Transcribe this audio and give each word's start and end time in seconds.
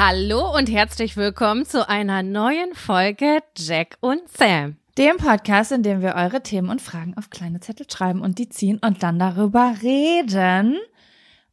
Hallo 0.00 0.54
und 0.56 0.70
herzlich 0.70 1.16
willkommen 1.16 1.66
zu 1.66 1.88
einer 1.88 2.22
neuen 2.22 2.72
Folge 2.76 3.42
Jack 3.56 3.96
und 3.98 4.20
Sam. 4.28 4.76
Dem 4.96 5.16
Podcast, 5.16 5.72
in 5.72 5.82
dem 5.82 6.02
wir 6.02 6.14
eure 6.14 6.40
Themen 6.40 6.70
und 6.70 6.80
Fragen 6.80 7.16
auf 7.18 7.30
kleine 7.30 7.58
Zettel 7.58 7.84
schreiben 7.90 8.20
und 8.20 8.38
die 8.38 8.48
ziehen 8.48 8.78
und 8.78 9.02
dann 9.02 9.18
darüber 9.18 9.74
reden. 9.82 10.78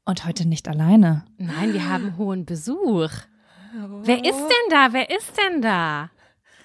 Und 0.05 0.27
heute 0.27 0.47
nicht 0.47 0.67
alleine. 0.67 1.25
Nein, 1.39 1.73
wir 1.73 1.89
haben 1.89 2.17
hohen 2.17 2.45
Besuch. 2.45 3.09
Wer 4.03 4.23
ist 4.23 4.37
denn 4.37 4.69
da? 4.69 4.93
Wer 4.93 5.09
ist 5.09 5.35
denn 5.35 5.63
da? 5.63 6.11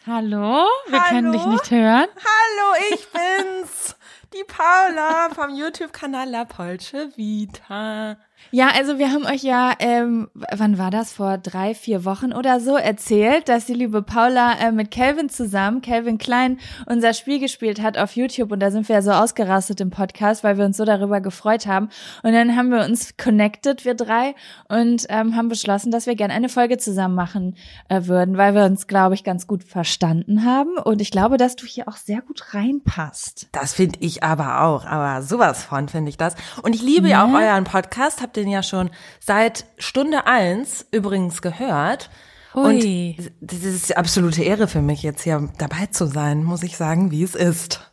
Hallo? 0.07 0.67
Wir 0.87 1.01
Hallo? 1.01 1.09
können 1.09 1.33
dich 1.33 1.47
nicht 1.47 1.71
hören. 1.71 2.09
Hallo, 2.15 2.75
ich 2.93 3.09
bin's. 3.09 3.97
Die 4.35 4.45
Paula 4.47 5.31
vom 5.35 5.57
YouTube-Kanal 5.57 6.29
La 6.29 6.45
Polce 6.45 7.09
Vita. 7.17 8.19
Ja, 8.53 8.71
also 8.77 8.99
wir 8.99 9.13
haben 9.13 9.27
euch 9.27 9.45
ja, 9.45 9.75
ähm, 9.79 10.29
wann 10.35 10.77
war 10.77 10.91
das, 10.91 11.13
vor 11.13 11.39
drei, 11.39 11.73
vier 11.73 12.05
Wochen 12.05 12.33
oder 12.33 12.59
so 12.59 12.77
erzählt, 12.77 13.49
dass 13.49 13.67
die 13.67 13.75
liebe 13.75 14.03
Paula 14.03 14.55
äh, 14.59 14.73
mit 14.73 14.91
Calvin 14.91 15.29
zusammen, 15.29 15.83
Calvin 15.83 16.19
Klein, 16.19 16.59
unser 16.87 17.15
Spiel 17.15 17.39
gespielt 17.39 17.81
hat 17.81 17.97
auf 17.97 18.17
YouTube 18.17 18.51
und 18.51 18.59
da 18.59 18.73
sind 18.73 18.89
wir 18.89 18.97
ja 18.97 19.03
so 19.03 19.13
ausgerastet 19.13 19.81
im 19.81 19.91
Podcast, 19.91 20.43
weil 20.43 20.59
wir 20.59 20.65
uns 20.65 20.77
so 20.77 20.85
darüber 20.85 21.21
gefreut 21.21 21.69
haben. 21.69 21.91
Und 22.25 22.33
dann 22.33 22.57
haben 22.57 22.71
wir 22.71 22.85
uns 22.85 23.17
connected, 23.17 23.85
wir 23.85 23.95
drei, 23.95 24.35
und 24.69 25.07
ähm, 25.11 25.37
haben 25.37 25.49
beschlossen, 25.49 25.93
dass 25.93 26.07
wir 26.07 26.17
gerne 26.17 26.35
eine 26.35 26.49
Folge 26.49 26.77
zusammen 26.77 27.15
machen 27.15 27.55
äh, 27.89 28.07
würden, 28.07 28.37
weil 28.37 28.57
wir 28.57 28.65
uns, 28.65 28.89
glaube 28.89 29.15
ich, 29.15 29.23
ganz 29.23 29.47
gut 29.47 29.63
verstanden 29.63 30.45
haben. 30.45 30.77
Und 30.77 31.01
ich 31.01 31.13
glaube, 31.13 31.37
dass 31.37 31.55
du 31.55 31.67
hier 31.67 31.87
auch 31.87 31.97
sehr 31.97 32.21
gut 32.21 32.53
reinpasst. 32.53 33.49
Das 33.53 33.75
finde 33.75 34.01
ich 34.01 34.25
aber 34.25 34.63
auch, 34.63 34.87
aber 34.87 35.23
sowas 35.23 35.63
von 35.63 35.89
finde 35.89 36.09
ich 36.09 36.17
das. 36.17 36.35
Und 36.65 36.75
ich 36.75 36.83
liebe 36.83 37.09
ja, 37.09 37.25
ja 37.25 37.25
auch 37.25 37.33
euren 37.33 37.63
Podcast, 37.63 38.21
habt 38.21 38.40
den 38.41 38.49
ja 38.49 38.63
schon 38.63 38.91
seit 39.21 39.67
Stunde 39.79 40.27
eins 40.27 40.87
übrigens 40.91 41.43
gehört. 41.43 42.11
Ui. 42.55 43.17
Und 43.19 43.31
das 43.41 43.63
ist 43.63 43.97
absolute 43.97 44.43
Ehre 44.43 44.67
für 44.67 44.83
mich, 44.83 45.03
jetzt 45.03 45.23
hier 45.23 45.49
dabei 45.59 45.87
zu 45.87 46.07
sein, 46.07 46.43
muss 46.43 46.63
ich 46.63 46.77
sagen, 46.77 47.11
wie 47.11 47.23
es 47.23 47.35
ist. 47.35 47.90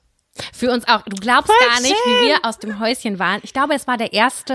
Für 0.54 0.72
uns 0.72 0.88
auch. 0.88 1.02
Du 1.04 1.18
glaubst 1.18 1.52
Voll 1.52 1.68
gar 1.70 1.82
nicht, 1.82 1.96
wie 2.06 2.28
wir 2.28 2.38
aus 2.44 2.60
dem 2.60 2.80
Häuschen 2.80 3.20
waren. 3.20 3.40
Ich 3.44 3.54
glaube, 3.54 3.74
es 3.74 3.88
war 3.88 3.98
der 3.98 4.14
1. 4.14 4.46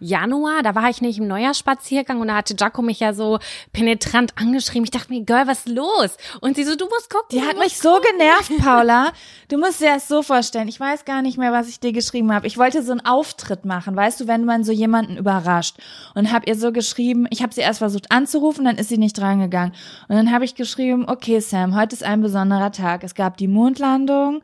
Januar. 0.00 0.62
Da 0.62 0.74
war 0.74 0.90
ich 0.90 1.00
nicht 1.00 1.18
im 1.18 1.28
Neujahrsspaziergang 1.28 2.20
und 2.20 2.28
da 2.28 2.36
hatte 2.36 2.54
Jaco 2.58 2.82
mich 2.82 3.00
ja 3.00 3.12
so 3.12 3.38
penetrant 3.72 4.32
angeschrieben. 4.36 4.84
Ich 4.84 4.90
dachte 4.90 5.12
mir, 5.12 5.24
Girl, 5.24 5.46
was 5.46 5.66
ist 5.66 5.68
los? 5.68 6.16
Und 6.40 6.56
sie 6.56 6.64
so, 6.64 6.76
du 6.76 6.86
musst 6.86 7.10
gucken. 7.10 7.28
Die 7.30 7.42
hat 7.42 7.58
mich 7.58 7.78
so 7.78 8.00
genervt, 8.00 8.52
Paula. 8.62 9.12
Du 9.48 9.58
musst 9.58 9.80
dir 9.80 9.94
das 9.94 10.08
so 10.08 10.22
vorstellen. 10.22 10.68
Ich 10.68 10.80
weiß 10.80 11.04
gar 11.04 11.22
nicht 11.22 11.38
mehr, 11.38 11.52
was 11.52 11.68
ich 11.68 11.80
dir 11.80 11.92
geschrieben 11.92 12.32
habe. 12.32 12.46
Ich 12.46 12.58
wollte 12.58 12.82
so 12.82 12.92
einen 12.92 13.04
Auftritt 13.04 13.64
machen, 13.64 13.96
weißt 13.96 14.20
du, 14.20 14.26
wenn 14.26 14.44
man 14.44 14.64
so 14.64 14.72
jemanden 14.72 15.16
überrascht. 15.16 15.76
Und 16.14 16.32
habe 16.32 16.46
ihr 16.46 16.56
so 16.56 16.72
geschrieben, 16.72 17.26
ich 17.30 17.42
habe 17.42 17.54
sie 17.54 17.60
erst 17.60 17.78
versucht 17.78 18.10
anzurufen, 18.10 18.64
dann 18.64 18.76
ist 18.76 18.88
sie 18.88 18.98
nicht 18.98 19.18
drangegangen. 19.18 19.72
Und 20.08 20.16
dann 20.16 20.32
habe 20.32 20.44
ich 20.44 20.54
geschrieben, 20.54 21.04
okay, 21.08 21.40
Sam, 21.40 21.76
heute 21.76 21.94
ist 21.94 22.02
ein 22.04 22.20
besonderer 22.22 22.72
Tag. 22.72 23.04
Es 23.04 23.14
gab 23.14 23.36
die 23.36 23.48
Mondlandung. 23.48 24.42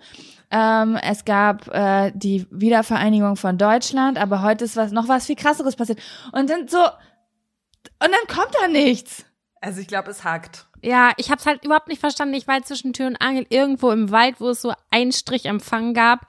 Ähm, 0.52 0.96
es 1.02 1.24
gab 1.24 1.66
äh, 1.68 2.12
die 2.14 2.46
Wiedervereinigung 2.50 3.36
von 3.36 3.56
Deutschland, 3.56 4.18
aber 4.18 4.42
heute 4.42 4.64
ist 4.64 4.76
was 4.76 4.92
noch 4.92 5.08
was 5.08 5.26
viel 5.26 5.36
krasseres 5.36 5.76
passiert. 5.76 5.98
Und 6.32 6.50
dann 6.50 6.68
so 6.68 6.78
und 6.78 8.10
dann 8.10 8.26
kommt 8.28 8.54
da 8.60 8.68
nichts. 8.68 9.24
Also 9.60 9.80
ich 9.80 9.86
glaube, 9.86 10.10
es 10.10 10.24
hakt. 10.24 10.66
Ja, 10.84 11.12
ich 11.16 11.30
habe 11.30 11.38
es 11.38 11.46
halt 11.46 11.64
überhaupt 11.64 11.86
nicht 11.86 12.00
verstanden. 12.00 12.34
Ich 12.34 12.48
war 12.48 12.54
halt 12.54 12.66
zwischen 12.66 12.92
Tür 12.92 13.06
und 13.06 13.22
Angel 13.22 13.46
irgendwo 13.48 13.92
im 13.92 14.10
Wald, 14.10 14.40
wo 14.40 14.48
es 14.48 14.60
so 14.60 14.72
einen 14.90 15.12
Strich 15.12 15.46
Empfang 15.46 15.94
gab. 15.94 16.26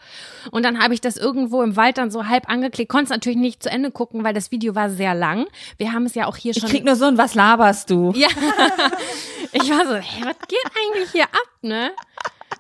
Und 0.52 0.64
dann 0.64 0.80
habe 0.80 0.94
ich 0.94 1.02
das 1.02 1.18
irgendwo 1.18 1.64
im 1.64 1.76
Wald 1.76 1.98
dann 1.98 2.12
so 2.12 2.28
halb 2.28 2.48
angeklickt. 2.48 2.92
Konnte 2.92 3.06
es 3.06 3.10
natürlich 3.10 3.40
nicht 3.40 3.64
zu 3.64 3.72
Ende 3.72 3.90
gucken, 3.90 4.24
weil 4.24 4.36
das 4.36 4.52
Video 4.52 4.76
war 4.76 4.92
sehr 4.92 5.16
lang. 5.16 5.48
Wir 5.78 5.92
haben 5.92 6.06
es 6.06 6.14
ja 6.14 6.28
auch 6.28 6.38
hier 6.38 6.54
schon. 6.54 6.66
Ich 6.66 6.70
krieg 6.70 6.86
nur 6.86 6.96
so 6.96 7.06
ein, 7.06 7.18
was 7.18 7.34
laberst 7.34 7.90
du? 7.90 8.12
Ja. 8.16 8.28
ich 9.52 9.68
war 9.72 9.88
so, 9.88 9.96
hey, 9.96 10.24
was 10.24 10.38
geht 10.48 10.72
eigentlich 10.78 11.12
hier 11.12 11.24
ab, 11.24 11.50
ne? 11.64 11.92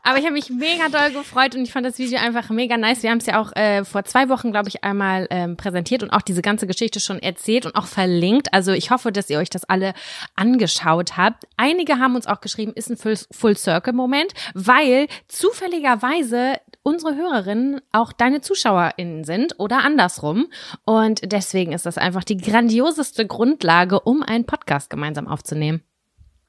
Aber 0.05 0.19
ich 0.19 0.25
habe 0.25 0.33
mich 0.33 0.49
mega 0.49 0.89
doll 0.89 1.11
gefreut 1.11 1.55
und 1.55 1.63
ich 1.63 1.71
fand 1.71 1.85
das 1.85 1.97
Video 1.97 2.19
einfach 2.19 2.49
mega 2.49 2.75
nice. 2.75 3.03
Wir 3.03 3.09
haben 3.09 3.19
es 3.19 3.25
ja 3.25 3.41
auch 3.41 3.55
äh, 3.55 3.85
vor 3.85 4.03
zwei 4.03 4.27
Wochen, 4.27 4.51
glaube 4.51 4.67
ich, 4.67 4.83
einmal 4.83 5.27
ähm, 5.29 5.55
präsentiert 5.55 6.03
und 6.03 6.09
auch 6.09 6.21
diese 6.21 6.41
ganze 6.41 6.67
Geschichte 6.67 6.99
schon 6.99 7.19
erzählt 7.19 7.65
und 7.65 7.75
auch 7.75 7.85
verlinkt. 7.85 8.53
Also 8.53 8.73
ich 8.73 8.91
hoffe, 8.91 9.13
dass 9.13 9.29
ihr 9.29 9.39
euch 9.39 9.49
das 9.49 9.63
alle 9.63 9.93
angeschaut 10.35 11.15
habt. 11.15 11.45
Einige 11.55 11.99
haben 11.99 12.15
uns 12.15 12.27
auch 12.27 12.41
geschrieben, 12.41 12.73
ist 12.75 12.89
ein 12.89 12.97
Full-Circle-Moment, 12.97 14.33
weil 14.53 15.07
zufälligerweise 15.29 16.57
unsere 16.83 17.15
Hörerinnen 17.15 17.79
auch 17.93 18.11
deine 18.11 18.41
ZuschauerInnen 18.41 19.23
sind 19.23 19.57
oder 19.57 19.85
andersrum. 19.85 20.47
Und 20.83 21.31
deswegen 21.31 21.71
ist 21.71 21.85
das 21.85 21.97
einfach 21.97 22.25
die 22.25 22.37
grandioseste 22.37 23.25
Grundlage, 23.25 24.01
um 24.01 24.21
einen 24.21 24.45
Podcast 24.45 24.89
gemeinsam 24.89 25.29
aufzunehmen. 25.29 25.81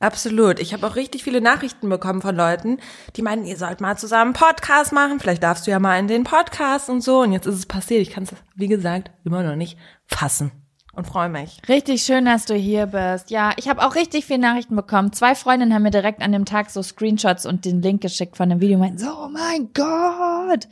Absolut. 0.00 0.60
Ich 0.60 0.72
habe 0.74 0.86
auch 0.86 0.96
richtig 0.96 1.24
viele 1.24 1.40
Nachrichten 1.40 1.88
bekommen 1.88 2.20
von 2.20 2.36
Leuten, 2.36 2.78
die 3.16 3.22
meinen, 3.22 3.44
ihr 3.46 3.56
sollt 3.56 3.80
mal 3.80 3.96
zusammen 3.96 4.34
einen 4.34 4.48
Podcast 4.48 4.92
machen. 4.92 5.20
Vielleicht 5.20 5.42
darfst 5.42 5.66
du 5.66 5.70
ja 5.70 5.78
mal 5.78 5.98
in 5.98 6.08
den 6.08 6.24
Podcast 6.24 6.90
und 6.90 7.00
so. 7.00 7.20
Und 7.20 7.32
jetzt 7.32 7.46
ist 7.46 7.54
es 7.54 7.66
passiert. 7.66 8.02
Ich 8.02 8.10
kann 8.10 8.24
es, 8.24 8.34
wie 8.54 8.68
gesagt, 8.68 9.10
immer 9.24 9.42
noch 9.42 9.56
nicht 9.56 9.78
fassen. 10.06 10.63
Und 10.96 11.06
freue 11.06 11.28
mich. 11.28 11.60
Richtig 11.68 12.02
schön, 12.02 12.24
dass 12.24 12.46
du 12.46 12.54
hier 12.54 12.86
bist. 12.86 13.30
Ja, 13.30 13.52
ich 13.56 13.68
habe 13.68 13.84
auch 13.84 13.94
richtig 13.94 14.24
viele 14.24 14.40
Nachrichten 14.40 14.76
bekommen. 14.76 15.12
Zwei 15.12 15.34
Freundinnen 15.34 15.74
haben 15.74 15.82
mir 15.82 15.90
direkt 15.90 16.22
an 16.22 16.32
dem 16.32 16.44
Tag 16.44 16.70
so 16.70 16.82
Screenshots 16.82 17.46
und 17.46 17.64
den 17.64 17.82
Link 17.82 18.00
geschickt 18.00 18.36
von 18.36 18.48
dem 18.48 18.60
Video. 18.60 18.78
Meinten 18.78 18.98
so, 18.98 19.08
oh 19.08 19.28
mein 19.28 19.70
Gott. 19.74 20.68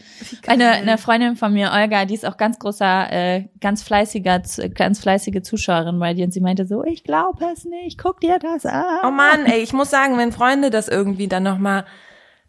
Eine, 0.47 0.71
eine 0.71 0.99
Freundin 0.99 1.37
von 1.37 1.53
mir, 1.53 1.73
Olga, 1.73 2.05
die 2.05 2.15
ist 2.15 2.27
auch 2.27 2.37
ganz 2.37 2.59
großer, 2.59 3.13
äh, 3.13 3.49
ganz 3.61 3.83
fleißiger, 3.83 4.43
ganz 4.75 5.01
fleißige 5.01 5.43
Zuschauerin 5.43 5.99
bei 5.99 6.15
dir 6.15 6.25
und 6.25 6.33
sie 6.33 6.41
meinte 6.41 6.67
so, 6.67 6.85
ich 6.85 7.05
glaube 7.05 7.45
es 7.53 7.65
nicht, 7.65 7.99
guck 7.99 8.21
dir 8.21 8.39
das 8.39 8.67
an. 8.67 9.01
Oh 9.05 9.11
Mann, 9.11 9.47
ey, 9.47 9.61
ich 9.61 9.73
muss 9.73 9.91
sagen, 9.91 10.19
wenn 10.19 10.33
Freunde 10.33 10.71
das 10.71 10.89
irgendwie 10.89 11.29
dann 11.29 11.43
nochmal 11.43 11.85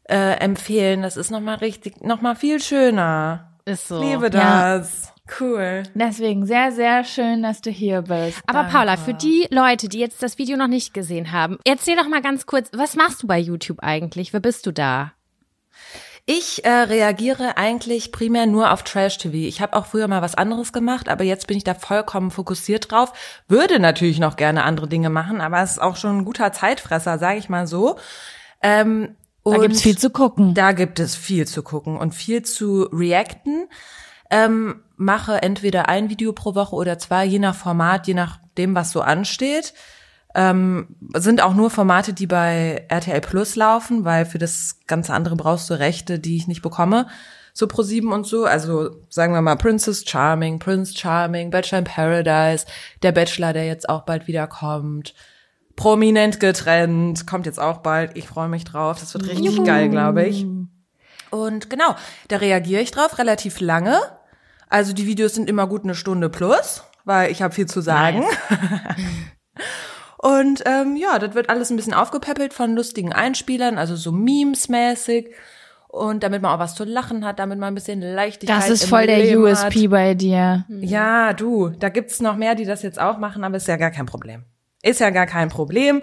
äh, 0.10 0.38
empfehlen, 0.40 1.02
das 1.02 1.18
ist 1.18 1.32
nochmal 1.32 1.56
richtig, 1.56 2.04
nochmal 2.04 2.36
viel 2.36 2.60
schöner. 2.60 3.54
Ist 3.66 3.88
so. 3.88 4.02
Ich 4.02 4.10
liebe 4.10 4.30
das. 4.30 5.13
Cool. 5.40 5.84
Deswegen 5.94 6.46
sehr, 6.46 6.72
sehr 6.74 7.04
schön, 7.06 7.44
dass 7.44 7.62
du 7.62 7.70
hier 7.70 8.02
bist. 8.02 8.42
Aber 8.46 8.64
Danke. 8.64 8.74
Paula, 8.74 8.98
für 8.98 9.14
die 9.14 9.48
Leute, 9.50 9.88
die 9.88 10.00
jetzt 10.00 10.22
das 10.22 10.38
Video 10.38 10.58
noch 10.58 10.68
nicht 10.68 10.94
gesehen 10.94 11.32
haben, 11.32 11.60
erzähl 11.66 11.96
doch 11.96 12.10
mal 12.10 12.22
ganz 12.22 12.46
kurz, 12.46 12.70
was 12.74 12.96
machst 12.96 13.24
du 13.24 13.28
bei 13.28 13.40
YouTube 13.40 13.80
eigentlich? 13.80 14.34
Wer 14.34 14.42
bist 14.42 14.66
du 14.66 14.72
da? 14.72 15.14
Ich 16.26 16.64
äh, 16.64 16.70
reagiere 16.70 17.58
eigentlich 17.58 18.14
primär 18.14 18.46
nur 18.46 18.72
auf 18.72 18.84
Trash-TV. 18.84 19.36
Ich 19.36 19.62
habe 19.62 19.76
auch 19.76 19.86
früher 19.86 20.08
mal 20.08 20.22
was 20.22 20.36
anderes 20.36 20.72
gemacht, 20.72 21.10
aber 21.10 21.26
jetzt 21.26 21.48
bin 21.48 21.58
ich 21.58 21.66
da 21.66 21.74
vollkommen 21.74 22.32
fokussiert 22.32 22.92
drauf. 22.92 23.12
Würde 23.50 23.80
natürlich 23.80 24.20
noch 24.20 24.38
gerne 24.38 24.64
andere 24.64 24.88
Dinge 24.88 25.10
machen, 25.10 25.42
aber 25.42 25.62
es 25.62 25.72
ist 25.72 25.82
auch 25.82 25.98
schon 25.98 26.20
ein 26.20 26.26
guter 26.26 26.54
Zeitfresser, 26.54 27.18
sage 27.18 27.40
ich 27.40 27.50
mal 27.50 27.68
so. 27.68 27.98
Ähm, 28.62 29.16
da 29.44 29.58
gibt's 29.58 29.82
viel 29.82 29.98
zu 29.98 30.10
gucken. 30.10 30.54
Da 30.54 30.72
gibt 30.72 31.00
es 31.00 31.16
viel 31.16 31.46
zu 31.46 31.62
gucken 31.62 31.98
und 31.98 32.16
viel 32.16 32.44
zu 32.44 32.84
reacten. 32.94 33.68
Ähm, 34.34 34.82
mache 34.98 35.44
entweder 35.44 35.90
ein 35.90 36.10
Video 36.10 36.34
pro 36.34 36.56
Woche 36.56 36.76
oder 36.76 36.98
zwei, 36.98 37.24
je 37.24 37.38
nach 37.38 37.54
Format, 37.54 38.08
je 38.08 38.16
nachdem, 38.16 38.74
was 38.74 38.90
so 38.90 39.02
ansteht. 39.02 39.76
Ähm, 40.34 40.96
sind 41.14 41.44
auch 41.44 41.54
nur 41.54 41.70
Formate, 41.70 42.14
die 42.14 42.26
bei 42.26 42.86
RTL 42.90 43.22
Plus 43.22 43.56
laufen, 43.56 44.06
weil 44.06 44.26
für 44.26 44.40
das 44.40 44.80
ganze 44.88 45.14
andere 45.14 45.36
brauchst 45.36 45.70
du 45.70 45.76
Rechte, 45.76 46.18
die 46.18 46.36
ich 46.36 46.48
nicht 46.48 46.64
bekomme. 46.64 47.08
So 47.54 47.68
pro 47.68 47.84
sieben 47.84 48.12
und 48.12 48.26
so. 48.26 48.46
Also 48.46 48.96
sagen 49.10 49.34
wir 49.34 49.42
mal 49.44 49.56
Princess 49.56 50.04
Charming, 50.08 50.58
Prince 50.58 50.98
Charming, 50.98 51.52
Bachelor 51.52 51.80
in 51.80 51.86
Paradise, 51.86 52.66
der 53.04 53.12
Bachelor, 53.12 53.54
der 53.54 53.68
jetzt 53.68 53.88
auch 53.88 54.02
bald 54.02 54.26
wieder 54.26 54.48
kommt. 54.48 55.14
Prominent 55.76 56.40
getrennt, 56.40 57.28
kommt 57.28 57.46
jetzt 57.46 57.60
auch 57.60 57.78
bald. 57.78 58.18
Ich 58.18 58.26
freue 58.26 58.50
mich 58.50 58.64
drauf. 58.64 59.00
Das 59.00 59.14
wird 59.14 59.30
richtig 59.30 59.58
Juhu. 59.58 59.64
geil, 59.64 59.90
glaube 59.90 60.24
ich. 60.24 60.48
Und 61.30 61.70
genau, 61.70 61.96
da 62.30 62.38
reagiere 62.38 62.82
ich 62.82 62.90
drauf 62.90 63.20
relativ 63.20 63.60
lange. 63.60 64.00
Also 64.74 64.92
die 64.94 65.06
Videos 65.06 65.36
sind 65.36 65.48
immer 65.50 65.68
gut 65.68 65.84
eine 65.84 65.94
Stunde 65.94 66.30
plus, 66.30 66.84
weil 67.06 67.32
ich 67.32 67.42
habe 67.44 67.54
viel 67.54 67.68
zu 67.68 67.80
sagen. 67.82 68.22
Nice. 68.22 68.38
Und 70.18 70.64
ähm, 70.66 70.96
ja, 70.96 71.20
das 71.20 71.36
wird 71.36 71.50
alles 71.50 71.70
ein 71.70 71.76
bisschen 71.76 71.94
aufgepäppelt 71.94 72.54
von 72.54 72.76
lustigen 72.76 73.12
Einspielern, 73.14 73.78
also 73.78 73.96
so 73.96 74.12
Memes-mäßig. 74.12 75.32
Und 75.90 76.24
damit 76.24 76.42
man 76.42 76.52
auch 76.56 76.60
was 76.60 76.74
zu 76.74 76.86
lachen 76.86 77.24
hat, 77.24 77.38
damit 77.38 77.60
man 77.60 77.68
ein 77.74 77.76
bisschen 77.76 78.02
Leichtigkeit 78.02 78.58
Das 78.58 78.70
ist 78.70 78.86
voll 78.86 79.06
der 79.06 79.20
Leben 79.20 79.44
USP 79.44 79.84
hat. 79.84 79.90
bei 79.92 80.14
dir. 80.16 80.66
Ja, 80.70 81.34
du, 81.34 81.70
da 81.70 81.90
gibt's 81.90 82.20
noch 82.20 82.36
mehr, 82.36 82.56
die 82.56 82.66
das 82.66 82.82
jetzt 82.82 83.00
auch 83.00 83.20
machen, 83.20 83.44
aber 83.44 83.58
ist 83.58 83.68
ja 83.68 83.76
gar 83.76 83.92
kein 83.92 84.08
Problem. 84.08 84.44
Ist 84.82 85.02
ja 85.02 85.12
gar 85.12 85.28
kein 85.28 85.50
Problem. 85.50 86.02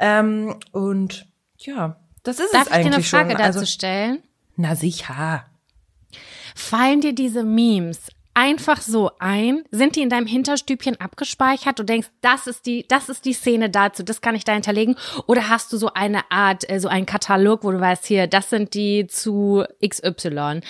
Ähm, 0.00 0.56
und 0.72 1.26
ja, 1.58 1.96
das 2.22 2.38
ist 2.40 2.54
Darf 2.54 2.68
es 2.68 2.72
eigentlich 2.72 2.86
ich 3.04 3.10
dir 3.10 3.18
eine 3.18 3.26
Frage 3.28 3.30
schon. 3.32 3.38
dazu 3.38 3.58
Also, 3.58 3.66
stellen? 3.66 4.22
na 4.56 4.74
sicher. 4.76 5.44
Fallen 6.58 7.00
dir 7.00 7.12
diese 7.14 7.44
Memes 7.44 8.00
einfach 8.34 8.80
so 8.80 9.12
ein? 9.20 9.62
Sind 9.70 9.94
die 9.94 10.02
in 10.02 10.10
deinem 10.10 10.26
Hinterstübchen 10.26 11.00
abgespeichert? 11.00 11.78
Du 11.78 11.84
denkst, 11.84 12.08
das 12.20 12.48
ist 12.48 12.66
die, 12.66 12.84
das 12.88 13.08
ist 13.08 13.24
die 13.24 13.32
Szene 13.32 13.70
dazu, 13.70 14.02
das 14.02 14.20
kann 14.20 14.34
ich 14.34 14.42
da 14.42 14.52
hinterlegen? 14.54 14.96
Oder 15.26 15.48
hast 15.48 15.72
du 15.72 15.76
so 15.76 15.92
eine 15.94 16.30
Art, 16.32 16.68
äh, 16.68 16.80
so 16.80 16.88
einen 16.88 17.06
Katalog, 17.06 17.62
wo 17.62 17.70
du 17.70 17.80
weißt, 17.80 18.06
hier, 18.06 18.26
das 18.26 18.50
sind 18.50 18.74
die 18.74 19.06
zu 19.06 19.64
XY? 19.86 20.60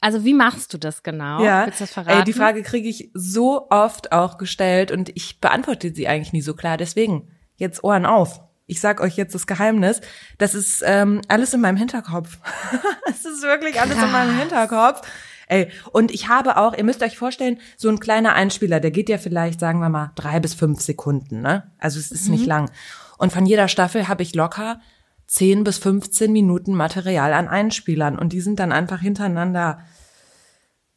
Also 0.00 0.24
wie 0.24 0.34
machst 0.34 0.74
du 0.74 0.78
das 0.78 1.04
genau? 1.04 1.42
Ja, 1.42 1.66
Willst 1.66 1.80
du 1.80 1.84
das 1.84 1.92
verraten? 1.92 2.18
ey, 2.18 2.24
die 2.24 2.32
Frage 2.32 2.62
kriege 2.62 2.88
ich 2.88 3.10
so 3.14 3.68
oft 3.70 4.10
auch 4.10 4.38
gestellt 4.38 4.90
und 4.90 5.10
ich 5.14 5.40
beantworte 5.40 5.94
sie 5.94 6.08
eigentlich 6.08 6.32
nie 6.32 6.42
so 6.42 6.54
klar. 6.54 6.76
Deswegen, 6.76 7.30
jetzt 7.56 7.82
Ohren 7.84 8.06
auf. 8.06 8.40
Ich 8.68 8.80
sag 8.80 9.00
euch 9.00 9.16
jetzt 9.16 9.34
das 9.34 9.48
Geheimnis. 9.48 10.00
Das 10.36 10.54
ist 10.54 10.84
ähm, 10.86 11.22
alles 11.26 11.52
in 11.54 11.60
meinem 11.60 11.76
Hinterkopf. 11.76 12.38
Es 13.10 13.24
ist 13.24 13.42
wirklich 13.42 13.80
alles 13.80 13.96
in 13.96 14.12
meinem 14.12 14.38
Hinterkopf. 14.38 15.00
Ey, 15.48 15.70
und 15.92 16.10
ich 16.12 16.28
habe 16.28 16.58
auch, 16.58 16.76
ihr 16.76 16.84
müsst 16.84 17.02
euch 17.02 17.16
vorstellen, 17.16 17.58
so 17.76 17.88
ein 17.88 17.98
kleiner 17.98 18.34
Einspieler, 18.34 18.80
der 18.80 18.90
geht 18.90 19.08
ja 19.08 19.16
vielleicht, 19.16 19.58
sagen 19.58 19.80
wir 19.80 19.88
mal, 19.88 20.12
drei 20.14 20.38
bis 20.40 20.52
fünf 20.52 20.82
Sekunden, 20.82 21.40
ne? 21.40 21.70
Also 21.78 21.98
es 21.98 22.12
ist 22.12 22.28
nicht 22.28 22.44
lang. 22.44 22.70
Und 23.16 23.32
von 23.32 23.46
jeder 23.46 23.66
Staffel 23.66 24.08
habe 24.08 24.22
ich 24.22 24.34
locker 24.34 24.80
10 25.26 25.64
bis 25.64 25.78
15 25.78 26.30
Minuten 26.30 26.74
Material 26.74 27.32
an 27.32 27.48
Einspielern 27.48 28.18
und 28.18 28.34
die 28.34 28.42
sind 28.42 28.60
dann 28.60 28.72
einfach 28.72 29.00
hintereinander 29.00 29.80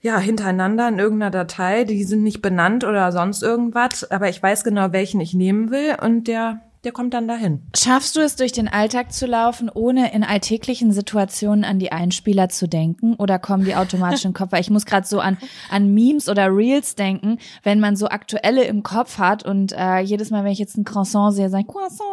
ja, 0.01 0.17
hintereinander 0.17 0.87
in 0.87 0.97
irgendeiner 0.97 1.29
Datei, 1.29 1.83
die 1.83 2.03
sind 2.03 2.23
nicht 2.23 2.41
benannt 2.41 2.83
oder 2.83 3.11
sonst 3.11 3.43
irgendwas, 3.43 4.09
aber 4.09 4.29
ich 4.29 4.41
weiß 4.41 4.63
genau, 4.63 4.91
welchen 4.91 5.21
ich 5.21 5.35
nehmen 5.35 5.69
will 5.69 5.95
und 6.01 6.27
der 6.27 6.59
der 6.83 6.91
kommt 6.91 7.13
dann 7.13 7.27
dahin. 7.27 7.61
Schaffst 7.77 8.15
du 8.15 8.21
es, 8.21 8.35
durch 8.35 8.51
den 8.51 8.67
Alltag 8.67 9.13
zu 9.13 9.27
laufen, 9.27 9.69
ohne 9.69 10.13
in 10.13 10.23
alltäglichen 10.23 10.91
Situationen 10.91 11.63
an 11.63 11.77
die 11.77 11.91
Einspieler 11.91 12.49
zu 12.49 12.67
denken? 12.67 13.13
Oder 13.15 13.37
kommen 13.37 13.65
die 13.65 13.75
automatisch 13.75 14.25
im 14.25 14.33
Kopf? 14.33 14.51
Weil 14.51 14.61
ich 14.61 14.71
muss 14.71 14.85
gerade 14.85 15.05
so 15.05 15.19
an, 15.19 15.37
an 15.69 15.93
Memes 15.93 16.27
oder 16.27 16.47
Reels 16.47 16.95
denken, 16.95 17.37
wenn 17.61 17.79
man 17.79 17.95
so 17.95 18.07
aktuelle 18.07 18.63
im 18.63 18.81
Kopf 18.81 19.19
hat 19.19 19.45
und 19.45 19.73
äh, 19.73 19.99
jedes 19.99 20.31
Mal, 20.31 20.43
wenn 20.43 20.51
ich 20.51 20.59
jetzt 20.59 20.75
ein 20.75 20.83
Croissant 20.83 21.35
sehe, 21.35 21.49
sage 21.49 21.65
ich 21.67 21.73
Croissant 21.73 22.09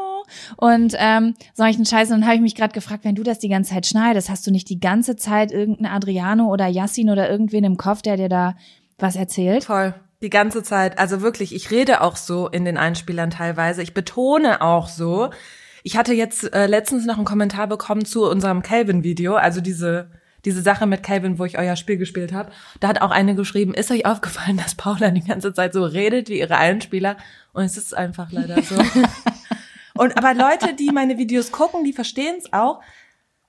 und 0.57 0.95
ähm, 0.99 1.35
solchen 1.55 1.87
Scheiß. 1.87 2.11
Und 2.11 2.21
dann 2.21 2.27
habe 2.27 2.37
ich 2.37 2.43
mich 2.43 2.55
gerade 2.55 2.75
gefragt, 2.75 3.05
wenn 3.05 3.15
du 3.15 3.23
das 3.23 3.39
die 3.39 3.49
ganze 3.49 3.73
Zeit 3.73 3.87
schneidest, 3.87 4.29
hast 4.29 4.47
du 4.47 4.51
nicht 4.51 4.69
die 4.69 4.81
ganze 4.81 5.17
Zeit 5.17 5.51
irgendeinen 5.51 5.95
Adriano 5.95 6.53
oder 6.53 6.67
Yassin 6.67 7.09
oder 7.09 7.31
irgendwen 7.31 7.65
im 7.65 7.79
Kopf, 7.79 8.03
der 8.03 8.17
dir 8.17 8.29
da 8.29 8.55
was 8.99 9.17
erzählt? 9.17 9.65
Voll. 9.65 9.95
Die 10.23 10.31
ganze 10.31 10.63
Zeit. 10.63 10.99
Also 10.99 11.21
wirklich, 11.21 11.55
ich 11.55 11.71
rede 11.71 12.01
auch 12.01 12.17
so 12.17 12.49
in 12.49 12.65
den 12.65 12.77
Einspielern 12.77 13.31
teilweise. 13.31 13.83
Ich 13.83 13.95
betone 13.95 14.61
auch 14.63 14.89
so. 14.89 15.31
Ich 15.83 15.97
hatte 15.97 16.13
jetzt 16.13 16.53
äh, 16.53 16.67
letztens 16.67 17.07
noch 17.07 17.17
einen 17.17 17.25
Kommentar 17.25 17.67
bekommen 17.67 18.05
zu 18.05 18.29
unserem 18.29 18.63
Calvin-Video, 18.63 19.37
also 19.37 19.61
diese 19.61 20.11
diese 20.45 20.63
Sache 20.63 20.87
mit 20.87 21.03
Calvin, 21.03 21.39
wo 21.39 21.45
ich 21.45 21.59
euer 21.59 21.77
Spiel 21.77 21.97
gespielt 21.97 22.33
habe. 22.33 22.53
Da 22.81 22.89
hat 22.89 23.03
auch 23.03 23.11
eine 23.11 23.35
geschrieben, 23.35 23.75
ist 23.75 23.91
euch 23.91 24.07
aufgefallen, 24.07 24.57
dass 24.57 24.77
Paula 24.77 25.11
die 25.11 25.25
ganze 25.25 25.53
Zeit 25.53 25.73
so 25.73 25.85
redet 25.85 26.29
wie 26.29 26.39
ihre 26.39 26.57
Einspieler? 26.57 27.17
Und 27.53 27.65
es 27.65 27.77
ist 27.77 27.95
einfach 27.95 28.31
leider 28.31 28.63
so. 28.63 28.77
Und 29.95 30.17
aber 30.17 30.35
Leute, 30.35 30.75
die 30.75 30.91
meine 30.93 31.19
Videos 31.19 31.51
gucken, 31.51 31.83
die 31.85 31.93
verstehen 31.93 32.37
es 32.39 32.53
auch. 32.53 32.81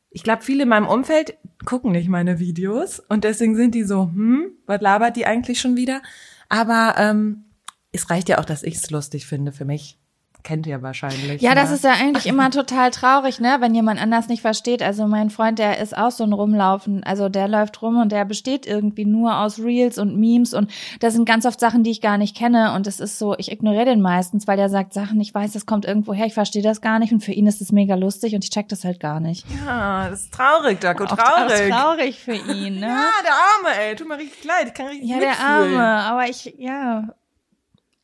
Ich 0.10 0.24
glaube, 0.24 0.42
viele 0.42 0.64
in 0.64 0.70
meinem 0.70 0.88
Umfeld 0.88 1.38
gucken 1.64 1.92
nicht 1.92 2.10
meine 2.10 2.40
Videos 2.40 3.00
und 3.00 3.24
deswegen 3.24 3.56
sind 3.56 3.76
die 3.76 3.84
so, 3.84 4.06
hm, 4.06 4.54
was 4.66 4.82
labert 4.82 5.16
die 5.16 5.28
eigentlich 5.28 5.62
schon 5.62 5.76
wieder? 5.76 6.02
Aber 6.50 6.96
ähm, 6.98 7.46
es 7.92 8.10
reicht 8.10 8.30
ja 8.30 8.40
auch, 8.40 8.46
dass 8.46 8.64
ich 8.64 8.76
es 8.76 8.90
lustig 8.90 9.26
finde 9.26 9.52
für 9.52 9.66
mich. 9.66 9.99
Kennt 10.44 10.66
ihr 10.68 10.82
wahrscheinlich. 10.82 11.42
Ja, 11.42 11.54
das 11.54 11.70
ne? 11.70 11.76
ist 11.76 11.84
ja 11.84 11.92
eigentlich 11.92 12.26
immer 12.26 12.50
total 12.50 12.92
traurig, 12.92 13.42
ne, 13.42 13.58
wenn 13.60 13.76
jemand 13.76 14.02
anders 14.02 14.30
nicht 14.30 14.42
versteht. 14.42 14.82
Also 14.82 15.06
mein 15.06 15.30
Freund, 15.30 15.60
der 15.60 15.80
ist 15.80 15.98
auch 15.98 16.12
so 16.12 16.24
ein 16.24 16.32
Rumlaufen. 16.32 17.04
Also 17.04 17.28
der 17.28 17.48
läuft 17.48 17.82
rum 17.82 18.00
und 18.02 18.12
der 18.12 18.24
besteht 18.24 18.66
irgendwie 18.66 19.06
nur 19.06 19.38
aus 19.38 19.60
Reels 19.60 19.98
und 19.98 20.18
Memes 20.18 20.54
und 20.54 20.72
das 21.02 21.14
sind 21.14 21.26
ganz 21.26 21.46
oft 21.46 21.60
Sachen, 21.60 21.84
die 21.84 21.92
ich 21.92 22.02
gar 22.02 22.18
nicht 22.18 22.38
kenne 22.38 22.74
und 22.74 22.88
es 22.88 23.00
ist 23.00 23.20
so, 23.20 23.36
ich 23.38 23.52
ignoriere 23.52 23.86
den 23.86 24.02
meistens, 24.02 24.48
weil 24.48 24.58
der 24.58 24.70
sagt 24.70 24.94
Sachen, 24.94 25.20
ich 25.20 25.34
weiß, 25.34 25.52
das 25.52 25.66
kommt 25.66 25.86
irgendwo 25.86 26.14
her, 26.14 26.26
ich 26.26 26.34
verstehe 26.34 26.64
das 26.64 26.80
gar 26.80 27.00
nicht 27.00 27.12
und 27.12 27.22
für 27.22 27.34
ihn 27.34 27.46
ist 27.46 27.62
es 27.62 27.72
mega 27.72 27.96
lustig 27.96 28.34
und 28.34 28.44
ich 28.44 28.50
check 28.50 28.70
das 28.70 28.86
halt 28.86 29.00
gar 29.00 29.20
nicht. 29.20 29.46
Ja, 29.66 30.10
das 30.10 30.22
ist 30.22 30.34
traurig, 30.34 30.80
Daco, 30.80 31.06
traurig. 31.06 31.74
Auch 31.74 31.78
traurig 31.78 32.20
für 32.20 32.36
ihn, 32.36 32.80
ne? 32.80 32.88
Ja, 32.88 33.10
der 33.24 33.34
Arme, 33.34 33.82
ey. 33.82 33.96
Tut 33.96 34.08
mir 34.08 34.18
richtig 34.18 34.44
leid. 34.46 34.68
Ich 34.68 34.74
kann 34.74 34.88
richtig 34.88 35.10
Ja, 35.10 35.20
der 35.20 35.30
mitfühlen. 35.30 35.78
Arme, 35.78 36.04
aber 36.04 36.30
ich, 36.30 36.54
ja. 36.58 37.10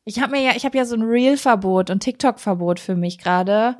Ich 0.08 0.20
habe 0.22 0.36
mir 0.36 0.40
ja, 0.40 0.52
ich 0.54 0.64
habe 0.64 0.78
ja 0.78 0.84
so 0.84 0.94
ein 0.94 1.02
Reel-Verbot 1.02 1.90
und 1.90 1.98
TikTok-Verbot 1.98 2.78
für 2.78 2.94
mich 2.94 3.18
gerade. 3.18 3.76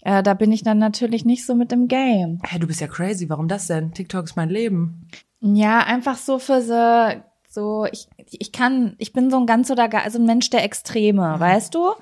Äh, 0.00 0.22
da 0.22 0.32
bin 0.32 0.50
ich 0.50 0.62
dann 0.62 0.78
natürlich 0.78 1.26
nicht 1.26 1.44
so 1.44 1.54
mit 1.54 1.70
im 1.70 1.86
Game. 1.86 2.40
Hey, 2.44 2.58
du 2.58 2.66
bist 2.66 2.80
ja 2.80 2.86
crazy. 2.86 3.28
Warum 3.28 3.46
das 3.46 3.66
denn? 3.66 3.92
TikTok 3.92 4.24
ist 4.24 4.36
mein 4.36 4.48
Leben. 4.48 5.06
Ja, 5.40 5.80
einfach 5.80 6.16
so 6.16 6.38
für 6.38 6.62
so, 6.62 7.20
so 7.46 7.86
ich, 7.92 8.08
ich 8.30 8.52
kann, 8.52 8.94
ich 8.96 9.12
bin 9.12 9.30
so 9.30 9.36
ein 9.36 9.44
ganz 9.44 9.70
oder 9.70 9.86
gar, 9.88 10.02
also 10.02 10.18
ein 10.18 10.24
Mensch 10.24 10.48
der 10.48 10.64
Extreme, 10.64 11.38
weißt 11.38 11.74
du? 11.74 11.92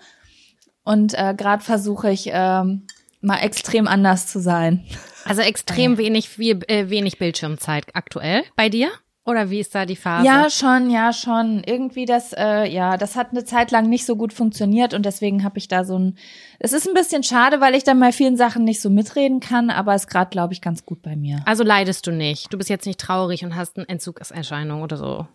Und 0.84 1.14
äh, 1.14 1.34
gerade 1.36 1.64
versuche 1.64 2.12
ich 2.12 2.30
ähm, 2.32 2.86
mal 3.22 3.38
extrem 3.38 3.88
anders 3.88 4.28
zu 4.28 4.38
sein. 4.38 4.84
Also 5.24 5.42
extrem 5.42 5.98
wenig, 5.98 6.28
viel, 6.28 6.60
äh, 6.68 6.90
wenig 6.90 7.18
Bildschirmzeit 7.18 7.86
aktuell 7.94 8.44
bei 8.54 8.68
dir? 8.68 8.92
Oder 9.26 9.48
wie 9.48 9.60
ist 9.60 9.74
da 9.74 9.86
die 9.86 9.96
Phase? 9.96 10.26
Ja, 10.26 10.50
schon, 10.50 10.90
ja, 10.90 11.12
schon. 11.14 11.62
Irgendwie 11.64 12.04
das, 12.04 12.34
äh, 12.36 12.68
ja, 12.70 12.98
das 12.98 13.16
hat 13.16 13.30
eine 13.30 13.44
Zeit 13.44 13.70
lang 13.70 13.88
nicht 13.88 14.04
so 14.04 14.16
gut 14.16 14.34
funktioniert 14.34 14.92
und 14.92 15.06
deswegen 15.06 15.44
habe 15.44 15.56
ich 15.56 15.66
da 15.66 15.84
so 15.84 15.98
ein. 15.98 16.18
Es 16.58 16.74
ist 16.74 16.86
ein 16.86 16.92
bisschen 16.92 17.22
schade, 17.22 17.60
weil 17.60 17.74
ich 17.74 17.84
dann 17.84 17.98
bei 18.00 18.12
vielen 18.12 18.36
Sachen 18.36 18.64
nicht 18.64 18.82
so 18.82 18.90
mitreden 18.90 19.40
kann, 19.40 19.70
aber 19.70 19.94
ist 19.94 20.08
gerade, 20.08 20.28
glaube 20.28 20.52
ich, 20.52 20.60
ganz 20.60 20.84
gut 20.84 21.00
bei 21.00 21.16
mir. 21.16 21.40
Also 21.46 21.64
leidest 21.64 22.06
du 22.06 22.12
nicht. 22.12 22.52
Du 22.52 22.58
bist 22.58 22.68
jetzt 22.68 22.84
nicht 22.86 23.00
traurig 23.00 23.44
und 23.44 23.56
hast 23.56 23.78
eine 23.78 23.88
Entzugserscheinung 23.88 24.82
oder 24.82 24.98
so. 24.98 25.26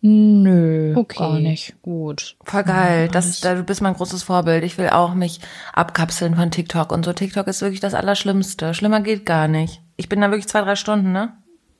Nö, 0.00 0.94
Okay. 0.96 1.18
gar 1.18 1.38
nicht. 1.38 1.74
Gut. 1.82 2.36
Voll 2.44 2.62
geil. 2.64 3.08
Das, 3.12 3.40
da, 3.40 3.54
du 3.54 3.64
bist 3.64 3.82
mein 3.82 3.94
großes 3.94 4.22
Vorbild. 4.22 4.62
Ich 4.64 4.78
will 4.78 4.88
auch 4.90 5.14
mich 5.14 5.40
abkapseln 5.72 6.36
von 6.36 6.50
TikTok 6.50 6.92
und 6.92 7.04
so. 7.04 7.12
TikTok 7.12 7.46
ist 7.48 7.60
wirklich 7.60 7.80
das 7.80 7.94
Allerschlimmste. 7.94 8.72
Schlimmer 8.72 9.00
geht 9.00 9.26
gar 9.26 9.48
nicht. 9.48 9.82
Ich 9.96 10.08
bin 10.08 10.20
da 10.20 10.30
wirklich 10.30 10.48
zwei, 10.48 10.60
drei 10.62 10.76
Stunden, 10.76 11.12
ne? 11.12 11.36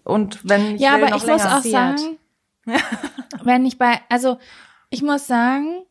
Und 0.06 0.48
wenn 0.48 0.76
ich 0.76 0.80
Ja, 0.80 0.96
will, 0.96 1.02
aber 1.04 1.10
noch 1.10 1.22
ich 1.22 1.28
muss 1.28 1.44
auch 1.44 1.62
sagen, 1.62 2.18
wenn 3.42 3.66
ich 3.66 3.78
bei, 3.78 4.00
also 4.08 4.38
ich 4.90 5.02
muss 5.02 5.26
sagen, 5.26 5.82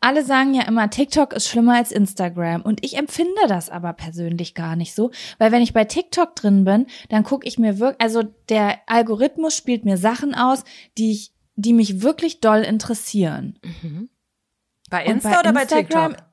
alle 0.00 0.24
sagen 0.24 0.52
ja 0.54 0.62
immer, 0.64 0.90
TikTok 0.90 1.32
ist 1.32 1.48
schlimmer 1.48 1.76
als 1.76 1.92
Instagram. 1.92 2.62
Und 2.62 2.84
ich 2.84 2.96
empfinde 2.98 3.40
das 3.48 3.70
aber 3.70 3.92
persönlich 3.92 4.54
gar 4.54 4.74
nicht 4.74 4.94
so. 4.94 5.10
Weil 5.38 5.52
wenn 5.52 5.62
ich 5.62 5.72
bei 5.72 5.84
TikTok 5.84 6.34
drin 6.34 6.64
bin, 6.64 6.86
dann 7.08 7.22
gucke 7.22 7.46
ich 7.46 7.58
mir 7.58 7.78
wirklich, 7.78 8.00
also 8.00 8.22
der 8.48 8.80
Algorithmus 8.86 9.56
spielt 9.56 9.84
mir 9.84 9.96
Sachen 9.96 10.34
aus, 10.34 10.64
die 10.98 11.12
ich, 11.12 11.32
die 11.54 11.72
mich 11.72 12.02
wirklich 12.02 12.40
doll 12.40 12.60
interessieren. 12.62 13.58
Bei 14.90 15.04
Und 15.06 15.12
Insta 15.12 15.38
oder 15.40 15.52
bei 15.52 15.62
Instagram- 15.62 16.12
TikTok? 16.14 16.26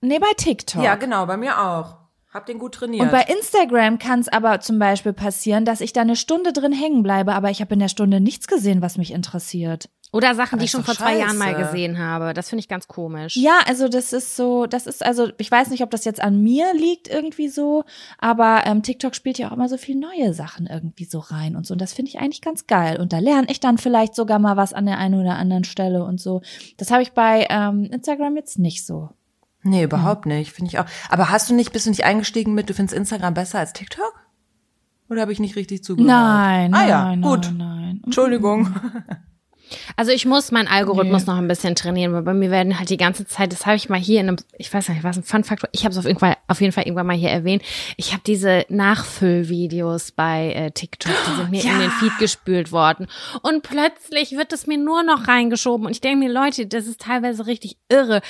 Nee, 0.00 0.18
bei 0.18 0.32
TikTok. 0.36 0.82
Ja, 0.82 0.94
genau, 0.96 1.26
bei 1.26 1.36
mir 1.36 1.60
auch. 1.60 1.98
Hab 2.34 2.46
den 2.46 2.58
gut 2.58 2.74
trainiert. 2.74 3.00
Und 3.04 3.12
bei 3.12 3.22
Instagram 3.22 4.00
kann 4.00 4.18
es 4.18 4.26
aber 4.26 4.58
zum 4.58 4.80
Beispiel 4.80 5.12
passieren, 5.12 5.64
dass 5.64 5.80
ich 5.80 5.92
da 5.92 6.00
eine 6.00 6.16
Stunde 6.16 6.52
drin 6.52 6.72
hängen 6.72 7.04
bleibe, 7.04 7.32
aber 7.32 7.50
ich 7.50 7.60
habe 7.60 7.74
in 7.74 7.78
der 7.78 7.88
Stunde 7.88 8.20
nichts 8.20 8.48
gesehen, 8.48 8.82
was 8.82 8.98
mich 8.98 9.12
interessiert. 9.12 9.88
Oder 10.10 10.34
Sachen, 10.34 10.54
Aber 10.54 10.58
die 10.58 10.64
ich 10.64 10.72
schon 10.72 10.82
vor 10.82 10.94
doch 10.94 11.00
zwei 11.00 11.16
Jahren 11.18 11.38
mal 11.38 11.52
scheiße. 11.54 11.70
gesehen 11.70 11.98
habe. 11.98 12.34
Das 12.34 12.48
finde 12.48 12.60
ich 12.60 12.68
ganz 12.68 12.88
komisch. 12.88 13.36
Ja, 13.36 13.60
also 13.66 13.88
das 13.88 14.12
ist 14.12 14.34
so, 14.36 14.66
das 14.66 14.88
ist 14.88 15.04
also, 15.04 15.28
ich 15.38 15.48
weiß 15.48 15.70
nicht, 15.70 15.84
ob 15.84 15.90
das 15.90 16.04
jetzt 16.04 16.20
an 16.20 16.42
mir 16.42 16.74
liegt 16.74 17.06
irgendwie 17.08 17.48
so, 17.48 17.84
aber 18.18 18.62
ähm, 18.66 18.82
TikTok 18.82 19.14
spielt 19.14 19.38
ja 19.38 19.48
auch 19.48 19.52
immer 19.52 19.68
so 19.68 19.76
viel 19.76 19.96
neue 19.96 20.34
Sachen 20.34 20.66
irgendwie 20.66 21.04
so 21.04 21.20
rein 21.20 21.54
und 21.54 21.66
so. 21.66 21.74
Und 21.74 21.80
das 21.80 21.92
finde 21.92 22.08
ich 22.10 22.18
eigentlich 22.18 22.42
ganz 22.42 22.66
geil. 22.66 23.00
Und 23.00 23.12
da 23.12 23.20
lerne 23.20 23.46
ich 23.48 23.60
dann 23.60 23.78
vielleicht 23.78 24.16
sogar 24.16 24.40
mal 24.40 24.56
was 24.56 24.72
an 24.72 24.86
der 24.86 24.98
einen 24.98 25.20
oder 25.20 25.36
anderen 25.36 25.64
Stelle 25.64 26.04
und 26.04 26.20
so. 26.20 26.42
Das 26.78 26.90
habe 26.90 27.02
ich 27.02 27.12
bei 27.12 27.46
ähm, 27.48 27.84
Instagram 27.92 28.36
jetzt 28.36 28.58
nicht 28.58 28.84
so. 28.84 29.10
Nee, 29.64 29.82
überhaupt 29.82 30.26
nicht. 30.26 30.52
Finde 30.52 30.70
ich 30.70 30.78
auch. 30.78 30.86
Aber 31.08 31.30
hast 31.30 31.50
du 31.50 31.54
nicht, 31.54 31.72
bist 31.72 31.86
du 31.86 31.90
nicht 31.90 32.04
eingestiegen 32.04 32.54
mit, 32.54 32.70
du 32.70 32.74
findest 32.74 32.96
Instagram 32.96 33.34
besser 33.34 33.58
als 33.58 33.72
TikTok? 33.72 34.14
Oder 35.10 35.22
habe 35.22 35.32
ich 35.32 35.40
nicht 35.40 35.56
richtig 35.56 35.84
zugehört? 35.84 36.08
Nein, 36.08 36.74
ah, 36.74 36.78
nein, 36.78 36.88
ja, 36.88 37.04
nein, 37.04 37.22
gut. 37.22 37.52
nein. 37.56 38.00
Entschuldigung. 38.04 38.74
Also 39.96 40.12
ich 40.12 40.26
muss 40.26 40.52
meinen 40.52 40.68
Algorithmus 40.68 41.26
noch 41.26 41.36
ein 41.36 41.48
bisschen 41.48 41.74
trainieren, 41.74 42.12
weil 42.12 42.22
bei 42.22 42.34
mir 42.34 42.50
werden 42.50 42.78
halt 42.78 42.90
die 42.90 42.96
ganze 42.96 43.26
Zeit, 43.26 43.52
das 43.52 43.66
habe 43.66 43.76
ich 43.76 43.88
mal 43.88 43.98
hier 43.98 44.20
in 44.20 44.28
einem, 44.28 44.36
ich 44.58 44.72
weiß 44.72 44.88
nicht, 44.88 45.04
was 45.04 45.16
ein 45.16 45.22
Fun-Faktor, 45.22 45.68
ich 45.72 45.84
habe 45.84 45.92
es 45.92 45.98
auf 45.98 46.04
jeden 46.04 46.18
Fall, 46.18 46.36
auf 46.48 46.60
jeden 46.60 46.72
Fall 46.72 46.84
irgendwann 46.84 47.06
mal 47.06 47.16
hier 47.16 47.30
erwähnt. 47.30 47.62
Ich 47.96 48.12
habe 48.12 48.22
diese 48.26 48.66
Nachfüllvideos 48.68 50.12
bei 50.12 50.52
äh, 50.52 50.70
TikTok, 50.70 51.12
die 51.28 51.36
sind 51.36 51.50
mir 51.50 51.64
in 51.72 51.80
den 51.80 51.90
Feed 51.90 52.16
gespült 52.18 52.72
worden. 52.72 53.06
Und 53.42 53.62
plötzlich 53.62 54.32
wird 54.32 54.52
es 54.52 54.66
mir 54.66 54.78
nur 54.78 55.02
noch 55.02 55.28
reingeschoben. 55.28 55.86
Und 55.86 55.92
ich 55.92 56.00
denke 56.00 56.18
mir, 56.18 56.32
Leute, 56.32 56.66
das 56.66 56.86
ist 56.86 57.00
teilweise 57.00 57.46
richtig 57.46 57.78
irre 57.88 58.20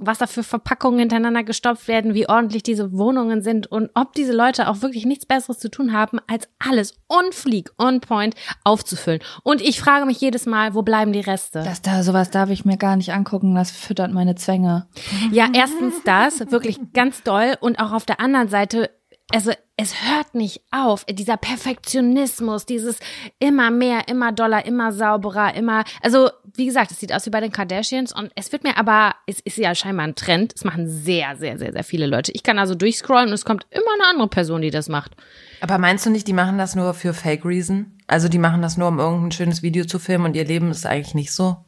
was 0.00 0.18
da 0.18 0.26
für 0.26 0.42
Verpackungen 0.42 0.98
hintereinander 0.98 1.44
gestopft 1.44 1.88
werden, 1.88 2.14
wie 2.14 2.28
ordentlich 2.28 2.62
diese 2.62 2.92
Wohnungen 2.92 3.42
sind 3.42 3.66
und 3.66 3.90
ob 3.94 4.14
diese 4.14 4.32
Leute 4.32 4.68
auch 4.68 4.82
wirklich 4.82 5.04
nichts 5.04 5.26
Besseres 5.26 5.58
zu 5.58 5.70
tun 5.70 5.92
haben, 5.92 6.18
als 6.26 6.48
alles 6.58 6.94
on 7.08 7.32
fleek, 7.32 7.70
on 7.78 8.00
point 8.00 8.34
aufzufüllen. 8.64 9.20
Und 9.42 9.60
ich 9.60 9.80
frage 9.80 10.06
mich 10.06 10.20
jedes 10.20 10.46
Mal, 10.46 10.74
wo 10.74 10.82
bleiben 10.82 11.12
die 11.12 11.20
Reste? 11.20 11.62
Das 11.62 11.82
da, 11.82 12.02
sowas 12.02 12.30
darf 12.30 12.50
ich 12.50 12.64
mir 12.64 12.78
gar 12.78 12.96
nicht 12.96 13.12
angucken, 13.12 13.54
das 13.54 13.70
füttert 13.70 14.12
meine 14.12 14.34
Zwänge. 14.34 14.88
Ja, 15.30 15.48
erstens 15.52 16.02
das, 16.04 16.50
wirklich 16.50 16.78
ganz 16.92 17.22
doll. 17.22 17.56
Und 17.60 17.78
auch 17.78 17.92
auf 17.92 18.06
der 18.06 18.20
anderen 18.20 18.48
Seite, 18.48 18.90
also 19.34 19.52
es 19.76 19.94
hört 20.02 20.34
nicht 20.34 20.60
auf. 20.70 21.04
Dieser 21.06 21.36
Perfektionismus, 21.36 22.66
dieses 22.66 22.98
immer 23.38 23.70
mehr, 23.70 24.08
immer 24.08 24.30
doller, 24.30 24.64
immer 24.66 24.92
sauberer, 24.92 25.54
immer, 25.54 25.84
also 26.02 26.30
wie 26.54 26.66
gesagt, 26.66 26.90
es 26.90 27.00
sieht 27.00 27.12
aus 27.12 27.26
wie 27.26 27.30
bei 27.30 27.40
den 27.40 27.50
Kardashians 27.50 28.12
und 28.12 28.30
es 28.34 28.52
wird 28.52 28.62
mir 28.62 28.76
aber, 28.76 29.14
es 29.26 29.40
ist 29.40 29.56
ja 29.56 29.74
scheinbar 29.74 30.06
ein 30.06 30.14
Trend. 30.14 30.52
Es 30.54 30.64
machen 30.64 30.88
sehr, 30.88 31.36
sehr, 31.36 31.58
sehr, 31.58 31.72
sehr 31.72 31.84
viele 31.84 32.06
Leute. 32.06 32.32
Ich 32.32 32.42
kann 32.42 32.58
also 32.58 32.74
durchscrollen 32.74 33.28
und 33.28 33.34
es 33.34 33.44
kommt 33.44 33.66
immer 33.70 33.92
eine 33.94 34.10
andere 34.10 34.28
Person, 34.28 34.62
die 34.62 34.70
das 34.70 34.88
macht. 34.88 35.16
Aber 35.60 35.78
meinst 35.78 36.04
du 36.04 36.10
nicht, 36.10 36.28
die 36.28 36.32
machen 36.32 36.58
das 36.58 36.74
nur 36.74 36.92
für 36.94 37.14
Fake 37.14 37.44
Reason? 37.44 37.98
Also 38.06 38.28
die 38.28 38.38
machen 38.38 38.62
das 38.62 38.76
nur, 38.76 38.88
um 38.88 38.98
irgendein 38.98 39.32
schönes 39.32 39.62
Video 39.62 39.84
zu 39.86 39.98
filmen 39.98 40.26
und 40.26 40.36
ihr 40.36 40.44
Leben 40.44 40.70
ist 40.70 40.86
eigentlich 40.86 41.14
nicht 41.14 41.32
so? 41.32 41.64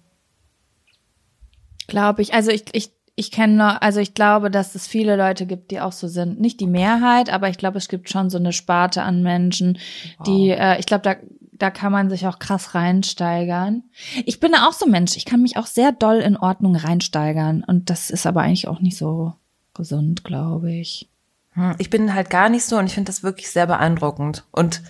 Glaube 1.87 2.23
ich. 2.23 2.35
Also 2.35 2.51
ich, 2.51 2.65
ich, 2.73 2.91
ich 3.17 3.31
kenne 3.31 3.55
noch, 3.55 3.81
also 3.81 4.01
ich 4.01 4.15
glaube, 4.15 4.51
dass 4.51 4.75
es 4.75 4.87
viele 4.87 5.17
Leute 5.17 5.47
gibt, 5.47 5.71
die 5.71 5.81
auch 5.81 5.93
so 5.93 6.09
sind. 6.09 6.41
Nicht 6.41 6.61
die 6.61 6.67
Mehrheit, 6.67 7.31
aber 7.33 7.49
ich 7.49 7.59
glaube, 7.59 7.79
es 7.79 7.89
gibt 7.89 8.11
schon 8.11 8.29
so 8.31 8.39
eine 8.39 8.53
Sparte 8.53 9.03
an 9.03 9.23
Menschen, 9.23 9.79
die, 10.27 10.51
äh, 10.51 10.79
ich 10.81 10.87
glaube, 10.87 11.03
da, 11.03 11.15
da 11.53 11.71
kann 11.71 11.93
man 11.93 12.11
sich 12.11 12.27
auch 12.27 12.41
krass 12.41 12.75
reinsteigern. 12.75 13.85
Ich 14.25 14.41
bin 14.41 14.55
auch 14.57 14.73
so 14.73 14.87
ein 14.87 14.91
Mensch, 14.91 15.17
ich 15.17 15.25
kann 15.25 15.43
mich 15.43 15.57
auch 15.57 15.67
sehr 15.67 15.93
doll 15.93 16.17
in 16.17 16.37
Ordnung 16.37 16.75
reinsteigern. 16.75 17.63
Und 17.65 17.89
das 17.91 18.11
ist 18.11 18.27
aber 18.27 18.43
eigentlich 18.43 18.67
auch 18.67 18.81
nicht 18.81 18.97
so 18.97 19.35
gesund, 19.75 20.25
glaube 20.25 20.73
ich. 20.73 21.09
Hm, 21.53 21.77
Ich 21.79 21.91
bin 21.91 22.15
halt 22.15 22.31
gar 22.31 22.49
nicht 22.49 22.65
so 22.65 22.77
und 22.79 22.87
ich 22.87 22.95
finde 22.95 23.11
das 23.11 23.23
wirklich 23.23 23.49
sehr 23.51 23.67
beeindruckend 23.69 24.45
und 24.51 24.83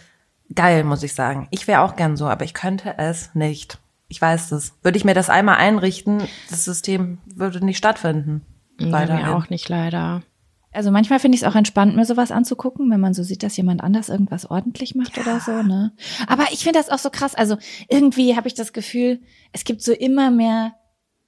geil, 0.54 0.85
muss 0.85 1.02
ich 1.02 1.12
sagen. 1.14 1.47
Ich 1.50 1.66
wäre 1.69 1.83
auch 1.83 1.97
gern 1.97 2.16
so, 2.16 2.26
aber 2.26 2.45
ich 2.47 2.54
könnte 2.54 2.95
es 2.97 3.35
nicht. 3.35 3.78
Ich 4.14 4.23
weiß 4.23 4.50
das. 4.50 4.75
Würde 4.85 4.97
ich 4.97 5.04
mir 5.04 5.14
das 5.14 5.28
einmal 5.28 5.56
einrichten, 5.56 6.23
das 6.49 6.64
System 6.64 7.18
würde 7.35 7.64
nicht 7.64 7.78
stattfinden. 7.78 8.42
Weiterhin. 8.78 9.26
mir 9.26 9.37
auch 9.37 9.50
nicht 9.50 9.68
leider. 9.68 10.23
Also 10.71 10.92
manchmal 10.92 11.18
finde 11.18 11.35
ich 11.35 11.42
es 11.42 11.49
auch 11.49 11.56
entspannt, 11.56 11.97
mir 11.97 12.04
sowas 12.04 12.30
anzugucken, 12.30 12.88
wenn 12.92 13.00
man 13.00 13.12
so 13.12 13.25
sieht, 13.25 13.42
dass 13.42 13.56
jemand 13.56 13.83
anders 13.83 14.09
irgendwas 14.09 14.49
ordentlich 14.49 14.94
macht 14.94 15.18
oder 15.18 15.40
so, 15.40 15.64
ne? 15.64 15.92
Aber 16.28 16.44
ich 16.52 16.62
finde 16.62 16.78
das 16.78 16.90
auch 16.90 16.99
so 16.99 17.11
krass. 17.11 17.35
Also 17.35 17.56
irgendwie 17.88 18.37
habe 18.37 18.47
ich 18.47 18.54
das 18.54 18.73
Gefühl, 18.73 19.21
es 19.50 19.64
gibt 19.64 19.83
so 19.83 19.90
immer 19.92 20.30
mehr. 20.30 20.75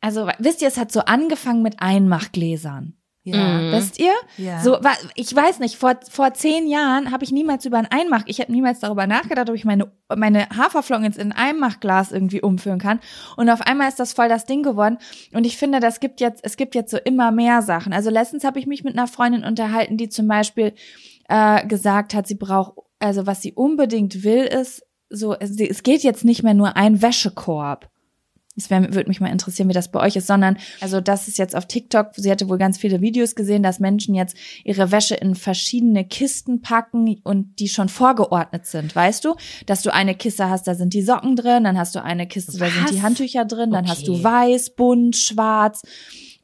Also 0.00 0.28
wisst 0.38 0.62
ihr, 0.62 0.68
es 0.68 0.78
hat 0.78 0.92
so 0.92 1.00
angefangen 1.00 1.62
mit 1.62 1.80
Einmachgläsern. 1.82 2.95
Ja. 3.34 3.72
Wisst 3.72 3.98
ihr? 3.98 4.12
Ja. 4.36 4.60
So, 4.60 4.78
ich 5.16 5.34
weiß 5.34 5.58
nicht, 5.58 5.76
vor, 5.76 5.96
vor 6.08 6.32
zehn 6.34 6.68
Jahren 6.68 7.10
habe 7.10 7.24
ich 7.24 7.32
niemals 7.32 7.64
über 7.64 7.76
ein 7.76 7.88
Einmach, 7.90 8.22
ich 8.26 8.40
habe 8.40 8.52
niemals 8.52 8.78
darüber 8.78 9.08
nachgedacht, 9.08 9.50
ob 9.50 9.56
ich 9.56 9.64
meine, 9.64 9.90
meine 10.14 10.48
Haferflocken 10.50 11.04
jetzt 11.04 11.18
in 11.18 11.32
ein 11.32 11.48
Einmachglas 11.56 12.12
irgendwie 12.12 12.40
umfüllen 12.40 12.78
kann. 12.78 13.00
Und 13.36 13.50
auf 13.50 13.62
einmal 13.62 13.88
ist 13.88 13.98
das 13.98 14.12
voll 14.12 14.28
das 14.28 14.44
Ding 14.44 14.62
geworden. 14.62 14.98
Und 15.32 15.44
ich 15.44 15.56
finde, 15.56 15.80
das 15.80 15.98
gibt 15.98 16.20
jetzt, 16.20 16.40
es 16.44 16.56
gibt 16.56 16.76
jetzt 16.76 16.92
so 16.92 16.98
immer 16.98 17.32
mehr 17.32 17.62
Sachen. 17.62 17.92
Also 17.92 18.10
letztens 18.10 18.44
habe 18.44 18.60
ich 18.60 18.66
mich 18.68 18.84
mit 18.84 18.96
einer 18.96 19.08
Freundin 19.08 19.42
unterhalten, 19.42 19.96
die 19.96 20.08
zum 20.08 20.28
Beispiel 20.28 20.74
äh, 21.28 21.66
gesagt 21.66 22.14
hat, 22.14 22.28
sie 22.28 22.36
braucht, 22.36 22.78
also 23.00 23.26
was 23.26 23.42
sie 23.42 23.54
unbedingt 23.54 24.22
will, 24.22 24.44
ist 24.44 24.86
so, 25.10 25.34
es 25.34 25.82
geht 25.82 26.04
jetzt 26.04 26.24
nicht 26.24 26.44
mehr 26.44 26.54
nur 26.54 26.76
ein 26.76 27.02
Wäschekorb. 27.02 27.90
Es 28.56 28.70
wär- 28.70 28.94
würde 28.94 29.08
mich 29.08 29.20
mal 29.20 29.28
interessieren, 29.30 29.68
wie 29.68 29.74
das 29.74 29.90
bei 29.90 30.00
euch 30.00 30.16
ist, 30.16 30.26
sondern 30.26 30.56
also 30.80 31.00
das 31.00 31.28
ist 31.28 31.36
jetzt 31.38 31.54
auf 31.54 31.66
TikTok, 31.66 32.10
sie 32.16 32.30
hatte 32.30 32.48
wohl 32.48 32.58
ganz 32.58 32.78
viele 32.78 33.00
Videos 33.02 33.34
gesehen, 33.34 33.62
dass 33.62 33.80
Menschen 33.80 34.14
jetzt 34.14 34.36
ihre 34.64 34.90
Wäsche 34.92 35.14
in 35.14 35.34
verschiedene 35.34 36.04
Kisten 36.06 36.62
packen 36.62 37.20
und 37.22 37.58
die 37.58 37.68
schon 37.68 37.88
vorgeordnet 37.88 38.64
sind, 38.66 38.94
weißt 38.96 39.24
du? 39.24 39.34
Dass 39.66 39.82
du 39.82 39.92
eine 39.92 40.14
Kiste 40.14 40.48
hast, 40.48 40.66
da 40.66 40.74
sind 40.74 40.94
die 40.94 41.02
Socken 41.02 41.36
drin, 41.36 41.64
dann 41.64 41.78
hast 41.78 41.94
du 41.94 42.02
eine 42.02 42.26
Kiste, 42.26 42.56
da 42.58 42.70
sind 42.70 42.84
Was? 42.84 42.90
die 42.90 43.02
Handtücher 43.02 43.44
drin, 43.44 43.70
dann 43.70 43.88
hast 43.88 44.08
du 44.08 44.14
Okay. 44.14 44.24
weiß, 44.24 44.70
bunt, 44.70 45.16
schwarz 45.16 45.82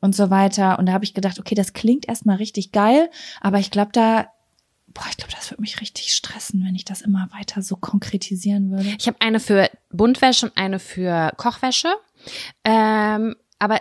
und 0.00 0.14
so 0.14 0.28
weiter. 0.30 0.78
Und 0.78 0.86
da 0.86 0.92
habe 0.92 1.04
ich 1.04 1.14
gedacht, 1.14 1.38
okay, 1.38 1.54
das 1.54 1.72
klingt 1.72 2.08
erstmal 2.08 2.36
richtig 2.36 2.72
geil, 2.72 3.08
aber 3.40 3.58
ich 3.58 3.70
glaube, 3.70 3.90
da, 3.92 4.26
boah, 4.94 5.04
ich 5.10 5.16
glaube, 5.16 5.32
das 5.32 5.50
würde 5.50 5.62
mich 5.62 5.80
richtig 5.80 6.12
stressen, 6.14 6.64
wenn 6.64 6.74
ich 6.74 6.84
das 6.84 7.00
immer 7.00 7.28
weiter 7.32 7.62
so 7.62 7.76
konkretisieren 7.76 8.70
würde. 8.70 8.94
Ich 8.98 9.06
habe 9.06 9.20
eine 9.20 9.40
für 9.40 9.70
Buntwäsche 9.90 10.46
und 10.46 10.56
eine 10.56 10.78
für 10.78 11.32
Kochwäsche. 11.36 11.94
Ähm, 12.64 13.36
aber 13.58 13.78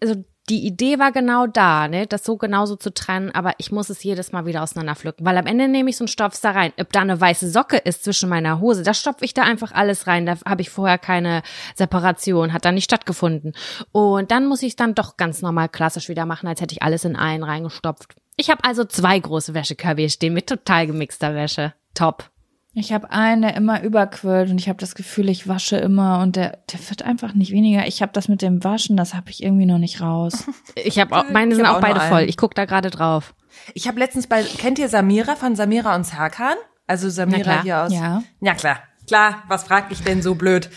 also 0.00 0.24
die 0.50 0.66
Idee 0.66 0.98
war 0.98 1.10
genau 1.10 1.46
da, 1.46 1.88
ne, 1.88 2.06
das 2.06 2.24
so 2.24 2.36
genauso 2.36 2.76
zu 2.76 2.92
trennen, 2.92 3.30
aber 3.30 3.54
ich 3.58 3.72
muss 3.72 3.88
es 3.88 4.02
jedes 4.02 4.32
Mal 4.32 4.44
wieder 4.44 4.62
auseinanderpflücken, 4.62 5.24
weil 5.24 5.38
am 5.38 5.46
Ende 5.46 5.68
nehme 5.68 5.88
ich 5.88 5.96
so 5.96 6.04
einen 6.04 6.08
Stoff 6.08 6.38
da 6.40 6.50
rein. 6.50 6.72
Ob 6.78 6.92
da 6.92 7.00
eine 7.00 7.18
weiße 7.18 7.50
Socke 7.50 7.78
ist 7.78 8.04
zwischen 8.04 8.28
meiner 8.28 8.60
Hose, 8.60 8.82
da 8.82 8.92
stopfe 8.92 9.24
ich 9.24 9.32
da 9.32 9.42
einfach 9.42 9.72
alles 9.72 10.06
rein. 10.06 10.26
Da 10.26 10.36
habe 10.44 10.60
ich 10.60 10.68
vorher 10.68 10.98
keine 10.98 11.42
Separation, 11.74 12.52
hat 12.52 12.64
da 12.64 12.72
nicht 12.72 12.84
stattgefunden. 12.84 13.54
Und 13.92 14.30
dann 14.30 14.46
muss 14.46 14.62
ich 14.62 14.72
es 14.72 14.76
dann 14.76 14.94
doch 14.94 15.16
ganz 15.16 15.40
normal 15.40 15.70
klassisch 15.70 16.08
wieder 16.08 16.26
machen, 16.26 16.46
als 16.46 16.60
hätte 16.60 16.74
ich 16.74 16.82
alles 16.82 17.04
in 17.04 17.16
einen 17.16 17.42
reingestopft. 17.42 18.14
Ich 18.36 18.50
habe 18.50 18.64
also 18.64 18.84
zwei 18.84 19.18
große 19.18 19.54
Wäschekörbe 19.54 20.10
stehen 20.10 20.34
mit 20.34 20.48
total 20.48 20.86
gemixter 20.86 21.34
Wäsche. 21.34 21.72
Top. 21.94 22.33
Ich 22.76 22.92
habe 22.92 23.10
einen, 23.10 23.42
der 23.42 23.54
immer 23.54 23.82
überquillt 23.82 24.50
und 24.50 24.58
ich 24.58 24.68
habe 24.68 24.78
das 24.78 24.96
Gefühl, 24.96 25.28
ich 25.28 25.46
wasche 25.46 25.76
immer 25.76 26.20
und 26.20 26.34
der, 26.34 26.58
der 26.72 26.80
wird 26.90 27.02
einfach 27.02 27.32
nicht 27.32 27.52
weniger. 27.52 27.86
Ich 27.86 28.02
habe 28.02 28.12
das 28.12 28.26
mit 28.28 28.42
dem 28.42 28.64
Waschen, 28.64 28.96
das 28.96 29.14
habe 29.14 29.30
ich 29.30 29.42
irgendwie 29.42 29.66
noch 29.66 29.78
nicht 29.78 30.00
raus. 30.00 30.44
Ich 30.76 30.98
habe 30.98 31.16
auch, 31.16 31.30
meine 31.30 31.52
Ich 31.52 31.56
sind 31.56 31.66
auch 31.66 31.76
auch 31.76 31.80
beide 31.80 32.00
voll. 32.00 32.22
Ich 32.22 32.36
guck 32.36 32.54
da 32.54 32.64
gerade 32.64 32.90
drauf. 32.90 33.34
Ich 33.74 33.86
habe 33.86 33.98
letztens 34.00 34.26
bei, 34.26 34.42
kennt 34.42 34.78
ihr 34.80 34.88
Samira 34.88 35.36
von 35.36 35.54
Samira 35.54 35.94
und 35.94 36.04
Serkan? 36.04 36.56
Also 36.86 37.08
Samira 37.08 37.42
klar. 37.42 37.62
hier 37.62 37.78
aus. 37.82 37.92
Ja. 37.92 38.22
Ja, 38.40 38.54
klar. 38.54 38.80
Klar, 39.06 39.44
was 39.48 39.64
frag 39.64 39.92
ich 39.92 40.02
denn 40.02 40.20
so 40.20 40.34
blöd? 40.34 40.68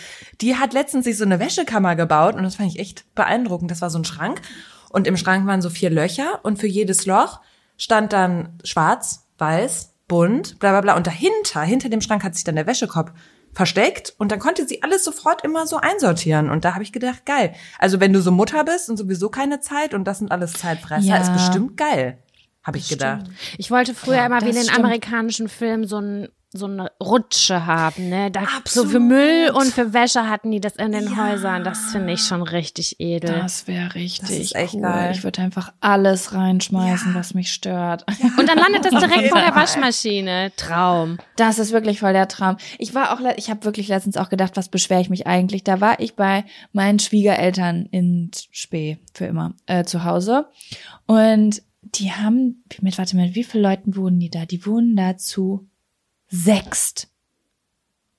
Die 0.41 0.55
hat 0.55 0.73
letztens 0.73 1.05
sich 1.05 1.17
so 1.17 1.25
eine 1.25 1.39
Wäschekammer 1.39 1.95
gebaut 1.95 2.35
und 2.35 2.43
das 2.43 2.55
fand 2.55 2.69
ich 2.69 2.79
echt 2.79 3.13
beeindruckend. 3.15 3.71
Das 3.71 3.81
war 3.81 3.89
so 3.89 3.97
ein 3.97 4.05
Schrank 4.05 4.41
und 4.89 5.07
im 5.07 5.17
Schrank 5.17 5.47
waren 5.47 5.61
so 5.61 5.69
vier 5.69 5.89
Löcher 5.89 6.39
und 6.43 6.59
für 6.59 6.67
jedes 6.67 7.05
Loch 7.05 7.41
stand 7.77 8.13
dann 8.13 8.59
schwarz, 8.63 9.27
weiß, 9.37 9.93
bunt, 10.07 10.59
bla 10.59 10.71
bla 10.71 10.81
bla. 10.81 10.95
Und 10.95 11.07
dahinter, 11.07 11.61
hinter 11.61 11.89
dem 11.89 12.01
Schrank 12.01 12.23
hat 12.23 12.35
sich 12.35 12.43
dann 12.43 12.55
der 12.55 12.67
Wäschekorb 12.67 13.13
versteckt 13.53 14.13
und 14.17 14.31
dann 14.31 14.39
konnte 14.39 14.67
sie 14.67 14.83
alles 14.83 15.03
sofort 15.03 15.43
immer 15.43 15.65
so 15.67 15.77
einsortieren 15.77 16.49
und 16.51 16.63
da 16.63 16.73
habe 16.75 16.83
ich 16.83 16.91
gedacht, 16.93 17.25
geil. 17.25 17.53
Also 17.79 17.99
wenn 17.99 18.13
du 18.13 18.21
so 18.21 18.31
Mutter 18.31 18.63
bist 18.63 18.89
und 18.89 18.97
sowieso 18.97 19.29
keine 19.29 19.59
Zeit 19.61 19.93
und 19.95 20.03
das 20.05 20.19
sind 20.19 20.31
alles 20.31 20.53
Zeitfresser, 20.53 21.07
Ja. 21.07 21.17
ist 21.17 21.33
bestimmt 21.33 21.75
geil, 21.75 22.19
habe 22.63 22.77
ich 22.77 22.87
gedacht. 22.87 23.25
Ich 23.57 23.71
wollte 23.71 23.95
früher 23.95 24.17
Ja, 24.17 24.25
immer 24.27 24.41
wie 24.41 24.49
in 24.49 24.55
den 24.55 24.63
stimmt. 24.65 24.77
amerikanischen 24.79 25.49
Filmen 25.49 25.87
so 25.87 25.99
ein 25.99 26.27
so 26.53 26.65
eine 26.65 26.91
Rutsche 27.03 27.65
haben, 27.65 28.09
ne? 28.09 28.31
Da, 28.31 28.41
so 28.41 28.45
für 28.47 28.57
Absolut. 28.57 29.01
Müll 29.01 29.51
und 29.53 29.73
für 29.73 29.93
Wäsche 29.93 30.29
hatten 30.29 30.49
die 30.51 30.61
das 30.61 30.77
in 30.77 30.93
den 30.93 31.09
Ja. 31.09 31.17
Häusern. 31.27 31.63
Das 31.63 31.91
finde 31.91 32.13
ich 32.13 32.21
schon 32.21 32.41
richtig 32.41 32.99
edel. 32.99 33.31
Das 33.31 33.67
wäre 33.67 33.93
richtig 33.95 34.29
ist 34.39 34.55
echt 34.55 34.75
cool. 34.75 34.81
geil. 34.81 35.11
Ich 35.13 35.23
würde 35.23 35.41
einfach 35.41 35.73
alles 35.81 36.33
reinschmeißen, 36.33 37.13
was 37.13 37.33
mich 37.33 37.51
stört. 37.51 38.05
Und 38.37 38.47
dann 38.47 38.57
landet 38.57 38.85
das 38.85 38.91
direkt 39.03 39.29
vor 39.29 39.41
der 39.41 39.55
Waschmaschine. 39.55 40.51
Traum. 40.55 41.17
Das 41.35 41.59
ist 41.59 41.71
wirklich 41.73 41.99
voll 41.99 42.13
der 42.13 42.27
Traum. 42.27 42.57
Ich 42.77 42.95
war 42.95 43.13
auch, 43.13 43.19
ich 43.35 43.49
habe 43.49 43.65
wirklich 43.65 43.89
letztens 43.89 44.15
auch 44.17 44.29
gedacht, 44.29 44.55
was 44.55 44.69
beschwere 44.69 45.01
ich 45.01 45.09
mich 45.09 45.27
eigentlich? 45.27 45.63
Da 45.63 45.81
war 45.81 45.99
ich 45.99 46.15
bei 46.15 46.45
meinen 46.71 46.99
Schwiegereltern 46.99 47.87
in 47.91 48.31
Spee 48.51 48.99
für 49.13 49.25
immer 49.25 49.53
äh, 49.65 49.83
zu 49.83 50.05
Hause 50.05 50.47
und 51.05 51.61
die 51.81 52.11
haben 52.11 52.63
mit 52.81 52.97
warte 52.97 53.15
mal, 53.15 53.33
wie 53.35 53.43
viele 53.43 53.63
Leuten 53.63 53.95
wohnen 53.95 54.19
die 54.19 54.29
da? 54.29 54.45
Die 54.45 54.65
wohnen 54.65 54.95
da 54.95 55.17
zu 55.17 55.67
sechst. 56.27 57.07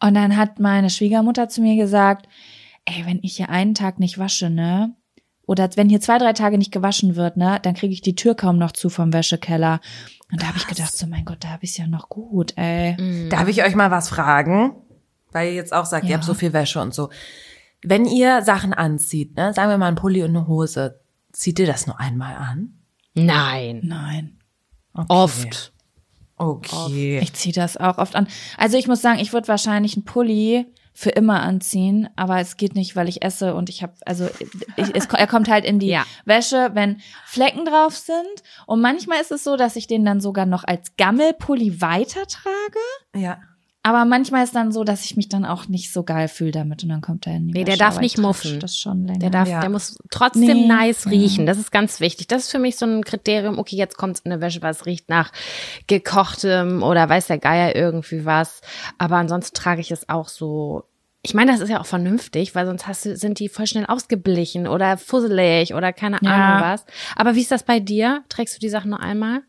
Und 0.00 0.14
dann 0.14 0.36
hat 0.36 0.60
meine 0.60 0.90
Schwiegermutter 0.90 1.48
zu 1.48 1.60
mir 1.60 1.76
gesagt, 1.76 2.28
ey, 2.84 3.04
wenn 3.06 3.18
ich 3.22 3.36
hier 3.36 3.48
einen 3.50 3.74
Tag 3.74 3.98
nicht 3.98 4.18
wasche, 4.18 4.50
ne? 4.50 4.94
Oder 5.46 5.70
wenn 5.76 5.88
hier 5.88 6.00
zwei, 6.00 6.18
drei 6.18 6.34
Tage 6.34 6.58
nicht 6.58 6.72
gewaschen 6.72 7.16
wird, 7.16 7.38
ne, 7.38 7.58
dann 7.62 7.74
kriege 7.74 7.92
ich 7.94 8.02
die 8.02 8.14
Tür 8.14 8.34
kaum 8.34 8.58
noch 8.58 8.72
zu 8.72 8.90
vom 8.90 9.14
Wäschekeller. 9.14 9.80
Und 10.30 10.42
da 10.42 10.48
habe 10.48 10.58
ich 10.58 10.66
gedacht, 10.66 10.94
so 10.94 11.06
mein 11.06 11.24
Gott, 11.24 11.38
da 11.42 11.48
habe 11.48 11.64
ich 11.64 11.76
ja 11.78 11.86
noch 11.86 12.10
gut, 12.10 12.52
ey. 12.58 13.28
Darf 13.30 13.48
ich 13.48 13.62
euch 13.64 13.74
mal 13.74 13.90
was 13.90 14.10
fragen? 14.10 14.74
Weil 15.32 15.48
ihr 15.48 15.54
jetzt 15.54 15.72
auch 15.72 15.86
sagt, 15.86 16.04
ihr 16.04 16.10
Ja. 16.10 16.16
habt 16.16 16.24
so 16.24 16.34
viel 16.34 16.52
Wäsche 16.52 16.80
und 16.82 16.92
so. 16.92 17.08
Wenn 17.82 18.04
ihr 18.04 18.42
Sachen 18.42 18.74
anzieht, 18.74 19.36
ne, 19.36 19.54
sagen 19.54 19.70
wir 19.70 19.78
mal 19.78 19.88
ein 19.88 19.94
Pulli 19.94 20.22
und 20.22 20.36
eine 20.36 20.46
Hose, 20.48 21.00
zieht 21.32 21.58
ihr 21.58 21.66
das 21.66 21.86
nur 21.86 21.98
einmal 21.98 22.34
an? 22.36 22.74
Nein. 23.14 23.80
Nein. 23.84 24.38
Okay. 24.92 25.06
Oft. 25.08 25.72
Okay. 26.38 27.18
Ich 27.22 27.32
ziehe 27.34 27.52
das 27.52 27.76
auch 27.76 27.98
oft 27.98 28.14
an. 28.14 28.28
Also 28.56 28.76
ich 28.76 28.88
muss 28.88 29.02
sagen, 29.02 29.18
ich 29.18 29.32
würde 29.32 29.48
wahrscheinlich 29.48 29.96
einen 29.96 30.04
Pulli 30.04 30.66
für 30.94 31.10
immer 31.10 31.42
anziehen, 31.42 32.08
aber 32.16 32.40
es 32.40 32.56
geht 32.56 32.74
nicht, 32.74 32.96
weil 32.96 33.08
ich 33.08 33.22
esse 33.22 33.54
und 33.54 33.68
ich 33.68 33.84
habe, 33.84 33.92
also 34.04 34.28
ich, 34.76 34.96
es, 34.96 35.06
er 35.06 35.26
kommt 35.28 35.48
halt 35.48 35.64
in 35.64 35.78
die 35.78 35.86
Ja. 35.98 36.04
Wäsche, 36.24 36.70
wenn 36.74 37.00
Flecken 37.24 37.64
drauf 37.64 37.96
sind. 37.96 38.42
Und 38.66 38.80
manchmal 38.80 39.20
ist 39.20 39.30
es 39.30 39.44
so, 39.44 39.56
dass 39.56 39.76
ich 39.76 39.86
den 39.86 40.04
dann 40.04 40.20
sogar 40.20 40.44
noch 40.44 40.64
als 40.64 40.96
Gammelpulli 40.96 41.80
weitertrage. 41.80 42.78
Ja. 43.14 43.38
Aber 43.84 44.04
manchmal 44.04 44.44
ist 44.44 44.54
dann 44.54 44.70
so, 44.72 44.84
dass 44.84 45.04
ich 45.04 45.16
mich 45.16 45.28
dann 45.28 45.46
auch 45.46 45.68
nicht 45.68 45.92
so 45.92 46.02
geil 46.02 46.28
fühle 46.28 46.50
damit 46.50 46.82
und 46.82 46.88
dann 46.90 47.00
kommt 47.00 47.26
er 47.26 47.36
in 47.36 47.46
die 47.46 47.52
Nee, 47.54 47.64
der 47.64 47.76
darf 47.76 48.00
nicht 48.00 48.18
muffen. 48.18 48.60
Das 48.60 48.76
schon 48.76 49.04
länger. 49.06 49.18
Der 49.20 49.30
darf, 49.30 49.48
Ja. 49.48 49.60
der 49.60 49.70
muss 49.70 49.96
trotzdem 50.10 50.42
Nee. 50.42 50.66
nice 50.66 51.04
Ja. 51.04 51.10
riechen. 51.12 51.46
Das 51.46 51.56
ist 51.58 51.70
ganz 51.72 52.00
wichtig. 52.00 52.26
Das 52.26 52.42
ist 52.42 52.50
für 52.50 52.58
mich 52.58 52.76
so 52.76 52.84
ein 52.86 53.02
Kriterium. 53.04 53.58
Okay, 53.58 53.76
jetzt 53.76 53.96
kommt's 53.96 54.20
in 54.20 54.32
eine 54.32 54.40
Wäsche, 54.42 54.60
was 54.62 54.84
riecht 54.84 55.08
nach 55.08 55.30
gekochtem 55.86 56.82
oder 56.82 57.08
weiß 57.08 57.28
der 57.28 57.38
Geier 57.38 57.74
irgendwie 57.74 58.24
was. 58.24 58.60
Aber 58.98 59.16
ansonsten 59.16 59.54
trage 59.54 59.80
ich 59.80 59.90
es 59.90 60.08
auch 60.08 60.28
so. 60.28 60.84
Ich 61.22 61.34
meine, 61.34 61.50
das 61.52 61.60
ist 61.60 61.68
ja 61.68 61.80
auch 61.80 61.86
vernünftig, 61.86 62.54
weil 62.54 62.66
sonst 62.66 62.86
hast 62.86 63.04
du, 63.04 63.16
sind 63.16 63.38
die 63.40 63.48
voll 63.48 63.66
schnell 63.66 63.86
ausgeblichen 63.86 64.66
oder 64.68 64.96
fusselig 64.96 65.74
oder 65.74 65.92
keine 65.92 66.18
Ja. 66.22 66.30
Ahnung 66.30 66.68
was. 66.68 66.84
Aber 67.16 67.34
wie 67.34 67.40
ist 67.40 67.50
das 67.50 67.64
bei 67.64 67.80
dir? 67.80 68.22
Trägst 68.28 68.54
du 68.56 68.60
die 68.60 68.68
Sachen 68.68 68.90
nur 68.90 69.00
einmal? 69.00 69.42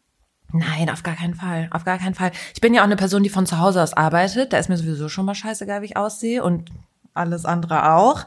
Nein, 0.51 0.89
auf 0.89 1.03
gar 1.03 1.15
keinen 1.15 1.36
Fall. 1.36 1.68
Auf 1.72 1.86
gar 1.86 1.98
keinen 2.00 2.15
Fall. 2.15 2.32
Ich 2.53 2.62
bin 2.62 2.74
ja 2.74 2.82
auch 2.82 2.86
eine 2.86 2.96
Person, 2.96 3.24
die 3.24 3.29
von 3.29 3.46
zu 3.46 3.60
Hause 3.60 3.84
aus 3.84 3.94
arbeitet. 3.94 4.51
Da 4.53 4.58
ist 4.58 4.70
mir 4.70 4.77
sowieso 4.77 5.08
schon 5.10 5.25
mal 5.25 5.36
scheißegal, 5.36 5.82
wie 5.82 5.86
ich 5.88 5.98
aussehe 5.98 6.44
und 6.44 6.70
alles 7.13 7.46
andere 7.46 7.94
auch. 7.94 8.25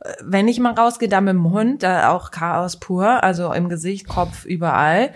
Äh, 0.00 0.12
Wenn 0.22 0.48
ich 0.48 0.60
mal 0.60 0.72
rausgehe, 0.72 1.08
dann 1.08 1.24
mit 1.24 1.34
dem 1.34 1.50
Hund, 1.50 1.82
da 1.82 2.10
auch 2.10 2.30
Chaos 2.30 2.76
pur, 2.78 3.22
also 3.22 3.52
im 3.52 3.68
Gesicht, 3.68 4.08
Kopf, 4.08 4.44
überall. 4.44 5.10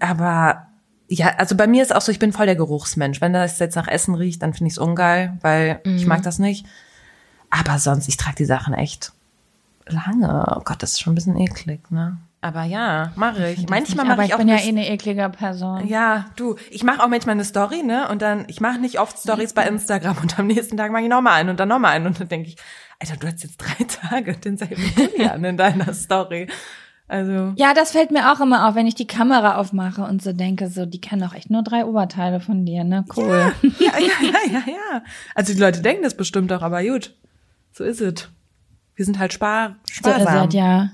Aber 0.00 0.66
ja, 1.08 1.28
also 1.38 1.56
bei 1.56 1.66
mir 1.66 1.82
ist 1.82 1.94
auch 1.94 2.02
so, 2.02 2.12
ich 2.12 2.18
bin 2.18 2.32
voll 2.34 2.46
der 2.46 2.56
Geruchsmensch. 2.56 3.20
Wenn 3.22 3.32
das 3.32 3.58
jetzt 3.58 3.76
nach 3.76 3.88
Essen 3.88 4.14
riecht, 4.14 4.42
dann 4.42 4.52
finde 4.52 4.68
ich 4.68 4.74
es 4.74 4.78
ungeil, 4.78 5.38
weil 5.40 5.80
ich 5.84 6.06
mag 6.06 6.22
das 6.22 6.38
nicht. 6.38 6.66
Aber 7.48 7.78
sonst, 7.78 8.08
ich 8.08 8.18
trage 8.18 8.36
die 8.36 8.44
Sachen 8.44 8.74
echt 8.74 9.12
lange. 9.86 10.44
Oh 10.54 10.60
Gott, 10.62 10.82
das 10.82 10.92
ist 10.92 11.00
schon 11.00 11.12
ein 11.12 11.14
bisschen 11.14 11.38
eklig, 11.38 11.90
ne? 11.90 12.18
Aber 12.40 12.62
ja, 12.62 13.10
mache 13.16 13.50
ich. 13.50 13.68
Manchmal 13.68 14.06
aber 14.06 14.14
mache 14.16 14.22
ich 14.22 14.28
ich 14.28 14.34
auch 14.34 14.38
bin 14.38 14.48
ja 14.48 14.56
bis- 14.56 14.66
eh 14.66 14.68
eine 14.68 14.88
eklige 14.88 15.28
Person. 15.28 15.86
ja, 15.88 16.26
du, 16.36 16.54
ich 16.70 16.84
mache 16.84 17.02
auch 17.02 17.08
manchmal 17.08 17.34
eine 17.34 17.44
Story, 17.44 17.82
ne? 17.82 18.08
Und 18.08 18.22
dann, 18.22 18.44
ich 18.46 18.60
mache 18.60 18.78
nicht 18.78 19.00
oft 19.00 19.18
Stories 19.18 19.54
bei 19.54 19.66
Instagram 19.66 20.18
und 20.22 20.38
am 20.38 20.46
nächsten 20.46 20.76
Tag 20.76 20.92
mache 20.92 21.02
ich 21.02 21.08
nochmal 21.08 21.34
einen 21.40 21.48
und 21.50 21.58
dann 21.58 21.68
nochmal 21.68 21.92
einen. 21.96 22.06
Und 22.06 22.20
dann 22.20 22.28
denke 22.28 22.48
ich, 22.48 22.56
Alter, 23.00 23.16
du 23.16 23.26
hast 23.26 23.42
jetzt 23.42 23.56
drei 23.58 23.84
Tage 24.08 24.34
denselben 24.36 24.82
Pulli 24.94 25.26
an 25.26 25.42
in 25.44 25.56
deiner 25.56 25.92
Story. 25.94 26.46
Also, 27.10 27.54
Ja, 27.56 27.72
das 27.74 27.92
fällt 27.92 28.10
mir 28.12 28.30
auch 28.32 28.38
immer 28.40 28.68
auf, 28.68 28.74
wenn 28.76 28.86
ich 28.86 28.94
die 28.94 29.06
Kamera 29.06 29.56
aufmache 29.56 30.02
und 30.02 30.22
so 30.22 30.32
denke, 30.32 30.68
so, 30.68 30.84
die 30.86 31.00
kennen 31.00 31.22
doch 31.22 31.34
echt 31.34 31.48
nur 31.50 31.62
drei 31.62 31.86
Oberteile 31.86 32.38
von 32.38 32.66
dir, 32.66 32.84
ne? 32.84 33.04
Cool. 33.16 33.52
ja, 33.80 33.92
ja, 33.98 34.26
ja, 34.28 34.52
ja, 34.52 34.62
ja. 34.66 35.02
Also 35.34 35.54
die 35.54 35.58
Leute 35.58 35.80
denken 35.80 36.02
das 36.04 36.16
bestimmt 36.16 36.52
auch, 36.52 36.62
aber 36.62 36.84
gut, 36.84 37.14
so 37.72 37.82
ist 37.82 38.00
es. 38.02 38.28
Wir 38.94 39.04
sind 39.06 39.18
halt 39.18 39.32
spar 39.32 39.76
So 39.86 40.10
ist 40.10 40.16
sparsam. 40.16 40.48
es, 40.48 40.54
ja. 40.54 40.90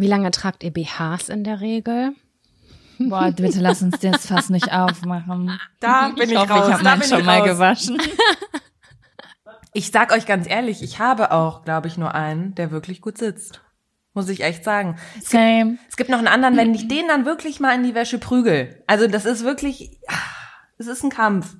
Wie 0.00 0.06
lange 0.06 0.30
tragt 0.30 0.62
ihr 0.64 0.72
BHs 0.72 1.28
in 1.28 1.44
der 1.44 1.60
Regel? 1.60 2.12
Boah, 2.98 3.30
bitte 3.30 3.60
lass 3.60 3.82
uns 3.82 3.98
das 4.00 4.26
fast 4.26 4.50
nicht 4.50 4.72
aufmachen. 4.72 5.58
Da 5.80 6.08
bin 6.10 6.30
ich, 6.30 6.36
hoffe, 6.36 6.52
raus. 6.52 6.68
ich 6.68 6.74
habe 6.74 6.84
meinen 6.84 7.02
schon 7.02 7.20
ich 7.20 7.26
mal 7.26 7.38
raus. 7.38 7.48
gewaschen. 7.48 8.00
Ich 9.74 9.92
sag 9.92 10.12
euch 10.12 10.26
ganz 10.26 10.48
ehrlich, 10.48 10.82
ich 10.82 10.98
habe 10.98 11.30
auch, 11.30 11.62
glaube 11.62 11.86
ich, 11.88 11.98
nur 11.98 12.14
einen, 12.14 12.54
der 12.54 12.70
wirklich 12.70 13.00
gut 13.00 13.18
sitzt. 13.18 13.60
Muss 14.14 14.28
ich 14.28 14.42
echt 14.42 14.64
sagen. 14.64 14.96
Same. 15.22 15.78
Es 15.88 15.96
gibt 15.96 16.10
noch 16.10 16.18
einen 16.18 16.26
anderen, 16.26 16.56
wenn 16.56 16.74
ich 16.74 16.88
den 16.88 17.06
dann 17.06 17.24
wirklich 17.24 17.60
mal 17.60 17.74
in 17.74 17.84
die 17.84 17.94
Wäsche 17.94 18.18
prügel. 18.18 18.82
Also 18.86 19.06
das 19.06 19.24
ist 19.24 19.44
wirklich, 19.44 20.00
ah, 20.08 20.14
es 20.78 20.86
ist 20.88 21.04
ein 21.04 21.10
Kampf. 21.10 21.54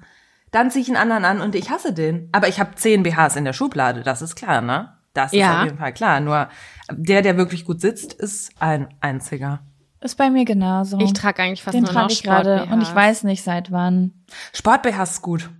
Dann 0.50 0.70
ziehe 0.70 0.82
ich 0.82 0.88
einen 0.88 0.96
anderen 0.96 1.24
an 1.24 1.40
und 1.40 1.54
ich 1.54 1.70
hasse 1.70 1.92
den. 1.92 2.28
Aber 2.32 2.48
ich 2.48 2.58
habe 2.58 2.74
zehn 2.74 3.02
BHs 3.02 3.36
in 3.36 3.44
der 3.44 3.52
Schublade, 3.52 4.02
das 4.02 4.22
ist 4.22 4.34
klar, 4.34 4.62
ne? 4.62 4.97
Das 5.14 5.32
ist 5.32 5.38
Ja. 5.38 5.58
auf 5.60 5.64
jeden 5.64 5.78
Fall 5.78 5.92
klar. 5.92 6.20
Nur 6.20 6.48
der, 6.90 7.22
der 7.22 7.36
wirklich 7.36 7.64
gut 7.64 7.80
sitzt, 7.80 8.12
ist 8.12 8.50
ein 8.60 8.88
einziger. 9.00 9.60
Ist 10.00 10.16
bei 10.16 10.30
mir 10.30 10.44
genauso. 10.44 10.98
Ich 11.00 11.12
trage 11.12 11.42
eigentlich 11.42 11.62
fast 11.62 11.74
den 11.74 11.82
nur 11.82 11.92
noch 11.92 12.00
trage 12.02 12.12
ich 12.12 12.22
gerade 12.22 12.56
Sport-BHs. 12.58 12.72
und 12.74 12.82
ich 12.82 12.94
weiß 12.94 13.24
nicht 13.24 13.42
seit 13.42 13.72
wann. 13.72 14.12
Sport-BHs 14.52 15.10
ist 15.12 15.22
gut. 15.22 15.50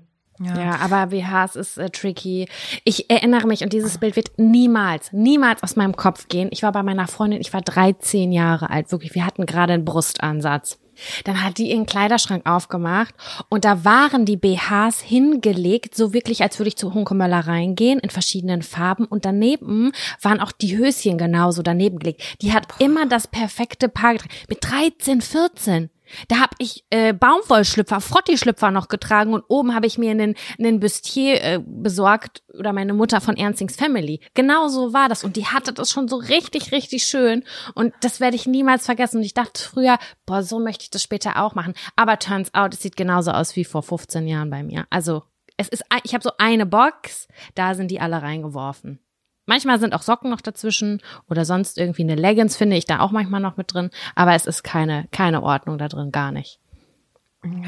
Ja, 0.41 0.77
aber 0.81 1.07
BHs 1.09 1.57
ist 1.57 1.79
äh, 1.79 1.91
tricky. 1.91 2.49
Ich 2.85 3.11
erinnere 3.11 3.49
mich 3.49 3.65
und 3.65 3.73
dieses 3.73 3.99
Bild 3.99 4.15
wird 4.15 4.31
niemals, 4.39 5.13
niemals 5.13 5.65
aus 5.65 5.75
meinem 5.75 5.97
Kopf 5.97 6.29
gehen. 6.29 6.49
Ich 6.53 6.63
war 6.63 6.71
bei 6.71 6.85
meiner 6.85 7.09
Freundin, 7.09 7.41
ich 7.41 7.53
war 7.53 7.61
13 7.61 8.31
Jahre 8.31 8.71
alt, 8.71 8.93
wirklich. 8.93 9.17
Wir 9.17 9.27
hatten 9.27 9.47
gerade 9.47 9.73
einen 9.73 9.85
Brustansatz. 9.85 10.79
Dann 11.25 11.43
hat 11.43 11.59
die 11.59 11.71
ihren 11.71 11.87
Kleiderschrank 11.87 12.47
aufgemacht 12.47 13.15
und 13.49 13.65
da 13.65 13.85
waren 13.85 14.25
die 14.25 14.37
BHs 14.37 15.01
hingelegt, 15.01 15.95
so 15.95 16.13
wirklich, 16.13 16.43
als 16.43 16.59
würde 16.59 16.69
ich 16.69 16.77
zu 16.77 16.95
Hunkemöller 16.95 17.41
reingehen, 17.41 17.99
in 17.99 18.11
verschiedenen 18.11 18.63
Farben. 18.63 19.05
Und 19.05 19.25
daneben 19.25 19.93
waren 20.23 20.41
auch 20.41 20.53
die 20.53 20.77
Höschen 20.77 21.19
genauso 21.19 21.63
daneben 21.63 21.99
gelegt. 21.99 22.23
Die 22.43 22.53
hat 22.53 22.67
immer 22.79 23.07
das 23.07 23.27
perfekte 23.27 23.89
Paar 23.89 24.13
getragen. 24.13 24.35
Mit 24.49 24.59
13, 24.63 25.21
14. 25.21 25.91
Da 26.29 26.40
hab 26.40 26.55
ich 26.59 26.85
äh, 26.90 27.12
Baumwollschlüpfer, 27.12 28.01
Frotti-Schlüpfer 28.01 28.71
noch 28.71 28.88
getragen 28.88 29.35
und 29.35 29.44
oben 29.49 29.75
habe 29.75 29.87
ich 29.87 29.99
mir 29.99 30.11
einen, 30.11 30.35
einen 30.59 30.81
Bustier 30.81 31.42
äh, 31.42 31.61
besorgt 31.64 32.42
oder 32.59 32.73
meine 32.73 32.94
Mutter 32.94 33.21
von 33.21 33.37
Ernstings 33.37 33.77
Family. 33.77 34.21
Genau 34.35 34.68
so 34.68 34.92
war 34.92 35.09
das 35.09 35.25
und 35.25 35.37
die 35.37 35.47
hatte 35.47 35.73
das 35.73 35.90
schon 35.90 36.09
so 36.09 36.16
richtig, 36.16 36.73
richtig 36.73 37.05
schön 37.05 37.44
und 37.75 37.92
das 38.01 38.21
werde 38.21 38.37
ich 38.37 38.47
niemals 38.47 38.87
vergessen. 38.87 39.18
Und 39.18 39.25
ich 39.25 39.35
dachte 39.35 39.62
früher, 39.62 39.99
boah, 40.27 40.42
so 40.42 40.59
möchte 40.59 40.85
ich 40.85 40.90
das 40.90 41.03
später 41.03 41.42
auch 41.42 41.55
machen. 41.55 41.75
Aber 41.97 42.18
turns 42.18 42.53
out, 42.55 42.75
es 42.75 42.83
sieht 42.83 42.97
genauso 42.97 43.31
aus 43.31 43.57
wie 43.57 43.64
vor 43.64 43.83
15 43.83 44.27
Jahren 44.27 44.51
bei 44.51 44.62
mir. 44.62 44.87
Also 44.90 45.23
es 45.57 45.68
ist, 45.68 45.85
ich 46.05 46.14
habe 46.14 46.23
so 46.23 46.31
eine 46.38 46.66
Box, 46.66 47.29
da 47.55 47.75
sind 47.75 47.90
die 47.90 48.01
alle 48.01 48.23
reingeworfen. 48.23 49.01
Manchmal 49.49 49.81
sind 49.81 49.95
auch 49.95 50.03
Socken 50.03 50.31
noch 50.31 50.43
dazwischen 50.43 51.01
oder 51.31 51.47
sonst 51.47 51.79
irgendwie 51.79 52.03
eine 52.03 52.17
Leggings 52.17 52.55
finde 52.55 52.77
ich 52.77 52.85
da 52.85 53.01
auch 53.01 53.13
manchmal 53.13 53.41
noch 53.41 53.57
mit 53.57 53.73
drin, 53.73 53.89
aber 54.15 54.35
es 54.35 54.47
ist 54.47 54.63
keine, 54.63 55.07
keine 55.11 55.43
Ordnung 55.43 55.79
da 55.79 55.89
drin, 55.89 56.13
gar 56.13 56.33
nicht. 56.33 56.61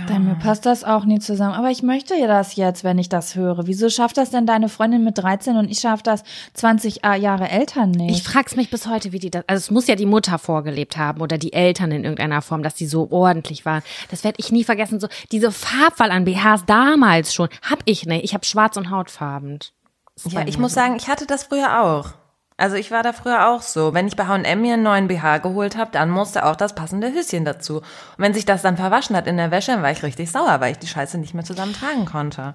Dann 0.09 0.27
mir 0.27 0.35
passt 0.35 0.67
das 0.67 0.83
auch 0.83 1.05
nie 1.05 1.21
zusammen. 1.21 1.55
Aber 1.55 1.71
ich 1.71 1.83
möchte 1.83 2.17
ja 2.17 2.27
das 2.27 2.57
jetzt, 2.57 2.83
wenn 2.83 2.99
ich 2.99 3.09
das 3.09 3.37
höre. 3.37 3.67
Wieso 3.69 3.89
schafft 3.89 4.17
das 4.17 4.31
denn 4.31 4.45
deine 4.45 4.69
Freundin 4.69 5.05
mit 5.05 5.17
13 5.17 5.57
und 5.57 5.71
ich 5.71 5.79
schaff 5.79 6.03
das 6.03 6.25
20 6.55 7.03
Jahre 7.19 7.49
Eltern 7.49 7.93
nicht? 7.93 8.17
Ich 8.17 8.23
frag's 8.25 8.57
mich 8.57 8.69
bis 8.69 8.89
heute, 8.89 9.13
wie 9.13 9.21
die 9.21 9.31
das, 9.31 9.45
also 9.47 9.59
es 9.59 9.71
muss 9.71 9.87
ja 9.87 9.95
die 9.95 10.07
Mutter 10.07 10.39
vorgelebt 10.39 10.97
haben 10.97 11.21
oder 11.23 11.39
die 11.39 11.53
Eltern 11.53 11.93
in 11.93 12.03
irgendeiner 12.03 12.43
Form, 12.43 12.63
dass 12.63 12.75
die 12.75 12.87
so 12.87 13.11
ordentlich 13.11 13.65
waren. 13.65 13.83
Das 14.11 14.25
werde 14.25 14.39
ich 14.41 14.51
nie 14.53 14.65
vergessen. 14.65 14.99
So 14.99 15.09
diese 15.31 15.53
Farbwahl 15.53 16.11
an 16.11 16.25
BHs 16.25 16.65
damals 16.67 17.33
schon, 17.33 17.49
hab 17.63 17.79
ich 17.85 18.05
nicht. 18.05 18.25
Ich 18.25 18.35
habe 18.35 18.45
schwarz 18.45 18.77
und 18.77 18.91
hautfarben. 18.91 19.61
Ja, 20.25 20.47
ich 20.47 20.59
muss 20.59 20.75
sagen, 20.75 20.97
ich 20.97 21.09
hatte 21.09 21.27
das 21.27 21.45
früher 21.45 21.83
auch. 21.83 22.11
Also 22.57 22.77
ich 22.77 22.91
war 22.91 23.03
da 23.03 23.15
früher 23.15 23.49
auch 23.49 23.63
so. 23.63 23.95
Wenn 23.95 24.07
ich 24.07 24.17
bei 24.17 24.27
H&M 24.27 24.61
mir 24.61 24.75
einen 24.75 24.83
neuen 24.83 25.09
BH 25.09 25.39
geholt 25.39 25.79
habe, 25.79 25.93
dann 25.93 26.11
musste 26.11 26.45
auch 26.45 26.57
das 26.57 26.75
passende 26.75 27.11
Höschen 27.11 27.47
dazu. 27.47 27.77
Und 27.79 27.85
wenn 28.19 28.35
sich 28.35 28.45
das 28.45 28.61
dann 28.61 28.77
verwaschen 28.77 29.17
hat 29.17 29.27
in 29.27 29.39
der 29.39 29.51
Wäsche, 29.51 29.73
dann 29.73 29.83
war 29.83 29.91
ich 29.91 30.03
richtig 30.03 30.31
sauer, 30.31 30.61
weil 30.61 30.73
ich 30.73 30.79
die 30.79 30.87
Scheiße 30.87 31.17
nicht 31.17 31.33
mehr 31.33 31.45
zusammen 31.45 31.73
tragen 31.73 32.05
konnte. 32.05 32.53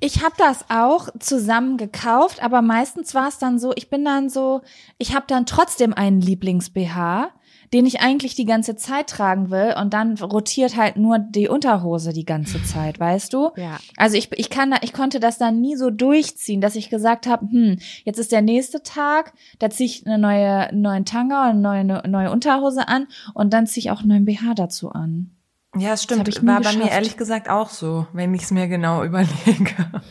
Ich 0.00 0.24
habe 0.24 0.34
das 0.38 0.64
auch 0.70 1.10
zusammen 1.20 1.76
gekauft, 1.76 2.42
aber 2.42 2.62
meistens 2.62 3.14
war 3.14 3.28
es 3.28 3.38
dann 3.38 3.58
so, 3.58 3.72
ich 3.76 3.90
bin 3.90 4.04
dann 4.04 4.30
so, 4.30 4.62
ich 4.98 5.14
habe 5.14 5.26
dann 5.28 5.44
trotzdem 5.46 5.92
einen 5.92 6.20
Lieblings-BH, 6.20 7.28
den 7.72 7.86
ich 7.86 8.00
eigentlich 8.00 8.34
die 8.34 8.44
ganze 8.44 8.76
Zeit 8.76 9.08
tragen 9.08 9.50
will 9.50 9.74
und 9.80 9.94
dann 9.94 10.16
rotiert 10.18 10.76
halt 10.76 10.96
nur 10.96 11.18
die 11.18 11.48
Unterhose 11.48 12.12
die 12.12 12.24
ganze 12.24 12.62
Zeit, 12.64 13.00
weißt 13.00 13.32
du? 13.32 13.50
Ja. 13.56 13.78
Also 13.96 14.16
ich, 14.16 14.30
ich 14.32 14.50
kann 14.50 14.70
da, 14.70 14.78
ich 14.82 14.92
konnte 14.92 15.20
das 15.20 15.38
dann 15.38 15.60
nie 15.60 15.76
so 15.76 15.90
durchziehen, 15.90 16.60
dass 16.60 16.76
ich 16.76 16.90
gesagt 16.90 17.26
habe, 17.26 17.46
hm, 17.46 17.78
jetzt 18.04 18.18
ist 18.18 18.32
der 18.32 18.42
nächste 18.42 18.82
Tag, 18.82 19.32
da 19.58 19.70
ziehe 19.70 19.86
ich 19.86 20.06
eine 20.06 20.18
neue, 20.18 20.68
einen 20.68 20.82
neuen 20.82 21.04
Tanga 21.04 21.50
und 21.50 21.64
eine 21.64 21.84
neue, 21.84 22.08
neue 22.08 22.30
Unterhose 22.30 22.88
an 22.88 23.06
und 23.34 23.52
dann 23.52 23.66
ziehe 23.66 23.84
ich 23.84 23.90
auch 23.90 24.00
einen 24.00 24.08
neuen 24.08 24.24
BH 24.24 24.54
dazu 24.54 24.90
an. 24.90 25.30
Ja, 25.76 25.94
es 25.94 26.02
stimmt. 26.02 26.28
nie 26.28 26.46
War 26.46 26.60
bei 26.60 26.72
mir 26.72 26.76
geschafft. 26.76 26.92
ehrlich 26.92 27.16
gesagt 27.16 27.48
auch 27.48 27.70
so, 27.70 28.06
wenn 28.12 28.34
ich 28.34 28.42
es 28.42 28.50
mir 28.50 28.68
genau 28.68 29.02
überlege. 29.04 30.02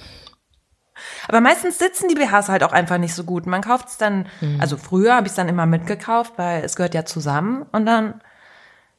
Aber 1.31 1.41
meistens 1.41 1.79
sitzen 1.79 2.09
die 2.09 2.15
BHs 2.15 2.49
halt 2.49 2.61
auch 2.63 2.73
einfach 2.73 2.97
nicht 2.97 3.15
so 3.15 3.23
gut. 3.23 3.45
Man 3.45 3.61
kauft 3.61 3.87
es 3.87 3.97
dann, 3.97 4.27
also 4.59 4.75
früher 4.75 5.15
habe 5.15 5.27
ich 5.27 5.31
es 5.31 5.35
dann 5.37 5.47
immer 5.47 5.65
mitgekauft, 5.65 6.33
weil 6.35 6.63
es 6.63 6.75
gehört 6.75 6.93
ja 6.93 7.05
zusammen 7.05 7.65
und 7.71 7.85
dann, 7.85 8.21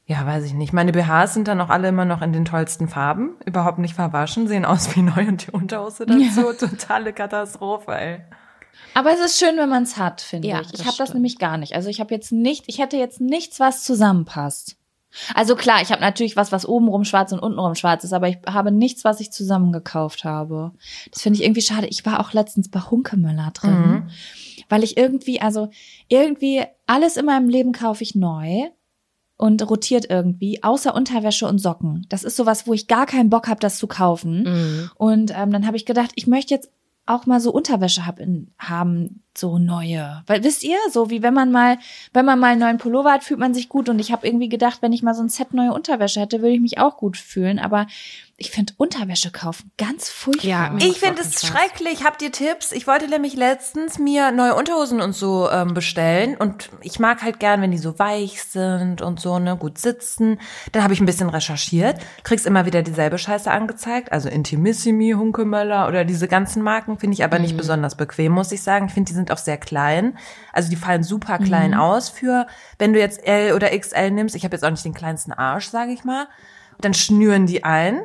ja, 0.06 0.24
weiß 0.26 0.44
ich 0.44 0.54
nicht. 0.54 0.72
Meine 0.72 0.92
BHs 0.92 1.34
sind 1.34 1.46
dann 1.46 1.60
auch 1.60 1.68
alle 1.68 1.88
immer 1.88 2.06
noch 2.06 2.22
in 2.22 2.32
den 2.32 2.46
tollsten 2.46 2.88
Farben, 2.88 3.36
überhaupt 3.44 3.78
nicht 3.78 3.94
verwaschen, 3.94 4.48
sehen 4.48 4.64
aus 4.64 4.96
wie 4.96 5.02
neu 5.02 5.28
und 5.28 5.46
die 5.46 5.50
Unterhose 5.50 6.06
dazu. 6.06 6.52
Totale 6.58 7.12
Katastrophe, 7.12 7.92
ey. 7.92 8.20
Aber 8.94 9.12
es 9.12 9.20
ist 9.20 9.38
schön, 9.38 9.56
wenn 9.58 9.68
man 9.68 9.82
es 9.82 9.98
hat, 9.98 10.22
finde 10.22 10.48
Ja, 10.48 10.60
ich. 10.60 10.72
Ich 10.72 10.78
das 10.78 10.86
habe 10.86 10.96
das 10.96 11.12
nämlich 11.14 11.38
gar 11.38 11.58
nicht. 11.58 11.74
Also 11.74 11.90
ich 11.90 12.00
habe 12.00 12.14
jetzt 12.14 12.32
nicht, 12.32 12.64
ich 12.66 12.78
hätte 12.78 12.96
jetzt 12.96 13.20
nichts, 13.20 13.60
was 13.60 13.84
zusammenpasst. 13.84 14.76
Also 15.34 15.56
klar, 15.56 15.82
ich 15.82 15.90
habe 15.90 16.00
natürlich 16.00 16.36
was, 16.36 16.52
was 16.52 16.66
obenrum 16.66 17.04
schwarz 17.04 17.32
und 17.32 17.38
untenrum 17.38 17.74
schwarz 17.74 18.04
ist, 18.04 18.12
aber 18.12 18.28
ich 18.28 18.38
habe 18.46 18.70
nichts, 18.70 19.04
was 19.04 19.20
ich 19.20 19.32
zusammen 19.32 19.72
gekauft 19.72 20.24
habe. 20.24 20.72
Das 21.10 21.22
finde 21.22 21.38
ich 21.38 21.44
irgendwie 21.44 21.62
schade. 21.62 21.86
Ich 21.86 22.04
war 22.06 22.20
auch 22.20 22.32
letztens 22.32 22.70
bei 22.70 22.80
Hunkemöller 22.80 23.50
drin, 23.52 24.10
weil 24.68 24.82
ich 24.82 24.96
irgendwie, 24.96 25.40
also 25.40 25.68
irgendwie 26.08 26.62
alles 26.86 27.16
in 27.16 27.26
meinem 27.26 27.48
Leben 27.48 27.72
kaufe 27.72 28.02
ich 28.02 28.14
neu 28.14 28.70
und 29.36 29.68
rotiert 29.68 30.08
irgendwie, 30.08 30.62
außer 30.62 30.94
Unterwäsche 30.94 31.48
und 31.48 31.58
Socken. 31.58 32.06
Das 32.08 32.22
ist 32.22 32.36
sowas, 32.36 32.66
wo 32.66 32.74
ich 32.74 32.86
gar 32.86 33.06
keinen 33.06 33.28
Bock 33.28 33.48
habe, 33.48 33.60
das 33.60 33.76
zu 33.76 33.88
kaufen. 33.88 34.44
Mhm. 34.44 34.90
Und 34.94 35.32
ähm, 35.36 35.50
dann 35.50 35.66
habe 35.66 35.76
ich 35.76 35.84
gedacht, 35.84 36.12
ich 36.14 36.26
möchte 36.26 36.54
jetzt 36.54 36.70
auch 37.06 37.26
mal 37.26 37.40
so 37.40 37.50
Unterwäsche 37.50 38.06
hab 38.06 38.20
in, 38.20 38.52
haben, 38.58 39.22
so 39.36 39.58
neue. 39.58 40.22
Weil 40.26 40.44
wisst 40.44 40.62
ihr, 40.64 40.76
so 40.90 41.10
wie 41.10 41.22
wenn 41.22 41.34
man 41.34 41.50
mal, 41.50 41.78
wenn 42.12 42.24
man 42.24 42.38
mal 42.38 42.48
einen 42.48 42.60
neuen 42.60 42.78
Pullover 42.78 43.12
hat, 43.12 43.24
fühlt 43.24 43.40
man 43.40 43.54
sich 43.54 43.68
gut. 43.68 43.88
Und 43.88 43.98
ich 43.98 44.12
habe 44.12 44.26
irgendwie 44.26 44.48
gedacht, 44.48 44.82
wenn 44.82 44.92
ich 44.92 45.02
mal 45.02 45.14
so 45.14 45.22
ein 45.22 45.28
Set 45.28 45.54
neue 45.54 45.72
Unterwäsche 45.72 46.20
hätte, 46.20 46.40
würde 46.40 46.54
ich 46.54 46.60
mich 46.60 46.78
auch 46.78 46.96
gut 46.96 47.16
fühlen. 47.16 47.58
Aber 47.58 47.86
ich 48.42 48.50
finde 48.50 48.72
Unterwäsche 48.76 49.30
kaufen 49.30 49.70
ganz 49.78 50.10
furchtbar. 50.10 50.48
Ja, 50.48 50.74
Ich 50.78 50.98
finde 50.98 51.22
es 51.22 51.46
schrecklich. 51.46 52.04
Habt 52.04 52.22
ihr 52.22 52.32
Tipps? 52.32 52.72
Ich 52.72 52.88
wollte 52.88 53.08
nämlich 53.08 53.36
letztens 53.36 54.00
mir 54.00 54.32
neue 54.32 54.56
Unterhosen 54.56 55.00
und 55.00 55.12
so 55.12 55.48
ähm, 55.48 55.74
bestellen 55.74 56.36
und 56.36 56.70
ich 56.80 56.98
mag 56.98 57.22
halt 57.22 57.38
gern, 57.38 57.62
wenn 57.62 57.70
die 57.70 57.78
so 57.78 58.00
weich 58.00 58.42
sind 58.42 59.00
und 59.00 59.20
so, 59.20 59.38
ne, 59.38 59.56
gut 59.56 59.78
sitzen. 59.78 60.40
Dann 60.72 60.82
habe 60.82 60.92
ich 60.92 61.00
ein 61.00 61.06
bisschen 61.06 61.28
recherchiert, 61.28 62.00
kriegst 62.24 62.46
immer 62.46 62.66
wieder 62.66 62.82
dieselbe 62.82 63.16
Scheiße 63.16 63.48
angezeigt, 63.48 64.10
also 64.10 64.28
Intimissimi, 64.28 65.12
Hunkemöller 65.12 65.86
oder 65.86 66.04
diese 66.04 66.26
ganzen 66.26 66.62
Marken 66.62 66.98
finde 66.98 67.14
ich 67.14 67.22
aber 67.22 67.38
nicht 67.38 67.56
besonders 67.56 67.94
bequem, 67.94 68.32
muss 68.32 68.50
ich 68.50 68.62
sagen. 68.62 68.86
Ich 68.86 68.92
finde, 68.94 69.10
die 69.10 69.14
sind 69.22 69.32
auch 69.32 69.38
sehr 69.38 69.56
klein. 69.58 70.18
Also 70.52 70.68
die 70.70 70.76
fallen 70.76 71.02
super 71.02 71.38
klein 71.38 71.74
aus 71.74 72.08
für, 72.08 72.46
wenn 72.78 72.92
du 72.92 72.98
jetzt 72.98 73.24
L 73.26 73.52
oder 73.54 73.76
XL 73.76 74.10
nimmst. 74.10 74.34
Ich 74.34 74.44
habe 74.44 74.54
jetzt 74.54 74.64
auch 74.64 74.70
nicht 74.70 74.84
den 74.84 74.94
kleinsten 74.94 75.32
Arsch, 75.32 75.68
sage 75.68 75.92
ich 75.92 76.04
mal. 76.04 76.26
Dann 76.80 76.94
schnüren 76.94 77.46
die 77.46 77.64
ein. 77.64 78.02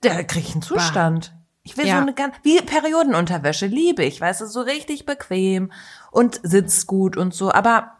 Da 0.00 0.22
krieg 0.22 0.44
ich 0.46 0.52
einen 0.52 0.62
Zustand. 0.62 1.32
Ich 1.64 1.76
will 1.76 1.86
Ja. 1.86 1.96
so 1.96 2.02
eine 2.02 2.12
ganz, 2.14 2.34
wie 2.42 2.60
Periodenunterwäsche, 2.60 3.66
liebe 3.66 4.02
ich, 4.04 4.20
weißt 4.20 4.40
du, 4.40 4.46
so 4.46 4.60
richtig 4.62 5.06
bequem 5.06 5.70
und 6.10 6.40
sitzt 6.42 6.86
gut 6.88 7.16
und 7.16 7.32
so, 7.34 7.52
aber 7.52 7.92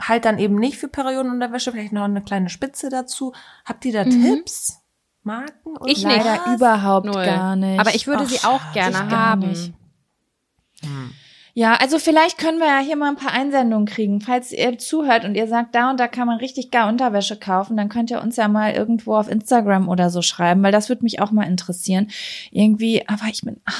halt 0.00 0.24
dann 0.24 0.38
eben 0.40 0.56
nicht 0.56 0.76
für 0.76 0.88
Periodenunterwäsche, 0.88 1.70
vielleicht 1.70 1.92
noch 1.92 2.02
eine 2.04 2.20
kleine 2.22 2.48
Spitze 2.48 2.88
dazu. 2.88 3.32
Habt 3.64 3.84
ihr 3.84 3.92
da 3.92 4.04
Tipps? 4.04 4.78
Marken? 5.22 5.76
Oder 5.76 5.86
Ich 5.90 6.04
was? 6.04 6.12
nicht. 6.14 6.24
Leider 6.24 6.54
überhaupt 6.54 7.06
Null. 7.06 7.24
gar 7.24 7.54
nicht. 7.56 7.78
Aber 7.80 7.94
ich 7.94 8.06
würde 8.08 8.24
Ach, 8.24 8.28
sie 8.28 8.44
auch 8.44 8.72
gerne 8.72 9.10
haben. 9.10 9.48
nicht. 9.50 9.72
Ja, 11.58 11.76
also 11.76 11.98
vielleicht 11.98 12.36
können 12.36 12.58
wir 12.58 12.66
ja 12.66 12.80
hier 12.80 12.96
mal 12.96 13.08
ein 13.08 13.16
paar 13.16 13.32
Einsendungen 13.32 13.86
kriegen. 13.86 14.20
Falls 14.20 14.52
ihr 14.52 14.76
zuhört 14.76 15.24
und 15.24 15.36
ihr 15.36 15.48
sagt, 15.48 15.74
da 15.74 15.88
und 15.88 15.98
da 15.98 16.06
kann 16.06 16.26
man 16.26 16.36
richtig 16.36 16.70
gar 16.70 16.86
Unterwäsche 16.86 17.38
kaufen, 17.38 17.78
dann 17.78 17.88
könnt 17.88 18.10
ihr 18.10 18.20
uns 18.20 18.36
ja 18.36 18.46
mal 18.46 18.74
irgendwo 18.74 19.16
auf 19.16 19.30
Instagram 19.30 19.88
oder 19.88 20.10
so 20.10 20.20
schreiben, 20.20 20.62
weil 20.62 20.70
das 20.70 20.90
würde 20.90 21.02
mich 21.02 21.18
auch 21.22 21.30
mal 21.30 21.44
interessieren. 21.44 22.08
Irgendwie, 22.50 23.08
aber 23.08 23.24
ich 23.30 23.40
bin, 23.40 23.58
ah, 23.64 23.72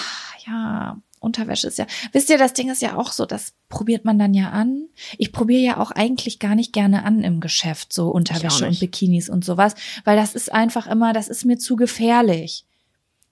ja, 0.46 0.96
Unterwäsche 1.20 1.68
ist 1.68 1.76
ja, 1.76 1.86
wisst 2.12 2.30
ihr, 2.30 2.38
das 2.38 2.54
Ding 2.54 2.70
ist 2.70 2.80
ja 2.80 2.96
auch 2.96 3.12
so, 3.12 3.26
das 3.26 3.52
probiert 3.68 4.06
man 4.06 4.18
dann 4.18 4.32
ja 4.32 4.52
an. 4.52 4.88
Ich 5.18 5.30
probiere 5.30 5.60
ja 5.60 5.76
auch 5.76 5.90
eigentlich 5.90 6.38
gar 6.38 6.54
nicht 6.54 6.72
gerne 6.72 7.04
an 7.04 7.22
im 7.22 7.40
Geschäft, 7.40 7.92
so 7.92 8.08
Unterwäsche 8.08 8.68
und. 8.68 8.80
Bikinis 8.80 9.28
und 9.28 9.44
sowas, 9.44 9.74
weil 10.04 10.16
das 10.16 10.34
ist 10.34 10.50
einfach 10.50 10.86
immer, 10.86 11.12
das 11.12 11.28
ist 11.28 11.44
mir 11.44 11.58
zu 11.58 11.76
gefährlich. 11.76 12.64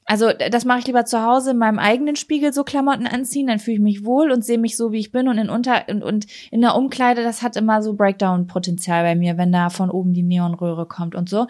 Also 0.06 0.30
das 0.50 0.64
mache 0.64 0.80
ich 0.80 0.86
lieber 0.86 1.04
zu 1.06 1.22
Hause 1.24 1.52
in 1.52 1.58
meinem 1.58 1.78
eigenen 1.78 2.16
Spiegel 2.16 2.52
so 2.52 2.62
Klamotten 2.62 3.06
anziehen, 3.06 3.46
dann 3.46 3.58
fühle 3.58 3.76
ich 3.76 3.82
mich 3.82 4.04
wohl 4.04 4.30
und 4.30 4.44
sehe 4.44 4.58
mich 4.58 4.76
so, 4.76 4.92
wie 4.92 4.98
ich 4.98 5.12
bin 5.12 5.28
und 5.28 5.38
in 5.38 5.48
unter 5.48 5.88
und, 5.88 6.02
und 6.02 6.26
in 6.50 6.60
der 6.60 6.74
Umkleide, 6.76 7.22
das 7.22 7.42
hat 7.42 7.56
immer 7.56 7.82
so 7.82 7.94
Breakdown-Potenzial 7.94 9.02
bei 9.02 9.14
mir, 9.14 9.38
wenn 9.38 9.52
da 9.52 9.70
von 9.70 9.90
oben 9.90 10.12
die 10.12 10.22
Neonröhre 10.22 10.86
kommt 10.86 11.14
und 11.14 11.28
so. 11.28 11.46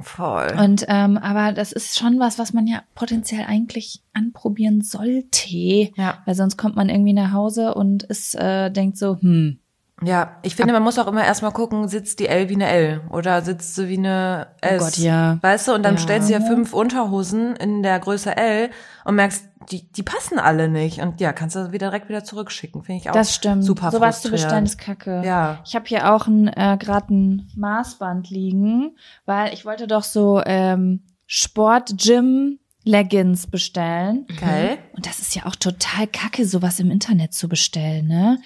Voll. 0.00 0.54
Und 0.58 0.86
ähm, 0.88 1.18
aber 1.18 1.52
das 1.52 1.70
ist 1.70 1.98
schon 1.98 2.18
was, 2.18 2.38
was 2.38 2.54
man 2.54 2.66
ja 2.66 2.82
potenziell 2.94 3.44
eigentlich 3.46 4.00
anprobieren 4.14 4.80
sollte, 4.80 5.90
Ja. 5.96 6.18
weil 6.24 6.34
sonst 6.34 6.56
kommt 6.56 6.76
man 6.76 6.88
irgendwie 6.88 7.12
nach 7.12 7.32
Hause 7.32 7.74
und 7.74 8.02
ist 8.04 8.34
äh, 8.34 8.70
denkt 8.70 8.96
so, 8.96 9.18
hm, 9.20 9.58
Ja, 10.04 10.36
ich 10.42 10.56
finde, 10.56 10.72
man 10.72 10.82
muss 10.82 10.98
auch 10.98 11.06
immer 11.06 11.24
erstmal 11.24 11.52
gucken, 11.52 11.86
sitzt 11.88 12.18
die 12.20 12.26
L 12.28 12.48
wie 12.48 12.54
eine 12.54 12.66
L 12.68 13.00
oder 13.10 13.42
sitzt 13.42 13.74
sie 13.76 13.88
wie 13.88 13.98
eine 13.98 14.48
S. 14.60 14.80
Oh 14.82 14.84
Gott, 14.84 14.96
ja. 14.98 15.38
Weißt 15.42 15.68
du, 15.68 15.72
und 15.74 15.82
dann 15.84 15.94
Ja. 15.94 16.00
stellst 16.00 16.28
du 16.28 16.32
ja 16.32 16.40
fünf 16.40 16.72
Unterhosen 16.72 17.54
in 17.56 17.82
der 17.82 17.98
Größe 18.00 18.36
L 18.36 18.70
und 19.04 19.14
merkst, 19.14 19.44
die, 19.70 19.90
die 19.92 20.02
passen 20.02 20.40
alle 20.40 20.68
nicht. 20.68 21.00
Und 21.00 21.20
ja, 21.20 21.32
kannst 21.32 21.54
du 21.54 21.70
wieder 21.70 21.86
direkt 21.88 22.08
wieder 22.08 22.24
zurückschicken. 22.24 22.82
Finde 22.82 23.00
ich 23.00 23.08
auch 23.10 23.14
Das 23.14 23.32
stimmt. 23.32 23.64
super 23.64 23.92
Sowas 23.92 24.20
zu 24.22 24.30
bestellen 24.30 24.64
ist 24.64 24.76
kacke. 24.76 25.22
Ja. 25.24 25.60
Ich 25.64 25.76
habe 25.76 25.84
hier 25.86 26.12
auch 26.12 26.26
ein 26.26 26.48
äh, 26.48 26.76
gerade 26.80 27.14
ein 27.14 27.48
Maßband 27.56 28.28
liegen, 28.30 28.96
weil 29.24 29.54
ich 29.54 29.64
wollte 29.64 29.86
doch 29.86 30.02
so 30.02 30.42
ähm, 30.44 31.02
Sport 31.28 31.94
Gym 31.96 32.58
Leggings 32.84 33.46
bestellen. 33.46 34.26
Geil. 34.40 34.78
Und 34.96 35.06
das 35.06 35.20
ist 35.20 35.36
ja 35.36 35.46
auch 35.46 35.54
total 35.54 36.08
kacke, 36.08 36.44
sowas 36.44 36.80
im 36.80 36.90
Internet 36.90 37.32
zu 37.32 37.48
bestellen, 37.48 38.08
ne? 38.08 38.38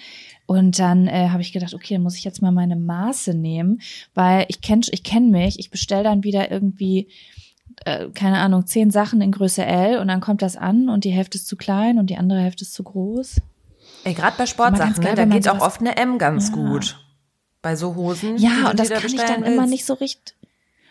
Und 0.47 0.79
dann 0.79 1.07
äh, 1.07 1.29
habe 1.29 1.41
ich 1.41 1.51
gedacht, 1.53 1.73
okay, 1.75 1.93
dann 1.95 2.03
muss 2.03 2.15
ich 2.17 2.23
jetzt 2.23 2.41
mal 2.41 2.51
meine 2.51 2.75
Maße 2.77 3.33
nehmen, 3.35 3.81
weil 4.15 4.45
ich 4.47 4.61
kenn, 4.61 4.81
ich 4.89 5.03
kenn 5.03 5.29
mich, 5.29 5.59
ich 5.59 5.69
bestell 5.69 6.03
dann 6.03 6.23
wieder 6.23 6.49
irgendwie 6.49 7.09
äh, 7.85 8.07
keine 8.13 8.39
Ahnung, 8.39 8.65
zehn 8.65 8.89
Sachen 8.89 9.21
in 9.21 9.31
Größe 9.31 9.63
L 9.63 9.99
und 9.99 10.07
dann 10.07 10.21
kommt 10.21 10.41
das 10.41 10.55
an 10.55 10.89
und 10.89 11.03
die 11.03 11.11
Hälfte 11.11 11.37
ist 11.37 11.47
zu 11.47 11.57
klein 11.57 11.99
und 11.99 12.09
die 12.09 12.17
andere 12.17 12.39
Hälfte 12.39 12.63
ist 12.63 12.73
zu 12.73 12.81
groß. 12.83 13.41
Ey, 14.03 14.13
gerade 14.13 14.31
bei 14.37 14.43
Immer 14.43 14.47
Sportsachen, 14.47 14.77
ganz 14.93 14.99
geil, 15.01 15.11
ne, 15.11 15.15
da 15.17 15.25
geht 15.25 15.49
auch 15.49 15.59
oft 15.59 15.81
eine 15.81 15.95
M 15.97 16.17
ganz 16.17 16.47
Ja. 16.49 16.55
gut. 16.55 16.97
Bei 17.61 17.75
so 17.75 17.95
Hosen. 17.95 18.37
Ja, 18.37 18.69
und 18.71 18.79
das 18.79 18.89
kann 18.89 19.05
ich 19.05 19.15
dann 19.17 19.43
immer 19.43 19.57
willst. 19.63 19.69
nicht 19.71 19.85
so 19.85 19.93
richtig, 19.95 20.35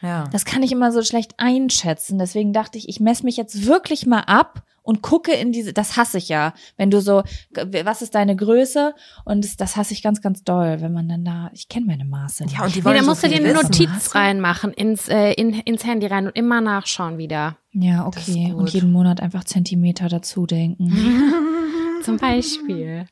Ja. 0.02 0.24
das 0.32 0.44
kann 0.44 0.62
ich 0.62 0.72
immer 0.72 0.92
so 0.92 1.02
schlecht 1.02 1.34
einschätzen. 1.38 2.18
Deswegen 2.18 2.52
dachte 2.52 2.78
ich, 2.78 2.88
ich 2.88 3.00
messe 3.00 3.24
mich 3.24 3.36
jetzt 3.36 3.66
wirklich 3.66 4.06
mal 4.06 4.20
ab 4.20 4.62
und 4.86 5.02
gucke 5.02 5.32
in 5.32 5.50
diese, 5.50 5.72
das 5.72 5.96
hasse 5.96 6.18
ich 6.18 6.28
ja, 6.28 6.54
wenn 6.76 6.90
du 6.90 7.00
so, 7.00 7.24
was 7.82 8.02
ist 8.02 8.14
deine 8.14 8.36
Größe? 8.36 8.94
Und 9.24 9.44
das, 9.44 9.56
das 9.56 9.76
hasse 9.76 9.92
ich 9.92 10.02
ganz, 10.02 10.22
ganz 10.22 10.44
doll, 10.44 10.80
wenn 10.80 10.92
man 10.92 11.08
dann 11.08 11.24
da, 11.24 11.50
ich 11.52 11.68
kenne 11.68 11.86
meine 11.86 12.04
Maße. 12.04 12.44
Ja, 12.44 12.48
nicht. 12.48 12.60
und 12.60 12.74
die 12.76 12.88
Nee, 12.88 12.94
da 12.94 13.02
so 13.02 13.10
musst 13.10 13.24
du 13.24 13.28
dir 13.28 13.36
eine. 13.36 13.52
Notiz 13.52 14.14
reinmachen 14.14 14.72
ins, 14.72 15.08
äh, 15.08 15.32
in, 15.32 15.54
ins 15.54 15.84
Handy 15.84 16.06
rein 16.06 16.26
und 16.26 16.36
immer 16.36 16.60
nachschauen 16.60 17.18
wieder. 17.18 17.56
ja, 17.72 18.06
okay. 18.06 18.54
Und 18.56 18.72
jeden 18.72 18.92
Monat 18.92 19.20
einfach 19.20 19.42
Zentimeter 19.44 20.08
dazu 20.08 20.46
denken. 20.46 20.92
Zum 22.04 22.18
Beispiel. 22.18 23.06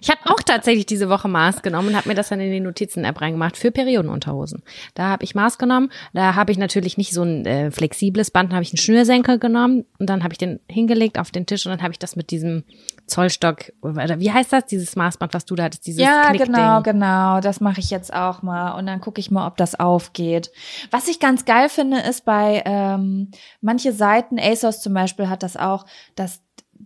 Ich 0.00 0.10
habe 0.10 0.20
auch 0.24 0.40
tatsächlich 0.42 0.86
diese 0.86 1.08
Woche 1.08 1.28
Maß 1.28 1.62
genommen 1.62 1.88
und 1.88 1.96
habe 1.96 2.08
mir 2.08 2.14
das 2.14 2.28
dann 2.28 2.40
in 2.40 2.50
die 2.50 2.60
Notizen-App 2.60 3.20
reingemacht 3.20 3.56
für 3.56 3.70
Periodenunterhosen. 3.70 4.62
Da 4.94 5.08
habe 5.08 5.24
ich 5.24 5.34
Maß 5.34 5.58
genommen. 5.58 5.90
Da 6.12 6.34
habe 6.34 6.52
ich 6.52 6.58
natürlich 6.58 6.96
nicht 6.96 7.12
so 7.12 7.22
ein 7.22 7.44
äh, 7.46 7.70
flexibles 7.70 8.30
Band, 8.30 8.52
da 8.52 8.56
habe 8.56 8.62
ich 8.62 8.72
einen 8.72 8.78
Schnürsenkel 8.78 9.38
genommen 9.38 9.84
und 9.98 10.08
dann 10.08 10.22
habe 10.22 10.32
ich 10.32 10.38
den 10.38 10.60
hingelegt 10.68 11.18
auf 11.18 11.30
den 11.30 11.46
Tisch 11.46 11.66
und 11.66 11.72
dann 11.72 11.82
habe 11.82 11.92
ich 11.92 11.98
das 11.98 12.16
mit 12.16 12.30
diesem 12.30 12.64
Zollstock, 13.06 13.72
oder 13.82 14.20
wie 14.20 14.32
heißt 14.32 14.52
das, 14.52 14.66
dieses 14.66 14.96
Maßband, 14.96 15.34
was 15.34 15.44
du 15.44 15.54
da 15.56 15.64
hattest, 15.64 15.86
dieses 15.86 16.00
Ja, 16.00 16.28
Knickding. 16.28 16.52
genau, 16.52 16.82
genau. 16.82 17.40
Das 17.40 17.60
mache 17.60 17.80
ich 17.80 17.90
jetzt 17.90 18.12
auch 18.12 18.42
mal. 18.42 18.72
Und 18.78 18.86
dann 18.86 19.00
gucke 19.00 19.20
ich 19.20 19.30
mal, 19.30 19.46
ob 19.46 19.56
das 19.56 19.78
aufgeht. 19.78 20.50
Was 20.90 21.08
ich 21.08 21.20
ganz 21.20 21.44
geil 21.44 21.68
finde, 21.68 21.98
ist 21.98 22.24
bei 22.24 22.62
ähm, 22.64 23.30
manche 23.60 23.92
Seiten, 23.92 24.38
ASOS 24.38 24.80
zum 24.80 24.94
Beispiel 24.94 25.28
hat 25.28 25.42
das 25.42 25.56
auch, 25.56 25.84
dass 26.14 26.40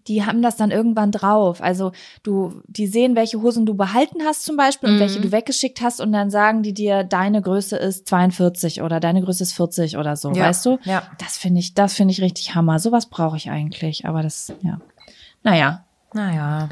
die 0.08 0.24
haben 0.24 0.42
das 0.42 0.56
dann 0.56 0.70
irgendwann 0.70 1.12
drauf. 1.12 1.62
Also 1.62 1.92
du, 2.22 2.60
die 2.66 2.86
sehen, 2.86 3.16
welche 3.16 3.40
Hosen 3.40 3.64
du 3.66 3.74
behalten 3.74 4.22
hast 4.24 4.44
zum 4.44 4.56
Beispiel 4.56 4.88
und 4.90 4.96
Mhm. 4.96 5.00
welche 5.00 5.20
du 5.20 5.32
weggeschickt 5.32 5.80
hast 5.80 6.00
und 6.00 6.12
dann 6.12 6.30
sagen 6.30 6.62
die 6.62 6.74
dir, 6.74 7.04
deine 7.04 7.40
Größe 7.42 7.76
ist 7.76 8.06
42 8.08 8.82
oder 8.82 9.00
deine 9.00 9.22
Größe 9.22 9.42
ist 9.44 9.52
40 9.52 9.96
oder 9.96 10.16
so, 10.16 10.32
Ja, 10.32 10.44
weißt 10.44 10.66
du? 10.66 10.78
ja. 10.84 11.02
Das 11.18 11.38
finde 11.38 11.60
ich, 11.60 11.74
das 11.74 11.94
finde 11.94 12.12
ich 12.12 12.20
richtig 12.20 12.54
Hammer. 12.54 12.78
Sowas 12.78 13.06
brauche 13.06 13.36
ich 13.36 13.50
eigentlich, 13.50 14.06
aber 14.06 14.22
das, 14.22 14.52
ja. 14.62 14.78
Naja. 15.42 15.84
Naja. 16.12 16.68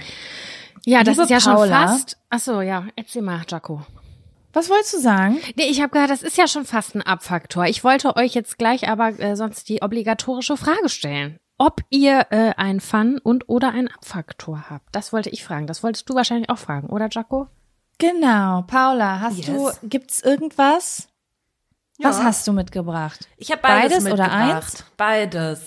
Ja, 0.85 1.05
das 1.05 1.15
Liebe 1.17 1.23
ist 1.25 1.31
ja 1.31 1.41
schon 1.41 1.55
Paula. 1.55 1.87
fast. 1.89 2.17
Ach 2.31 2.39
so, 2.41 2.61
ja, 2.61 2.87
erzähl 2.97 3.23
mal, 3.23 3.43
Jaco. 3.49 3.83
Was 4.55 4.69
wolltest 4.69 4.95
du 4.95 4.99
sagen? 4.99 5.39
Nee, 5.57 5.65
ich 5.71 5.81
habe 5.81 5.91
gehört, 5.91 6.11
das 6.11 6.23
ist 6.23 6.37
ja 6.37 6.47
schon 6.47 6.65
fast 6.67 6.95
ein 6.95 7.03
Abfaktor. 7.03 7.65
Ich 7.67 7.85
wollte 7.85 8.17
euch 8.17 8.35
jetzt 8.35 8.59
gleich 8.59 8.89
aber 8.89 9.19
äh, 9.19 9.35
sonst 9.37 9.69
die 9.69 9.81
obligatorische 9.83 10.57
Frage 10.59 10.89
stellen. 10.91 11.39
Ob 11.65 11.81
ihr 11.91 12.27
äh, 12.31 12.53
einen 12.57 12.81
Fun- 12.81 13.19
und 13.23 13.49
oder 13.49 13.71
einen 13.71 13.87
Abfaktor 13.87 14.65
habt. 14.69 14.87
Das 14.91 15.13
wollte 15.13 15.31
ich 15.31 15.45
fragen. 15.45 15.69
Das 15.69 15.85
wolltest 15.85 16.11
du 16.11 16.15
wahrscheinlich 16.17 16.51
auch 16.51 16.59
fragen, 16.59 16.89
oder 16.89 17.09
Jaco? 17.09 17.47
Genau. 17.99 18.63
Paula, 18.63 19.21
hast 19.21 19.39
Yes. 19.39 19.47
du, 19.47 19.71
gibt's 19.89 20.21
irgendwas? 20.21 21.07
Was 22.01 22.19
Ja. 22.19 22.25
hast 22.25 22.49
du 22.49 22.53
mitgebracht? 22.53 23.29
Ich 23.37 23.53
habe 23.53 23.63
beides, 23.63 24.03
Beides 24.03 24.13
oder 24.13 24.25
mitgebracht. 24.25 24.55
eins? 24.57 24.85
Beides 24.97 25.61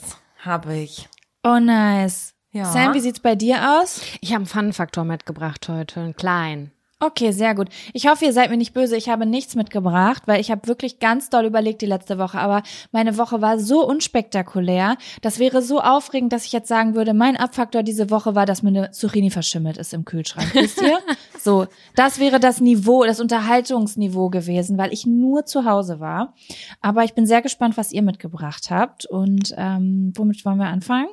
habe 0.43 0.75
ich. 0.75 1.07
Oh, 1.45 1.59
nice. 1.59 2.33
Ja. 2.51 2.65
Sam, 2.65 2.93
wie 2.93 2.99
sieht's 2.99 3.21
bei 3.21 3.35
dir 3.35 3.79
aus? 3.79 4.01
Ich 4.19 4.31
habe 4.31 4.39
einen 4.39 4.47
Fun-Faktor 4.47 5.05
mitgebracht 5.05 5.69
heute, 5.69 6.01
einen 6.01 6.15
kleinen. 6.17 6.71
Okay, 7.01 7.31
sehr 7.31 7.55
gut. 7.55 7.67
Ich 7.91 8.07
hoffe, 8.07 8.23
ihr 8.23 8.31
seid 8.31 8.49
mir 8.49 8.55
nicht 8.55 8.73
böse. 8.73 8.95
Ich 8.95 9.09
habe 9.09 9.25
nichts 9.25 9.55
mitgebracht, 9.55 10.23
weil 10.27 10.39
ich 10.39 10.49
habe 10.49 10.65
wirklich 10.67 10.99
ganz 10.99 11.29
doll 11.29 11.43
überlegt 11.43 11.81
die 11.81 11.85
letzte 11.85 12.17
Woche. 12.17 12.39
Aber 12.39 12.63
meine 12.93 13.17
Woche 13.17 13.41
war 13.41 13.59
so 13.59 13.85
unspektakulär. 13.85 14.95
Das 15.21 15.37
wäre 15.37 15.61
so 15.61 15.81
aufregend, 15.81 16.31
dass 16.31 16.45
ich 16.45 16.53
jetzt 16.53 16.69
sagen 16.69 16.95
würde, 16.95 17.13
mein 17.13 17.35
Abfaktor 17.35 17.83
diese 17.83 18.09
Woche 18.11 18.33
war, 18.33 18.45
dass 18.45 18.63
mir 18.63 18.69
eine 18.69 18.91
Zucchini 18.91 19.29
verschimmelt 19.29 19.77
ist 19.77 19.93
im 19.93 20.05
Kühlschrank. 20.05 20.53
Wisst 20.53 20.81
ihr? 20.81 20.99
So, 21.37 21.67
das 21.95 22.17
wäre 22.17 22.39
das 22.39 22.59
Niveau, 22.59 23.03
das 23.03 23.19
Unterhaltungsniveau 23.19 24.29
gewesen, 24.31 24.79
weil 24.79 24.91
ich 24.91 25.05
nur 25.05 25.45
zu 25.45 25.63
Hause 25.63 25.99
war. 25.99 26.33
Aber 26.81 27.03
ich 27.03 27.13
bin 27.13 27.27
sehr 27.27 27.43
gespannt, 27.43 27.77
was 27.77 27.91
ihr 27.91 28.01
mitgebracht 28.01 28.71
habt. 28.71 29.05
Und 29.05 29.53
ähm, 29.55 30.11
womit 30.15 30.43
wollen 30.43 30.57
wir 30.57 30.65
anfangen? 30.65 31.07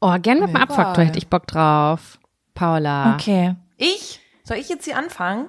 Oh, 0.00 0.14
gern 0.22 0.40
mit 0.40 0.48
dem. 0.48 0.56
Abfaktor 0.56 1.04
hätte 1.04 1.18
ich 1.18 1.28
Bock 1.28 1.46
drauf. 1.46 2.18
Paula. 2.54 3.14
Okay. 3.14 3.56
Ich? 3.76 4.20
Soll 4.46 4.58
ich 4.58 4.68
jetzt 4.68 4.84
hier 4.84 4.96
anfangen? 4.98 5.46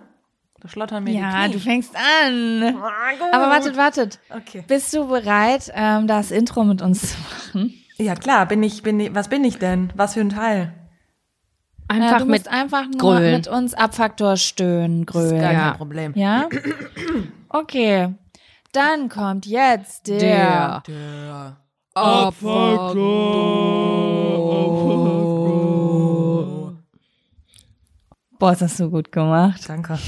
Da 0.62 0.70
schlottern 0.70 1.04
mir 1.04 1.12
Ja, 1.14 1.48
die 1.48 1.54
du 1.54 1.60
Knie. 1.60 1.70
fängst 1.70 1.96
an. 1.96 2.64
Ah, 2.82 3.12
gut. 3.20 3.34
Aber 3.34 3.50
wartet, 3.50 3.78
wartet. 3.78 4.20
Okay. 4.30 4.64
Bist 4.68 4.94
du 4.94 5.08
bereit, 5.08 5.72
ähm, 5.76 6.08
das 6.08 6.32
Intro 6.32 6.64
mit 6.64 6.82
uns 6.82 7.12
zu 7.12 7.18
machen? 7.54 7.74
Ja, 7.98 8.16
klar, 8.16 8.46
bin 8.46 8.64
ich, 8.64 8.82
bin 8.84 9.00
ich, 9.00 9.14
was 9.14 9.28
bin 9.28 9.44
ich 9.44 9.58
denn? 9.60 9.92
Was 9.96 10.14
für 10.16 10.22
ein 10.22 10.30
Teil? 10.30 10.74
Einfach 11.88 12.12
ja, 12.14 12.18
du 12.20 12.26
mit 12.26 12.40
musst 12.46 12.48
einfach 12.48 12.86
nur 12.88 12.98
Grölen. 12.98 13.36
mit 13.36 13.48
uns 13.48 13.74
Abfaktor 13.76 14.38
stöhnen, 14.38 15.06
Das 15.06 15.16
ist 15.26 15.32
gar. 15.34 15.52
Ja. 15.54 15.70
kein 15.70 15.78
Problem. 15.78 16.14
Ja? 16.16 16.48
Okay. 17.50 18.14
Dann 18.74 19.08
kommt 19.08 19.46
jetzt 19.46 20.08
der, 20.08 20.82
der 20.86 21.58
Der 21.96 22.34
Boah, 28.40 28.52
das 28.52 28.62
hast 28.62 28.80
du 28.80 28.90
gut 28.90 29.12
gemacht. 29.12 29.62
Danke. 29.68 29.98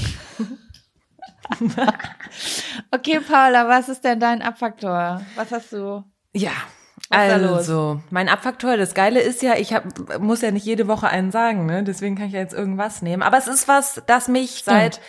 Okay, 2.90 3.20
Paula, 3.20 3.68
was 3.68 3.88
ist 3.88 4.04
denn 4.04 4.20
dein 4.20 4.42
Abfaktor? 4.42 5.22
Was 5.34 5.50
hast 5.50 5.72
du? 5.72 6.04
Ja. 6.34 6.52
Also, 7.10 8.02
mein 8.10 8.28
Abfaktor, 8.28 8.76
das 8.76 8.94
Geile 8.94 9.20
ist 9.20 9.40
ja, 9.40 9.54
ich 9.54 9.72
hab, 9.72 10.20
muss 10.20 10.42
ja 10.42 10.50
nicht 10.50 10.66
jede 10.66 10.88
Woche 10.88 11.08
einen 11.08 11.30
sagen, 11.30 11.64
ne? 11.64 11.82
Deswegen 11.82 12.16
kann 12.16 12.26
ich 12.26 12.34
ja 12.34 12.40
jetzt 12.40 12.52
irgendwas 12.52 13.00
nehmen. 13.00 13.22
Aber 13.22 13.38
es 13.38 13.46
ist 13.46 13.66
was, 13.66 14.02
das 14.06 14.28
mich 14.28 14.62
seit 14.64 15.00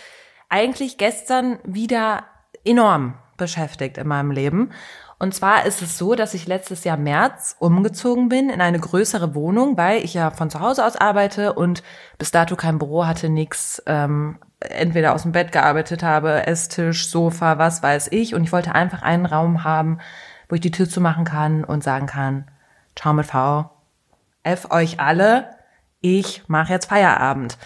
eigentlich 0.48 0.96
gestern 0.96 1.58
wieder 1.64 2.24
enorm 2.64 3.18
beschäftigt 3.36 3.98
in 3.98 4.08
meinem 4.08 4.30
Leben. 4.30 4.72
Und 5.20 5.34
zwar 5.34 5.66
ist 5.66 5.82
es 5.82 5.98
so, 5.98 6.14
dass 6.14 6.32
ich 6.32 6.46
letztes 6.46 6.82
Jahr 6.84 6.96
März 6.96 7.54
umgezogen 7.58 8.30
bin 8.30 8.48
in 8.48 8.62
eine 8.62 8.80
größere 8.80 9.34
Wohnung, 9.34 9.76
weil 9.76 10.02
ich 10.02 10.14
ja 10.14 10.30
von 10.30 10.48
zu 10.48 10.60
Hause 10.60 10.82
aus 10.82 10.96
arbeite 10.96 11.52
und 11.52 11.82
bis 12.16 12.30
dato 12.30 12.56
kein 12.56 12.78
Büro 12.78 13.06
hatte, 13.06 13.28
nix, 13.28 13.82
ähm, 13.84 14.38
entweder 14.60 15.14
aus 15.14 15.24
dem 15.24 15.32
Bett 15.32 15.52
gearbeitet 15.52 16.02
habe, 16.02 16.46
Esstisch, 16.46 17.10
Sofa, 17.10 17.58
was 17.58 17.82
weiß 17.82 18.08
ich. 18.12 18.34
Und 18.34 18.44
ich 18.44 18.52
wollte 18.52 18.74
einfach 18.74 19.02
einen 19.02 19.26
Raum 19.26 19.62
haben, 19.62 19.98
wo 20.48 20.54
ich 20.54 20.62
die 20.62 20.70
Tür 20.70 20.88
zumachen 20.88 21.26
kann 21.26 21.64
und 21.64 21.84
sagen 21.84 22.06
kann, 22.06 22.50
ciao 22.96 23.12
mit 23.12 23.26
V, 23.26 23.68
F 24.42 24.70
euch 24.70 25.00
alle, 25.00 25.50
ich 26.00 26.44
mache 26.48 26.72
jetzt 26.72 26.86
Feierabend. 26.86 27.58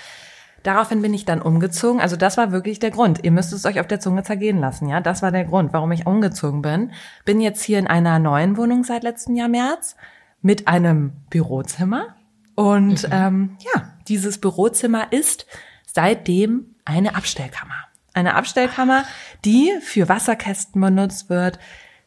Daraufhin 0.65 1.03
bin 1.03 1.15
ich 1.15 1.25
dann 1.27 1.43
umgezogen. 1.43 2.01
Also 2.01 2.17
das 2.17 2.37
war 2.37 2.51
wirklich 2.51 2.79
der 2.79 2.91
Grund. 2.91 3.23
Ihr 3.23 3.31
müsst 3.31 3.53
es 3.53 3.67
euch 3.67 3.79
auf 3.79 3.87
der 3.87 4.01
Zunge 4.01 4.25
zergehen 4.25 4.59
lassen, 4.59 4.89
ja. 4.89 5.01
Das 5.01 5.23
war 5.23 5.31
der 5.31 5.45
Grund, 5.45 5.73
warum 5.73 5.93
ich 5.93 6.07
umgezogen 6.07 6.63
bin. 6.63 6.91
Bin 7.25 7.41
jetzt 7.41 7.63
hier 7.63 7.79
in 7.79 7.87
einer 7.87 8.19
neuen 8.19 8.57
Wohnung 8.57 8.83
seit 8.83 9.03
letztem 9.03 9.37
Jahr 9.37 9.49
März 9.49 9.95
mit 10.41 10.67
einem 10.67 11.13
Bürozimmer. 11.31 12.17
Und 12.55 13.09
ähm, 13.13 13.57
ja, 13.61 13.83
dieses 14.09 14.41
Bürozimmer 14.41 15.13
ist 15.13 15.47
seitdem 15.87 16.75
eine 16.85 17.15
Abstellkammer. 17.15 17.75
Eine 18.15 18.35
Abstellkammer, 18.35 19.05
die 19.45 19.71
für 19.83 20.09
Wasserkästen 20.09 20.81
benutzt 20.81 21.29
wird, 21.29 21.59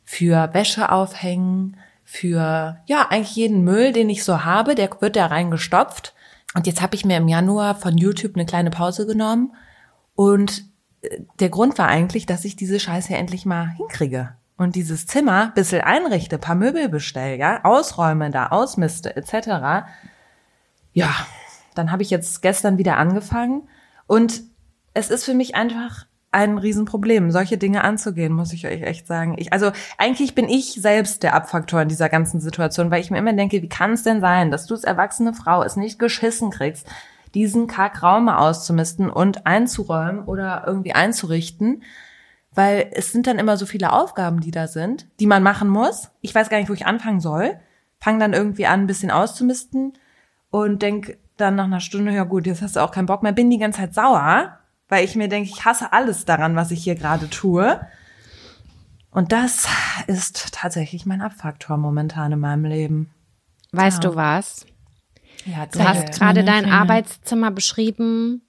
für 0.03 0.53
Wäsche 0.53 0.91
aufhängen, 0.91 1.77
für 2.03 2.79
ja 2.87 3.07
eigentlich 3.09 3.35
jeden 3.35 3.63
Müll, 3.63 3.91
den 3.91 4.09
ich 4.09 4.23
so 4.23 4.45
habe, 4.45 4.73
der 4.73 4.89
wird 4.99 5.15
da 5.15 5.27
reingestopft. 5.27 6.15
Und 6.57 6.65
jetzt 6.65 6.81
habe 6.81 6.95
ich 6.95 7.05
mir 7.05 7.17
im 7.17 7.27
Januar 7.27 7.75
von 7.75 7.99
YouTube 7.99 8.33
eine 8.33 8.47
kleine 8.47 8.71
Pause 8.71 9.05
genommen 9.05 9.53
und 10.15 10.63
äh, 11.01 11.19
der 11.39 11.49
Grund 11.49 11.77
war 11.77 11.87
eigentlich, 11.87 12.25
dass 12.25 12.45
ich 12.45 12.55
diese 12.55 12.79
Scheiße 12.79 13.13
endlich 13.13 13.45
mal 13.45 13.69
hinkriege 13.69 14.35
und 14.57 14.73
dieses 14.73 15.05
Zimmer 15.05 15.51
bissel 15.53 15.81
einrichte, 15.81 16.39
paar 16.39 16.55
Möbel 16.55 16.89
bestell, 16.89 17.37
ja, 17.37 17.63
ausräume 17.63 18.31
da, 18.31 18.47
ausmiste 18.47 19.15
etc. 19.15 19.85
Ja, 20.93 21.13
dann 21.75 21.91
habe 21.91 22.01
ich 22.01 22.09
jetzt 22.09 22.41
gestern 22.41 22.79
wieder 22.79 22.97
angefangen 22.97 23.69
und 24.07 24.41
es 24.95 25.11
ist 25.11 25.25
für 25.25 25.35
mich 25.35 25.53
einfach 25.53 26.06
ein 26.31 26.57
Riesenproblem, 26.57 27.31
solche 27.31 27.57
Dinge 27.57 27.83
anzugehen, 27.83 28.33
muss 28.33 28.53
ich 28.53 28.67
euch 28.67 28.81
echt 28.81 29.07
sagen. 29.07 29.35
Ich, 29.37 29.53
also 29.53 29.71
eigentlich 29.97 30.35
bin 30.35 30.49
ich 30.49 30.73
selbst 30.73 31.23
der 31.23 31.33
Abfaktor 31.33 31.81
in 31.81 31.87
dieser 31.87 32.09
ganzen 32.09 32.41
Situation, 32.41 32.91
weil 32.91 33.01
ich 33.01 33.11
mir 33.11 33.17
immer 33.17 33.33
denke, 33.33 33.61
wie 33.61 33.69
kann 33.69 33.93
es 33.93 34.03
denn 34.03 34.19
sein, 34.19 34.51
dass 34.51 34.65
du 34.65 34.75
als 34.75 34.83
erwachsene 34.83 35.33
Frau 35.33 35.63
es 35.63 35.77
nicht 35.77 35.99
geschissen 35.99 36.51
kriegst, 36.51 36.87
diesen 37.33 37.67
Kackraum 37.67 38.29
auszumisten 38.29 39.09
und 39.09 39.45
einzuräumen 39.45 40.25
oder 40.25 40.63
irgendwie 40.67 40.93
einzurichten, 40.93 41.83
weil 42.53 42.89
es 42.91 43.11
sind 43.11 43.27
dann 43.27 43.39
immer 43.39 43.57
so 43.57 43.65
viele 43.65 43.93
Aufgaben, 43.93 44.39
die 44.41 44.51
da 44.51 44.67
sind, 44.67 45.07
die 45.19 45.27
man 45.27 45.43
machen 45.43 45.69
muss. 45.69 46.09
Ich 46.21 46.33
weiß 46.33 46.49
gar 46.49 46.57
nicht, 46.57 46.69
wo 46.69 46.73
ich 46.73 46.85
anfangen 46.85 47.19
soll. 47.19 47.59
Fang 47.99 48.19
dann 48.19 48.33
irgendwie 48.33 48.65
an, 48.65 48.81
ein 48.81 48.87
bisschen 48.87 49.11
auszumisten 49.11 49.93
und 50.49 50.81
denk 50.81 51.17
dann 51.37 51.55
nach 51.55 51.65
einer 51.65 51.79
Stunde, 51.79 52.11
ja 52.11 52.23
gut, 52.23 52.47
jetzt 52.47 52.61
hast 52.61 52.75
du 52.75 52.79
auch 52.79 52.91
keinen 52.91 53.05
Bock 53.05 53.23
mehr, 53.23 53.31
bin 53.31 53.49
die 53.49 53.59
ganze 53.59 53.81
Zeit 53.81 53.93
sauer, 53.93 54.57
weil 54.89 55.05
ich 55.05 55.15
mir 55.15 55.27
denke, 55.27 55.49
ich 55.49 55.65
hasse 55.65 55.91
alles 55.93 56.25
daran, 56.25 56.55
was 56.55 56.71
ich 56.71 56.83
hier 56.83 56.95
gerade 56.95 57.29
tue. 57.29 57.79
Und 59.11 59.31
das 59.31 59.67
ist 60.07 60.53
tatsächlich 60.53 61.05
mein 61.05 61.21
Abfaktor 61.21 61.77
momentan 61.77 62.31
in 62.31 62.39
meinem 62.39 62.65
Leben. 62.65 63.09
Weißt 63.71 64.03
Ja. 64.03 64.09
du 64.11 64.15
was? 64.15 64.65
Ja, 65.45 65.65
Du 65.65 65.79
hast 65.79 66.11
gerade 66.19 66.43
dein. 66.43 66.69
Arbeitszimmer 66.71 67.51
beschrieben 67.51 68.41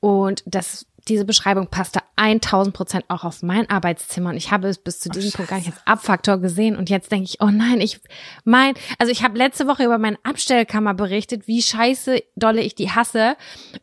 und 0.00 0.42
das, 0.46 0.86
diese 1.08 1.24
Beschreibung 1.24 1.68
passte 1.68 2.00
1000 2.16 2.74
Prozent 2.74 3.04
auch 3.08 3.24
auf 3.24 3.42
mein 3.42 3.68
Arbeitszimmer 3.70 4.30
und 4.30 4.36
ich 4.36 4.50
habe 4.50 4.68
es 4.68 4.78
bis 4.78 5.00
zu 5.00 5.08
diesem 5.08 5.32
Punkt 5.32 5.50
gar 5.50 5.58
nicht 5.58 5.68
als 5.68 5.86
Abfaktor 5.86 6.38
gesehen 6.38 6.76
und 6.76 6.90
jetzt 6.90 7.10
denke 7.12 7.24
ich, 7.24 7.40
oh 7.40 7.46
nein, 7.46 7.80
ich 7.80 8.00
mein, 8.44 8.74
also 8.98 9.12
ich 9.12 9.22
habe 9.22 9.38
letzte 9.38 9.66
Woche 9.66 9.84
über 9.84 9.98
meine 9.98 10.18
Abstellkammer 10.22 10.94
berichtet, 10.94 11.46
wie 11.46 11.62
scheiße 11.62 12.22
dolle 12.36 12.60
ich 12.60 12.74
die 12.74 12.90
hasse 12.90 13.36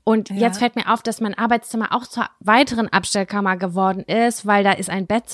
und 0.04 0.30
jetzt 0.30 0.60
fällt 0.60 0.76
mir 0.76 0.92
auf, 0.92 1.02
dass 1.02 1.22
mein 1.22 1.38
Arbeitszimmer 1.38 1.94
auch 1.94 2.08
zur 2.08 2.28
weiteren 2.40 2.90
Abstellkammer 2.90 3.58
geworden 3.58 4.02
ist, 4.02 4.46
weil 4.46 4.64
da 4.64 4.72
ist 4.72 4.90
ein 4.90 5.08
Bett 5.08 5.30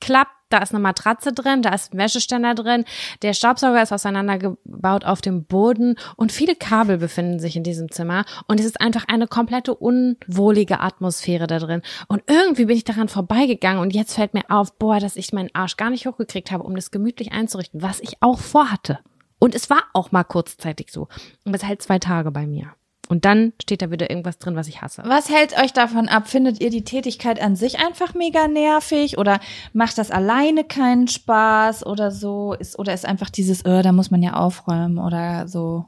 zusammengeklappt 0.00 0.32
da 0.50 0.58
ist 0.58 0.72
eine 0.72 0.82
Matratze 0.82 1.34
drin, 1.34 1.60
da 1.60 1.74
ist 1.74 1.92
ein 1.92 1.98
Wäscheständer 1.98 2.54
drin, 2.54 2.86
der 3.20 3.34
Staubsauger 3.34 3.82
ist 3.82 3.92
auseinandergebaut 3.92 5.04
auf 5.04 5.20
dem 5.20 5.44
Boden 5.44 5.96
und 6.16 6.32
viele 6.32 6.56
Kabel 6.56 6.96
befinden 6.96 7.38
sich 7.38 7.54
in 7.54 7.64
diesem 7.64 7.90
Zimmer 7.90 8.24
und 8.46 8.58
es 8.58 8.64
ist 8.64 8.80
einfach 8.80 9.04
eine 9.08 9.26
komplette 9.26 9.74
unwohlige 9.74 10.80
Atmosphäre 10.80 11.46
da 11.48 11.58
drin. 11.58 11.82
Und 12.06 12.22
irgendwie 12.28 12.64
bin 12.64 12.78
ich 12.78 12.84
daran 12.84 13.08
vorbeigegangen 13.08 13.82
und 13.82 13.92
jetzt 13.92 14.14
fällt 14.14 14.32
mir 14.32 14.44
auf, 14.48 14.78
boah, 14.78 14.98
dass 15.00 15.16
ich 15.16 15.34
meinen 15.34 15.50
Arsch 15.52 15.76
gar 15.76 15.90
nicht 15.90 16.06
hochgekriegt 16.06 16.50
habe, 16.50 16.64
um 16.64 16.74
das 16.74 16.90
gemütlich 16.90 17.32
einzurichten, 17.32 17.82
was 17.82 18.00
ich 18.00 18.22
auch 18.22 18.38
vorhatte. 18.38 19.00
Und 19.38 19.54
es 19.54 19.68
war 19.68 19.82
auch 19.92 20.12
mal 20.12 20.24
kurzzeitig 20.24 20.90
so. 20.90 21.08
Und 21.44 21.54
es 21.54 21.62
hält 21.62 21.82
zwei 21.82 21.98
Tage 21.98 22.30
bei 22.30 22.46
mir. 22.46 22.72
Und 23.08 23.24
dann 23.24 23.54
steht 23.62 23.80
da 23.82 23.90
wieder 23.90 24.10
irgendwas 24.10 24.38
drin, 24.38 24.54
was 24.54 24.68
ich 24.68 24.82
hasse. 24.82 25.02
Was 25.06 25.30
hält 25.30 25.58
euch 25.58 25.72
davon 25.72 26.08
ab? 26.08 26.28
Findet 26.28 26.60
ihr 26.60 26.70
die 26.70 26.84
Tätigkeit 26.84 27.40
an 27.40 27.56
sich 27.56 27.78
einfach 27.78 28.14
mega 28.14 28.48
nervig 28.48 29.16
oder 29.16 29.40
macht 29.72 29.96
das 29.96 30.10
alleine 30.10 30.64
keinen 30.64 31.08
Spaß 31.08 31.86
oder 31.86 32.10
so? 32.10 32.52
Ist, 32.52 32.78
oder 32.78 32.92
ist 32.92 33.06
einfach 33.06 33.30
dieses, 33.30 33.62
äh, 33.62 33.82
da 33.82 33.92
muss 33.92 34.10
man 34.10 34.22
ja 34.22 34.34
aufräumen 34.34 34.98
oder 34.98 35.48
so? 35.48 35.86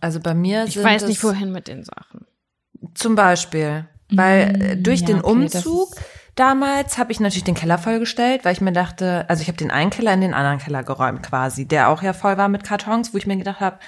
Also 0.00 0.20
bei 0.20 0.34
mir 0.34 0.64
Ich 0.64 0.74
sind 0.74 0.84
weiß 0.84 1.02
es 1.02 1.08
nicht, 1.08 1.24
wohin 1.24 1.50
mit 1.50 1.66
den 1.66 1.82
Sachen. 1.82 2.26
zum 2.94 3.16
Beispiel, 3.16 3.86
weil 4.12 4.62
äh, 4.62 4.76
durch 4.76 5.00
ja, 5.00 5.06
den 5.06 5.20
Umzug 5.20 5.88
damals 6.36 6.98
habe 6.98 7.10
ich 7.12 7.20
natürlich 7.20 7.44
den 7.44 7.54
Keller 7.54 7.78
vollgestellt, 7.78 8.44
weil 8.44 8.52
ich 8.52 8.60
mir 8.60 8.72
dachte, 8.72 9.24
also 9.28 9.42
ich 9.42 9.48
habe 9.48 9.58
den 9.58 9.70
einen 9.70 9.90
Keller 9.90 10.14
in 10.14 10.20
den 10.20 10.34
anderen 10.34 10.58
Keller 10.58 10.84
geräumt 10.84 11.22
quasi, 11.24 11.66
der 11.66 11.88
auch 11.88 12.02
ja 12.02 12.12
voll 12.12 12.36
war 12.36 12.48
mit 12.48 12.64
Kartons, 12.64 13.12
wo 13.12 13.18
ich 13.18 13.26
mir 13.26 13.36
gedacht 13.36 13.60
habe, 13.60 13.78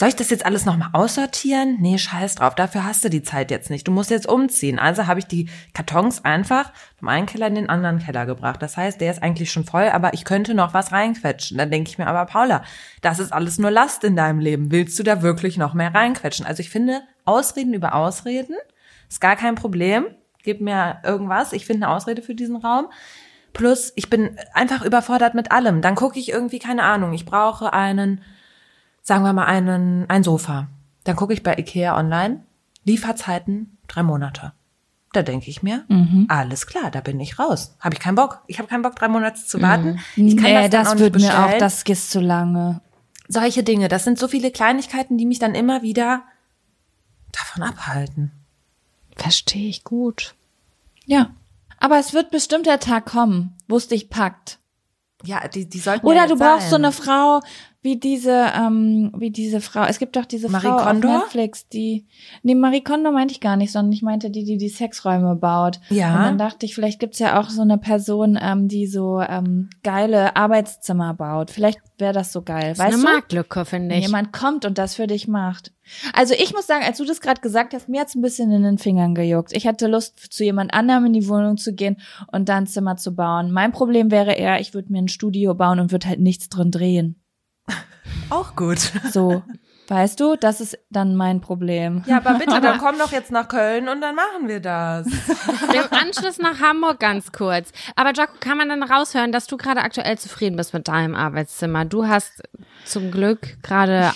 soll 0.00 0.08
ich 0.08 0.16
das 0.16 0.30
jetzt 0.30 0.46
alles 0.46 0.64
nochmal 0.64 0.88
aussortieren? 0.94 1.76
Nee, 1.78 1.98
scheiß 1.98 2.36
drauf, 2.36 2.54
dafür 2.54 2.86
hast 2.86 3.04
du 3.04 3.10
die 3.10 3.22
Zeit 3.22 3.50
jetzt 3.50 3.68
nicht. 3.68 3.86
Du 3.86 3.92
musst 3.92 4.08
jetzt 4.08 4.26
umziehen. 4.26 4.78
Also 4.78 5.06
habe 5.06 5.20
ich 5.20 5.26
die 5.26 5.50
Kartons 5.74 6.24
einfach 6.24 6.72
vom 6.98 7.08
einen 7.08 7.26
Keller 7.26 7.48
in 7.48 7.54
den 7.54 7.68
anderen 7.68 7.98
Keller 7.98 8.24
gebracht. 8.24 8.62
Das 8.62 8.78
heißt, 8.78 8.98
der 8.98 9.10
ist 9.10 9.22
eigentlich 9.22 9.52
schon 9.52 9.66
voll, 9.66 9.90
aber 9.90 10.14
ich 10.14 10.24
könnte 10.24 10.54
noch 10.54 10.72
was 10.72 10.90
reinquetschen. 10.90 11.58
Dann 11.58 11.70
denke 11.70 11.90
ich 11.90 11.98
mir, 11.98 12.06
aber 12.06 12.24
Paula, 12.24 12.64
das 13.02 13.18
ist 13.18 13.30
alles 13.30 13.58
nur 13.58 13.70
Last 13.70 14.02
in 14.02 14.16
deinem 14.16 14.38
Leben. 14.38 14.72
Willst 14.72 14.98
du 14.98 15.02
da 15.02 15.20
wirklich 15.20 15.58
noch 15.58 15.74
mehr 15.74 15.94
reinquetschen? 15.94 16.46
Also 16.46 16.60
ich 16.60 16.70
finde, 16.70 17.02
Ausreden 17.26 17.74
über 17.74 17.94
Ausreden 17.94 18.56
ist 19.06 19.20
gar 19.20 19.36
kein 19.36 19.54
Problem. 19.54 20.06
Gib 20.42 20.62
mir 20.62 21.00
irgendwas. 21.04 21.52
Ich 21.52 21.66
finde 21.66 21.86
eine 21.86 21.94
Ausrede 21.94 22.22
für 22.22 22.34
diesen 22.34 22.56
Raum. 22.56 22.86
Plus, 23.52 23.92
ich 23.96 24.08
bin 24.08 24.38
einfach 24.54 24.82
überfordert 24.82 25.34
mit 25.34 25.52
allem. 25.52 25.82
Dann 25.82 25.94
gucke 25.94 26.18
ich 26.18 26.30
irgendwie, 26.30 26.58
keine 26.58 26.84
Ahnung, 26.84 27.12
ich 27.12 27.26
brauche 27.26 27.74
einen, 27.74 28.22
sagen 29.10 29.24
wir 29.24 29.32
mal, 29.32 29.46
einen, 29.46 30.08
ein 30.08 30.22
Sofa. 30.22 30.68
Dann 31.02 31.16
gucke 31.16 31.32
ich 31.32 31.42
bei 31.42 31.56
Ikea 31.58 31.98
online. 31.98 32.44
Lieferzeiten 32.84 33.76
drei 33.88 34.04
Monate. 34.04 34.52
Da 35.12 35.22
denke 35.22 35.50
ich 35.50 35.64
mir, 35.64 35.84
Mhm. 35.88 36.26
alles 36.28 36.68
klar, 36.68 36.92
da 36.92 37.00
bin 37.00 37.18
ich 37.18 37.40
raus. 37.40 37.74
Habe 37.80 37.94
ich 37.96 38.00
keinen 38.00 38.14
Bock. 38.14 38.42
Ich 38.46 38.58
habe 38.60 38.68
keinen 38.68 38.82
Bock, 38.82 38.94
drei 38.94 39.08
Monate 39.08 39.44
zu 39.44 39.60
warten. 39.60 39.98
Ich 40.14 40.36
kann 40.36 40.44
Mhm. 40.52 40.60
nee, 40.60 40.68
das, 40.68 40.70
dann 40.70 40.70
das 40.70 40.88
auch 40.88 40.94
nicht 40.94 41.00
wird 41.02 41.16
mir 41.16 41.44
auch, 41.44 41.58
das 41.58 41.82
ist 41.82 42.10
zu 42.12 42.20
lange. 42.20 42.80
Solche 43.26 43.64
Dinge, 43.64 43.88
das 43.88 44.04
sind 44.04 44.16
so 44.16 44.28
viele 44.28 44.52
Kleinigkeiten, 44.52 45.18
die 45.18 45.26
mich 45.26 45.40
dann 45.40 45.56
immer 45.56 45.82
wieder 45.82 46.22
davon 47.32 47.64
abhalten. 47.64 48.30
Verstehe 49.16 49.68
ich 49.68 49.82
gut. 49.82 50.36
Ja. 51.06 51.30
Aber 51.80 51.98
es 51.98 52.12
wird 52.14 52.30
bestimmt 52.30 52.66
der 52.66 52.78
Tag 52.78 53.06
kommen, 53.06 53.56
wo 53.66 53.76
es 53.76 53.88
dich 53.88 54.08
packt. 54.08 54.58
Ja, 55.24 55.48
die, 55.48 55.68
die 55.68 55.80
sollten 55.80 56.06
ja 56.06 56.12
Oder 56.12 56.20
jetzt 56.22 56.30
du 56.30 56.38
brauchst 56.38 56.66
so 56.70 56.76
sein. 56.76 56.84
eine 56.84 56.92
Frau 56.92 57.40
wie 57.82 57.96
diese, 57.96 58.46
ähm, 58.54 59.10
wie 59.16 59.30
diese 59.30 59.60
Frau. 59.62 59.84
Es 59.84 59.98
gibt 59.98 60.16
doch 60.16 60.26
diese 60.26 60.50
Marie 60.50 60.66
Frau 60.66 60.76
Kondo? 60.76 61.08
auf 61.08 61.22
Netflix, 61.22 61.66
die. 61.68 62.06
Nee, 62.42 62.54
Marie 62.54 62.82
Kondo 62.82 63.10
meinte 63.10 63.32
ich 63.32 63.40
gar 63.40 63.56
nicht, 63.56 63.72
sondern 63.72 63.92
ich 63.92 64.02
meinte 64.02 64.30
die, 64.30 64.44
die 64.44 64.58
die 64.58 64.68
Sexräume 64.68 65.34
baut. 65.34 65.80
Ja. 65.88 66.14
Und 66.14 66.24
dann 66.24 66.38
dachte 66.38 66.66
ich, 66.66 66.74
vielleicht 66.74 67.00
gibt's 67.00 67.18
ja 67.18 67.40
auch 67.40 67.48
so 67.48 67.62
eine 67.62 67.78
Person, 67.78 68.38
ähm, 68.40 68.68
die 68.68 68.86
so 68.86 69.20
ähm, 69.20 69.70
geile 69.82 70.36
Arbeitszimmer 70.36 71.14
baut. 71.14 71.50
Vielleicht 71.50 71.80
wäre 71.96 72.12
das 72.12 72.32
so 72.32 72.42
geil. 72.42 72.74
Das 72.74 72.78
ist 72.78 72.84
weißt 72.84 72.94
eine 72.94 73.02
du? 73.02 73.12
Marktlücke, 73.12 73.64
finde 73.64 73.90
Wenn 73.90 73.98
ich. 74.00 74.06
jemand 74.06 74.32
kommt 74.32 74.66
und 74.66 74.76
das 74.76 74.96
für 74.96 75.06
dich 75.06 75.26
macht. 75.26 75.72
Also 76.12 76.34
ich 76.34 76.52
muss 76.52 76.66
sagen, 76.66 76.84
als 76.84 76.98
du 76.98 77.04
das 77.04 77.20
gerade 77.20 77.40
gesagt 77.40 77.72
hast, 77.72 77.88
mir 77.88 78.02
hat's 78.02 78.14
ein 78.14 78.22
bisschen 78.22 78.52
in 78.52 78.62
den 78.62 78.78
Fingern 78.78 79.14
gejuckt. 79.14 79.52
Ich 79.54 79.66
hatte 79.66 79.86
Lust, 79.86 80.18
zu 80.32 80.44
jemand 80.44 80.72
anderem 80.74 81.06
in 81.06 81.12
die 81.14 81.28
Wohnung 81.28 81.56
zu 81.56 81.74
gehen 81.74 81.96
und 82.30 82.48
dann 82.48 82.64
ein 82.64 82.66
Zimmer 82.66 82.96
zu 82.96 83.14
bauen. 83.14 83.50
Mein 83.50 83.72
Problem 83.72 84.10
wäre 84.10 84.34
eher, 84.34 84.60
ich 84.60 84.74
würde 84.74 84.92
mir 84.92 84.98
ein 84.98 85.08
Studio 85.08 85.54
bauen 85.54 85.80
und 85.80 85.92
würde 85.92 86.08
halt 86.08 86.20
nichts 86.20 86.48
drin 86.48 86.70
drehen. 86.70 87.19
Auch 88.30 88.54
gut. 88.54 88.78
So, 89.12 89.42
weißt 89.88 90.20
du, 90.20 90.36
das 90.36 90.60
ist 90.60 90.78
dann 90.90 91.16
mein 91.16 91.40
Problem. 91.40 92.04
Ja, 92.06 92.18
aber 92.18 92.34
bitte, 92.34 92.60
dann 92.60 92.78
komm 92.78 92.96
doch 92.98 93.12
jetzt 93.12 93.32
nach 93.32 93.48
Köln 93.48 93.88
und 93.88 94.00
dann 94.00 94.14
machen 94.14 94.46
wir 94.46 94.60
das. 94.60 95.06
Im 95.74 95.98
Anschluss 95.98 96.38
nach 96.38 96.60
Hamburg 96.60 97.00
ganz 97.00 97.32
kurz. 97.32 97.72
Aber 97.96 98.12
Jaco, 98.14 98.34
kann 98.40 98.56
man 98.56 98.68
dann 98.68 98.82
raushören, 98.82 99.32
dass 99.32 99.46
du 99.46 99.56
gerade 99.56 99.80
aktuell 99.80 100.16
zufrieden 100.16 100.56
bist 100.56 100.72
mit 100.72 100.88
deinem 100.88 101.14
Arbeitszimmer? 101.14 101.84
Du 101.84 102.06
hast 102.06 102.42
zum 102.84 103.10
Glück 103.10 103.62
gerade 103.62 104.12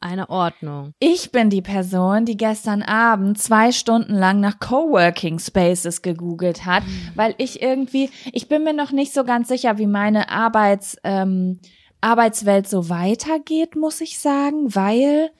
eine 0.00 0.30
Ordnung. 0.30 0.94
Ich 1.00 1.32
bin 1.32 1.50
die 1.50 1.62
Person, 1.62 2.24
die 2.24 2.36
gestern 2.36 2.82
Abend 2.82 3.38
zwei 3.38 3.72
Stunden 3.72 4.14
lang 4.14 4.40
nach 4.40 4.58
Coworking 4.58 5.38
Spaces 5.38 6.02
gegoogelt 6.02 6.64
hat, 6.64 6.82
weil 7.14 7.34
ich 7.38 7.62
irgendwie, 7.62 8.10
ich 8.32 8.48
bin 8.48 8.64
mir 8.64 8.74
noch 8.74 8.92
nicht 8.92 9.12
so 9.12 9.24
ganz 9.24 9.48
sicher, 9.48 9.78
wie 9.78 9.86
meine 9.86 10.30
Arbeits, 10.30 10.96
ähm, 11.04 11.60
Arbeitswelt 12.00 12.68
so 12.68 12.88
weitergeht, 12.88 13.76
muss 13.76 14.00
ich 14.00 14.18
sagen, 14.18 14.74
weil, 14.74 15.30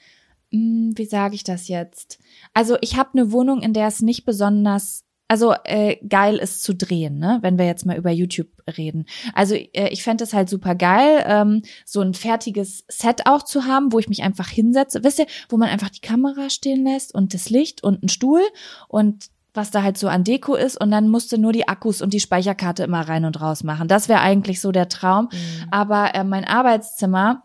mh, 0.51 0.93
wie 0.97 1.07
sage 1.07 1.35
ich 1.35 1.45
das 1.45 1.69
jetzt? 1.69 2.19
Also 2.55 2.77
ich 2.81 2.97
habe 2.97 3.11
eine 3.15 3.33
Wohnung, 3.33 3.63
in 3.63 3.73
der 3.73 3.87
es 3.87 4.01
nicht 4.01 4.25
besonders 4.25 5.05
also 5.29 5.55
äh, 5.65 5.97
geil 6.09 6.37
ist 6.37 6.63
zu 6.63 6.75
drehen, 6.75 7.19
ne? 7.19 7.39
Wenn 7.43 7.59
wir 7.59 7.67
jetzt 7.67 7.85
mal 7.85 7.99
über 7.99 8.11
YouTube 8.11 8.49
reden. 8.79 9.05
Also 9.35 9.55
äh, 9.55 9.91
ich 9.91 10.03
fände 10.03 10.25
es 10.25 10.33
halt 10.33 10.49
super 10.49 10.75
geil, 10.75 11.23
ähm, 11.27 11.63
so 11.85 12.01
ein 12.01 12.15
fertiges 12.15 12.85
Set 12.89 13.27
auch 13.27 13.43
zu 13.43 13.67
haben, 13.67 13.93
wo 13.93 13.99
ich 13.99 14.09
mich 14.09 14.23
einfach 14.23 14.49
hinsetze. 14.49 15.05
Wisst 15.05 15.19
ihr, 15.19 15.27
wo 15.51 15.59
man 15.59 15.69
einfach 15.69 15.91
die 15.91 16.01
Kamera 16.01 16.49
stehen 16.49 16.83
lässt 16.83 17.15
und 17.15 17.35
das 17.35 17.51
Licht 17.51 17.85
und 17.85 18.03
einen 18.03 18.09
Stuhl 18.09 18.41
und 18.89 19.27
was 19.59 19.71
da 19.71 19.83
halt 19.83 19.99
so 19.99 20.09
an 20.09 20.25
Deko 20.25 20.55
ist 20.55 20.81
und 20.81 20.91
dann 20.91 21.09
musste 21.09 21.37
nur 21.37 21.53
die 21.53 21.69
Akkus 21.69 22.01
und 22.01 22.15
die 22.15 22.21
Speicherkarte 22.21 22.85
immer 22.85 23.07
rein 23.09 23.25
und 23.25 23.41
raus 23.41 23.65
machen. 23.65 23.89
Das 23.89 24.09
wäre 24.09 24.21
eigentlich 24.21 24.61
so 24.61 24.73
der 24.73 24.89
Traum. 24.89 25.29
Aber 25.71 26.15
äh, 26.15 26.25
mein 26.25 26.45
Arbeitszimmer 26.45 27.43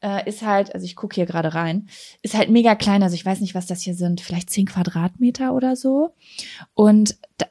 äh, 0.00 0.26
ist 0.28 0.42
halt, 0.42 0.72
also 0.74 0.84
ich 0.84 0.94
gucke 0.94 1.16
hier 1.16 1.26
gerade 1.26 1.54
rein, 1.54 1.88
ist 2.22 2.34
halt 2.36 2.50
mega 2.50 2.74
klein. 2.76 3.02
Also 3.02 3.14
ich 3.14 3.26
weiß 3.26 3.40
nicht, 3.40 3.54
was 3.54 3.66
das 3.66 3.82
hier 3.82 3.94
sind, 3.94 4.20
vielleicht 4.20 4.48
zehn 4.50 4.66
Quadratmeter 4.66 5.52
oder 5.52 5.74
so. 5.74 6.14
Und 6.74 7.16
da, 7.38 7.46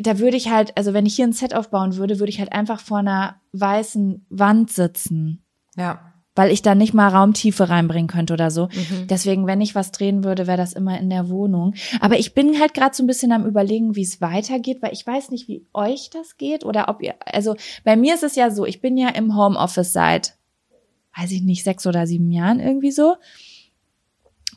da 0.00 0.18
würde 0.18 0.36
ich 0.36 0.48
halt, 0.50 0.76
also 0.76 0.94
wenn 0.94 1.06
ich 1.06 1.16
hier 1.16 1.26
ein 1.26 1.32
Set 1.32 1.52
aufbauen 1.54 1.96
würde, 1.96 2.20
würde 2.20 2.30
ich 2.30 2.38
halt 2.38 2.52
einfach 2.52 2.80
vor 2.80 2.98
einer 2.98 3.40
weißen 3.52 4.26
Wand 4.30 4.70
sitzen, 4.70 5.44
Ja. 5.76 6.12
Weil 6.36 6.52
ich 6.52 6.62
da 6.62 6.74
nicht 6.74 6.94
mal 6.94 7.08
Raumtiefe 7.08 7.68
reinbringen 7.68 8.06
könnte 8.06 8.34
oder 8.34 8.50
so. 8.50 8.68
Deswegen, 9.08 9.46
wenn 9.46 9.60
ich 9.60 9.74
was 9.74 9.90
drehen 9.90 10.22
würde, 10.22 10.46
wäre 10.46 10.58
das 10.58 10.74
immer 10.74 10.98
in 11.00 11.10
der 11.10 11.28
Wohnung. 11.28 11.74
Aber 12.00 12.18
ich 12.18 12.34
bin 12.34 12.60
halt 12.60 12.74
gerade 12.74 12.94
so 12.94 13.02
ein 13.02 13.08
bisschen 13.08 13.32
am 13.32 13.46
überlegen, 13.46 13.96
wie 13.96 14.02
es 14.02 14.20
weitergeht, 14.20 14.82
weil 14.82 14.92
ich 14.92 15.06
weiß 15.06 15.30
nicht, 15.30 15.48
wie 15.48 15.66
euch 15.72 16.10
das 16.10 16.36
geht 16.36 16.64
oder 16.64 16.88
ob 16.88 17.02
ihr, 17.02 17.14
also 17.24 17.56
bei 17.82 17.96
mir 17.96 18.14
ist 18.14 18.22
es 18.22 18.36
ja 18.36 18.50
so, 18.50 18.66
ich 18.66 18.80
bin 18.80 18.96
ja 18.96 19.08
im 19.08 19.36
Homeoffice 19.36 19.92
seit, 19.92 20.36
weiß 21.16 21.32
ich 21.32 21.42
nicht, 21.42 21.64
sechs 21.64 21.86
oder 21.86 22.06
sieben 22.06 22.30
Jahren 22.30 22.60
irgendwie 22.60 22.92
so. 22.92 23.16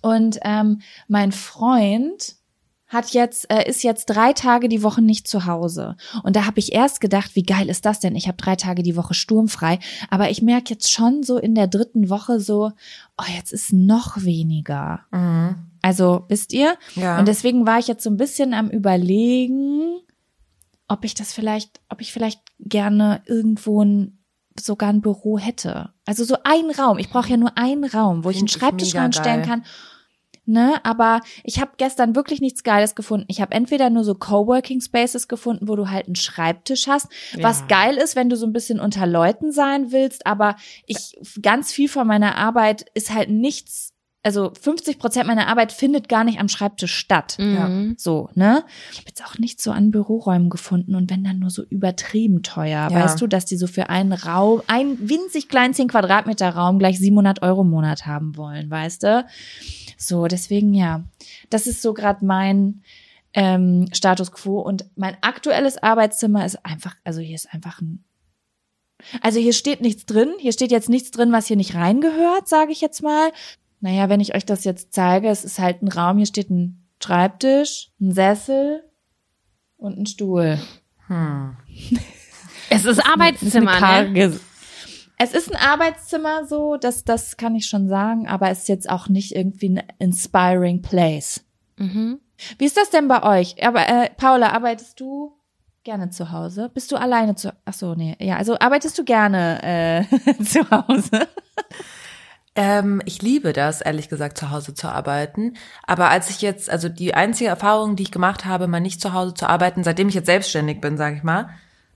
Und 0.02 0.40
ähm, 0.44 0.82
mein 1.08 1.32
Freund 1.32 2.36
hat 2.90 3.12
jetzt 3.12 3.50
äh, 3.52 3.70
ist 3.70 3.84
jetzt 3.84 4.08
drei 4.08 4.34
Tage 4.34 4.68
die 4.68 4.84
Woche 4.84 5.02
nicht 5.02 5.28
zu 5.28 5.46
Hause 5.46 5.96
und 6.24 6.36
da 6.36 6.46
habe 6.46 6.60
ich 6.60 6.74
erst 6.74 7.00
gedacht, 7.00 7.36
wie 7.36 7.44
geil 7.44 7.70
ist 7.70 7.86
das 7.86 8.00
denn? 8.00 8.16
Ich 8.16 8.28
habe 8.28 8.38
drei 8.38 8.56
Tage 8.56 8.84
die 8.84 8.96
Woche 8.96 9.14
sturmfrei, 9.14 9.80
aber 10.10 10.30
ich 10.30 10.42
merke 10.42 10.74
jetzt 10.74 10.92
schon 10.92 11.24
so 11.24 11.38
in 11.38 11.56
der 11.56 11.68
dritten 11.68 12.10
Woche 12.10 12.40
so, 12.40 12.72
oh 13.18 13.32
jetzt 13.36 13.54
ist 13.54 13.72
noch 13.72 14.24
weniger. 14.24 15.02
Mhm. 15.12 15.56
Also 15.82 16.26
wisst 16.28 16.52
ihr? 16.52 16.76
Ja. 16.96 17.20
Und 17.20 17.28
deswegen 17.28 17.66
war 17.66 17.80
ich 17.80 17.88
jetzt 17.88 18.04
so 18.04 18.10
ein 18.10 18.18
bisschen 18.18 18.54
am 18.54 18.70
überlegen, 18.70 20.02
ob 20.88 21.06
ich 21.06 21.14
das 21.14 21.32
vielleicht, 21.32 21.80
ob 21.90 22.02
ich 22.02 22.12
vielleicht 22.12 22.42
gerne 22.60 23.22
irgendwo 23.26 23.84
ein 23.84 24.20
sogar 24.60 24.90
ein 24.90 25.02
Büro 25.02 25.38
hätte. 25.40 25.92
Also 26.06 26.24
so 26.26 26.36
ein 26.44 26.70
Raum. 26.72 26.98
Ich 26.98 27.10
brauche 27.10 27.30
ja 27.30 27.38
nur 27.38 27.58
einen 27.58 27.86
Raum, 27.86 28.26
wo 28.26 28.30
ich 28.30 28.38
einen 28.38 28.48
Find 28.48 28.56
ich 28.56 28.60
Schreibtisch 28.62 28.94
mega 28.94 29.04
reinstellen 29.04 29.46
kann. 29.46 29.64
Ne, 30.52 30.84
aber 30.84 31.22
ich 31.44 31.62
habe 31.62 31.74
gestern 31.78 32.16
wirklich 32.16 32.42
nichts 32.42 32.64
Geiles 32.64 32.96
gefunden. 32.96 33.26
Ich 33.28 33.40
habe 33.40 33.52
entweder 33.52 33.92
nur 33.92 34.04
so 34.04 34.16
Coworking 34.16 34.82
Spaces 34.82 35.28
gefunden, 35.28 35.68
wo 35.68 35.76
du 35.76 35.92
halt 35.92 36.08
einen 36.08 36.16
Schreibtisch 36.16 36.88
hast, 36.88 37.08
was 37.40 37.60
Ja. 37.60 37.66
geil 37.68 37.98
ist, 37.98 38.16
wenn 38.16 38.30
du 38.30 38.36
so 38.36 38.48
ein 38.48 38.52
bisschen 38.52 38.80
unter 38.80 39.06
Leuten 39.06 39.52
sein 39.52 39.92
willst. 39.92 40.26
Aber 40.26 40.56
ich 40.88 41.20
ganz 41.44 41.72
viel 41.72 41.88
von 41.88 42.08
meiner 42.08 42.36
Arbeit 42.36 42.86
ist 42.96 43.14
halt 43.14 43.30
nichts. 43.30 43.94
Also 44.22 44.52
50 44.60 45.00
Prozent 45.00 45.28
meiner 45.28 45.48
Arbeit 45.48 45.72
findet 45.72 46.10
gar 46.10 46.24
nicht 46.26 46.40
am 46.40 46.50
Schreibtisch 46.50 46.94
statt. 46.94 47.38
Mhm. 47.40 47.94
So, 47.98 48.30
ne? 48.34 48.66
Ich 48.92 48.98
habe 48.98 49.08
jetzt 49.08 49.24
auch 49.24 49.38
nicht 49.38 49.62
so 49.62 49.72
an 49.72 49.92
Büroräumen 49.92 50.50
gefunden 50.50 50.96
und 50.96 51.10
wenn 51.10 51.24
dann 51.24 51.40
nur 51.40 51.52
so 51.52 51.64
übertrieben 51.64 52.44
teuer. 52.44 52.90
Ja. 52.90 52.92
Weißt 52.92 53.22
du, 53.22 53.28
dass 53.28 53.46
die 53.46 53.56
so 53.56 53.66
für 53.68 53.90
einen 53.90 54.12
Raum, 54.12 54.62
einen 54.68 55.10
winzig 55.10 55.48
kleinen 55.48 55.74
10 55.74 55.88
Quadratmeter 55.88 56.50
Raum 56.50 56.80
gleich 56.80 57.00
700 57.00 57.44
Euro 57.44 57.62
im 57.62 57.70
Monat 57.70 58.08
haben 58.08 58.36
wollen, 58.36 58.70
weißt 58.70 59.04
du? 59.04 59.26
So, 60.02 60.28
deswegen 60.28 60.74
ja. 60.74 61.04
Das 61.50 61.68
ist 61.68 61.82
so 61.82 61.94
gerade 61.94 62.26
mein 62.26 62.82
ähm, 63.34 63.90
Status 63.94 64.32
quo 64.32 64.60
und 64.62 64.86
mein 64.96 65.18
aktuelles 65.22 65.78
Arbeitszimmer 65.78 66.46
ist 66.46 66.66
einfach, 66.66 66.96
also 67.04 67.20
hier 67.20 67.36
ist 67.36 67.54
einfach 67.54 67.82
ein 67.82 68.04
also 69.22 69.40
hier 69.40 69.54
steht 69.54 69.82
nichts 69.82 70.06
drin. 70.06 70.34
Hier 70.40 70.52
steht 70.52 70.72
jetzt 70.72 70.90
nichts 70.90 71.12
drin, 71.12 71.32
was 71.32 71.48
hier 71.48 71.56
nicht 71.56 71.74
reingehört, 71.74 72.50
sage 72.50 72.72
ich 72.72 72.82
jetzt 72.82 73.02
mal. 73.02 73.32
Naja, 73.80 74.10
wenn 74.10 74.20
ich 74.20 74.36
euch 74.36 74.46
das 74.46 74.66
jetzt 74.66 74.94
zeige, 74.94 75.30
es 75.30 75.46
ist 75.46 75.60
halt 75.60 75.82
ein 75.82 75.88
Raum, 75.88 76.18
hier 76.18 76.26
steht 76.26 76.50
ein 76.50 76.86
Schreibtisch, 77.02 77.92
ein 78.02 78.12
Sessel 78.12 78.84
und 79.78 79.98
ein 79.98 80.06
Stuhl. 80.06 80.60
Es 82.72 82.86
ist 82.86 82.98
Das 82.98 82.98
ist 82.98 83.12
Arbeitszimmer, 83.12 83.72
eine 83.72 84.10
ne? 84.12 84.40
Es 85.22 85.34
ist 85.34 85.54
ein 85.54 85.62
Arbeitszimmer 85.62 86.46
so, 86.46 86.78
das, 86.78 87.04
das 87.04 87.36
kann 87.36 87.54
ich 87.54 87.66
schon 87.66 87.90
sagen, 87.90 88.26
aber 88.30 88.50
es 88.50 88.60
ist 88.60 88.70
jetzt 88.70 88.90
auch 88.90 89.10
nicht 89.10 89.36
irgendwie 89.36 89.68
ein 89.70 89.84
inspiring 90.00 90.82
place. 90.82 91.44
Mhm. 91.76 92.22
Wie 92.58 92.66
ist 92.66 92.78
das 92.78 92.90
denn 92.90 93.10
bei 93.10 93.22
euch? 93.24 93.62
Aber 93.62 93.86
äh, 93.86 94.10
Paula, 94.16 94.54
arbeitest 94.54 94.98
du 95.02 95.34
gerne 95.84 96.10
zu 96.10 96.32
Hause? 96.32 96.72
Bist 96.74 96.94
du 96.94 96.96
alleine 96.96 97.36
zu 97.36 97.54
Ach 97.66 97.74
so, 97.74 97.96
nee. 97.96 98.16
Ja, 98.22 98.38
also 98.38 98.58
arbeitest 98.60 98.98
du 98.98 99.04
gerne 99.04 99.62
äh, 99.62 100.44
zu 100.44 100.62
Hause? 100.72 101.28
Ähm, 102.56 103.02
ich 103.04 103.22
liebe 103.22 103.52
das, 103.52 103.82
ehrlich 103.82 104.08
gesagt, 104.08 104.38
zu 104.38 104.52
Hause 104.52 104.74
zu 104.74 104.88
arbeiten. 104.88 105.56
Aber 105.84 106.10
als 106.10 106.30
ich 106.30 106.42
jetzt, 106.42 106.70
also 106.70 106.88
die 106.88 107.14
einzige 107.14 107.50
Erfahrung, 107.50 107.98
die 107.98 108.04
ich 108.04 108.12
gemacht 108.12 108.46
habe, 108.46 108.68
mal 108.68 108.80
nicht 108.80 109.02
zu 109.02 109.12
Hause 109.12 109.34
zu 109.34 109.50
arbeiten, 109.50 109.84
seitdem 109.84 110.08
ich 110.08 110.16
jetzt 110.16 110.28
selbstständig 110.28 110.80
bin, 110.80 110.96
sage 110.96 111.18
ich 111.18 111.24
mal, 111.24 111.50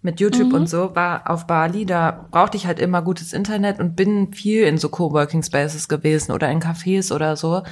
mit 0.04 0.20
YouTube 0.20 0.50
mhm. 0.50 0.54
und 0.54 0.70
so, 0.70 0.96
war 0.96 1.30
auf 1.30 1.48
Bali, 1.48 1.86
da 1.86 2.28
brauchte 2.30 2.58
ich 2.58 2.68
halt 2.68 2.80
immer 2.80 3.02
gutes 3.02 3.34
Internet 3.34 3.80
und 3.80 3.96
bin 3.96 4.34
viel 4.34 4.64
in 4.64 4.78
so 4.78 4.90
Coworking 4.90 5.44
Spaces 5.44 5.88
gewesen 5.88 6.32
oder 6.34 6.50
in 6.52 6.62
Cafés 6.62 7.14
oder 7.14 7.36
so. 7.36 7.64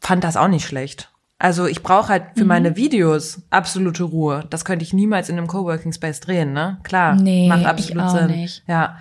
Fand 0.00 0.24
das 0.24 0.36
auch 0.36 0.48
nicht 0.48 0.66
schlecht. 0.66 1.10
Also 1.38 1.66
ich 1.66 1.82
brauche 1.82 2.08
halt 2.08 2.24
für 2.34 2.42
mhm. 2.42 2.48
meine 2.48 2.76
Videos 2.76 3.42
absolute 3.48 4.02
Ruhe. 4.02 4.44
Das 4.50 4.64
könnte 4.64 4.82
ich 4.82 4.92
niemals 4.92 5.30
in 5.30 5.38
einem 5.38 5.46
Coworking 5.46 5.92
Space 5.92 6.20
drehen, 6.20 6.52
ne? 6.52 6.78
Klar, 6.82 7.14
nee, 7.14 7.48
macht 7.48 7.64
absolut 7.64 8.10
Sinn. 8.10 8.26
Nicht. 8.26 8.62
Ja. 8.66 8.98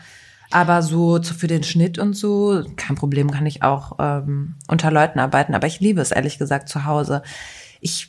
Aber 0.51 0.81
so 0.81 1.21
für 1.21 1.47
den 1.47 1.63
Schnitt 1.63 1.99
und 1.99 2.13
so, 2.13 2.63
kein 2.75 2.95
Problem, 2.95 3.29
kann 3.29 3.45
ich 3.45 3.61
auch 3.61 3.97
ähm, 3.99 4.55
unter 4.67 4.89
Leuten 4.89 5.19
arbeiten. 5.19 5.53
Aber 5.53 5.67
ich 5.67 5.79
liebe 5.79 6.01
es 6.01 6.11
ehrlich 6.11 6.39
gesagt 6.39 6.69
zu 6.69 6.85
Hause. 6.85 7.23
Ich 7.81 8.08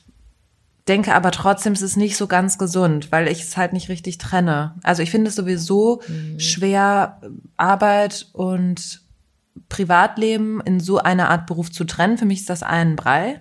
denke 0.89 1.15
aber 1.15 1.31
trotzdem, 1.31 1.73
es 1.73 1.83
ist 1.83 1.97
nicht 1.97 2.17
so 2.17 2.27
ganz 2.27 2.59
gesund, 2.59 3.13
weil 3.13 3.29
ich 3.29 3.43
es 3.43 3.57
halt 3.57 3.73
nicht 3.73 3.89
richtig 3.89 4.19
trenne. 4.19 4.75
Also 4.83 5.03
ich 5.03 5.11
finde 5.11 5.29
es 5.29 5.37
sowieso 5.37 6.03
mhm. 6.09 6.39
schwer, 6.39 7.21
Arbeit 7.57 8.29
und 8.33 9.03
Privatleben 9.69 10.61
in 10.61 10.81
so 10.81 10.99
einer 10.99 11.31
Art 11.31 11.47
Beruf 11.47 11.71
zu 11.71 11.85
trennen. 11.85 12.19
Für 12.19 12.25
mich 12.25 12.41
ist 12.41 12.51
das 12.51 12.63
ein 12.63 12.97
Brei, 12.97 13.41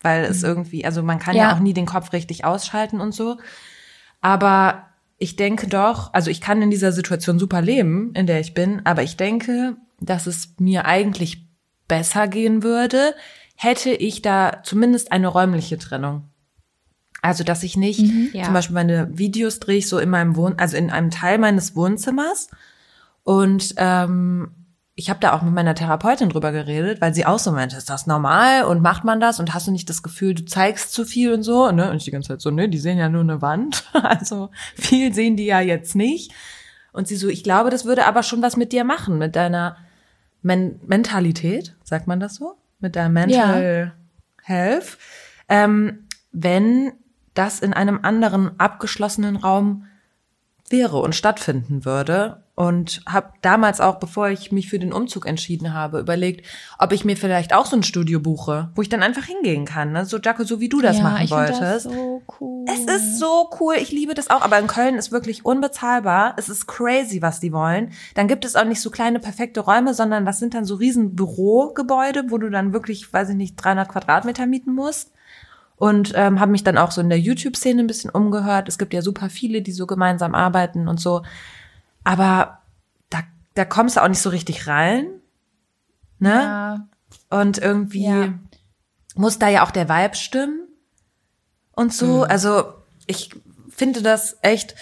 weil 0.00 0.24
es 0.24 0.42
mhm. 0.42 0.48
irgendwie, 0.48 0.84
also 0.84 1.02
man 1.02 1.18
kann 1.18 1.36
ja. 1.36 1.50
ja 1.50 1.56
auch 1.56 1.60
nie 1.60 1.74
den 1.74 1.86
Kopf 1.86 2.12
richtig 2.12 2.44
ausschalten 2.44 3.00
und 3.00 3.14
so. 3.14 3.38
Aber 4.20 4.86
ich 5.18 5.36
denke 5.36 5.68
doch, 5.68 6.12
also 6.12 6.30
ich 6.30 6.40
kann 6.40 6.62
in 6.62 6.70
dieser 6.70 6.92
Situation 6.92 7.38
super 7.38 7.62
leben, 7.62 8.12
in 8.14 8.26
der 8.26 8.40
ich 8.40 8.54
bin, 8.54 8.84
aber 8.84 9.02
ich 9.02 9.16
denke, 9.16 9.76
dass 10.00 10.26
es 10.26 10.54
mir 10.58 10.84
eigentlich 10.84 11.46
besser 11.86 12.26
gehen 12.26 12.62
würde, 12.62 13.14
hätte 13.54 13.90
ich 13.90 14.22
da 14.22 14.62
zumindest 14.64 15.12
eine 15.12 15.28
räumliche 15.28 15.78
Trennung. 15.78 16.28
Also, 17.22 17.44
dass 17.44 17.62
ich 17.62 17.76
nicht 17.76 18.00
mhm, 18.00 18.30
ja. 18.32 18.44
zum 18.44 18.52
Beispiel 18.52 18.74
meine 18.74 19.16
Videos 19.16 19.60
drehe 19.60 19.78
ich 19.78 19.88
so 19.88 19.98
in 19.98 20.10
meinem 20.10 20.36
Wohn, 20.36 20.54
also 20.58 20.76
in 20.76 20.90
einem 20.90 21.10
Teil 21.10 21.38
meines 21.38 21.74
Wohnzimmers 21.74 22.48
und 23.24 23.74
ähm, 23.76 24.50
ich 24.94 25.08
habe 25.08 25.20
da 25.20 25.32
auch 25.32 25.42
mit 25.42 25.54
meiner 25.54 25.74
Therapeutin 25.74 26.28
drüber 26.28 26.52
geredet, 26.52 27.00
weil 27.00 27.14
sie 27.14 27.24
auch 27.24 27.38
so 27.38 27.50
meinte, 27.50 27.76
ist 27.76 27.88
das 27.88 28.06
normal 28.06 28.64
und 28.64 28.82
macht 28.82 29.04
man 29.04 29.20
das 29.20 29.40
und 29.40 29.54
hast 29.54 29.66
du 29.66 29.70
nicht 29.70 29.88
das 29.88 30.02
Gefühl, 30.02 30.34
du 30.34 30.44
zeigst 30.44 30.92
zu 30.92 31.04
viel 31.04 31.32
und 31.32 31.42
so, 31.42 31.70
ne? 31.70 31.90
Und 31.90 31.96
ich 31.96 32.04
die 32.04 32.10
ganze 32.10 32.28
Zeit 32.28 32.42
so, 32.42 32.50
ne, 32.50 32.68
die 32.68 32.78
sehen 32.78 32.98
ja 32.98 33.08
nur 33.08 33.22
eine 33.22 33.40
Wand, 33.40 33.84
also 33.92 34.50
viel 34.74 35.14
sehen 35.14 35.36
die 35.36 35.46
ja 35.46 35.60
jetzt 35.60 35.94
nicht. 35.94 36.32
Und 36.92 37.08
sie 37.08 37.16
so, 37.16 37.28
ich 37.28 37.42
glaube, 37.42 37.70
das 37.70 37.86
würde 37.86 38.04
aber 38.04 38.22
schon 38.22 38.42
was 38.42 38.56
mit 38.58 38.72
dir 38.72 38.84
machen, 38.84 39.16
mit 39.16 39.34
deiner 39.34 39.76
Men 40.42 40.80
Mentalität, 40.86 41.74
sagt 41.84 42.06
man 42.06 42.20
das 42.20 42.34
so? 42.34 42.56
Mit 42.80 42.96
deiner 42.96 43.08
Mental 43.08 43.94
ja. 43.96 44.44
Health. 44.44 44.98
Ähm, 45.48 46.08
wenn 46.32 46.92
das 47.34 47.60
in 47.60 47.72
einem 47.72 48.00
anderen 48.02 48.58
abgeschlossenen 48.58 49.36
Raum 49.36 49.84
wäre 50.72 50.98
und 50.98 51.14
stattfinden 51.14 51.84
würde. 51.84 52.38
Und 52.54 53.00
habe 53.06 53.32
damals 53.40 53.80
auch, 53.80 53.98
bevor 53.98 54.28
ich 54.28 54.52
mich 54.52 54.68
für 54.68 54.78
den 54.78 54.92
Umzug 54.92 55.26
entschieden 55.26 55.72
habe, 55.72 56.00
überlegt, 56.00 56.46
ob 56.78 56.92
ich 56.92 57.02
mir 57.02 57.16
vielleicht 57.16 57.54
auch 57.54 57.64
so 57.64 57.76
ein 57.76 57.82
Studio 57.82 58.20
buche, 58.20 58.70
wo 58.74 58.82
ich 58.82 58.90
dann 58.90 59.02
einfach 59.02 59.24
hingehen 59.24 59.64
kann. 59.64 59.92
Ne? 59.92 60.04
So, 60.04 60.18
Jaco, 60.18 60.44
so 60.44 60.60
wie 60.60 60.68
du 60.68 60.82
das 60.82 60.98
ja, 60.98 61.02
machen 61.02 61.24
ich 61.24 61.30
wolltest. 61.30 61.62
Das 61.62 61.82
so 61.84 62.22
cool. 62.38 62.66
Es 62.68 62.80
ist 62.80 63.18
so 63.18 63.48
cool. 63.58 63.76
Ich 63.78 63.90
liebe 63.90 64.12
das 64.12 64.28
auch. 64.28 64.42
Aber 64.42 64.58
in 64.58 64.66
Köln 64.66 64.96
ist 64.96 65.12
wirklich 65.12 65.46
unbezahlbar. 65.46 66.34
Es 66.36 66.50
ist 66.50 66.66
crazy, 66.66 67.22
was 67.22 67.40
die 67.40 67.54
wollen. 67.54 67.92
Dann 68.14 68.28
gibt 68.28 68.44
es 68.44 68.54
auch 68.54 68.66
nicht 68.66 68.82
so 68.82 68.90
kleine 68.90 69.18
perfekte 69.18 69.60
Räume, 69.60 69.94
sondern 69.94 70.26
das 70.26 70.38
sind 70.38 70.52
dann 70.52 70.66
so 70.66 70.74
riesen 70.74 71.16
Bürogebäude, 71.16 72.24
wo 72.28 72.36
du 72.36 72.50
dann 72.50 72.74
wirklich, 72.74 73.10
weiß 73.10 73.30
ich 73.30 73.36
nicht, 73.36 73.56
300 73.56 73.88
Quadratmeter 73.88 74.44
mieten 74.44 74.74
musst 74.74 75.10
und 75.76 76.12
ähm, 76.14 76.40
habe 76.40 76.52
mich 76.52 76.64
dann 76.64 76.78
auch 76.78 76.90
so 76.90 77.00
in 77.00 77.08
der 77.08 77.18
YouTube-Szene 77.18 77.82
ein 77.82 77.86
bisschen 77.86 78.10
umgehört. 78.10 78.68
Es 78.68 78.78
gibt 78.78 78.94
ja 78.94 79.02
super 79.02 79.30
viele, 79.30 79.62
die 79.62 79.72
so 79.72 79.86
gemeinsam 79.86 80.34
arbeiten 80.34 80.88
und 80.88 81.00
so. 81.00 81.22
Aber 82.04 82.60
da, 83.10 83.20
da 83.54 83.64
kommst 83.64 83.96
du 83.96 84.02
auch 84.02 84.08
nicht 84.08 84.22
so 84.22 84.30
richtig 84.30 84.66
rein. 84.66 85.08
Ne? 86.18 86.30
Ja. 86.30 86.88
Und 87.30 87.58
irgendwie 87.58 88.04
ja. 88.04 88.34
muss 89.14 89.38
da 89.38 89.48
ja 89.48 89.64
auch 89.64 89.70
der 89.70 89.88
Vibe 89.88 90.14
stimmen 90.14 90.68
und 91.72 91.92
so. 91.92 92.18
Mhm. 92.18 92.30
Also 92.30 92.74
ich 93.06 93.30
finde 93.68 94.02
das 94.02 94.38
echt, 94.42 94.76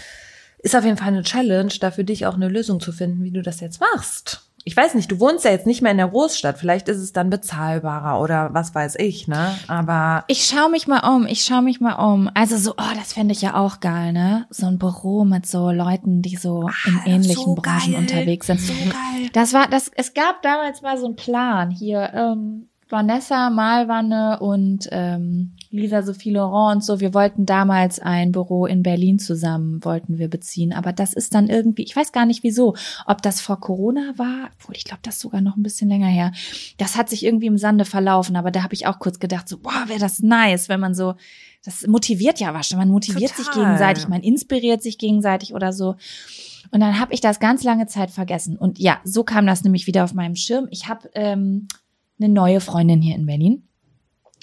ist 0.59 0.77
auf 0.77 0.85
jeden 0.85 0.99
Fall 0.99 1.09
eine 1.09 1.23
Challenge, 1.23 1.73
da 1.81 1.91
für 1.91 2.05
dich 2.05 2.27
auch 2.27 2.35
eine 2.35 2.49
Lösung 2.49 2.81
zu 2.81 2.93
finden, 2.93 3.25
wie 3.25 3.31
du 3.31 3.41
das 3.41 3.61
jetzt 3.61 3.81
machst 3.81 4.50
ich 4.65 4.77
weiß 4.77 4.95
nicht, 4.95 5.11
du 5.11 5.21
wohnst 5.21 5.45
ja 5.45 5.51
jetzt 5.51 5.67
nicht 5.67 5.81
mehr 5.81 5.93
in 5.93 5.99
der 5.99 6.09
Großstadt, 6.09 6.59
vielleicht 6.59 6.89
ist 6.89 6.99
es 6.99 7.13
dann 7.13 7.31
bezahlbarer 7.31 8.21
oder 8.21 8.53
was 8.53 8.75
weiß 8.75 8.97
ich, 8.97 9.27
ne? 9.27 9.57
Aber 9.69 10.25
ich 10.27 10.45
schaue 10.45 10.71
mich 10.71 10.87
mal 10.87 11.09
um, 11.09 11.27
ich 11.27 11.43
schaue 11.43 11.63
mich 11.63 11.81
mal 11.81 11.95
um. 11.95 12.31
Also 12.35 12.57
so, 12.57 12.73
oh, 12.73 12.95
das 12.97 13.13
fände 13.15 13.33
ich 13.33 13.43
ja 13.43 13.55
auch 13.55 13.81
geil, 13.81 14.13
ne? 14.13 14.47
So 14.51 14.67
ein 14.67 14.79
Büro 14.79 15.25
mit 15.25 15.47
so 15.47 15.71
Leuten, 15.71 16.21
die 16.23 16.37
so 16.37 16.69
Ach, 16.69 17.07
in 17.07 17.15
ähnlichen 17.15 17.45
so 17.45 17.55
Branchen 17.55 17.93
geil, 17.93 18.01
unterwegs 18.01 18.47
sind. 18.47 18.61
So 18.61 18.73
geil. 18.73 19.31
Das 19.33 19.55
war, 19.55 19.67
das, 19.69 19.91
es 19.95 20.13
gab 20.15 20.43
damals 20.43 20.83
mal 20.83 20.99
so 20.99 21.07
einen 21.07 21.17
Plan 21.17 21.71
hier. 21.71 22.11
Ähm, 22.15 22.67
Vanessa 22.91 23.51
Malwanne 23.51 24.41
und 24.41 24.89
ähm, 24.91 25.55
Lisa 25.73 26.03
Sophie 26.03 26.31
Laurent 26.31 26.77
und 26.77 26.85
so, 26.85 26.99
wir 26.99 27.15
wollten 27.15 27.47
damals 27.47 28.01
ein 28.01 28.33
Büro 28.33 28.67
in 28.67 28.83
Berlin 28.83 29.21
zusammen, 29.21 29.85
wollten 29.85 30.19
wir 30.19 30.29
beziehen. 30.29 30.73
Aber 30.73 30.93
das 30.93 31.13
ist 31.13 31.33
dann 31.33 31.49
irgendwie, 31.49 31.85
ich 31.85 31.95
weiß 31.95 32.11
gar 32.11 32.27
nicht 32.27 32.43
wieso, 32.43 32.75
ob 33.07 33.23
das 33.23 33.41
vor 33.41 33.61
Corona 33.61 34.13
war, 34.17 34.51
obwohl 34.59 34.77
ich 34.77 34.85
glaube, 34.85 35.01
das 35.05 35.15
ist 35.17 35.21
sogar 35.21 35.41
noch 35.41 35.57
ein 35.57 35.63
bisschen 35.63 35.89
länger 35.89 36.09
her. 36.09 36.33
Das 36.77 36.97
hat 36.97 37.09
sich 37.09 37.25
irgendwie 37.25 37.47
im 37.47 37.57
Sande 37.57 37.85
verlaufen, 37.85 38.35
aber 38.35 38.51
da 38.51 38.65
habe 38.65 38.75
ich 38.75 38.89
auch 38.89 38.99
kurz 38.99 39.21
gedacht, 39.21 39.49
so, 39.49 39.59
boah, 39.59 39.85
wäre 39.87 40.01
das 40.01 40.21
nice, 40.21 40.69
wenn 40.69 40.81
man 40.81 40.95
so, 40.95 41.15
das 41.65 41.87
motiviert 41.87 42.41
ja 42.41 42.53
was, 42.53 42.75
man 42.75 42.89
motiviert 42.89 43.31
Total. 43.31 43.45
sich 43.45 43.55
gegenseitig, 43.55 44.09
man 44.09 44.23
inspiriert 44.23 44.83
sich 44.83 44.99
gegenseitig 44.99 45.55
oder 45.55 45.73
so. 45.73 45.95
Und 46.73 46.81
dann 46.81 46.99
habe 46.99 47.15
ich 47.15 47.21
das 47.21 47.39
ganz 47.39 47.63
lange 47.63 47.87
Zeit 47.87 48.11
vergessen. 48.11 48.57
Und 48.57 48.81
ja, 48.81 49.01
so 49.05 49.23
kam 49.23 49.47
das 49.47 49.63
nämlich 49.63 49.87
wieder 49.87 50.03
auf 50.03 50.15
meinem 50.15 50.37
Schirm. 50.37 50.67
Ich 50.71 50.89
habe 50.89 51.11
ähm, 51.15 51.69
eine 52.19 52.33
neue 52.33 52.61
Freundin 52.61 53.01
hier 53.01 53.15
in 53.15 53.27
Berlin. 53.27 53.69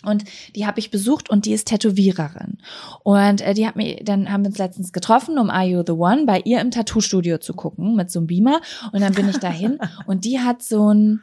Und 0.04 0.26
die 0.56 0.68
habe 0.68 0.80
ich 0.80 0.92
besucht 0.92 1.30
und 1.30 1.46
die 1.46 1.54
ist 1.54 1.68
Tätowiererin. 1.68 2.60
Und 3.04 3.42
äh, 3.42 3.54
die 3.54 3.66
hat 3.66 3.76
mir, 3.76 3.98
dann 4.04 4.32
haben 4.32 4.44
wir 4.44 4.50
uns 4.50 4.60
letztens 4.60 4.94
getroffen, 4.94 5.40
um 5.40 5.50
Are 5.50 5.66
You 5.66 5.84
the 5.86 5.94
One 5.94 6.26
bei 6.26 6.40
ihr 6.42 6.62
im 6.62 6.70
Tattoo-Studio 6.70 7.40
zu 7.40 7.54
gucken 7.54 7.96
mit 7.96 8.12
so 8.12 8.20
einem 8.20 8.28
Beamer. 8.28 8.62
Und 8.92 9.02
dann 9.02 9.14
bin 9.14 9.28
ich 9.28 9.38
dahin 9.38 9.80
und 10.06 10.24
die 10.24 10.40
hat 10.40 10.62
so 10.62 10.94
ein, 10.94 11.22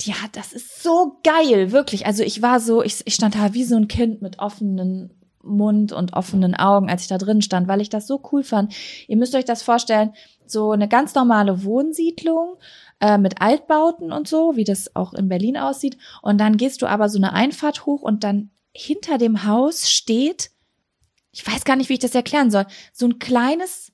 die 0.00 0.14
hat, 0.14 0.36
das 0.36 0.52
ist 0.52 0.82
so 0.82 1.18
geil, 1.22 1.70
wirklich. 1.70 2.06
Also 2.06 2.24
ich 2.24 2.42
war 2.42 2.58
so, 2.58 2.82
ich, 2.82 3.02
ich 3.04 3.14
stand 3.14 3.36
da 3.36 3.54
wie 3.54 3.64
so 3.64 3.76
ein 3.76 3.86
Kind 3.86 4.20
mit 4.20 4.40
offenen 4.40 5.10
Mund 5.44 5.92
und 5.92 6.12
offenen 6.12 6.54
Augen, 6.54 6.88
als 6.88 7.02
ich 7.02 7.08
da 7.08 7.18
drin 7.18 7.42
stand, 7.42 7.68
weil 7.68 7.80
ich 7.80 7.88
das 7.88 8.06
so 8.06 8.20
cool 8.32 8.42
fand. 8.42 8.74
Ihr 9.08 9.16
müsst 9.16 9.34
euch 9.34 9.44
das 9.44 9.62
vorstellen, 9.62 10.12
so 10.46 10.72
eine 10.72 10.88
ganz 10.88 11.14
normale 11.14 11.64
Wohnsiedlung, 11.64 12.56
äh, 13.02 13.18
mit 13.18 13.42
Altbauten 13.42 14.12
und 14.12 14.28
so, 14.28 14.56
wie 14.56 14.64
das 14.64 14.94
auch 14.94 15.12
in 15.12 15.28
Berlin 15.28 15.56
aussieht. 15.58 15.98
Und 16.22 16.38
dann 16.38 16.56
gehst 16.56 16.80
du 16.80 16.86
aber 16.86 17.08
so 17.08 17.18
eine 17.18 17.32
Einfahrt 17.32 17.84
hoch 17.84 18.00
und 18.00 18.22
dann 18.24 18.50
hinter 18.72 19.18
dem 19.18 19.44
Haus 19.44 19.90
steht, 19.90 20.52
ich 21.32 21.46
weiß 21.46 21.64
gar 21.64 21.76
nicht, 21.76 21.88
wie 21.88 21.94
ich 21.94 21.98
das 21.98 22.14
erklären 22.14 22.50
soll, 22.50 22.64
so 22.92 23.06
ein 23.06 23.18
kleines 23.18 23.92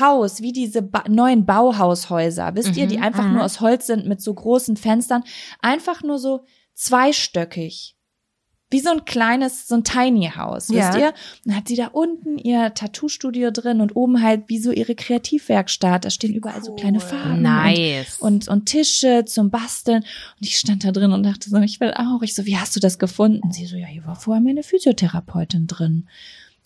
Haus, 0.00 0.40
wie 0.40 0.52
diese 0.52 0.82
ba 0.82 1.04
neuen 1.06 1.44
Bauhaushäuser, 1.44 2.54
wisst 2.54 2.72
mhm, 2.72 2.78
ihr, 2.78 2.86
die 2.86 2.98
einfach 2.98 3.24
mhm. 3.24 3.34
nur 3.34 3.44
aus 3.44 3.60
Holz 3.60 3.86
sind 3.86 4.06
mit 4.06 4.20
so 4.20 4.32
großen 4.32 4.76
Fenstern, 4.76 5.22
einfach 5.60 6.02
nur 6.02 6.18
so 6.18 6.44
zweistöckig 6.74 7.95
wie 8.70 8.80
so 8.80 8.90
ein 8.90 9.04
kleines, 9.04 9.68
so 9.68 9.76
ein 9.76 9.84
Tiny 9.84 10.32
House, 10.36 10.70
wisst 10.70 10.94
ja. 10.94 10.98
ihr? 10.98 11.06
Und 11.08 11.14
dann 11.44 11.56
hat 11.56 11.68
sie 11.68 11.76
da 11.76 11.86
unten 11.88 12.36
ihr 12.36 12.74
Tattoo-Studio 12.74 13.52
drin 13.52 13.80
und 13.80 13.94
oben 13.94 14.22
halt 14.22 14.44
wie 14.48 14.58
so 14.58 14.72
ihre 14.72 14.96
Kreativwerkstatt. 14.96 16.04
Da 16.04 16.10
stehen 16.10 16.34
überall 16.34 16.58
cool. 16.58 16.64
so 16.64 16.74
kleine 16.74 16.98
Farben 16.98 17.42
nice. 17.42 18.18
und, 18.18 18.48
und, 18.48 18.48
und 18.48 18.66
Tische 18.66 19.24
zum 19.24 19.50
Basteln. 19.50 20.02
Und 20.02 20.46
ich 20.46 20.58
stand 20.58 20.84
da 20.84 20.90
drin 20.90 21.12
und 21.12 21.22
dachte 21.22 21.48
so, 21.48 21.56
ich 21.58 21.78
will 21.78 21.94
auch. 21.94 22.22
Ich 22.22 22.34
so, 22.34 22.44
wie 22.44 22.56
hast 22.56 22.74
du 22.74 22.80
das 22.80 22.98
gefunden? 22.98 23.52
Sie 23.52 23.66
so, 23.66 23.76
ja, 23.76 23.86
hier 23.86 24.04
war 24.04 24.16
vorher 24.16 24.42
meine 24.42 24.64
Physiotherapeutin 24.64 25.66
drin 25.66 26.08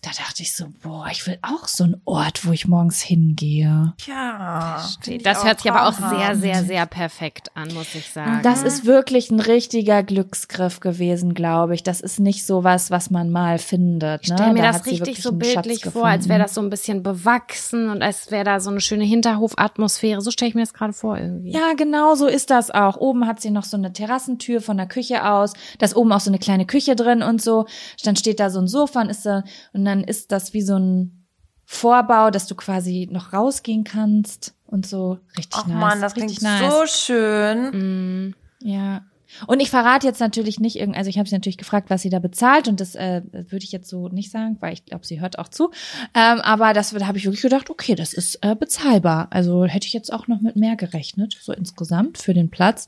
da 0.03 0.11
dachte 0.17 0.43
ich 0.43 0.57
so, 0.57 0.65
boah, 0.83 1.09
ich 1.11 1.27
will 1.27 1.39
auch 1.43 1.69
so 1.69 1.85
einen 1.85 2.01
Ort, 2.07 2.47
wo 2.47 2.53
ich 2.53 2.67
morgens 2.67 3.03
hingehe. 3.03 3.93
Ja. 4.07 4.83
Das 5.23 5.45
hört 5.45 5.61
sich 5.61 5.71
aber 5.71 5.89
auch 5.89 5.93
sehr, 5.93 6.37
sehr, 6.37 6.65
sehr 6.65 6.87
perfekt 6.87 7.55
an, 7.55 7.75
muss 7.75 7.95
ich 7.95 8.09
sagen. 8.09 8.41
Das 8.43 8.63
ist 8.63 8.87
wirklich 8.87 9.31
ein 9.31 9.41
richtiger 9.41 10.03
Glücksgriff 10.03 10.81
gewesen, 10.81 11.35
glaube 11.35 11.75
ich. 11.75 11.83
Das 11.83 12.01
ist 12.01 12.19
nicht 12.19 12.47
so 12.47 12.65
was, 12.65 12.91
was 12.91 13.11
man 13.11 13.31
mal 13.31 13.59
findet. 13.59 14.23
Ich 14.23 14.29
stelle 14.29 14.49
ne? 14.49 14.55
mir 14.55 14.63
da 14.63 14.73
das 14.73 14.87
richtig 14.87 15.23
so 15.23 15.33
bildlich 15.33 15.85
vor, 15.85 16.07
als 16.07 16.31
wäre 16.31 16.41
das 16.41 16.55
so 16.55 16.63
ein 16.63 16.71
bisschen 16.71 17.03
bewachsen 17.03 17.91
und 17.91 18.03
als 18.03 18.31
wäre 18.31 18.45
da 18.45 18.61
so 18.61 18.71
eine 18.71 18.81
schöne 18.81 19.05
Hinterhofatmosphäre. 19.05 20.23
So 20.23 20.31
stelle 20.31 20.49
ich 20.49 20.55
mir 20.55 20.63
das 20.63 20.73
gerade 20.73 20.95
vor 20.95 21.19
irgendwie. 21.19 21.53
Ja, 21.53 21.75
genau 21.77 22.15
so 22.15 22.27
ist 22.27 22.49
das 22.49 22.71
auch. 22.71 22.97
Oben 22.97 23.27
hat 23.27 23.43
sie 23.43 23.51
noch 23.51 23.65
so 23.65 23.77
eine 23.77 23.93
Terrassentür 23.93 24.63
von 24.63 24.79
der 24.79 24.87
Küche 24.87 25.29
aus. 25.29 25.53
Da 25.79 25.85
ist 25.85 25.95
oben 25.95 26.11
auch 26.13 26.21
so 26.21 26.31
eine 26.31 26.39
kleine 26.39 26.65
Küche 26.65 26.97
drin 26.97 27.23
und 27.23 27.43
so. 27.43 27.67
Dann 28.03 28.17
steht 28.17 28.41
da 28.41 28.49
so 28.49 28.61
ein 28.61 28.67
Sofa 28.67 29.03
und 29.03 29.11
ist 29.11 29.27
da, 29.27 29.43
und 29.75 29.90
dann 29.91 30.05
ist 30.05 30.33
das 30.33 30.55
wie 30.55 30.63
so 30.63 30.79
ein 30.79 31.27
Vorbau, 31.65 32.31
dass 32.31 32.47
du 32.47 32.55
quasi 32.55 33.09
noch 33.11 33.33
rausgehen 33.33 33.85
kannst 33.85 34.55
und 34.67 34.87
so 34.87 35.19
richtig 35.37 35.61
Ach 35.63 35.67
nice. 35.67 35.77
Mann, 35.77 36.01
das 36.01 36.17
richtig 36.17 36.39
klingt 36.39 36.61
nice. 36.61 36.73
so 36.73 36.87
schön. 36.87 38.29
Mm. 38.29 38.35
Ja. 38.63 39.03
Und 39.47 39.61
ich 39.61 39.71
verrate 39.71 40.07
jetzt 40.07 40.21
natürlich 40.21 40.59
nicht 40.59 40.77
irgend, 40.77 40.97
also 40.97 41.09
ich 41.09 41.19
habe 41.19 41.29
sie 41.29 41.35
natürlich 41.35 41.59
gefragt, 41.59 41.89
was 41.89 42.03
sie 42.03 42.11
da 42.11 42.19
bezahlt 42.19 42.67
und 42.67 42.81
das 42.81 42.97
äh, 42.97 43.23
würde 43.33 43.65
ich 43.65 43.71
jetzt 43.71 43.89
so 43.89 44.09
nicht 44.09 44.33
sagen, 44.33 44.57
weil 44.59 44.73
ich 44.73 44.85
glaube, 44.85 45.07
sie 45.07 45.21
hört 45.21 45.39
auch 45.39 45.49
zu. 45.49 45.71
Ähm, 46.15 46.41
aber 46.41 46.73
das 46.73 46.91
da 46.91 47.07
habe 47.07 47.19
ich 47.19 47.25
wirklich 47.25 47.43
gedacht, 47.43 47.71
okay, 47.71 47.95
das 47.95 48.13
ist 48.13 48.41
äh, 48.43 48.57
bezahlbar. 48.57 49.29
Also 49.31 49.65
hätte 49.65 49.87
ich 49.87 49.93
jetzt 49.93 50.13
auch 50.13 50.27
noch 50.27 50.41
mit 50.41 50.57
mehr 50.57 50.75
gerechnet, 50.75 51.39
so 51.41 51.53
insgesamt 51.53 52.19
für 52.19 52.35
den 52.35 52.51
Platz. 52.51 52.87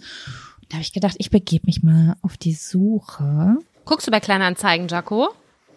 Da 0.68 0.74
habe 0.74 0.82
ich 0.82 0.92
gedacht, 0.92 1.14
ich 1.18 1.30
begebe 1.30 1.66
mich 1.66 1.82
mal 1.84 2.16
auf 2.22 2.36
die 2.36 2.54
Suche. 2.54 3.58
Guckst 3.84 4.06
du 4.06 4.10
bei 4.10 4.20
Kleinanzeigen, 4.20 4.88
Jaco? 4.88 5.28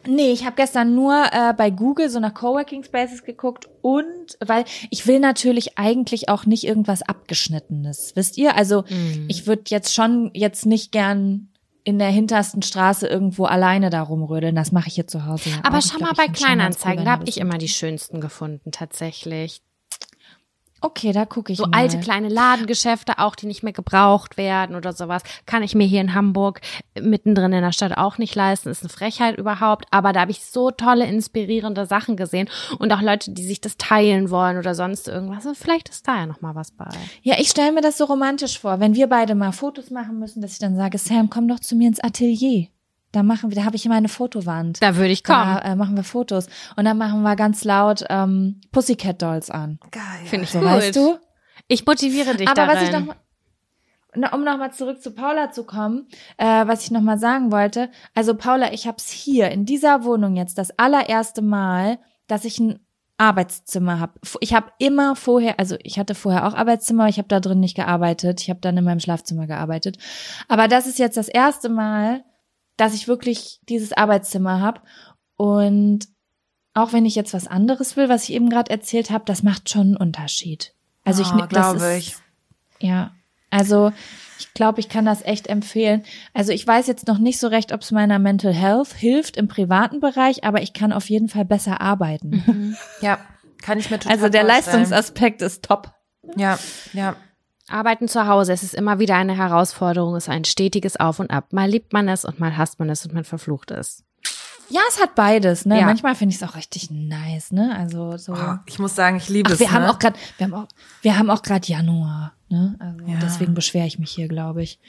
Nee, 0.08 0.32
ich 0.32 0.46
habe 0.46 0.56
gestern 0.56 0.96
nur 0.96 1.14
äh, 1.32 1.54
bei 1.54 1.70
Google 1.70 2.10
so 2.10 2.20
nach 2.20 2.34
Coworking 2.34 2.84
Spaces 2.84 3.24
geguckt 3.24 3.68
und 3.82 4.38
weil 4.46 4.66
ich 4.90 5.08
will 5.08 5.20
natürlich 5.20 5.78
eigentlich 5.78 6.30
auch 6.30 6.46
nicht 6.46 6.64
irgendwas 6.64 7.02
abgeschnittenes, 7.02 8.14
wisst 8.16 8.38
ihr? 8.38 8.56
Also 8.56 8.84
mm. 8.84 9.26
ich 9.28 9.48
würde 9.48 9.64
jetzt 9.68 9.94
schon 9.94 10.32
jetzt 10.34 10.66
nicht 10.66 10.92
gern 10.92 11.50
in 11.84 12.00
der 12.00 12.10
hintersten 12.10 12.64
Straße 12.64 13.08
irgendwo 13.08 13.46
alleine 13.46 13.92
da 13.92 14.02
rumrödeln. 14.02 14.56
Das 14.56 14.72
mache 14.72 14.88
ich 14.88 14.96
hier 14.96 15.08
zu 15.08 15.26
Hause. 15.26 15.52
Ja 15.52 15.58
Aber 15.64 15.78
auch. 15.78 15.82
schau 15.82 16.00
mal 16.00 16.14
bei 16.18 16.28
Kleinanzeigen, 16.28 17.06
da 17.06 17.12
habe 17.12 17.26
ich 17.28 17.40
immer 17.40 17.58
die 17.58 17.70
schönsten 17.70 18.20
gefunden 18.20 18.72
tatsächlich. 18.72 19.62
Okay, 20.82 21.14
da 21.14 21.26
gucke 21.26 21.52
ich 21.52 21.58
so 21.58 21.66
mal. 21.66 21.80
alte 21.80 22.00
kleine 22.00 22.30
Ladengeschäfte 22.30 23.18
auch, 23.18 23.36
die 23.36 23.48
nicht 23.48 23.64
mehr 23.64 23.74
gebraucht 23.74 24.38
werden 24.38 24.76
oder 24.76 24.94
sowas, 24.94 25.24
kann 25.46 25.64
ich 25.64 25.74
mir 25.74 25.88
hier 25.88 26.02
in 26.02 26.14
Hamburg 26.14 26.62
mittendrin 27.00 27.54
in 27.54 27.62
der 27.62 27.72
Stadt 27.72 27.98
auch 27.98 28.18
nicht 28.18 28.36
leisten. 28.36 28.70
Ist 28.70 28.84
eine 28.84 28.90
Frechheit 28.90 29.38
überhaupt. 29.38 29.86
Aber 29.92 30.14
da 30.14 30.22
habe 30.22 30.32
ich 30.32 30.46
so 30.46 30.72
tolle, 30.72 31.06
inspirierende 31.06 31.86
Sachen 31.86 32.18
gesehen 32.18 32.50
und 32.78 32.92
auch 32.92 33.02
Leute, 33.02 33.32
die 33.32 33.46
sich 33.46 33.62
das 33.62 33.78
teilen 33.78 34.30
wollen 34.30 34.58
oder 34.58 34.76
sonst 34.76 35.08
irgendwas. 35.08 35.46
Und 35.46 35.58
vielleicht 35.58 35.90
ist 35.90 36.08
da 36.08 36.18
ja 36.18 36.26
noch 36.26 36.42
mal 36.42 36.56
was 36.56 36.72
bei. 36.72 36.90
Ja, 37.24 37.36
ich 37.40 37.50
stelle 37.50 37.72
mir 37.72 37.82
das 37.82 37.98
so 37.98 38.06
romantisch 38.06 38.60
vor, 38.60 38.80
wenn 38.80 38.96
wir 38.96 39.08
beide 39.08 39.34
mal 39.34 39.54
Fotos 39.54 39.90
machen 39.90 40.20
müssen, 40.20 40.42
dass 40.42 40.54
ich 40.54 40.60
dann 40.60 40.76
sage, 40.76 40.98
Sam, 40.98 41.30
komm 41.30 41.48
doch 41.48 41.60
zu 41.60 41.76
mir 41.76 41.88
ins 41.88 42.00
Atelier. 42.00 42.68
Da 43.16 43.24
machen 43.24 43.50
wir, 43.50 43.56
da 43.56 43.64
habe 43.64 43.78
ich 43.78 43.86
immer 43.86 43.96
eine 43.96 44.10
Fotowand. 44.10 44.82
Da 44.84 44.98
würde 44.98 45.12
ich 45.12 45.24
kommen. 45.24 45.40
Da 45.40 45.60
äh, 45.60 45.76
machen 45.76 45.96
wir 45.96 46.04
Fotos. 46.04 46.48
Und 46.76 46.84
dann 46.84 46.98
machen 46.98 47.22
wir 47.22 47.36
ganz 47.38 47.64
laut 47.64 48.04
ähm, 48.10 48.60
Pussycat 48.74 49.22
Dolls 49.22 49.50
an. 49.50 49.80
Geil. 49.92 50.04
Finde 50.26 50.44
ich 50.44 50.52
So, 50.52 50.60
gut. 50.60 50.68
weißt 50.68 50.96
du? 50.96 51.18
Ich 51.68 51.86
motiviere 51.86 52.36
dich 52.36 52.48
Aber 52.48 52.66
darin. 52.66 52.76
was 52.76 52.84
ich 52.84 52.92
noch 52.92 53.16
um 54.34 54.44
nochmal 54.44 54.72
zurück 54.72 55.02
zu 55.02 55.12
Paula 55.12 55.52
zu 55.52 55.66
kommen, 55.66 56.08
äh, 56.38 56.46
was 56.68 56.84
ich 56.84 56.92
nochmal 56.92 57.18
sagen 57.18 57.52
wollte. 57.52 57.90
Also 58.14 58.36
Paula, 58.36 58.72
ich 58.72 58.88
habe 58.88 58.98
es 58.98 59.10
hier 59.10 59.50
in 59.52 59.66
dieser 59.66 60.04
Wohnung 60.06 60.36
jetzt 60.38 60.58
das 60.58 60.78
allererste 60.80 61.42
Mal, 61.42 62.00
dass 62.28 62.46
ich 62.46 62.60
ein 62.60 62.80
Arbeitszimmer 63.18 64.00
habe. 64.00 64.14
Ich 64.42 64.54
habe 64.54 64.72
immer 64.78 65.16
vorher, 65.16 65.60
also 65.60 65.78
ich 65.84 66.00
hatte 66.00 66.16
vorher 66.16 66.48
auch 66.48 66.54
Arbeitszimmer, 66.54 67.08
ich 67.08 67.18
habe 67.18 67.28
da 67.28 67.40
drin 67.40 67.60
nicht 67.60 67.76
gearbeitet. 67.76 68.42
Ich 68.42 68.50
habe 68.50 68.60
dann 68.62 68.78
in 68.78 68.84
meinem 68.84 69.00
Schlafzimmer 69.00 69.48
gearbeitet. 69.48 69.98
Aber 70.48 70.68
das 70.68 70.86
ist 70.88 71.00
jetzt 71.00 71.18
das 71.18 71.28
erste 71.30 71.70
Mal, 71.70 72.24
dass 72.78 72.94
ich 72.94 73.08
wirklich 73.08 73.60
dieses 73.70 73.94
Arbeitszimmer 73.94 74.60
habe. 74.62 74.82
Und 75.38 76.08
auch 76.74 76.92
wenn 76.94 77.06
ich 77.06 77.16
jetzt 77.16 77.34
was 77.34 77.48
anderes 77.48 77.96
will, 77.96 78.10
was 78.10 78.24
ich 78.24 78.34
eben 78.34 78.50
gerade 78.50 78.72
erzählt 78.72 79.10
habe, 79.12 79.26
das 79.26 79.44
macht 79.44 79.70
schon 79.70 79.82
einen 79.88 79.98
Unterschied. 79.98 80.74
Also 81.04 81.22
ich 81.22 81.32
Oh, 81.34 81.38
ne- 81.38 81.48
glaube 81.48 81.96
ich. 81.98 82.16
Ja, 82.82 83.16
also 83.50 83.94
ich 84.38 84.54
glaube, 84.54 84.82
ich 84.82 84.90
kann 84.90 85.06
das 85.06 85.22
echt 85.22 85.48
empfehlen. 85.48 86.04
Also 86.34 86.52
ich 86.52 86.68
weiß 86.68 86.88
jetzt 86.88 87.08
noch 87.08 87.20
nicht 87.20 87.40
so 87.40 87.48
recht, 87.48 87.72
ob 87.72 87.82
es 87.82 87.92
meiner 87.92 88.20
Mental 88.20 88.54
Health 88.54 88.94
hilft 88.94 89.38
im 89.38 89.48
privaten 89.48 90.02
Bereich, 90.02 90.44
aber 90.44 90.62
ich 90.62 90.74
kann 90.74 90.92
auf 90.92 91.10
jeden 91.10 91.30
Fall 91.30 91.46
besser 91.46 91.80
arbeiten. 91.80 92.76
Ja, 93.00 93.20
kann 93.62 93.80
ich 93.80 93.90
mir 93.90 93.98
total 94.00 94.12
Also 94.18 94.28
der 94.30 94.42
vorstellen. 94.42 94.78
Leistungsaspekt 94.80 95.42
ist 95.42 95.64
top. 95.64 95.94
Ja, 96.36 96.60
ja. 96.92 97.16
Arbeiten 97.70 98.08
zu 98.08 98.28
Hause, 98.28 98.54
es 98.54 98.64
ist 98.64 98.76
immer 98.76 99.00
wieder 99.00 99.16
eine 99.16 99.36
Herausforderung, 99.36 100.16
es 100.16 100.26
ist 100.26 100.30
ein 100.30 100.46
stetiges 100.46 100.98
Auf 100.98 101.20
und 101.20 101.32
Ab. 101.32 101.52
Mal 101.52 101.70
liebt 101.70 101.94
man 101.94 102.08
es 102.08 102.24
und 102.26 102.40
mal 102.40 102.56
hasst 102.58 102.80
man 102.80 102.90
es 102.90 103.06
und 103.06 103.14
man 103.14 103.24
verflucht 103.24 103.72
es. 103.72 104.04
Ja, 104.70 104.82
es 104.90 105.00
hat 105.00 105.14
beides, 105.14 105.66
ne? 105.66 105.80
Ja. 105.80 105.86
Manchmal 105.86 106.16
finde 106.16 106.34
ich 106.36 106.42
es 106.42 106.48
auch 106.48 106.56
richtig 106.56 106.90
nice, 106.90 107.52
ne? 107.52 107.76
Also 107.78 108.18
so. 108.18 108.34
Oh, 108.34 108.56
ich 108.66 108.80
muss 108.80 108.96
sagen, 108.96 109.18
ich 109.18 109.30
liebe 109.30 109.50
Ach, 109.50 109.54
es. 109.54 109.60
wir 109.60 109.72
haben 109.72 109.84
ne? 109.84 109.92
auch 109.92 110.00
gerade, 110.00 110.18
wir 110.38 110.46
haben 110.48 110.54
auch, 110.56 110.68
wir 111.04 111.18
haben 111.20 111.30
auch 111.30 111.44
gerade 111.44 111.68
Januar, 111.68 112.34
ne? 112.50 112.76
Also 112.80 113.06
Ja. 113.06 113.20
deswegen 113.22 113.54
beschwere 113.54 113.86
ich 113.86 114.00
mich 114.00 114.10
hier, 114.12 114.28
glaube 114.28 114.64
ich. 114.64 114.80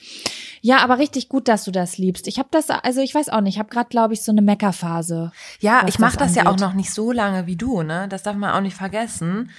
Ja, 0.62 0.78
aber 0.78 0.98
richtig 0.98 1.28
gut, 1.28 1.46
dass 1.48 1.64
du 1.64 1.72
das 1.72 1.98
liebst. 1.98 2.26
Ich 2.26 2.38
habe 2.38 2.48
das, 2.52 2.70
also 2.70 3.00
ich 3.02 3.14
weiß 3.14 3.28
auch 3.28 3.42
nicht, 3.42 3.56
ich 3.56 3.58
habe 3.58 3.68
gerade, 3.68 3.90
glaube 3.90 4.14
ich, 4.14 4.22
so 4.22 4.32
eine 4.32 4.40
Meckerphase. 4.40 5.30
Ja, 5.60 5.86
ich 5.86 5.98
mache 5.98 6.16
das 6.16 6.32
das, 6.32 6.44
ja 6.44 6.50
auch 6.50 6.56
noch 6.58 6.72
nicht 6.72 6.92
so 6.92 7.12
lange 7.12 7.46
wie 7.46 7.56
du, 7.56 7.82
ne? 7.82 8.08
Das 8.08 8.22
darf 8.22 8.36
man 8.36 8.52
auch 8.54 8.62
nicht 8.62 8.76
vergessen. 8.76 9.50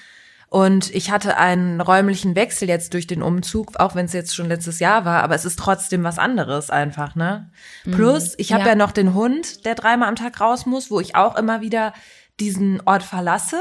Und 0.49 0.95
ich 0.95 1.11
hatte 1.11 1.35
einen 1.37 1.81
räumlichen 1.81 2.35
Wechsel 2.35 2.69
jetzt 2.69 2.93
durch 2.93 3.05
den 3.05 3.21
Umzug, 3.21 3.77
auch 3.79 3.95
wenn 3.95 4.05
es 4.05 4.13
jetzt 4.13 4.33
schon 4.33 4.47
letztes 4.47 4.79
Jahr 4.79 5.03
war, 5.03 5.21
aber 5.23 5.35
es 5.35 5.43
ist 5.43 5.59
trotzdem 5.59 6.03
was 6.05 6.17
anderes 6.19 6.69
einfach, 6.69 7.15
ne? 7.15 7.51
Plus, 7.83 8.33
ich 8.37 8.53
habe 8.53 8.63
Ja. 8.63 8.69
ja. 8.69 8.75
noch 8.75 8.91
den 8.93 9.13
Hund, 9.13 9.65
der 9.65 9.75
dreimal 9.75 10.07
am 10.07 10.15
Tag 10.15 10.39
raus 10.39 10.65
muss, 10.65 10.89
wo 10.89 11.01
ich 11.01 11.15
auch 11.17 11.35
immer 11.35 11.59
wieder 11.59 11.93
diesen 12.39 12.81
Ort 12.85 13.03
verlasse, 13.03 13.57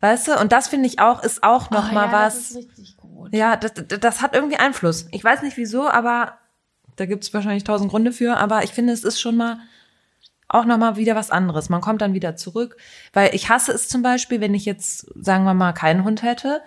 weißt 0.00 0.28
du? 0.28 0.38
Und 0.38 0.52
das 0.52 0.68
finde 0.68 0.86
ich 0.86 0.98
auch, 1.00 1.22
ist 1.22 1.42
auch 1.42 1.70
noch 1.70 1.90
Oh, 1.90 1.94
mal 1.94 2.06
ja, 2.08 2.12
was. 2.12 2.34
Das 2.34 2.50
ist 2.50 2.56
richtig 2.56 2.96
gut. 2.98 3.32
Ja, 3.34 3.56
das, 3.56 3.72
das, 3.74 3.98
das 4.00 4.20
hat 4.20 4.34
irgendwie 4.34 4.58
Einfluss. 4.58 5.06
Ich 5.12 5.24
weiß 5.24 5.40
nicht 5.42 5.56
wieso, 5.56 5.88
aber 5.88 6.34
da 6.96 7.06
gibt's 7.06 7.32
wahrscheinlich 7.32 7.64
tausend 7.64 7.90
Gründe 7.90 8.12
für, 8.12 8.36
aber 8.36 8.64
ich 8.64 8.72
finde, 8.72 8.92
es 8.92 9.02
ist 9.04 9.18
schon 9.20 9.36
mal 9.36 9.60
auch 10.48 10.64
noch 10.64 10.78
mal 10.78 10.96
wieder 10.96 11.14
was 11.14 11.30
anderes. 11.30 11.68
Man 11.68 11.80
kommt 11.80 12.00
dann 12.00 12.14
wieder 12.14 12.34
zurück, 12.36 12.76
weil 13.12 13.34
ich 13.34 13.48
hasse 13.50 13.72
es 13.72 13.88
zum 13.88 14.02
Beispiel, 14.02 14.40
wenn 14.40 14.54
ich 14.54 14.64
jetzt, 14.64 15.06
sagen 15.22 15.44
wir 15.44 15.54
mal, 15.54 15.72
keinen 15.72 16.04
Hund 16.04 16.22
hätte 16.22 16.62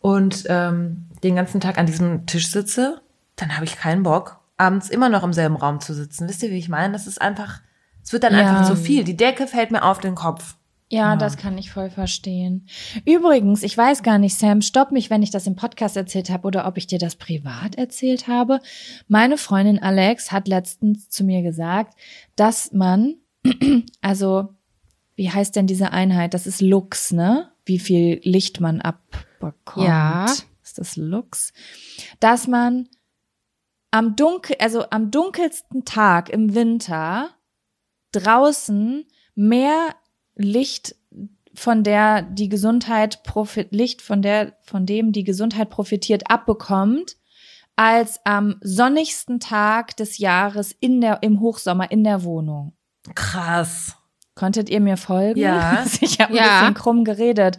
und 0.00 0.44
ähm, 0.48 1.06
den 1.22 1.36
ganzen 1.36 1.60
Tag 1.60 1.78
an 1.78 1.86
diesem 1.86 2.26
Tisch 2.26 2.50
sitze, 2.50 3.00
dann 3.36 3.54
habe 3.54 3.64
ich 3.64 3.76
keinen 3.76 4.02
Bock, 4.02 4.40
abends 4.56 4.90
immer 4.90 5.08
noch 5.08 5.22
im 5.24 5.32
selben 5.32 5.56
Raum 5.56 5.80
zu 5.80 5.94
sitzen. 5.94 6.28
Wisst 6.28 6.42
ihr, 6.42 6.50
wie 6.50 6.58
ich 6.58 6.68
meine? 6.68 6.92
Das 6.92 7.06
ist 7.06 7.20
einfach, 7.20 7.60
es 8.02 8.12
wird 8.12 8.24
dann 8.24 8.34
Ja. 8.34 8.40
einfach 8.40 8.66
zu 8.68 8.76
viel. 8.76 9.04
Die 9.04 9.16
Decke 9.16 9.46
fällt 9.46 9.70
mir 9.70 9.82
auf 9.84 10.00
den 10.00 10.14
Kopf. 10.14 10.56
Ja, 10.94 11.16
das 11.16 11.36
kann 11.36 11.58
ich 11.58 11.70
voll 11.70 11.90
verstehen. 11.90 12.66
Übrigens, 13.04 13.62
ich 13.62 13.76
weiß 13.76 14.02
gar 14.02 14.18
nicht, 14.18 14.38
Sam, 14.38 14.62
stopp 14.62 14.92
mich, 14.92 15.10
wenn 15.10 15.22
ich 15.22 15.30
das 15.30 15.46
im 15.46 15.56
Podcast 15.56 15.96
erzählt 15.96 16.30
habe 16.30 16.46
oder 16.46 16.66
ob 16.66 16.76
ich 16.76 16.86
dir 16.86 16.98
das 16.98 17.16
privat 17.16 17.74
erzählt 17.76 18.28
habe. 18.28 18.60
Meine 19.08 19.36
Freundin 19.36 19.82
Alex 19.82 20.32
hat 20.32 20.48
letztens 20.48 21.08
zu 21.08 21.24
mir 21.24 21.42
gesagt, 21.42 21.98
dass 22.36 22.72
man, 22.72 23.16
also, 24.00 24.48
wie 25.16 25.30
heißt 25.30 25.56
denn 25.56 25.66
diese 25.66 25.92
Einheit? 25.92 26.34
Das 26.34 26.46
ist 26.46 26.60
Lux, 26.60 27.12
ne? 27.12 27.50
Wie 27.64 27.78
viel 27.78 28.20
Licht 28.24 28.60
man 28.60 28.80
abbekommt. 28.80 29.86
Ja. 29.86 30.26
Ist 30.62 30.78
das 30.78 30.96
Lux? 30.96 31.52
Dass 32.20 32.46
man 32.46 32.88
am 33.90 34.16
dunkel, 34.16 34.56
also 34.60 34.90
am 34.90 35.10
dunkelsten 35.10 35.84
Tag 35.84 36.30
im 36.30 36.54
Winter 36.54 37.30
draußen 38.12 39.04
mehr 39.34 39.94
Licht 40.36 40.94
von 41.54 41.84
der 41.84 42.22
die 42.22 42.48
Gesundheit 42.48 43.22
profit 43.22 43.68
Licht 43.70 44.02
von 44.02 44.22
der 44.22 44.54
von 44.62 44.86
dem 44.86 45.12
die 45.12 45.22
Gesundheit 45.24 45.70
profitiert 45.70 46.28
abbekommt 46.30 47.16
als 47.76 48.20
am 48.24 48.56
sonnigsten 48.60 49.38
Tag 49.40 49.96
des 49.96 50.18
Jahres 50.18 50.72
in 50.72 51.00
der 51.00 51.22
im 51.22 51.40
Hochsommer 51.40 51.90
in 51.90 52.02
der 52.04 52.24
Wohnung. 52.24 52.72
Krass. 53.14 53.96
Konntet 54.34 54.68
ihr 54.68 54.80
mir 54.80 54.96
folgen? 54.96 55.38
Ja. 55.38 55.84
Ich 56.00 56.18
habe 56.20 56.32
ein 56.32 56.36
Ja. 56.36 56.58
bisschen 56.60 56.74
krumm 56.74 57.04
geredet. 57.04 57.58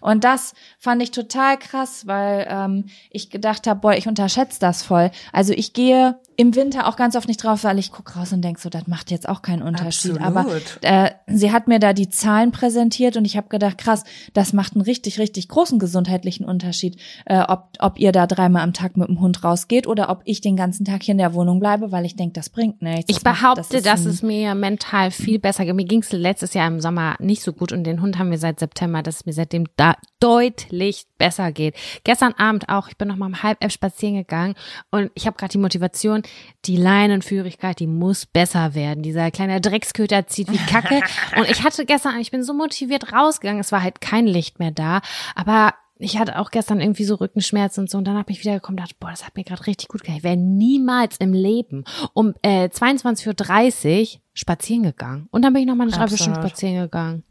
Und 0.00 0.24
das 0.24 0.54
fand 0.78 1.02
ich 1.02 1.10
total 1.10 1.56
krass, 1.58 2.06
weil 2.06 2.46
ähm, 2.48 2.84
ich 3.10 3.30
gedacht 3.30 3.66
habe, 3.66 3.80
boah, 3.80 3.94
ich 3.94 4.08
unterschätze 4.08 4.60
das 4.60 4.82
voll. 4.82 5.10
Also 5.32 5.52
ich 5.52 5.72
gehe 5.72 6.16
im 6.36 6.56
Winter 6.56 6.88
auch 6.88 6.96
ganz 6.96 7.14
oft 7.14 7.28
nicht 7.28 7.42
drauf, 7.44 7.62
weil 7.62 7.78
ich 7.78 7.92
guck 7.92 8.16
raus 8.16 8.32
und 8.32 8.42
denk 8.42 8.58
so, 8.58 8.68
das 8.68 8.88
macht 8.88 9.12
jetzt 9.12 9.28
auch 9.28 9.40
keinen 9.40 9.62
Unterschied. 9.62 10.20
Absolut. 10.20 10.82
Aber 10.82 11.06
äh, 11.06 11.10
sie 11.28 11.52
hat 11.52 11.68
mir 11.68 11.78
da 11.78 11.92
die 11.92 12.08
Zahlen 12.08 12.50
präsentiert 12.50 13.16
und 13.16 13.24
ich 13.24 13.36
habe 13.36 13.48
gedacht, 13.48 13.78
krass, 13.78 14.02
das 14.32 14.52
macht 14.52 14.74
einen 14.74 14.82
richtig, 14.82 15.20
richtig 15.20 15.48
großen 15.48 15.78
gesundheitlichen 15.78 16.44
Unterschied, 16.44 17.00
äh, 17.26 17.40
ob, 17.46 17.68
ob 17.78 18.00
ihr 18.00 18.10
da 18.10 18.26
dreimal 18.26 18.62
am 18.62 18.72
Tag 18.72 18.96
mit 18.96 19.06
dem 19.08 19.20
Hund 19.20 19.44
rausgeht 19.44 19.86
oder 19.86 20.08
ob 20.10 20.22
ich 20.24 20.40
den 20.40 20.56
ganzen 20.56 20.84
Tag 20.84 21.04
hier 21.04 21.12
in 21.12 21.18
der 21.18 21.34
Wohnung 21.34 21.60
bleibe, 21.60 21.92
weil 21.92 22.04
ich 22.04 22.16
denke, 22.16 22.32
das 22.32 22.48
bringt 22.50 22.82
nichts. 22.82 23.04
Ich 23.08 23.16
Das 23.22 23.24
macht- 23.24 23.40
behaupte, 23.40 23.76
ist 23.76 23.86
dass 23.86 24.04
es 24.04 24.22
mir 24.22 24.56
mental 24.56 25.12
viel 25.12 25.38
besser 25.38 25.64
geht. 25.64 25.74
Mir 25.76 25.84
ging 25.84 26.00
es 26.00 26.10
letztes 26.10 26.52
Jahr 26.54 26.66
im 26.66 26.80
Sommer 26.80 27.14
nicht 27.20 27.42
so 27.42 27.52
gut 27.52 27.70
und 27.70 27.84
den 27.84 28.02
Hund 28.02 28.18
haben 28.18 28.32
wir 28.32 28.38
seit 28.38 28.58
September, 28.58 29.02
dass 29.02 29.16
es 29.16 29.26
mir 29.26 29.32
seitdem 29.34 29.66
da 29.84 29.96
deutlich 30.20 31.06
besser 31.18 31.52
geht. 31.52 31.74
Gestern 32.04 32.32
Abend 32.34 32.68
auch, 32.68 32.88
ich 32.88 32.96
bin 32.96 33.08
noch 33.08 33.16
mal 33.16 33.26
um 33.26 33.42
halb 33.42 33.62
elf 33.62 33.72
spazieren 33.72 34.16
gegangen 34.16 34.54
und 34.90 35.10
ich 35.14 35.26
habe 35.26 35.36
gerade 35.36 35.52
die 35.52 35.58
Motivation, 35.58 36.22
die 36.64 36.76
Leinenführigkeit, 36.76 37.78
die 37.78 37.86
muss 37.86 38.24
besser 38.24 38.74
werden. 38.74 39.02
Dieser 39.02 39.30
kleine 39.30 39.60
Drecksköter 39.60 40.26
zieht 40.26 40.50
wie 40.50 40.56
Kacke. 40.56 41.00
und 41.36 41.50
ich 41.50 41.62
hatte 41.62 41.84
gestern, 41.84 42.18
ich 42.18 42.30
bin 42.30 42.42
so 42.42 42.54
motiviert 42.54 43.12
rausgegangen, 43.12 43.60
es 43.60 43.72
war 43.72 43.82
halt 43.82 44.00
kein 44.00 44.26
Licht 44.26 44.58
mehr 44.58 44.70
da, 44.70 45.02
aber 45.34 45.74
ich 45.98 46.18
hatte 46.18 46.38
auch 46.38 46.50
gestern 46.50 46.80
irgendwie 46.80 47.04
so 47.04 47.16
Rückenschmerzen 47.16 47.82
und 47.82 47.90
so 47.90 47.98
und 47.98 48.04
dann 48.04 48.16
habe 48.16 48.32
ich 48.32 48.40
wieder 48.40 48.54
gekommen 48.54 48.78
und 48.78 48.84
dachte, 48.84 48.96
boah, 48.98 49.10
das 49.10 49.24
hat 49.24 49.36
mir 49.36 49.44
gerade 49.44 49.66
richtig 49.66 49.88
gut 49.88 50.00
getan. 50.00 50.16
Ich 50.16 50.24
wäre 50.24 50.36
niemals 50.36 51.18
im 51.18 51.32
Leben 51.32 51.84
um 52.14 52.34
äh, 52.42 52.68
22.30 52.68 54.00
Uhr 54.00 54.20
spazieren 54.32 54.82
gegangen. 54.82 55.28
Und 55.30 55.42
dann 55.42 55.52
bin 55.52 55.62
ich 55.62 55.68
noch 55.68 55.76
mal 55.76 55.86
eine 55.86 56.00
Absolut. 56.00 56.36
spazieren 56.36 56.80
gegangen. 56.80 57.22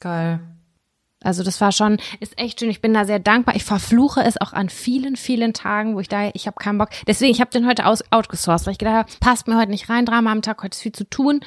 Geil. 0.00 0.40
Also 1.22 1.42
das 1.42 1.60
war 1.60 1.70
schon, 1.70 1.98
ist 2.20 2.38
echt 2.38 2.60
schön. 2.60 2.70
Ich 2.70 2.80
bin 2.80 2.94
da 2.94 3.04
sehr 3.04 3.18
dankbar. 3.18 3.54
Ich 3.54 3.64
verfluche 3.64 4.22
es 4.22 4.40
auch 4.40 4.54
an 4.54 4.70
vielen, 4.70 5.16
vielen 5.16 5.52
Tagen, 5.52 5.94
wo 5.94 6.00
ich 6.00 6.08
da, 6.08 6.30
ich 6.32 6.46
habe 6.46 6.56
keinen 6.58 6.78
Bock. 6.78 6.88
Deswegen, 7.06 7.30
ich 7.30 7.42
habe 7.42 7.50
den 7.50 7.66
heute 7.66 7.84
aus, 7.84 8.02
outgesourced, 8.10 8.66
weil 8.66 8.72
ich 8.72 8.78
gedacht 8.78 8.94
habe, 8.94 9.10
passt 9.20 9.46
mir 9.46 9.58
heute 9.58 9.70
nicht 9.70 9.90
rein, 9.90 10.06
Drama 10.06 10.32
am 10.32 10.40
Tag, 10.40 10.62
heute 10.62 10.74
ist 10.74 10.80
viel 10.80 10.92
zu 10.92 11.04
tun. 11.04 11.40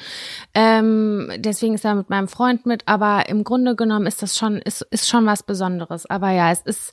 Ähm, 0.54 1.28
deswegen 1.38 1.74
ist 1.74 1.84
er 1.84 1.96
mit 1.96 2.08
meinem 2.08 2.28
Freund 2.28 2.66
mit. 2.66 2.86
Aber 2.86 3.28
im 3.28 3.42
Grunde 3.42 3.74
genommen 3.74 4.06
ist 4.06 4.22
das 4.22 4.38
schon, 4.38 4.58
ist, 4.58 4.82
ist 4.90 5.08
schon 5.08 5.26
was 5.26 5.42
Besonderes. 5.42 6.06
Aber 6.06 6.30
ja, 6.30 6.52
es 6.52 6.60
ist 6.60 6.92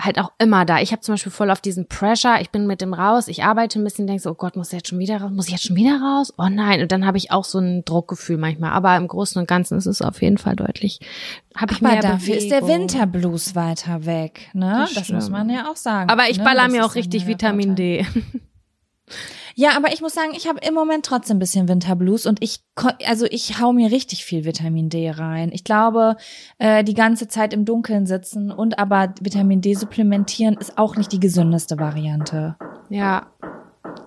halt 0.00 0.18
auch 0.18 0.32
immer 0.38 0.64
da. 0.64 0.80
Ich 0.80 0.90
habe 0.90 1.02
zum 1.02 1.14
Beispiel 1.14 1.32
voll 1.32 1.52
auf 1.52 1.60
diesen 1.60 1.86
Pressure. 1.86 2.40
Ich 2.40 2.50
bin 2.50 2.66
mit 2.66 2.80
dem 2.80 2.94
raus, 2.94 3.28
ich 3.28 3.44
arbeite 3.44 3.78
ein 3.78 3.84
bisschen, 3.84 4.08
denke 4.08 4.22
so, 4.22 4.30
oh 4.30 4.34
Gott, 4.34 4.56
muss 4.56 4.68
ich 4.68 4.78
jetzt 4.78 4.88
schon 4.88 4.98
wieder 4.98 5.20
raus? 5.20 5.30
Muss 5.32 5.46
ich 5.46 5.52
jetzt 5.52 5.66
schon 5.66 5.76
wieder 5.76 6.00
raus? 6.00 6.34
Oh 6.36 6.48
nein. 6.50 6.82
Und 6.82 6.90
dann 6.90 7.06
habe 7.06 7.16
ich 7.16 7.30
auch 7.30 7.44
so 7.44 7.60
ein 7.60 7.84
Druckgefühl 7.84 8.38
manchmal. 8.38 8.72
Aber 8.72 8.96
im 8.96 9.06
Großen 9.06 9.40
und 9.40 9.46
Ganzen 9.46 9.78
ist 9.78 9.86
es 9.86 10.02
auf 10.02 10.20
jeden 10.20 10.38
Fall 10.38 10.56
deutlich 10.56 10.98
habe 11.58 11.72
ich 11.72 11.82
mehr 11.82 12.00
dafür 12.12 12.36
ist 12.36 12.50
der 12.50 12.66
Winterblues 12.66 13.54
weiter 13.54 14.06
weg, 14.06 14.50
ne? 14.52 14.86
Das 14.94 14.94
Das, 14.94 15.08
muss 15.10 15.30
man 15.30 15.48
ja 15.50 15.70
auch 15.70 15.76
sagen. 15.76 16.10
Aber 16.10 16.28
ich 16.28 16.38
ne? 16.38 16.44
baller 16.44 16.68
mir 16.68 16.84
auch 16.84 16.94
richtig 16.94 17.26
Vitamin 17.26 17.76
Vorteil. 17.76 18.04
D. 18.04 18.06
Ja, 19.60 19.70
aber 19.76 19.92
ich 19.92 20.00
muss 20.00 20.14
sagen, 20.14 20.34
ich 20.36 20.46
habe 20.46 20.60
im 20.60 20.72
Moment 20.72 21.04
trotzdem 21.04 21.38
ein 21.38 21.40
bisschen 21.40 21.66
Winterblues 21.66 22.26
und 22.26 22.40
ich, 22.44 22.60
also 23.04 23.26
ich 23.28 23.60
hau 23.60 23.72
mir 23.72 23.90
richtig 23.90 24.24
viel 24.24 24.44
Vitamin 24.44 24.88
D 24.88 25.10
rein. 25.10 25.50
Ich 25.52 25.64
glaube, 25.64 26.14
äh, 26.58 26.84
die 26.84 26.94
ganze 26.94 27.26
Zeit 27.26 27.52
im 27.52 27.64
Dunkeln 27.64 28.06
sitzen 28.06 28.52
und 28.52 28.78
aber 28.78 29.12
Vitamin 29.20 29.60
D 29.60 29.74
supplementieren 29.74 30.56
ist 30.58 30.78
auch 30.78 30.94
nicht 30.94 31.10
die 31.10 31.18
gesündeste 31.18 31.76
Variante. 31.76 32.54
Ja. 32.88 33.32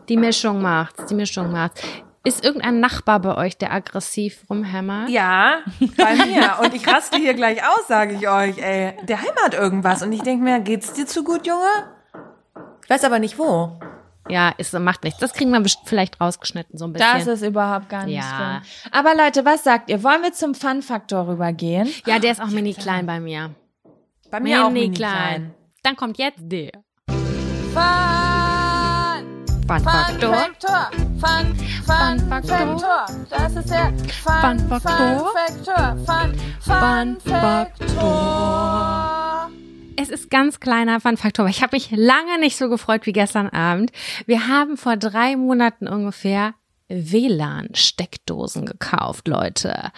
Die 0.08 0.16
Mischung 0.16 0.62
macht's, 0.62 1.08
die 1.08 1.16
Mischung 1.16 1.52
macht's. 1.52 1.84
Ist 2.24 2.46
irgendein 2.46 2.80
Nachbar 2.80 3.20
bei 3.20 3.36
euch, 3.36 3.58
der 3.58 3.74
aggressiv 3.74 4.44
rumhämmert? 4.50 5.10
Ja, 5.10 5.62
bei 5.98 6.16
mir. 6.28 6.60
Und 6.62 6.74
ich 6.76 6.88
raste 6.88 7.18
hier 7.18 7.34
gleich 7.34 7.64
aus, 7.64 7.88
sage 7.88 8.14
ich 8.14 8.28
euch, 8.30 8.60
ey. 8.60 8.94
Der 9.08 9.18
hämmert 9.18 9.56
irgendwas. 9.56 10.04
Und 10.04 10.12
ich 10.14 10.22
denke 10.22 10.44
mir, 10.44 10.60
geht's 10.60 10.94
dir 10.94 11.08
zu 11.08 11.24
gut, 11.24 11.48
Junge? 11.48 11.66
Ich 12.84 12.90
weiß 12.92 13.04
aber 13.06 13.18
nicht 13.18 13.40
wo. 13.40 13.80
Ja, 14.30 14.50
ist, 14.60 14.72
macht 14.78 15.04
nichts. 15.04 15.20
Das 15.20 15.34
kriegen 15.34 15.50
wir 15.52 15.64
vielleicht 15.86 16.22
rausgeschnitten, 16.22 16.78
so 16.78 16.86
ein 16.86 16.94
bisschen. 16.94 17.10
Das 17.12 17.26
ist 17.26 17.42
überhaupt 17.42 17.90
gar 17.90 18.06
nicht 18.06 18.18
Ja. 18.18 18.62
schlimm. 18.62 18.92
Aber 18.92 19.16
Leute, 19.16 19.44
was 19.44 19.64
sagt 19.64 19.90
ihr? 19.90 20.04
Wollen 20.04 20.22
wir 20.22 20.32
zum 20.32 20.54
Fun-Faktor 20.54 21.28
rübergehen? 21.28 21.90
ja, 22.06 22.20
der 22.20 22.34
ist 22.34 22.42
auch 22.42 22.48
mini 22.50 22.76
klein 22.76 23.08
bei 23.08 23.20
mir. 23.20 23.50
Bei 24.30 24.40
mir 24.40 24.64
auch 24.64 24.70
Mini 24.70 24.86
mini 24.90 24.96
klein. 24.96 25.56
Dann 25.82 25.96
kommt 25.96 26.20
jetzt 26.20 26.38
der. 26.40 26.72
Fun, 27.74 27.84
Fun 29.68 29.80
Faktor. 29.80 30.34
Faktor. 30.36 31.11
Fun, 31.22 31.56
Fun, 31.86 32.18
Fun 32.18 32.30
Faktor. 32.30 32.80
Faktor. 32.80 33.06
Das 33.30 33.56
ist 33.56 33.70
der 33.70 33.94
Fun, 34.24 34.58
Fun 34.60 34.82
Faktor. 34.82 35.32
Faktor. 35.36 35.98
Fun, 36.08 36.34
Fun, 36.60 37.18
Fun 37.22 37.32
Faktor. 37.32 39.02
Es 39.98 40.10
ist 40.10 40.32
ganz 40.32 40.60
kleiner 40.60 41.00
Fun-Faktor, 41.00 41.46
aber 41.46 41.52
ich 41.52 41.62
habe 41.62 41.76
mich 41.76 41.92
lange 41.92 42.40
nicht 42.40 42.58
so 42.58 42.70
gefreut 42.70 43.06
wie 43.06 43.14
gestern 43.14 43.50
Abend. 43.50 43.92
Wir 44.26 44.48
haben 44.48 44.78
vor 44.78 44.98
drei 44.98 45.36
Monaten 45.36 45.88
ungefähr 45.88 46.56
WLAN-Steckdosen 46.90 48.66
gekauft, 48.66 49.28
Leute. 49.28 49.92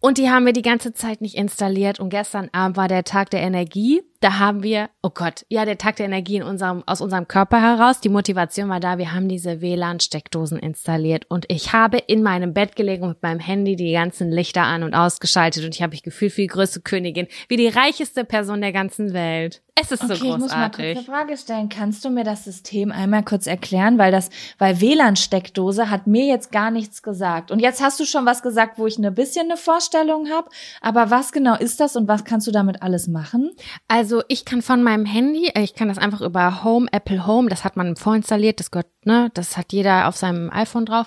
Und 0.00 0.18
die 0.18 0.30
haben 0.30 0.46
wir 0.46 0.52
die 0.52 0.62
ganze 0.62 0.94
Zeit 0.94 1.20
nicht 1.20 1.36
installiert. 1.36 2.00
Und 2.00 2.10
gestern 2.10 2.50
Abend 2.52 2.76
war 2.76 2.88
der 2.88 3.04
Tag 3.04 3.30
der 3.30 3.42
Energie. 3.42 4.02
Da 4.24 4.38
haben 4.38 4.62
wir, 4.62 4.88
oh 5.02 5.10
Gott, 5.12 5.44
ja, 5.50 5.66
der 5.66 5.76
Tag 5.76 5.96
der 5.96 6.06
Energie 6.06 6.36
in 6.36 6.44
unserem, 6.44 6.82
aus 6.86 7.02
unserem 7.02 7.28
Körper 7.28 7.60
heraus. 7.60 8.00
Die 8.00 8.08
Motivation 8.08 8.70
war 8.70 8.80
da. 8.80 8.96
Wir 8.96 9.12
haben 9.12 9.28
diese 9.28 9.60
WLAN-Steckdosen 9.60 10.58
installiert. 10.58 11.26
Und 11.28 11.44
ich 11.48 11.74
habe 11.74 11.98
in 11.98 12.22
meinem 12.22 12.54
Bett 12.54 12.74
gelegen 12.74 13.02
und 13.02 13.10
mit 13.10 13.22
meinem 13.22 13.38
Handy 13.38 13.76
die 13.76 13.92
ganzen 13.92 14.30
Lichter 14.30 14.62
an 14.62 14.82
und 14.82 14.94
ausgeschaltet. 14.94 15.62
Und 15.66 15.74
ich 15.74 15.82
habe 15.82 15.90
mich 15.90 16.02
gefühlt 16.02 16.34
wie 16.38 16.44
die 16.44 16.46
größte 16.46 16.80
Königin, 16.80 17.26
wie 17.48 17.58
die 17.58 17.68
reicheste 17.68 18.24
Person 18.24 18.62
der 18.62 18.72
ganzen 18.72 19.12
Welt. 19.12 19.60
Es 19.76 19.90
ist 19.90 20.06
so 20.06 20.14
Okay, 20.14 20.28
ich 20.28 20.38
muss 20.38 20.52
mal 20.52 20.70
kurz 20.70 20.76
großartig. 20.76 20.96
eine 20.96 21.04
Frage 21.04 21.36
stellen. 21.36 21.68
Kannst 21.68 22.04
du 22.04 22.10
mir 22.10 22.22
das 22.22 22.44
System 22.44 22.92
einmal 22.92 23.24
kurz 23.24 23.48
erklären? 23.48 23.98
Weil 23.98 24.12
das, 24.12 24.30
weil 24.58 24.80
WLAN-Steckdose 24.80 25.90
hat 25.90 26.06
mir 26.06 26.26
jetzt 26.26 26.52
gar 26.52 26.70
nichts 26.70 27.02
gesagt. 27.02 27.50
Und 27.50 27.58
jetzt 27.58 27.82
hast 27.82 27.98
du 27.98 28.04
schon 28.04 28.24
was 28.24 28.40
gesagt, 28.40 28.78
wo 28.78 28.86
ich 28.86 28.98
ein 28.98 29.14
bisschen 29.14 29.50
eine 29.50 29.56
Vorstellung 29.56 30.30
habe. 30.30 30.48
Aber 30.80 31.10
was 31.10 31.32
genau 31.32 31.56
ist 31.56 31.80
das 31.80 31.96
und 31.96 32.06
was 32.06 32.24
kannst 32.24 32.46
du 32.46 32.52
damit 32.52 32.82
alles 32.82 33.08
machen? 33.08 33.50
Also 33.88 34.13
ich 34.28 34.44
kann 34.44 34.62
von 34.62 34.82
meinem 34.82 35.04
Handy, 35.04 35.48
äh, 35.48 35.62
ich 35.62 35.74
kann 35.74 35.88
das 35.88 35.98
einfach 35.98 36.20
über 36.20 36.64
Home, 36.64 36.86
Apple 36.92 37.26
Home, 37.26 37.48
das 37.48 37.64
hat 37.64 37.76
man 37.76 37.96
vorinstalliert, 37.96 38.60
das 38.60 38.70
gehört, 38.70 38.88
ne, 39.04 39.30
das 39.34 39.56
hat 39.56 39.72
jeder 39.72 40.08
auf 40.08 40.16
seinem 40.16 40.50
iPhone 40.50 40.86
drauf. 40.86 41.06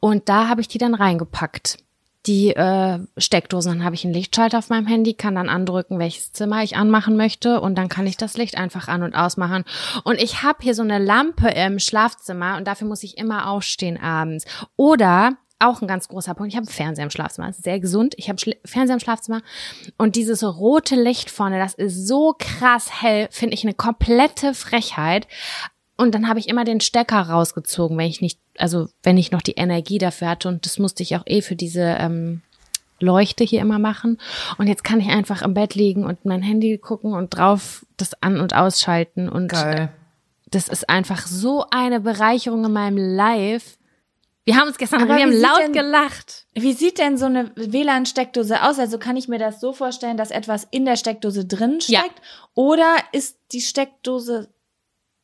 Und 0.00 0.28
da 0.28 0.48
habe 0.48 0.60
ich 0.60 0.68
die 0.68 0.78
dann 0.78 0.94
reingepackt. 0.94 1.78
Die 2.26 2.50
äh, 2.56 2.98
Steckdosen, 3.16 3.72
dann 3.72 3.84
habe 3.84 3.94
ich 3.94 4.04
einen 4.04 4.12
Lichtschalter 4.12 4.58
auf 4.58 4.68
meinem 4.68 4.88
Handy, 4.88 5.14
kann 5.14 5.36
dann 5.36 5.48
andrücken, 5.48 6.00
welches 6.00 6.32
Zimmer 6.32 6.64
ich 6.64 6.76
anmachen 6.76 7.16
möchte 7.16 7.60
und 7.60 7.76
dann 7.76 7.88
kann 7.88 8.06
ich 8.06 8.16
das 8.16 8.36
Licht 8.36 8.58
einfach 8.58 8.88
an 8.88 9.04
und 9.04 9.14
ausmachen. 9.14 9.64
Und 10.02 10.20
ich 10.20 10.42
habe 10.42 10.58
hier 10.60 10.74
so 10.74 10.82
eine 10.82 10.98
Lampe 10.98 11.48
im 11.50 11.78
Schlafzimmer 11.78 12.56
und 12.56 12.66
dafür 12.66 12.88
muss 12.88 13.04
ich 13.04 13.16
immer 13.16 13.48
aufstehen 13.48 13.96
abends. 13.96 14.44
Oder 14.74 15.36
auch 15.58 15.80
ein 15.80 15.88
ganz 15.88 16.08
großer 16.08 16.34
Punkt. 16.34 16.52
Ich 16.52 16.56
habe 16.56 16.66
einen 16.66 16.74
Fernseher 16.74 17.04
im 17.04 17.10
Schlafzimmer. 17.10 17.46
Das 17.46 17.58
ist 17.58 17.64
sehr 17.64 17.80
gesund. 17.80 18.14
Ich 18.18 18.28
habe 18.28 18.40
Fernseher 18.64 18.94
im 18.94 19.00
Schlafzimmer. 19.00 19.42
Und 19.96 20.16
dieses 20.16 20.44
rote 20.44 20.96
Licht 20.96 21.30
vorne, 21.30 21.58
das 21.58 21.74
ist 21.74 22.06
so 22.06 22.34
krass 22.38 23.02
hell, 23.02 23.28
finde 23.30 23.54
ich 23.54 23.64
eine 23.64 23.74
komplette 23.74 24.54
Frechheit. 24.54 25.26
Und 25.96 26.14
dann 26.14 26.28
habe 26.28 26.38
ich 26.38 26.48
immer 26.48 26.64
den 26.64 26.80
Stecker 26.80 27.20
rausgezogen, 27.20 27.96
wenn 27.96 28.06
ich 28.06 28.20
nicht, 28.20 28.38
also 28.58 28.88
wenn 29.02 29.16
ich 29.16 29.32
noch 29.32 29.40
die 29.40 29.52
Energie 29.52 29.98
dafür 29.98 30.28
hatte. 30.28 30.48
Und 30.48 30.66
das 30.66 30.78
musste 30.78 31.02
ich 31.02 31.16
auch 31.16 31.22
eh 31.24 31.40
für 31.40 31.56
diese 31.56 31.96
ähm, 31.98 32.42
Leuchte 33.00 33.44
hier 33.44 33.60
immer 33.60 33.78
machen. 33.78 34.18
Und 34.58 34.66
jetzt 34.66 34.84
kann 34.84 35.00
ich 35.00 35.08
einfach 35.08 35.42
im 35.42 35.54
Bett 35.54 35.74
liegen 35.74 36.04
und 36.04 36.24
mein 36.24 36.42
Handy 36.42 36.76
gucken 36.78 37.14
und 37.14 37.30
drauf 37.30 37.86
das 37.96 38.20
an- 38.22 38.40
und 38.40 38.54
ausschalten. 38.54 39.28
Und 39.28 39.48
Geil. 39.48 39.88
das 40.50 40.68
ist 40.68 40.88
einfach 40.90 41.26
so 41.26 41.64
eine 41.70 42.00
Bereicherung 42.00 42.64
in 42.66 42.72
meinem 42.72 42.98
Life. 42.98 43.75
Wir 44.46 44.56
haben 44.56 44.68
uns 44.68 44.78
gestern, 44.78 45.02
Aber 45.02 45.16
wir 45.16 45.22
haben 45.24 45.32
laut 45.32 45.58
denn- 45.58 45.72
gelacht. 45.72 46.46
Wie 46.54 46.72
sieht 46.72 46.98
denn 46.98 47.18
so 47.18 47.26
eine 47.26 47.50
WLAN-Steckdose 47.56 48.62
aus? 48.62 48.78
Also 48.78 48.96
kann 48.98 49.16
ich 49.16 49.26
mir 49.28 49.38
das 49.40 49.60
so 49.60 49.72
vorstellen, 49.72 50.16
dass 50.16 50.30
etwas 50.30 50.66
in 50.70 50.84
der 50.84 50.96
Steckdose 50.96 51.44
drin 51.44 51.80
Ja. 51.88 52.00
steckt? 52.00 52.22
Oder 52.54 52.96
ist 53.12 53.36
die 53.52 53.60
Steckdose 53.60 54.48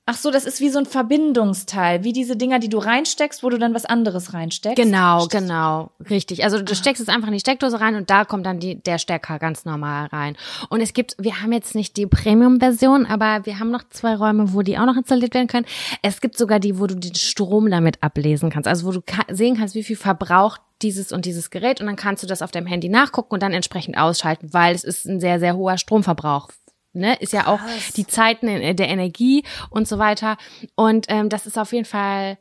Ach 0.05 0.16
so, 0.16 0.32
das 0.32 0.46
ist 0.46 0.61
wie 0.61 0.68
so 0.68 0.80
ein 0.80 0.86
Verbindungsteil, 0.86 2.03
wie 2.03 2.12
diese 2.12 2.36
Dinger, 2.36 2.59
die 2.59 2.68
du 2.68 2.78
reinsteckst, 2.78 3.44
wo 3.44 3.50
du 3.50 3.59
dann 3.59 3.72
was 3.72 3.84
anderes 3.84 4.34
reinsteckst. 4.34 4.82
Genau, 4.82 5.28
genau, 5.28 5.92
richtig. 6.11 6.42
Also 6.42 6.61
du 6.61 6.74
steckst 6.74 7.00
es 7.00 7.09
einfach 7.09 7.28
in 7.28 7.34
die 7.34 7.40
Steckdose 7.40 7.80
rein 7.80 7.94
und 7.94 8.11
da 8.11 8.24
kommt 8.24 8.44
dann 8.44 8.59
die, 8.59 8.82
der 8.82 8.98
Stecker 8.98 9.38
ganz 9.38 9.64
normal 9.64 10.07
rein. 10.07 10.36
Und 10.70 10.80
es 10.80 10.92
gibt, 10.92 11.14
wir 11.20 11.40
haben 11.40 11.53
jetzt 11.53 11.76
nicht 11.76 11.96
die 11.96 12.07
Premium-Version, 12.07 13.07
aber 13.07 13.46
wir 13.46 13.61
haben 13.61 13.70
noch 13.70 13.84
zwei 13.90 14.16
Räume, 14.16 14.53
wo 14.53 14.62
die 14.62 14.76
auch 14.76 14.86
noch 14.86 14.96
installiert 14.96 15.34
werden 15.34 15.46
können. 15.46 15.66
Es 16.03 16.20
gibt 16.20 16.36
sogar 16.36 16.59
die, 16.59 16.80
wo 16.80 16.88
du 16.88 16.96
den 16.96 17.14
Strom 17.14 17.70
damit 17.70 18.03
ablesen 18.03 18.50
kannst, 18.50 18.66
also 18.66 18.86
wo 18.86 18.90
du 18.90 19.03
ka 19.03 19.22
sehen 19.30 19.57
kannst, 19.57 19.76
wie 19.76 19.84
viel 19.84 19.96
verbraucht 19.96 20.61
dieses 20.82 21.12
und 21.12 21.26
dieses 21.26 21.50
Gerät 21.50 21.80
und 21.80 21.86
dann 21.86 21.94
kannst 21.94 22.24
du 22.24 22.26
das 22.26 22.42
auf 22.42 22.50
deinem 22.50 22.66
Handy 22.66 22.88
nachgucken 22.88 23.34
und 23.34 23.42
dann 23.44 23.53
entsprechend 23.53 23.96
ausschalten, 23.96 24.53
weil 24.53 24.74
es 24.74 24.82
ist 24.82 25.07
ein 25.07 25.20
sehr, 25.20 25.38
sehr 25.38 25.57
hoher 25.57 25.78
Stromverbrauch 25.78 26.48
ne, 26.93 27.14
ist 27.20 27.32
ja 27.32 27.47
auch 27.47 27.61
die 27.97 28.07
Zeiten 28.07 28.49
in- 28.49 28.76
der 28.76 28.88
Energie 28.88 29.45
und 29.70 29.86
so 29.88 29.99
weiter. 29.99 30.36
Und 30.74 31.07
ähm, 31.09 31.28
das 31.28 31.47
ist 31.47 31.59
auf 31.59 31.72
jeden 31.72 31.84
Fall, 31.84 32.38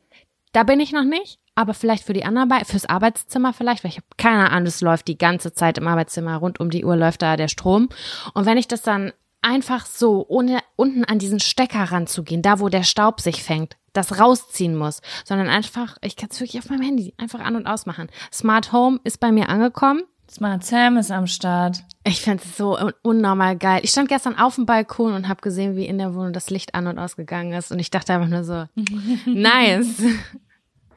da 0.52 0.62
bin 0.64 0.80
ich 0.80 0.92
noch 0.92 1.04
nicht, 1.04 1.38
aber 1.54 1.74
vielleicht 1.74 2.04
für 2.04 2.12
die 2.14 2.24
anderen, 2.24 2.48
Be- 2.48 2.64
fürs 2.64 2.86
Arbeitszimmer 2.86 3.52
vielleicht, 3.52 3.84
weil 3.84 3.90
ich 3.90 3.96
habe 3.98 4.06
keine 4.16 4.50
Ahnung, 4.50 4.66
es 4.66 4.80
läuft 4.80 5.08
die 5.08 5.18
ganze 5.18 5.52
Zeit 5.52 5.78
im 5.78 5.86
Arbeitszimmer, 5.86 6.36
rund 6.36 6.60
um 6.60 6.70
die 6.70 6.84
Uhr 6.84 6.96
läuft 6.96 7.22
da 7.22 7.36
der 7.36 7.48
Strom. 7.48 7.88
Und 8.34 8.46
wenn 8.46 8.56
ich 8.58 8.68
das 8.68 8.82
dann 8.82 9.12
einfach 9.42 9.86
so, 9.86 10.24
ohne 10.28 10.60
unten 10.76 11.04
an 11.04 11.18
diesen 11.18 11.40
Stecker 11.40 11.82
ranzugehen, 11.90 12.42
da 12.42 12.60
wo 12.60 12.68
der 12.68 12.84
Staub 12.84 13.20
sich 13.20 13.42
fängt, 13.42 13.76
das 13.92 14.18
rausziehen 14.20 14.76
muss, 14.76 15.00
sondern 15.24 15.48
einfach, 15.48 15.96
ich 16.00 16.16
kann 16.16 16.28
es 16.30 16.40
wirklich 16.40 16.62
auf 16.62 16.70
meinem 16.70 16.82
Handy 16.82 17.12
einfach 17.18 17.40
an- 17.40 17.56
und 17.56 17.66
ausmachen. 17.66 18.08
Smart 18.32 18.72
Home 18.72 19.00
ist 19.04 19.18
bei 19.20 19.32
mir 19.32 19.48
angekommen. 19.48 20.04
Smart 20.32 20.64
Sam 20.64 20.96
ist 20.96 21.10
am 21.10 21.26
Start. 21.26 21.84
Ich 22.04 22.22
finde 22.22 22.42
es 22.42 22.56
so 22.56 22.78
un 22.78 22.92
unnormal 23.02 23.56
geil. 23.56 23.80
Ich 23.84 23.90
stand 23.90 24.08
gestern 24.08 24.38
auf 24.38 24.54
dem 24.54 24.64
Balkon 24.64 25.12
und 25.12 25.28
habe 25.28 25.42
gesehen, 25.42 25.76
wie 25.76 25.84
in 25.84 25.98
der 25.98 26.14
Wohnung 26.14 26.32
das 26.32 26.48
Licht 26.48 26.74
an 26.74 26.86
und 26.86 26.98
ausgegangen 26.98 27.52
ist. 27.52 27.70
Und 27.70 27.78
ich 27.78 27.90
dachte 27.90 28.14
einfach 28.14 28.28
nur 28.28 28.42
so, 28.42 28.64
nice. 29.26 30.02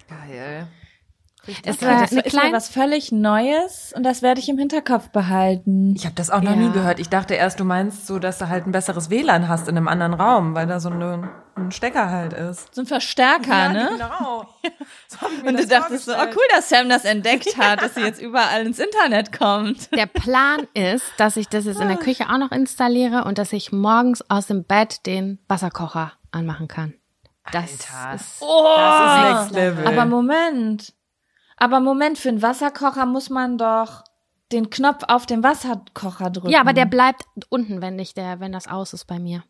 Geil. 0.07 0.67
Es 1.63 1.75
Okay, 1.77 1.85
war 1.85 1.99
das 2.01 2.11
eine 2.11 2.21
ist 2.21 2.33
mal 2.33 2.39
kleine, 2.41 2.55
was 2.55 2.69
völlig 2.69 3.11
Neues 3.11 3.93
und 3.95 4.03
das 4.03 4.21
werde 4.21 4.39
ich 4.39 4.49
im 4.49 4.57
Hinterkopf 4.57 5.09
behalten. 5.09 5.93
Ich 5.95 6.05
habe 6.05 6.15
das 6.15 6.29
auch 6.29 6.41
noch 6.41 6.51
Ja. 6.51 6.57
nie 6.57 6.71
gehört. 6.71 6.99
Ich 6.99 7.09
dachte 7.09 7.35
erst, 7.35 7.59
du 7.59 7.65
meinst 7.65 8.07
so, 8.07 8.19
dass 8.19 8.37
du 8.39 8.49
halt 8.49 8.65
ein 8.65 8.71
besseres 8.71 9.09
WLAN 9.09 9.47
hast 9.47 9.67
in 9.67 9.77
einem 9.77 9.87
anderen 9.87 10.13
Raum, 10.15 10.55
weil 10.55 10.65
da 10.67 10.79
so 10.79 10.89
eine, 10.89 11.29
ein 11.55 11.71
Stecker 11.71 12.09
halt 12.09 12.33
ist. 12.33 12.73
So 12.73 12.81
ein 12.81 12.87
Verstärker, 12.87 13.69
ne? 13.69 13.89
genau. 13.91 14.45
So 15.07 15.25
Und 15.27 15.45
du 15.45 15.53
das 15.53 15.67
dachtest 15.67 16.05
so, 16.05 16.13
oh 16.13 16.25
cool, 16.35 16.43
dass 16.55 16.67
Sam 16.69 16.89
das 16.89 17.05
entdeckt 17.05 17.55
hat, 17.59 17.81
dass 17.81 17.93
sie 17.95 18.01
jetzt 18.01 18.19
überall 18.21 18.65
ins 18.65 18.79
Internet 18.79 19.37
kommt. 19.37 19.93
der 19.95 20.07
Plan 20.07 20.67
ist, 20.73 21.05
dass 21.17 21.37
ich 21.37 21.47
das 21.47 21.65
jetzt 21.65 21.79
in 21.79 21.87
der 21.87 21.97
Küche 21.97 22.25
auch 22.31 22.39
noch 22.39 22.51
installiere 22.51 23.23
und 23.25 23.37
dass 23.37 23.53
ich 23.53 23.71
morgens 23.71 24.27
aus 24.29 24.47
dem 24.47 24.63
Bett 24.63 25.05
den 25.05 25.37
Wasserkocher 25.47 26.13
anmachen 26.31 26.67
kann. 26.67 26.95
Das 27.51 27.63
Alter. 27.71 28.15
ist 28.15 28.41
Das 28.41 28.99
ist 28.99 29.51
Next 29.51 29.51
Level. 29.51 29.87
Aber 29.87 30.05
Moment. 30.05 30.94
Aber 31.57 31.79
Moment, 31.79 32.17
für 32.17 32.29
einen 32.29 32.41
Wasserkocher 32.41 33.05
muss 33.05 33.29
man 33.29 33.57
doch 33.57 34.03
den 34.51 34.69
Knopf 34.69 35.03
auf 35.07 35.25
dem 35.25 35.43
Wasserkocher 35.43 36.29
drücken. 36.29 36.49
Ja, 36.51 36.61
aber 36.61 36.73
der 36.73 36.85
bleibt 36.85 37.23
unten, 37.49 37.81
wenn 37.81 37.95
nicht 37.95 38.17
der, 38.17 38.39
wenn 38.39 38.51
das 38.51 38.67
aus 38.67 38.93
ist 38.93 39.05
bei 39.05 39.19
mir. 39.19 39.43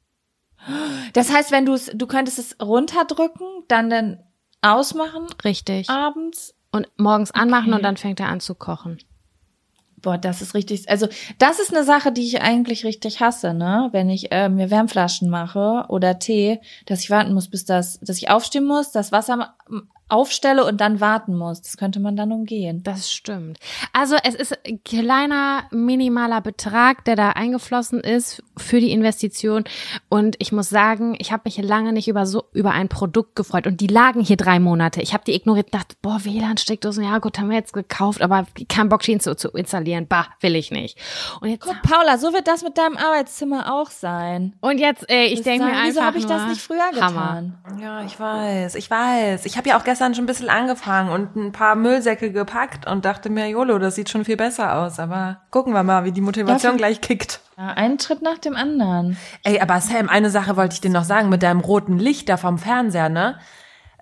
Das 1.14 1.32
heißt, 1.32 1.52
wenn 1.52 1.66
du 1.66 1.74
es, 1.74 1.92
du 1.94 2.08
könntest 2.08 2.40
es 2.40 2.58
runterdrücken, 2.62 3.48
dann 3.68 3.90
dann 3.90 4.20
ausmachen 4.62 5.28
Richtig. 5.44 5.90
abends. 5.90 6.56
Und 6.72 6.88
morgens 6.98 7.32
anmachen 7.32 7.68
Okay. 7.68 7.76
und 7.76 7.84
dann 7.84 7.98
fängt 7.98 8.20
er 8.20 8.28
an 8.30 8.40
zu 8.40 8.56
kochen. 8.56 8.98
Boah, 9.98 10.18
das 10.18 10.42
ist 10.42 10.54
richtig. 10.54 10.90
Also 10.90 11.08
das 11.40 11.60
ist 11.60 11.74
eine 11.74 11.84
Sache, 11.84 12.12
die 12.12 12.24
ich 12.26 12.42
eigentlich 12.42 12.84
richtig 12.86 13.22
hasse, 13.22 13.54
ne? 13.54 13.90
Wenn 13.92 14.10
ich 14.10 14.32
äh, 14.32 14.50
mir 14.50 14.70
Wärmflaschen 14.70 15.30
mache 15.30 15.86
oder 15.88 16.20
Tee, 16.20 16.60
dass 16.86 17.00
ich 17.02 17.10
warten 17.10 17.34
muss, 17.34 17.50
bis 17.50 17.66
das, 17.66 18.00
dass 18.02 18.18
ich 18.18 18.30
aufstehen 18.30 18.66
muss, 18.66 18.92
das 18.92 19.12
Wasser 19.12 19.56
aufstelle 20.08 20.66
und 20.66 20.82
dann 20.82 21.00
warten 21.00 21.36
muss. 21.36 21.62
Das 21.62 21.78
könnte 21.78 22.00
man 22.00 22.16
dann 22.16 22.32
umgehen. 22.32 22.82
Das 22.84 23.12
stimmt. 23.12 23.58
Also 23.92 24.16
es 24.24 24.36
ist 24.36 24.56
ein 24.68 24.84
kleiner, 24.84 25.64
minimaler 25.72 26.42
Betrag, 26.42 27.04
der 27.06 27.16
da 27.16 27.30
eingeflossen 27.32 28.00
ist 28.02 28.44
für 28.56 28.80
die 28.80 28.92
Investition. 28.92 29.64
Und 30.10 30.36
ich 30.40 30.52
muss 30.52 30.70
sagen, 30.70 31.16
ich 31.18 31.32
habe 31.32 31.44
mich 31.46 31.58
lange 31.58 31.92
nicht 31.92 32.08
über 32.08 32.26
so 32.28 32.44
über 32.54 32.72
ein 32.72 32.88
Produkt 32.88 33.36
gefreut. 33.36 33.66
Und 33.66 33.82
die 33.82 33.88
lagen 33.88 34.22
hier 34.22 34.38
drei 34.38 34.60
Monate. 34.60 35.02
Ich 35.02 35.14
habe 35.14 35.24
die 35.26 35.34
ignoriert, 35.34 35.74
dachte, 35.74 35.96
boah, 36.02 36.24
WLAN-Steckdosen, 36.24 37.04
ja 37.04 37.18
gut, 37.18 37.40
haben 37.40 37.50
wir 37.50 37.58
jetzt 37.58 37.74
gekauft, 37.74 38.22
aber 38.22 38.46
kein 38.70 38.90
Bock, 38.90 39.08
ihn 39.08 39.20
zu, 39.20 39.36
zu 39.36 39.50
installieren. 39.50 40.08
Bah, 40.08 40.28
will 40.42 40.56
ich 40.56 40.70
nicht. 40.70 41.00
Und 41.42 41.50
jetzt, 41.50 41.62
Guck, 41.62 41.82
Paula, 41.82 42.18
so 42.20 42.32
wird 42.32 42.48
das 42.48 42.64
mit 42.64 42.78
deinem 42.78 42.98
Arbeitszimmer 42.98 43.74
auch 43.74 43.90
sein. 43.90 44.54
und 44.62 44.78
jetzt, 44.78 45.10
ey, 45.10 45.28
ich 45.28 45.42
denke 45.42 45.66
mir 45.66 45.72
einfach 45.72 45.86
Wieso 45.88 46.02
habe 46.04 46.18
ich 46.20 46.26
das 46.26 46.48
nicht 46.48 46.62
früher 46.62 46.92
Hammer. 47.02 47.42
getan? 47.42 47.82
Ja, 47.82 48.04
ich 48.06 48.20
weiß, 48.20 48.76
ich 48.76 48.90
weiß. 48.90 49.46
Ich 49.46 49.58
habe 49.58 49.70
ja 49.70 49.80
auch 49.80 49.84
gestern 49.84 49.95
schon 49.96 50.26
ein 50.26 50.28
bisschen 50.28 50.50
angefangen 50.50 51.10
und 51.10 51.36
ein 51.36 51.52
paar 51.52 51.76
Müllsäcke 51.76 52.32
gepackt 52.32 52.86
und 52.88 53.06
dachte 53.06 53.30
mir, 53.30 53.48
Jolo, 53.48 53.80
das 53.80 53.96
sieht 53.96 54.10
schon 54.10 54.26
viel 54.26 54.38
besser 54.38 54.76
aus. 54.78 55.00
Aber 55.00 55.42
gucken 55.52 55.74
wir 55.74 55.84
mal, 55.84 56.04
wie 56.04 56.12
die 56.12 56.22
Motivation 56.22 56.74
Dafür- 56.74 56.78
gleich 56.78 57.02
kickt. 57.02 57.40
Ja, 57.58 57.68
einen 57.70 58.00
Schritt 58.00 58.22
nach 58.22 58.38
dem 58.38 58.56
anderen. 58.56 59.18
Ey, 59.44 59.60
aber 59.62 59.80
Sam, 59.80 60.10
eine 60.10 60.30
Sache 60.30 60.58
wollte 60.58 60.74
ich 60.74 60.82
dir 60.82 60.92
noch 60.92 61.06
sagen, 61.06 61.30
mit 61.30 61.42
deinem 61.42 61.62
roten 61.62 61.98
Licht 61.98 62.28
da 62.28 62.38
vom 62.38 62.58
Fernseher, 62.58 63.10
ne? 63.10 63.40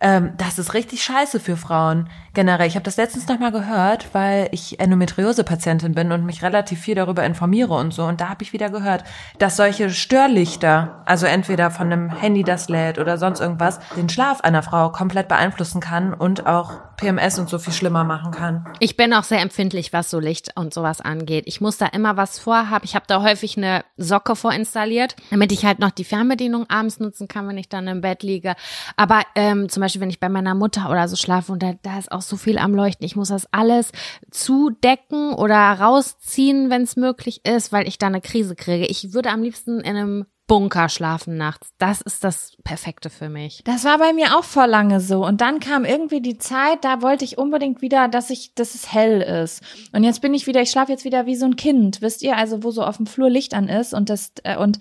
Ähm, 0.02 0.34
das 0.38 0.60
ist 0.60 0.74
richtig 0.74 1.04
scheiße 1.04 1.40
für 1.40 1.56
Frauen 1.56 2.10
generell. 2.34 2.68
Ich 2.68 2.76
habe 2.76 2.84
das 2.84 2.98
letztens 2.98 3.28
noch 3.28 3.40
mal 3.40 3.52
gehört, 3.52 4.08
weil 4.14 4.50
ich 4.52 4.80
Endometriose-Patientin 4.80 5.94
bin 5.94 6.12
und 6.12 6.26
mich 6.26 6.44
relativ 6.44 6.80
viel 6.80 6.96
darüber 6.96 7.24
informiere 7.24 7.74
und 7.74 7.94
so. 7.94 8.04
Und 8.04 8.22
da 8.22 8.30
habe 8.30 8.44
ich 8.44 8.54
wieder 8.54 8.70
gehört, 8.70 9.04
dass 9.40 9.56
solche 9.56 9.90
Störlichter, 9.90 11.02
also 11.06 11.26
entweder 11.26 11.72
von 11.72 11.92
einem 11.92 12.10
Handy, 12.10 12.44
das 12.44 12.70
lädt 12.70 13.00
oder 13.00 13.18
sonst 13.18 13.40
irgendwas, 13.40 13.80
den 13.96 14.10
Schlaf 14.10 14.42
einer 14.42 14.64
Frau 14.64 14.90
komplett 14.90 15.28
beeinflussen 15.28 15.82
kann 15.82 16.14
und 16.14 16.46
auch 16.46 16.74
PMS 16.98 17.40
und 17.40 17.50
so 17.50 17.60
viel 17.60 17.74
schlimmer 17.74 18.04
machen 18.04 18.32
kann. 18.32 18.66
Ich 18.80 18.98
bin 18.98 19.14
auch 19.14 19.24
sehr 19.24 19.42
empfindlich, 19.42 19.94
was 19.94 20.10
so 20.10 20.20
Licht 20.20 20.52
und 20.56 20.74
sowas 20.74 21.02
angeht. 21.02 21.46
Ich 21.48 21.62
muss 21.62 21.78
da 21.78 21.88
immer 21.88 22.18
was 22.18 22.40
vorhaben. 22.40 22.86
Ich 22.86 22.96
habe 22.96 23.06
da 23.08 23.22
häufig 23.22 23.58
eine 23.58 23.84
Socke 23.98 24.36
vorinstalliert, 24.36 25.16
damit 25.30 25.52
ich 25.52 25.66
halt 25.66 25.80
noch 25.80 25.92
die 25.92 26.04
Fernbedienung 26.04 26.70
abends 26.70 27.00
nutzen 27.00 27.28
kann, 27.28 27.48
wenn 27.48 27.58
ich 27.58 27.70
dann 27.70 27.88
im 27.88 28.02
Bett 28.02 28.24
liege. 28.24 28.56
Aber 28.96 29.22
ähm, 29.36 29.70
zum 29.70 29.82
Beispiel, 29.82 30.02
wenn 30.02 30.10
ich 30.10 30.20
bei 30.20 30.30
meiner 30.30 30.56
Mutter 30.56 30.90
oder 30.90 31.08
so 31.08 31.16
schlafe 31.16 31.52
und 31.52 31.62
da, 31.62 31.74
da 31.82 31.98
ist 31.98 32.12
auch 32.12 32.23
so 32.28 32.38
viel 32.38 32.58
am 32.58 32.76
Leuchten. 32.76 33.06
Ich 33.06 33.16
muss 33.16 33.30
das 33.30 33.48
alles 33.52 33.92
zudecken 34.32 35.34
oder 35.34 35.56
rausziehen, 35.56 36.70
wenn 36.70 36.84
es 36.84 36.96
möglich 36.96 37.46
ist, 37.46 37.72
weil 37.72 37.88
ich 37.88 37.98
da 37.98 38.08
eine 38.08 38.22
Krise 38.22 38.56
kriege. 38.56 38.86
Ich 38.86 39.14
würde 39.14 39.30
am 39.30 39.44
liebsten 39.44 39.80
in 39.80 39.96
einem 39.96 40.26
Bunker 40.48 40.90
schlafen 40.90 41.38
nachts. 41.38 41.74
Das 41.78 42.02
ist 42.02 42.24
das 42.24 42.58
Perfekte 42.64 43.10
für 43.10 43.30
mich. 43.30 43.62
Das 43.64 43.86
war 43.86 43.98
bei 43.98 44.12
mir 44.12 44.38
auch 44.38 44.44
vor 44.44 44.68
lange 44.68 45.00
so. 45.00 45.26
Und 45.26 45.40
dann 45.42 45.60
kam 45.60 45.86
irgendwie 45.86 46.22
die 46.22 46.38
Zeit, 46.38 46.84
da 46.84 47.02
wollte 47.02 47.24
ich 47.24 47.38
unbedingt 47.38 47.82
wieder, 47.82 48.10
dass 48.10 48.30
ich, 48.30 48.54
dass 48.54 48.76
es 48.76 48.92
hell 48.92 49.22
ist. 49.22 49.62
Und 49.94 50.04
jetzt 50.04 50.22
bin 50.22 50.34
ich 50.34 50.46
wieder, 50.46 50.62
ich 50.62 50.70
schlafe 50.70 50.92
jetzt 50.92 51.06
wieder 51.06 51.26
wie 51.26 51.36
so 51.36 51.46
ein 51.46 51.56
Kind, 51.56 52.02
wisst 52.02 52.22
ihr, 52.24 52.36
also 52.38 52.64
wo 52.64 52.72
so 52.72 52.84
auf 52.84 52.98
dem 52.98 53.06
Flur 53.06 53.30
Licht 53.30 53.54
an 53.54 53.70
ist 53.70 53.94
und 53.94 54.10
das, 54.10 54.34
äh, 54.44 54.58
und 54.58 54.80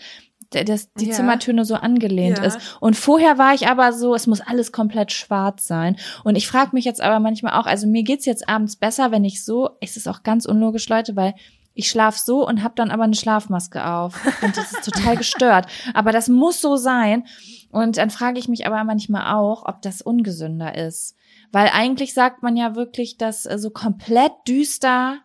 das, 0.52 0.92
die 0.94 1.06
Ja. 1.06 1.12
Zimmertöne 1.14 1.64
so 1.64 1.74
angelehnt 1.74 2.38
Ja. 2.38 2.44
ist. 2.44 2.58
Und 2.80 2.96
vorher 2.96 3.38
war 3.38 3.54
ich 3.54 3.68
aber 3.68 3.92
so, 3.92 4.14
es 4.14 4.26
muss 4.26 4.40
alles 4.40 4.72
komplett 4.72 5.12
schwarz 5.12 5.66
sein. 5.66 5.96
Und 6.24 6.36
ich 6.36 6.46
frage 6.48 6.70
mich 6.72 6.84
jetzt 6.84 7.00
aber 7.00 7.20
manchmal 7.20 7.54
auch, 7.60 7.66
also 7.66 7.86
mir 7.86 8.02
geht's 8.02 8.26
jetzt 8.26 8.48
abends 8.48 8.76
besser, 8.76 9.10
wenn 9.10 9.24
ich 9.24 9.44
so, 9.44 9.70
es 9.80 9.96
ist 9.96 10.08
auch 10.08 10.22
ganz 10.22 10.46
unlogisch, 10.46 10.88
Leute, 10.88 11.16
weil 11.16 11.34
ich 11.74 11.88
schlaf 11.88 12.18
so 12.18 12.46
und 12.46 12.62
habe 12.62 12.74
dann 12.76 12.90
aber 12.90 13.04
eine 13.04 13.14
Schlafmaske 13.14 13.84
auf. 13.86 14.20
Und 14.42 14.56
das 14.56 14.72
ist 14.72 14.84
total 14.84 15.16
gestört. 15.16 15.66
Aber 15.94 16.12
das 16.12 16.28
muss 16.28 16.60
so 16.60 16.76
sein. 16.76 17.24
Und 17.70 17.96
dann 17.96 18.10
frage 18.10 18.38
ich 18.38 18.46
mich 18.48 18.66
aber 18.66 18.84
manchmal 18.84 19.34
auch, 19.34 19.64
ob 19.66 19.80
das 19.80 20.02
ungesünder 20.02 20.74
ist. 20.74 21.16
Weil 21.50 21.70
eigentlich 21.72 22.12
sagt 22.14 22.42
man 22.42 22.56
ja 22.56 22.74
wirklich, 22.76 23.16
dass 23.16 23.46
äh, 23.46 23.58
so 23.58 23.70
komplett 23.70 24.32
düster 24.46 25.18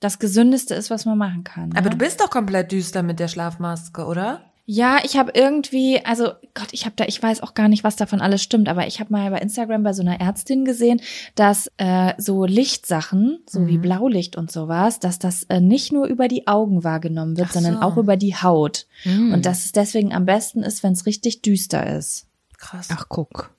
das 0.00 0.20
Gesündeste 0.20 0.74
ist, 0.74 0.90
was 0.90 1.04
man 1.06 1.18
machen 1.18 1.42
kann. 1.42 1.72
Aber 1.72 1.82
ne? 1.86 1.90
du 1.90 1.96
bist 1.96 2.20
doch 2.20 2.30
komplett 2.30 2.70
düster 2.70 3.02
mit 3.02 3.18
der 3.18 3.26
Schlafmaske, 3.26 4.04
oder? 4.04 4.47
Ja, 4.70 4.98
ich 5.02 5.16
habe 5.16 5.32
irgendwie, 5.34 6.04
also 6.04 6.32
Gott, 6.52 6.68
ich 6.72 6.84
habe 6.84 6.92
da, 6.94 7.06
ich 7.06 7.22
weiß 7.22 7.42
auch 7.42 7.54
gar 7.54 7.68
nicht, 7.68 7.84
was 7.84 7.96
davon 7.96 8.20
alles 8.20 8.42
stimmt, 8.42 8.68
aber 8.68 8.86
ich 8.86 9.00
habe 9.00 9.10
mal 9.10 9.30
bei 9.30 9.38
Instagram 9.38 9.82
bei 9.82 9.94
so 9.94 10.02
einer 10.02 10.20
Ärztin 10.20 10.66
gesehen, 10.66 11.00
dass 11.36 11.72
äh, 11.78 12.12
so 12.18 12.44
Lichtsachen, 12.44 13.38
so 13.48 13.66
wie 13.66 13.78
Mhm. 13.78 13.82
Blaulicht 13.82 14.36
und 14.36 14.52
sowas, 14.52 15.00
dass 15.00 15.18
das 15.18 15.44
äh, 15.44 15.62
nicht 15.62 15.90
nur 15.90 16.04
über 16.06 16.28
die 16.28 16.46
Augen 16.46 16.84
wahrgenommen 16.84 17.38
wird, 17.38 17.48
Ach 17.48 17.54
sondern 17.54 17.76
so. 17.76 17.80
auch 17.80 17.96
über 17.96 18.18
die 18.18 18.36
Haut. 18.36 18.86
Mhm. 19.04 19.32
Und 19.32 19.46
dass 19.46 19.64
es 19.64 19.72
deswegen 19.72 20.12
am 20.12 20.26
besten 20.26 20.62
ist, 20.62 20.82
wenn 20.82 20.92
es 20.92 21.06
richtig 21.06 21.40
düster 21.40 21.86
ist. 21.96 22.26
Krass. 22.58 22.88
Ach, 22.92 23.06
guck. 23.08 23.50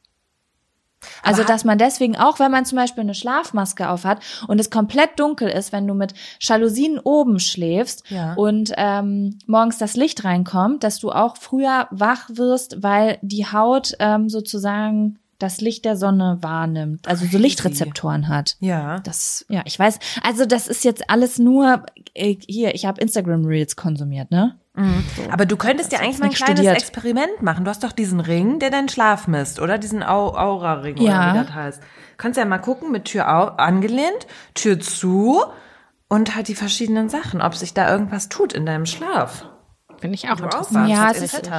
Also, 1.23 1.43
dass 1.43 1.63
man 1.63 1.77
deswegen 1.77 2.17
auch, 2.17 2.39
wenn 2.39 2.51
man 2.51 2.65
zum 2.65 2.77
Beispiel 2.77 3.01
eine 3.01 3.13
Schlafmaske 3.13 3.89
aufhat 3.89 4.19
und 4.47 4.59
es 4.59 4.69
komplett 4.69 5.19
dunkel 5.19 5.47
ist, 5.49 5.71
wenn 5.71 5.87
du 5.87 5.93
mit 5.93 6.13
Jalousien 6.39 6.99
oben 6.99 7.39
schläfst 7.39 8.03
Ja. 8.09 8.33
und 8.33 8.71
ähm, 8.77 9.39
morgens 9.47 9.77
das 9.77 9.95
Licht 9.95 10.23
reinkommt, 10.23 10.83
dass 10.83 10.99
du 10.99 11.11
auch 11.11 11.37
früher 11.37 11.87
wach 11.91 12.29
wirst, 12.33 12.83
weil 12.83 13.17
die 13.21 13.45
Haut 13.45 13.93
ähm, 13.99 14.29
sozusagen 14.29 15.19
das 15.37 15.61
Licht 15.61 15.85
der 15.85 15.95
Sonne 15.95 16.37
wahrnimmt, 16.41 17.07
also 17.07 17.25
so. 17.25 17.37
Lichtrezeptoren 17.37 18.27
hat. 18.27 18.57
Ja. 18.59 18.99
Das, 18.99 19.45
ja, 19.47 19.61
ich 19.65 19.79
weiß. 19.79 19.97
Also 20.21 20.45
das 20.45 20.67
ist 20.67 20.83
jetzt 20.83 21.09
alles 21.09 21.39
nur 21.39 21.83
äh, 22.13 22.35
hier. 22.45 22.75
Ich 22.75 22.85
habe 22.85 22.99
Instagram 22.99 23.45
Reels 23.45 23.77
konsumiert, 23.77 24.31
ne? 24.31 24.57
Aber 25.31 25.45
du 25.45 25.57
könntest 25.57 25.91
ja 25.91 25.99
eigentlich 25.99 26.19
mal 26.19 26.25
ein 26.27 26.31
kleines 26.31 26.59
studiert. 26.59 26.77
Experiment 26.77 27.41
machen. 27.41 27.63
Du 27.65 27.69
hast 27.69 27.83
doch 27.83 27.91
diesen 27.91 28.19
Ring, 28.19 28.59
der 28.59 28.69
deinen 28.69 28.89
Schlaf 28.89 29.27
misst, 29.27 29.59
oder? 29.59 29.77
Diesen 29.77 30.03
Au 30.03 30.33
Aura-Ring, 30.35 30.97
Ja. 30.97 31.31
oder 31.31 31.33
wie 31.41 31.45
das 31.45 31.53
heißt. 31.55 31.83
Kannst 32.17 32.37
ja 32.37 32.45
mal 32.45 32.57
gucken, 32.59 32.91
mit 32.91 33.05
Tür 33.05 33.27
angelehnt, 33.59 34.27
Tür 34.53 34.79
zu 34.79 35.41
und 36.07 36.35
halt 36.35 36.47
die 36.47 36.55
verschiedenen 36.55 37.09
Sachen, 37.09 37.41
ob 37.41 37.55
sich 37.55 37.73
da 37.73 37.91
irgendwas 37.91 38.29
tut 38.29 38.53
in 38.53 38.65
deinem 38.65 38.85
Schlaf. 38.85 39.45
Finde 39.99 40.15
ich 40.15 40.29
auch 40.29 40.37
Du 40.37 40.43
interessant. 40.45 40.89
Ja, 40.89 41.11
es 41.11 41.21
etc. 41.21 41.49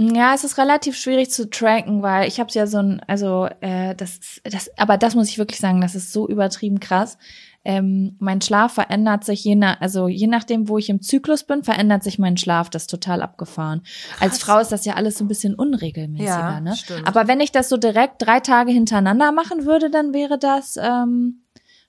Ja, 0.00 0.32
es 0.32 0.44
ist 0.44 0.58
relativ 0.58 0.96
schwierig 0.96 1.30
zu 1.30 1.50
tracken, 1.50 2.02
weil 2.02 2.28
ich 2.28 2.38
habe 2.38 2.50
ja 2.52 2.66
so 2.68 2.78
ein, 2.78 3.02
also 3.08 3.48
äh, 3.60 3.96
das, 3.96 4.10
ist- 4.18 4.40
das, 4.44 4.70
aber 4.78 4.96
das 4.96 5.16
muss 5.16 5.28
ich 5.28 5.38
wirklich 5.38 5.58
sagen, 5.58 5.80
das 5.80 5.96
ist 5.96 6.12
so 6.12 6.28
übertrieben 6.28 6.78
krass. 6.78 7.18
Ähm, 7.64 8.16
mein 8.18 8.40
Schlaf 8.40 8.74
verändert 8.74 9.24
sich 9.24 9.44
je 9.44 9.54
nach, 9.56 9.80
also 9.80 10.08
je 10.08 10.26
nachdem, 10.26 10.68
wo 10.68 10.78
ich 10.78 10.88
im 10.88 11.02
Zyklus 11.02 11.44
bin, 11.44 11.64
verändert 11.64 12.02
sich 12.02 12.18
mein 12.18 12.36
Schlaf. 12.36 12.70
Das 12.70 12.84
ist 12.84 12.90
total 12.90 13.20
abgefahren. 13.20 13.82
Als 14.20 14.38
Frau 14.38 14.58
ist 14.58 14.72
das 14.72 14.84
ja 14.84 14.94
alles 14.94 15.18
so 15.18 15.24
ein 15.24 15.28
bisschen 15.28 15.54
unregelmäßiger, 15.54 16.28
Ja, 16.30 16.60
ne? 16.60 16.76
stimmt. 16.76 17.06
Aber 17.06 17.28
wenn 17.28 17.40
ich 17.40 17.52
das 17.52 17.68
so 17.68 17.76
direkt 17.76 18.22
drei 18.22 18.40
Tage 18.40 18.70
hintereinander 18.70 19.32
machen 19.32 19.66
würde, 19.66 19.90
dann 19.90 20.14
wäre 20.14 20.38
das 20.38 20.76
ähm, 20.80 21.42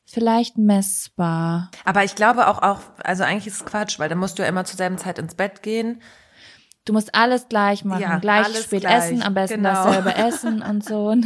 vielleicht 0.05 0.57
messbar. 0.57 1.69
Aber 1.85 2.03
ich 2.03 2.15
glaube 2.15 2.47
auch, 2.47 2.61
auch, 2.61 2.79
also 3.03 3.23
eigentlich 3.23 3.47
ist 3.47 3.61
es 3.61 3.65
Quatsch, 3.65 3.99
weil 3.99 4.09
dann 4.09 4.17
musst 4.17 4.39
du 4.39 4.43
ja 4.43 4.49
immer 4.49 4.65
zur 4.65 4.77
selben 4.77 4.97
Zeit 4.97 5.19
ins 5.19 5.35
Bett 5.35 5.61
gehen. 5.61 6.01
Du 6.89 6.93
musst 6.93 7.13
alles 7.13 7.47
gleich 7.49 7.85
machen, 7.85 8.01
Ja, 8.01 8.17
gleich 8.17 8.45
alles 8.45 8.63
spät 8.63 8.81
gleich, 8.81 8.95
essen, 9.11 9.21
am 9.21 9.35
besten 9.35 9.57
genau. 9.61 9.69
dasselbe 9.75 10.15
essen 10.15 10.61
und 10.67 10.83
so. 10.83 11.13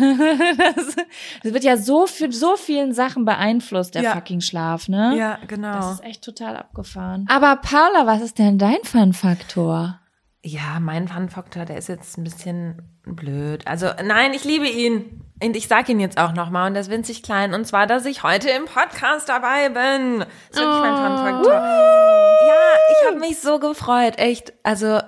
Das, 0.57 0.95
das 1.41 1.53
wird 1.53 1.63
ja 1.63 1.77
so 1.77 2.05
für 2.05 2.29
so 2.33 2.57
vielen 2.57 2.93
Sachen 2.93 3.23
beeinflusst, 3.23 3.95
der 3.95 4.01
Ja. 4.03 4.11
fucking 4.13 4.41
Schlaf, 4.41 4.89
ne? 4.89 5.15
Ja, 5.17 5.37
genau. 5.47 5.71
Das 5.71 5.91
ist 5.93 6.03
echt 6.03 6.21
total 6.21 6.57
abgefahren. 6.57 7.25
Aber 7.29 7.55
Paula, 7.55 8.05
was 8.05 8.21
ist 8.21 8.39
denn 8.39 8.57
dein 8.57 8.83
Fun-Faktor? 8.83 9.99
Ja, 10.43 10.81
mein 10.81 11.07
Fun-Faktor, 11.07 11.63
der 11.63 11.77
ist 11.77 11.87
jetzt 11.87 12.17
ein 12.17 12.25
bisschen 12.25 12.81
blöd. 13.05 13.65
Also, 13.65 13.87
nein, 14.03 14.33
ich 14.33 14.43
liebe 14.43 14.67
ihn. 14.67 15.21
Und 15.41 15.55
ich 15.55 15.69
sag 15.69 15.87
ihn 15.87 16.01
jetzt 16.01 16.17
auch 16.17 16.33
nochmal 16.33 16.67
und 16.67 16.73
der 16.73 16.81
ist 16.81 16.89
winzig 16.89 17.23
klein. 17.23 17.53
Und 17.53 17.65
zwar, 17.65 17.87
dass 17.87 18.05
ich 18.05 18.23
heute 18.23 18.49
im 18.49 18.65
Podcast 18.65 19.29
dabei 19.29 19.69
bin. 19.69 20.19
Das 20.19 20.27
ist 20.51 20.57
wirklich 20.59 20.81
mein 20.81 20.97
Fun-Faktor. 20.97 21.53
Ja, 21.53 22.53
ich 22.91 23.07
habe 23.07 23.19
mich 23.21 23.39
so 23.39 23.59
gefreut. 23.59 24.17
Echt. 24.17 24.51
Also, 24.63 24.99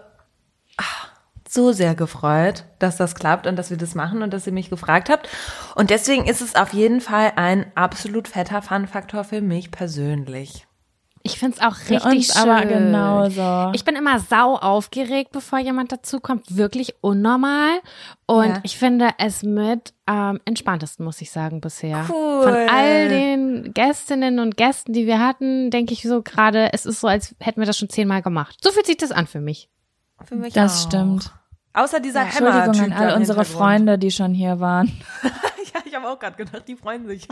so 1.56 1.72
sehr 1.72 1.96
gefreut, 1.96 2.66
dass 2.78 2.98
das 2.98 3.16
klappt 3.16 3.48
und 3.48 3.56
dass 3.56 3.72
wir 3.72 3.78
das 3.78 3.96
machen 3.96 4.22
und 4.22 4.32
dass 4.32 4.46
ihr 4.46 4.54
mich 4.54 4.70
gefragt 4.70 5.10
habt. 5.10 5.28
Und 5.76 5.90
deswegen 5.90 6.26
ist 6.28 6.42
es 6.42 6.54
auf 6.56 6.74
jeden 6.74 7.02
Fall 7.02 7.34
ein 7.36 7.66
absolut 7.74 8.28
fetter 8.28 8.62
Fun-Faktor 8.62 9.24
für 9.24 9.42
mich 9.42 9.72
persönlich. 9.72 10.68
Ich 11.28 11.40
find's 11.40 11.60
auch 11.60 11.76
Für 11.76 11.94
richtig 11.96 12.12
uns 12.30 12.34
schön. 12.40 12.50
aber 12.52 12.66
genauso. 12.68 13.72
Ich 13.74 13.84
bin 13.84 13.96
immer 13.96 14.20
sau 14.20 14.58
aufgeregt, 14.58 15.32
bevor 15.32 15.58
jemand 15.58 15.92
dazukommt. 15.92 16.56
Wirklich 16.56 16.94
unnormal. 17.02 17.80
Und 18.28 18.50
Ja. 18.50 18.60
ich 18.62 18.78
finde 18.78 19.10
es 19.18 19.42
mit 19.42 19.96
am 20.06 20.40
entspanntesten, 20.46 21.04
muss 21.04 21.20
ich 21.22 21.32
sagen, 21.32 21.62
bisher. 21.62 22.06
Cool. 22.08 22.44
Von 22.44 22.54
all 22.70 23.10
den 23.10 23.74
Gästinnen 23.74 24.38
und 24.38 24.56
Gästen, 24.56 24.94
die 24.94 25.08
wir 25.08 25.20
hatten, 25.20 25.72
denke 25.72 25.94
ich 25.94 26.04
so 26.04 26.22
gerade, 26.22 26.72
es 26.74 26.86
ist 26.86 27.02
so, 27.02 27.08
als 27.08 27.34
hätten 27.40 27.60
wir 27.60 27.66
das 27.66 27.80
schon 27.80 27.90
zehnmal 27.90 28.22
gemacht. 28.22 28.58
So 28.64 28.70
fühlt 28.70 28.86
sich 28.86 28.98
das 28.98 29.12
an 29.12 29.26
für 29.26 29.42
mich. 29.42 29.68
Für 30.26 30.36
mich 30.36 30.54
das 30.54 30.86
auch. 30.86 30.88
stimmt. 30.90 31.32
Außer 31.76 32.00
dieser 32.00 32.24
Hämmer. 32.24 32.64
Entschuldigung 32.66 32.98
an 32.98 33.10
all 33.10 33.16
unsere 33.18 33.46
Freunde, 33.46 33.98
die 33.98 34.12
schon 34.12 34.34
hier 34.34 34.60
waren. 34.60 34.92
Ja, 35.74 35.82
ich 35.84 35.94
habe 35.94 36.08
auch 36.10 36.18
gerade 36.18 36.38
gedacht, 36.38 36.66
die 36.70 36.76
freuen 36.78 37.06
sich. 37.06 37.28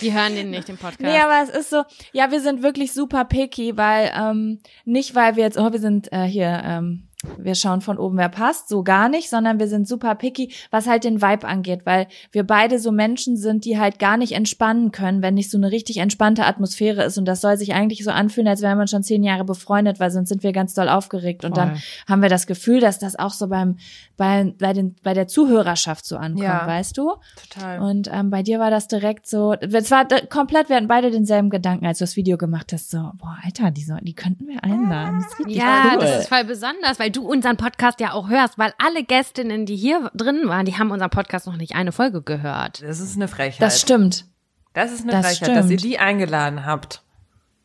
Die 0.00 0.12
hören 0.14 0.34
den 0.34 0.50
nicht, 0.50 0.66
den 0.66 0.78
Podcast. 0.78 1.00
Nee, 1.02 1.18
aber 1.18 1.42
es 1.42 1.50
ist 1.50 1.70
so, 1.70 1.84
ja, 2.12 2.30
wir 2.30 2.40
sind 2.40 2.62
wirklich 2.62 2.92
super 2.92 3.24
picky, 3.26 3.76
weil 3.76 4.10
ähm, 4.14 4.60
nicht, 4.86 5.14
weil 5.14 5.36
wir 5.36 5.44
jetzt, 5.44 5.58
oh, 5.58 5.72
wir 5.72 5.78
sind 5.78 6.10
äh, 6.10 6.24
hier, 6.24 6.62
ähm, 6.64 7.08
wir 7.36 7.54
schauen 7.54 7.80
von 7.82 7.98
oben, 7.98 8.16
wer 8.16 8.28
passt, 8.30 8.68
so 8.68 8.82
gar 8.82 9.08
nicht, 9.08 9.28
sondern 9.28 9.58
wir 9.58 9.68
sind 9.68 9.86
super 9.86 10.14
picky, 10.14 10.52
was 10.70 10.86
halt 10.86 11.04
den 11.04 11.20
Vibe 11.20 11.46
angeht, 11.46 11.80
weil 11.84 12.06
wir 12.32 12.44
beide 12.44 12.78
so 12.78 12.92
Menschen 12.92 13.36
sind, 13.36 13.64
die 13.64 13.78
halt 13.78 13.98
gar 13.98 14.16
nicht 14.16 14.32
entspannen 14.32 14.90
können, 14.90 15.20
wenn 15.20 15.34
nicht 15.34 15.50
so 15.50 15.58
eine 15.58 15.70
richtig 15.70 15.98
entspannte 15.98 16.46
Atmosphäre 16.46 17.04
ist. 17.04 17.18
Und 17.18 17.26
das 17.26 17.40
soll 17.42 17.56
sich 17.58 17.74
eigentlich 17.74 18.04
so 18.04 18.10
anfühlen, 18.10 18.48
als 18.48 18.62
wäre 18.62 18.74
man 18.74 18.88
schon 18.88 19.02
zehn 19.02 19.22
Jahre 19.22 19.44
befreundet, 19.44 20.00
weil 20.00 20.10
sonst 20.10 20.30
sind 20.30 20.42
wir 20.42 20.52
ganz 20.52 20.72
doll 20.74 20.88
aufgeregt. 20.88 21.44
Und 21.44 21.56
dann 21.56 21.80
haben 22.08 22.22
wir 22.22 22.30
das 22.30 22.46
Gefühl, 22.46 22.80
dass 22.80 22.98
das 22.98 23.18
auch 23.18 23.32
so 23.32 23.48
beim, 23.48 23.76
bei, 24.16 24.54
bei, 24.58 24.72
den, 24.72 24.96
bei 25.02 25.12
der 25.12 25.28
Zuhörerschaft 25.28 26.06
so 26.06 26.16
ankommt, 26.16 26.44
Ja. 26.44 26.66
weißt 26.66 26.96
du? 26.96 27.12
Total. 27.50 27.80
Und 27.80 28.08
ähm, 28.12 28.30
bei 28.30 28.42
dir 28.42 28.58
war 28.60 28.70
das 28.70 28.88
direkt 28.88 29.26
so, 29.26 29.52
es 29.54 29.90
war 29.90 30.06
komplett, 30.30 30.68
wir 30.70 30.76
hatten 30.76 30.88
beide 30.88 31.10
denselben 31.10 31.50
Gedanken, 31.50 31.86
als 31.86 31.98
du 31.98 32.04
das 32.04 32.16
Video 32.16 32.38
gemacht 32.38 32.72
hast, 32.72 32.90
so, 32.90 32.98
boah, 33.18 33.36
Alter, 33.44 33.70
die, 33.70 33.82
so, 33.82 33.94
die 34.00 34.14
könnten 34.14 34.46
wir 34.46 34.64
einladen. 34.64 35.22
Das 35.38 35.54
Ja, 35.54 35.92
cool. 35.94 36.00
das 36.00 36.20
ist 36.20 36.28
voll 36.28 36.44
besonders, 36.44 36.98
weil 36.98 37.09
du 37.10 37.26
unseren 37.26 37.56
Podcast 37.56 38.00
ja 38.00 38.12
auch 38.12 38.28
hörst, 38.28 38.58
weil 38.58 38.72
alle 38.78 39.04
Gästinnen, 39.04 39.66
die 39.66 39.76
hier 39.76 40.10
drin 40.14 40.42
waren, 40.48 40.66
die 40.66 40.76
haben 40.78 40.90
unseren 40.90 41.10
Podcast 41.10 41.46
noch 41.46 41.56
nicht 41.56 41.74
eine 41.74 41.92
Folge 41.92 42.22
gehört. 42.22 42.82
Das 42.82 43.00
ist 43.00 43.16
eine 43.16 43.28
Frechheit. 43.28 43.62
das 43.62 43.80
stimmt. 43.80 44.24
Das 44.72 44.92
ist 44.92 45.02
eine 45.02 45.12
Das 45.12 45.26
Frechheit, 45.26 45.56
dass 45.56 45.70
ihr 45.70 45.78
stimmt. 45.78 45.92
die 45.92 45.98
eingeladen 45.98 46.64
habt. 46.64 47.02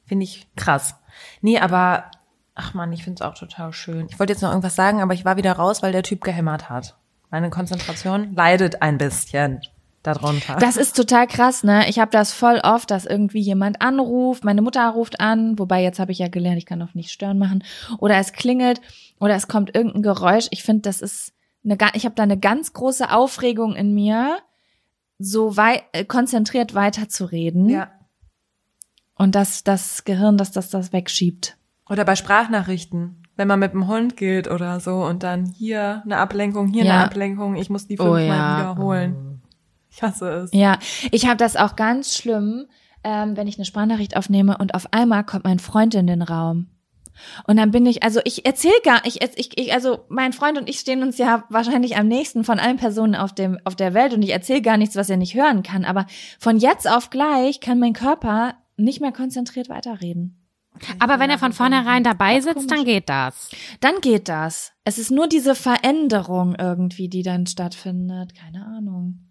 Finde 0.06 0.24
ich 0.24 0.48
krass. 0.56 0.96
Nee, 1.42 1.60
aber, 1.60 2.06
ach 2.56 2.74
man, 2.74 2.92
ich 2.94 3.04
finde 3.04 3.22
es 3.24 3.28
auch 3.28 3.36
total 3.38 3.74
schön. 3.74 4.08
Ich 4.10 4.20
wollte 4.20 4.34
jetzt 4.34 4.42
noch 4.42 4.50
irgendwas 4.50 4.76
sagen, 4.76 5.02
aber 5.02 5.14
ich 5.14 5.26
war 5.26 5.38
wieder 5.38 5.54
raus, 5.54 5.82
weil 5.84 5.92
der 5.92 6.04
Typ 6.04 6.24
gehämmert 6.24 6.70
hat. 6.70 6.96
Meine 7.32 7.50
Konzentration 7.50 8.34
leidet 8.36 8.82
ein 8.82 8.98
bisschen 8.98 9.62
darunter. 10.06 10.58
Das 10.60 10.78
ist 10.78 10.96
total 10.96 11.28
krass, 11.28 11.64
ne? 11.64 11.90
Ich 11.90 12.00
habe 12.00 12.12
das 12.12 12.34
voll 12.34 12.60
oft, 12.64 12.92
dass 12.92 13.06
irgendwie 13.06 13.40
jemand 13.40 13.82
anruft, 13.82 14.44
meine 14.44 14.62
Mutter 14.62 14.88
ruft 14.90 15.20
an, 15.20 15.58
wobei 15.60 15.82
jetzt 15.84 16.00
habe 16.00 16.12
ich 16.12 16.20
ja 16.20 16.28
gelernt, 16.28 16.58
ich 16.58 16.66
kann 16.66 16.82
auf 16.82 16.96
nicht 16.96 17.12
stören 17.12 17.38
machen, 17.40 17.64
oder 18.00 18.18
es 18.18 18.34
klingelt 18.34 18.82
oder 19.20 19.36
es 19.36 19.48
kommt 19.48 19.76
irgendein 19.76 20.04
Geräusch. 20.04 20.48
Ich 20.52 20.64
finde, 20.64 20.82
das 20.84 21.02
ist 21.02 21.34
eine, 21.64 21.78
ich 21.94 22.06
habe 22.06 22.16
da 22.16 22.24
eine 22.24 22.38
ganz 22.38 22.74
große 22.74 23.12
Aufregung 23.12 23.76
in 23.76 23.94
mir, 23.94 24.38
so 25.18 25.58
wei 25.58 25.84
äh, 25.94 26.06
konzentriert 26.06 26.76
weiterzureden 26.76 27.70
ja. 27.70 27.90
und 29.16 29.36
dass 29.36 29.64
das 29.64 30.04
Gehirn, 30.04 30.38
dass 30.38 30.52
das 30.52 30.70
das 30.70 30.94
wegschiebt. 30.94 31.58
Oder 31.90 32.04
bei 32.04 32.16
Sprachnachrichten, 32.16 33.24
wenn 33.36 33.48
man 33.48 33.60
mit 33.60 33.74
dem 33.74 33.88
Hund 33.88 34.18
geht 34.18 34.50
oder 34.50 34.80
so 34.80 35.04
und 35.04 35.24
dann 35.24 35.46
hier 35.46 36.02
eine 36.06 36.18
Ablenkung, 36.18 36.68
hier 36.68 36.86
Ja. 36.86 36.94
eine 36.96 37.04
Ablenkung, 37.06 37.56
ich 37.56 37.70
muss 37.70 37.88
die 37.88 38.00
Oh 38.00 38.04
fünfmal 38.16 38.28
ja. 38.28 38.60
wiederholen. 38.60 39.16
Ich 39.96 40.04
hasse 40.04 40.30
es. 40.30 40.50
Ja, 40.54 40.78
ich 41.12 41.26
habe 41.26 41.38
das 41.38 41.56
auch 41.56 41.76
ganz 41.76 42.18
schlimm, 42.18 42.68
ähm, 43.04 43.38
wenn 43.38 43.48
ich 43.48 43.58
eine 43.58 43.66
Sprachnachricht 43.66 44.18
aufnehme 44.18 44.58
und 44.58 44.74
auf 44.76 44.92
einmal 44.92 45.24
kommt 45.24 45.46
mein 45.46 45.60
Freund 45.60 45.96
in 45.96 46.08
den 46.08 46.22
Raum. 46.22 46.68
Und 47.48 47.56
dann 47.56 47.72
bin 47.72 47.86
ich, 47.86 48.04
also 48.04 48.20
ich 48.26 48.46
erzähl 48.46 48.74
gar, 48.84 49.06
ich, 49.06 49.22
ich, 49.22 49.58
ich, 49.58 49.74
also 49.74 50.00
mein 50.10 50.34
Freund 50.34 50.58
und 50.58 50.68
ich 50.68 50.80
stehen 50.80 51.02
uns 51.02 51.18
ja 51.18 51.46
wahrscheinlich 51.50 51.96
am 51.96 52.10
nächsten 52.10 52.44
von 52.44 52.60
allen 52.60 52.76
Personen 52.76 53.16
auf 53.16 53.34
dem, 53.34 53.58
auf 53.64 53.78
der 53.78 53.94
Welt 53.94 54.14
und 54.14 54.22
ich 54.22 54.32
erzähle 54.32 54.62
gar 54.62 54.76
nichts, 54.76 54.98
was 54.98 55.10
er 55.10 55.16
nicht 55.16 55.34
hören 55.34 55.64
kann. 55.64 55.86
Aber 55.86 56.08
von 56.40 56.58
jetzt 56.58 56.90
auf 56.90 57.10
gleich 57.10 57.62
kann 57.62 57.80
mein 57.80 57.94
Körper 57.94 58.56
nicht 58.76 59.00
mehr 59.00 59.14
konzentriert 59.14 59.70
weiterreden. 59.70 60.42
Aber 61.00 61.20
wenn 61.20 61.30
er 61.30 61.38
von 61.40 61.54
vornherein 61.54 62.04
dabei 62.04 62.42
sitzt, 62.42 62.70
dann 62.70 62.84
geht 62.84 63.08
das. 63.08 63.50
Dann 63.80 64.02
geht 64.02 64.28
das. 64.28 64.74
Es 64.84 64.98
ist 64.98 65.10
nur 65.10 65.28
diese 65.30 65.56
Veränderung 65.56 66.54
irgendwie, 66.60 67.08
die 67.08 67.24
dann 67.24 67.48
stattfindet. 67.48 68.34
Keine 68.36 68.66
Ahnung. 68.66 69.25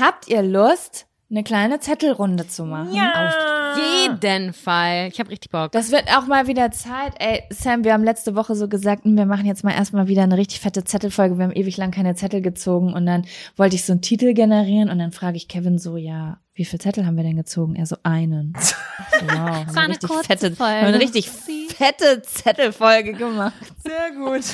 Habt 0.00 0.28
ihr 0.28 0.42
Lust, 0.42 1.06
eine 1.30 1.44
kleine 1.44 1.78
Zettelrunde 1.78 2.48
zu 2.48 2.64
machen? 2.64 2.88
Auf 2.88 3.78
jeden 3.78 4.54
Fall. 4.54 5.08
Ich 5.12 5.20
habe 5.20 5.28
richtig 5.28 5.50
Bock. 5.50 5.72
Das 5.72 5.92
wird 5.92 6.04
auch 6.16 6.26
mal 6.26 6.46
wieder 6.46 6.70
Zeit. 6.70 7.12
Ey, 7.18 7.42
Sam, 7.50 7.84
wir 7.84 7.92
haben 7.92 8.02
letzte 8.02 8.34
Woche 8.34 8.54
so 8.54 8.66
gesagt, 8.66 9.02
wir 9.04 9.26
machen 9.26 9.44
jetzt 9.44 9.62
mal 9.62 9.72
erstmal 9.72 10.08
wieder 10.08 10.22
eine 10.22 10.38
richtig 10.38 10.60
fette 10.60 10.84
Zettelfolge. 10.84 11.36
Wir 11.36 11.44
haben 11.44 11.52
ewig 11.52 11.76
lang 11.76 11.90
keine 11.90 12.14
Zettel 12.14 12.40
gezogen 12.40 12.94
und 12.94 13.04
dann 13.04 13.26
wollte 13.56 13.76
ich 13.76 13.84
so 13.84 13.92
einen 13.92 14.00
Titel 14.00 14.32
generieren 14.32 14.88
und 14.88 14.98
dann 14.98 15.12
frage 15.12 15.36
ich 15.36 15.48
Kevin 15.48 15.78
so, 15.78 15.98
ja, 15.98 16.38
wie 16.54 16.64
viele 16.64 16.80
Zettel 16.80 17.04
haben 17.04 17.16
wir 17.16 17.24
denn 17.24 17.36
gezogen? 17.36 17.76
Er 17.76 17.86
so, 17.86 17.96
einen. 18.02 18.54
Wow, 19.22 19.30
haben 19.30 19.74
wir 19.74 19.80
eine 19.82 19.88
richtig 19.90 20.10
kurze 20.10 20.24
fette, 20.24 20.56
Folge. 20.56 20.72
haben 20.72 20.80
wir 20.82 20.94
eine 20.94 21.00
richtig 21.00 21.28
fette 21.80 22.20
Zettelfolge 22.20 23.14
gemacht. 23.14 23.54
Sehr 23.82 24.10
gut. 24.14 24.44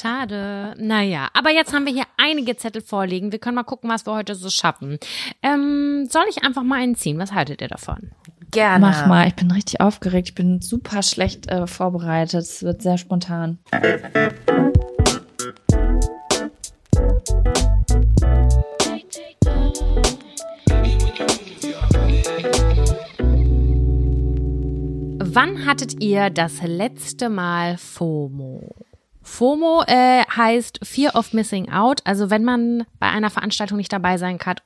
Schade. 0.00 0.74
Naja, 0.78 1.28
aber 1.34 1.50
jetzt 1.50 1.74
haben 1.74 1.84
wir 1.84 1.92
hier 1.92 2.06
einige 2.16 2.56
Zettel 2.56 2.80
vorliegen. 2.80 3.32
Wir 3.32 3.38
können 3.38 3.56
mal 3.56 3.64
gucken, 3.64 3.90
was 3.90 4.06
wir 4.06 4.14
heute 4.14 4.34
so 4.34 4.48
schaffen. 4.48 4.98
Ähm, 5.42 6.08
soll 6.10 6.24
ich 6.30 6.42
einfach 6.42 6.62
mal 6.62 6.80
einen 6.80 6.94
ziehen? 6.94 7.18
Was 7.18 7.32
haltet 7.32 7.60
ihr 7.60 7.68
davon? 7.68 8.12
Gerne. 8.50 8.86
Mach 8.86 9.06
mal, 9.06 9.28
ich 9.28 9.34
bin 9.34 9.50
richtig 9.50 9.82
aufgeregt. 9.82 10.28
Ich 10.28 10.34
bin 10.34 10.62
super 10.62 11.02
schlecht 11.02 11.50
äh, 11.50 11.66
vorbereitet. 11.66 12.40
Es 12.40 12.62
wird 12.62 12.80
sehr 12.80 12.96
spontan. 12.96 13.58
Wann 25.40 25.66
hattet 25.66 26.02
ihr 26.02 26.30
das 26.30 26.62
letzte 26.62 27.28
Mal 27.28 27.78
FOMO? 27.78 28.74
FOMO 29.22 29.84
äh, 29.86 30.24
heißt 30.24 30.80
Fear 30.82 31.14
of 31.14 31.32
Missing 31.32 31.70
Out. 31.70 32.00
Also 32.04 32.28
wenn 32.28 32.42
man 32.42 32.86
bei 32.98 33.06
einer 33.06 33.30
Veranstaltung 33.30 33.76
nicht 33.76 33.92
dabei 33.92 34.18
sein 34.18 34.38
kann, 34.38 34.56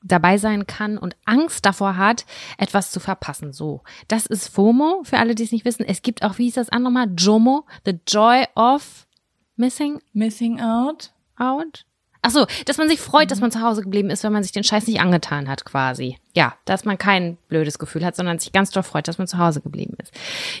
dabei 0.00 0.38
sein 0.38 0.68
kann 0.68 0.96
und 0.96 1.16
Angst 1.24 1.66
davor 1.66 1.96
hat, 1.96 2.24
etwas 2.56 2.92
zu 2.92 3.00
verpassen. 3.00 3.52
So, 3.52 3.82
das 4.06 4.26
ist 4.26 4.46
FOMO. 4.46 5.02
Für 5.02 5.18
alle, 5.18 5.34
die 5.34 5.42
es 5.42 5.50
nicht 5.50 5.64
wissen, 5.64 5.84
es 5.84 6.02
gibt 6.02 6.22
auch, 6.22 6.38
wie 6.38 6.44
hieß 6.44 6.54
das 6.54 6.68
andere 6.68 6.92
mal, 6.92 7.08
JOMO, 7.18 7.66
the 7.84 7.98
Joy 8.06 8.44
of 8.54 9.08
Missing 9.56 10.00
Missing 10.12 10.60
out? 10.60 11.10
Out. 11.36 11.84
Ach 12.24 12.30
so, 12.30 12.46
dass 12.66 12.78
man 12.78 12.88
sich 12.88 13.00
freut, 13.00 13.32
dass 13.32 13.40
man 13.40 13.50
zu 13.50 13.60
Hause 13.60 13.82
geblieben 13.82 14.08
ist, 14.08 14.22
wenn 14.22 14.32
man 14.32 14.44
sich 14.44 14.52
den 14.52 14.62
Scheiß 14.62 14.86
nicht 14.86 15.00
angetan 15.00 15.48
hat, 15.48 15.64
quasi. 15.64 16.18
Ja, 16.34 16.54
dass 16.64 16.84
man 16.84 16.96
kein 16.96 17.36
blödes 17.48 17.80
Gefühl 17.80 18.04
hat, 18.04 18.14
sondern 18.14 18.38
sich 18.38 18.52
ganz 18.52 18.70
doll 18.70 18.84
freut, 18.84 19.08
dass 19.08 19.18
man 19.18 19.26
zu 19.26 19.38
Hause 19.38 19.60
geblieben 19.60 19.96
ist. 20.00 20.12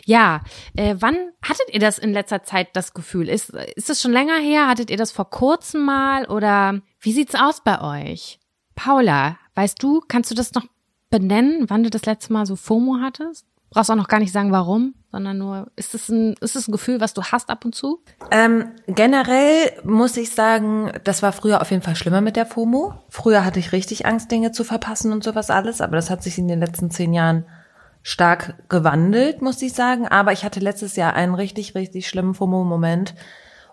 Ja, 0.04 0.42
äh, 0.76 0.96
wann 0.98 1.16
hattet 1.40 1.72
ihr 1.72 1.78
das 1.78 1.98
in 1.98 2.12
letzter 2.12 2.42
Zeit, 2.42 2.70
das 2.74 2.94
Gefühl? 2.94 3.28
Ist, 3.28 3.50
ist 3.50 3.88
das 3.88 4.02
schon 4.02 4.10
länger 4.10 4.38
her? 4.38 4.66
Hattet 4.66 4.90
ihr 4.90 4.96
das 4.96 5.12
vor 5.12 5.30
kurzem 5.30 5.84
mal? 5.84 6.26
Oder 6.26 6.80
wie 7.00 7.12
sieht's 7.12 7.36
aus 7.36 7.62
bei 7.62 7.80
euch? 7.80 8.40
Paula, 8.74 9.38
weißt 9.54 9.80
du, 9.80 10.02
kannst 10.08 10.32
du 10.32 10.34
das 10.34 10.54
noch 10.54 10.66
benennen, 11.10 11.66
wann 11.68 11.84
du 11.84 11.90
das 11.90 12.06
letzte 12.06 12.32
Mal 12.32 12.44
so 12.44 12.56
FOMO 12.56 12.98
hattest? 13.00 13.46
Brauchst 13.72 13.90
auch 13.90 13.96
noch 13.96 14.08
gar 14.08 14.20
nicht 14.20 14.32
sagen, 14.32 14.52
warum, 14.52 14.94
sondern 15.10 15.38
nur, 15.38 15.70
ist 15.76 15.94
es 15.94 16.08
ein, 16.08 16.34
ein 16.40 16.72
Gefühl, 16.72 17.00
was 17.00 17.14
du 17.14 17.22
hast 17.22 17.50
ab 17.50 17.64
und 17.64 17.74
zu? 17.74 18.02
Ähm, 18.30 18.72
generell 18.86 19.72
muss 19.84 20.16
ich 20.16 20.30
sagen, 20.30 20.92
das 21.04 21.22
war 21.22 21.32
früher 21.32 21.60
auf 21.60 21.70
jeden 21.70 21.82
Fall 21.82 21.96
schlimmer 21.96 22.20
mit 22.20 22.36
der 22.36 22.46
FOMO. 22.46 22.94
Früher 23.08 23.44
hatte 23.44 23.58
ich 23.58 23.72
richtig 23.72 24.06
Angst, 24.06 24.30
Dinge 24.30 24.52
zu 24.52 24.64
verpassen 24.64 25.12
und 25.12 25.24
sowas 25.24 25.50
alles, 25.50 25.80
aber 25.80 25.96
das 25.96 26.10
hat 26.10 26.22
sich 26.22 26.38
in 26.38 26.48
den 26.48 26.60
letzten 26.60 26.90
zehn 26.90 27.12
Jahren 27.12 27.46
stark 28.02 28.68
gewandelt, 28.68 29.42
muss 29.42 29.62
ich 29.62 29.72
sagen. 29.72 30.06
Aber 30.06 30.32
ich 30.32 30.44
hatte 30.44 30.60
letztes 30.60 30.96
Jahr 30.96 31.14
einen 31.14 31.34
richtig, 31.34 31.74
richtig 31.74 32.08
schlimmen 32.08 32.34
FOMO-Moment. 32.34 33.14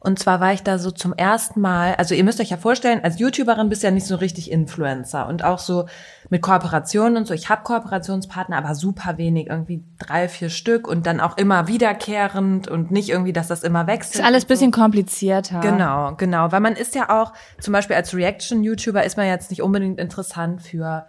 Und 0.02 0.18
zwar 0.18 0.40
war 0.40 0.54
ich 0.54 0.64
da 0.64 0.80
so 0.80 0.92
zum 0.92 1.14
ersten 1.14 1.60
Mal, 1.60 1.96
also 1.96 2.16
ihr 2.16 2.24
müsst 2.24 2.40
euch 2.40 2.52
ja 2.52 2.58
vorstellen, 2.58 3.02
als 3.04 3.20
YouTuberin 3.20 3.68
bist 3.68 3.84
du 3.84 3.88
ja 3.88 3.92
nicht 3.92 4.06
so 4.06 4.16
richtig 4.16 4.50
Influencer 4.50 5.28
und 5.28 5.44
auch 5.44 5.60
so 5.60 5.88
mit 6.30 6.42
Kooperationen 6.42 7.18
und 7.18 7.28
so. 7.28 7.34
Ich 7.34 7.50
habe 7.50 7.64
Kooperationspartner, 7.64 8.58
aber 8.58 8.76
super 8.76 9.18
wenig, 9.18 9.48
irgendwie 9.48 9.84
drei, 9.98 10.30
vier 10.30 10.50
Stück 10.50 10.88
und 10.88 11.06
dann 11.06 11.20
auch 11.20 11.38
immer 11.38 11.68
wiederkehrend 11.68 12.70
und 12.70 12.92
nicht 12.92 13.10
irgendwie, 13.10 13.34
dass 13.34 13.50
das 13.50 13.64
immer 13.64 13.88
wechselt. 13.88 14.16
Ist 14.16 14.26
alles 14.26 14.44
so. 14.44 14.48
bisschen 14.48 14.72
komplizierter. 14.72 15.60
Genau, 15.60 16.16
genau. 16.16 16.52
Weil 16.52 16.62
man 16.62 16.74
ist 16.74 16.96
ja 16.96 17.10
auch, 17.10 17.34
zum 17.60 17.74
Beispiel 17.74 17.98
als 17.98 18.14
Reaction-YouTuber 18.14 19.04
ist 19.04 19.18
man 19.18 19.28
jetzt 19.28 19.50
nicht 19.50 19.62
unbedingt 19.62 20.00
interessant 20.00 20.62
für 20.62 21.08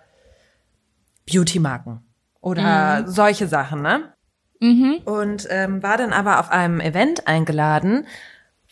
Beauty-Marken 1.30 2.00
oder 2.40 3.04
solche 3.06 3.46
Sachen, 3.46 3.82
ne? 3.82 4.14
Und 5.04 5.46
ähm, 5.48 5.82
war 5.82 5.96
dann 5.96 6.12
aber 6.12 6.40
auf 6.40 6.50
einem 6.50 6.80
Event 6.80 7.26
eingeladen 7.26 8.06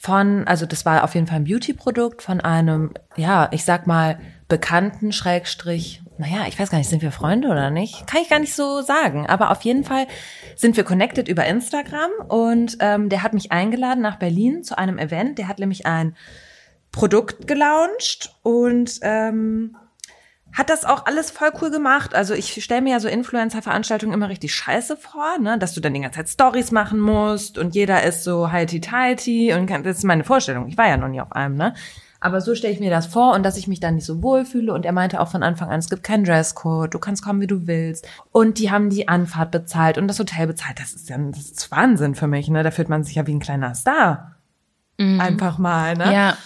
von, 0.00 0.46
also 0.46 0.64
das 0.64 0.86
war 0.86 1.02
auf 1.02 1.14
jeden 1.14 1.26
Fall 1.26 1.38
ein 1.38 1.44
Beauty-Produkt 1.44 2.22
von 2.22 2.40
einem, 2.40 2.94
ja, 3.16 3.48
ich 3.50 3.64
sag 3.64 3.88
mal, 3.88 4.20
Bekannten, 4.46 5.12
Schrägstrich, 5.12 6.02
naja, 6.18 6.46
ich 6.48 6.58
weiß 6.58 6.70
gar 6.70 6.78
nicht, 6.78 6.88
sind 6.88 7.02
wir 7.02 7.10
Freunde 7.10 7.48
oder 7.48 7.70
nicht? 7.70 8.06
Kann 8.06 8.22
ich 8.22 8.28
gar 8.28 8.38
nicht 8.38 8.54
so 8.54 8.80
sagen. 8.80 9.26
Aber 9.26 9.50
auf 9.50 9.62
jeden 9.62 9.84
Fall 9.84 10.06
sind 10.54 10.76
wir 10.76 10.84
connected 10.84 11.28
über 11.28 11.44
Instagram 11.46 12.10
und 12.28 12.78
ähm, 12.80 13.08
der 13.08 13.24
hat 13.24 13.34
mich 13.34 13.50
eingeladen 13.50 14.00
nach 14.00 14.16
Berlin 14.16 14.62
zu 14.62 14.78
einem 14.78 14.98
Event. 14.98 15.36
Der 15.38 15.48
hat 15.48 15.58
nämlich 15.58 15.84
ein 15.84 16.16
Produkt 16.92 17.46
gelauncht 17.46 18.34
und 18.42 19.00
ähm, 19.02 19.76
hat 20.52 20.70
das 20.70 20.84
auch 20.84 21.06
alles 21.06 21.30
voll 21.30 21.50
cool 21.60 21.70
gemacht. 21.70 22.14
Also 22.14 22.34
ich 22.34 22.62
stelle 22.62 22.82
mir 22.82 22.92
ja 22.92 23.00
so 23.00 23.08
Influencer-Veranstaltungen 23.08 24.14
immer 24.14 24.28
richtig 24.28 24.54
scheiße 24.54 24.96
vor, 24.96 25.38
ne? 25.38 25.58
dass 25.58 25.74
du 25.74 25.80
dann 25.80 25.94
die 25.94 26.00
ganze 26.00 26.18
Zeit 26.18 26.28
Stories 26.28 26.72
machen 26.72 26.98
musst 26.98 27.58
und 27.58 27.74
jeder 27.74 28.02
ist 28.02 28.24
so 28.24 28.50
heiti-teiti 28.50 29.52
und 29.54 29.66
kann, 29.66 29.84
das 29.84 29.98
ist 29.98 30.04
meine 30.04 30.24
Vorstellung. 30.24 30.68
Ich 30.68 30.76
war 30.76 30.88
ja 30.88 30.96
noch 30.96 31.08
nie 31.08 31.20
auf 31.20 31.32
einem, 31.32 31.56
ne? 31.56 31.74
Aber 32.20 32.40
so 32.40 32.56
stelle 32.56 32.72
ich 32.72 32.80
mir 32.80 32.90
das 32.90 33.06
vor 33.06 33.34
und 33.34 33.44
dass 33.44 33.56
ich 33.56 33.68
mich 33.68 33.78
dann 33.78 33.94
nicht 33.94 34.04
so 34.04 34.22
wohlfühle. 34.24 34.72
Und 34.72 34.84
er 34.84 34.90
meinte 34.90 35.20
auch 35.20 35.28
von 35.28 35.44
Anfang 35.44 35.68
an, 35.68 35.78
es 35.78 35.88
gibt 35.88 36.02
keinen 36.02 36.24
Dresscode, 36.24 36.92
du 36.92 36.98
kannst 36.98 37.22
kommen, 37.22 37.40
wie 37.40 37.46
du 37.46 37.68
willst. 37.68 38.08
Und 38.32 38.58
die 38.58 38.72
haben 38.72 38.90
die 38.90 39.06
Anfahrt 39.06 39.52
bezahlt 39.52 39.98
und 39.98 40.08
das 40.08 40.18
Hotel 40.18 40.48
bezahlt. 40.48 40.80
Das 40.80 40.94
ist 40.94 41.08
ja 41.08 41.16
das 41.16 41.50
ist 41.50 41.70
Wahnsinn 41.70 42.16
für 42.16 42.26
mich, 42.26 42.48
ne? 42.48 42.64
Da 42.64 42.72
fühlt 42.72 42.88
man 42.88 43.04
sich 43.04 43.14
ja 43.14 43.26
wie 43.28 43.34
ein 43.34 43.40
kleiner 43.40 43.76
Star. 43.76 44.34
Einfach 45.20 45.58
mal, 45.58 45.96
ne? 45.96 46.12
Ja. 46.12 46.36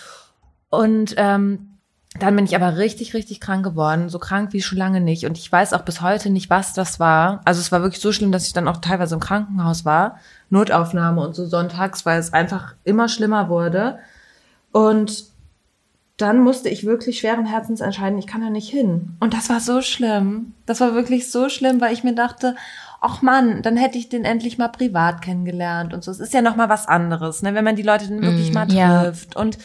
Und 0.68 1.14
ähm, 1.16 1.71
dann 2.18 2.36
bin 2.36 2.44
ich 2.44 2.54
aber 2.54 2.76
richtig, 2.76 3.14
richtig 3.14 3.40
krank 3.40 3.64
geworden. 3.64 4.10
So 4.10 4.18
krank 4.18 4.52
wie 4.52 4.60
schon 4.60 4.78
lange 4.78 5.00
nicht. 5.00 5.24
Und 5.24 5.38
ich 5.38 5.50
weiß 5.50 5.72
auch 5.72 5.82
bis 5.82 6.02
heute 6.02 6.28
nicht, 6.28 6.50
was 6.50 6.74
das 6.74 7.00
war. 7.00 7.40
Also 7.44 7.60
es 7.60 7.72
war 7.72 7.82
wirklich 7.82 8.02
so 8.02 8.12
schlimm, 8.12 8.32
dass 8.32 8.46
ich 8.46 8.52
dann 8.52 8.68
auch 8.68 8.78
teilweise 8.78 9.14
im 9.14 9.20
Krankenhaus 9.20 9.84
war. 9.84 10.18
Notaufnahme 10.50 11.22
und 11.22 11.34
so 11.34 11.46
sonntags, 11.46 12.04
weil 12.04 12.20
es 12.20 12.32
einfach 12.32 12.74
immer 12.84 13.08
schlimmer 13.08 13.48
wurde. 13.48 13.98
Und 14.72 15.24
dann 16.18 16.40
musste 16.40 16.68
ich 16.68 16.84
wirklich 16.84 17.18
schweren 17.18 17.46
Herzens 17.46 17.80
entscheiden, 17.80 18.18
ich 18.18 18.26
kann 18.26 18.42
da 18.42 18.50
nicht 18.50 18.68
hin. 18.68 19.16
Und 19.20 19.32
das 19.32 19.48
war 19.48 19.60
so 19.60 19.80
schlimm. 19.80 20.52
Das 20.66 20.80
war 20.80 20.94
wirklich 20.94 21.30
so 21.30 21.48
schlimm, 21.48 21.80
weil 21.80 21.94
ich 21.94 22.04
mir 22.04 22.14
dachte, 22.14 22.54
ach 23.00 23.22
Mann, 23.22 23.62
dann 23.62 23.76
hätte 23.78 23.98
ich 23.98 24.10
den 24.10 24.24
endlich 24.24 24.58
mal 24.58 24.68
privat 24.68 25.22
kennengelernt 25.22 25.94
und 25.94 26.04
so. 26.04 26.10
Es 26.10 26.20
ist 26.20 26.34
ja 26.34 26.42
noch 26.42 26.56
mal 26.56 26.68
was 26.68 26.86
anderes, 26.86 27.42
ne, 27.42 27.54
wenn 27.54 27.64
man 27.64 27.74
die 27.74 27.82
Leute 27.82 28.06
dann 28.08 28.22
wirklich 28.22 28.52
mal 28.52 28.70
ja. 28.70 29.02
trifft 29.02 29.34
und 29.34 29.58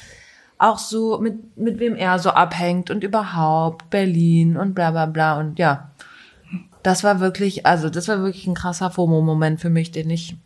auch 0.60 0.78
so 0.78 1.20
mit 1.20 1.58
mit 1.58 1.80
wem 1.80 1.96
er 1.96 2.20
so 2.20 2.32
abhängt 2.32 2.90
und 2.90 3.04
überhaupt 3.04 3.90
Berlin 3.90 4.58
und 4.58 4.74
bla 4.74 4.92
bla 4.92 5.06
bla 5.06 5.40
und 5.40 5.60
ja. 5.60 5.92
Das 6.84 7.04
war 7.04 7.20
wirklich, 7.20 7.66
also 7.66 7.90
das 7.90 8.08
war 8.08 8.20
wirklich 8.20 8.48
ein 8.48 8.54
krasser 8.54 8.92
FOMO-Moment 8.92 9.60
für 9.60 9.70
mich, 9.70 9.92
den 9.92 10.10
ich 10.10 10.38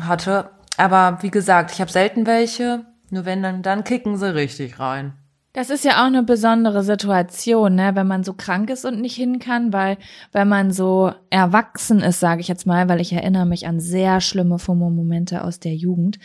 hatte. 0.00 0.50
Aber 0.76 1.18
wie 1.22 1.30
gesagt, 1.30 1.72
ich 1.72 1.80
habe 1.80 1.90
selten 1.90 2.26
welche. 2.26 2.84
Nur 3.10 3.24
wenn 3.24 3.42
dann, 3.42 3.62
dann 3.62 3.82
kicken 3.82 4.16
sie 4.16 4.32
richtig 4.34 4.78
rein. 4.78 5.14
Das 5.52 5.68
ist 5.68 5.84
ja 5.84 6.00
auch 6.00 6.06
eine 6.06 6.22
besondere 6.22 6.84
Situation, 6.84 7.74
ne, 7.74 7.96
wenn 7.96 8.06
man 8.06 8.22
so 8.22 8.34
krank 8.34 8.70
ist 8.70 8.84
und 8.84 9.00
nicht 9.00 9.16
hin 9.16 9.40
kann, 9.40 9.72
weil 9.72 9.98
wenn 10.30 10.46
man 10.46 10.70
so 10.70 11.12
erwachsen 11.28 12.02
ist, 12.02 12.20
sage 12.20 12.40
ich 12.40 12.46
jetzt 12.46 12.68
mal, 12.68 12.88
weil 12.88 13.00
ich 13.00 13.12
erinnere 13.12 13.46
mich 13.46 13.66
an 13.66 13.80
sehr 13.80 14.20
schlimme 14.20 14.60
FOMO-Momente 14.60 15.42
aus 15.42 15.58
der 15.58 15.74
Jugend, 15.74 16.20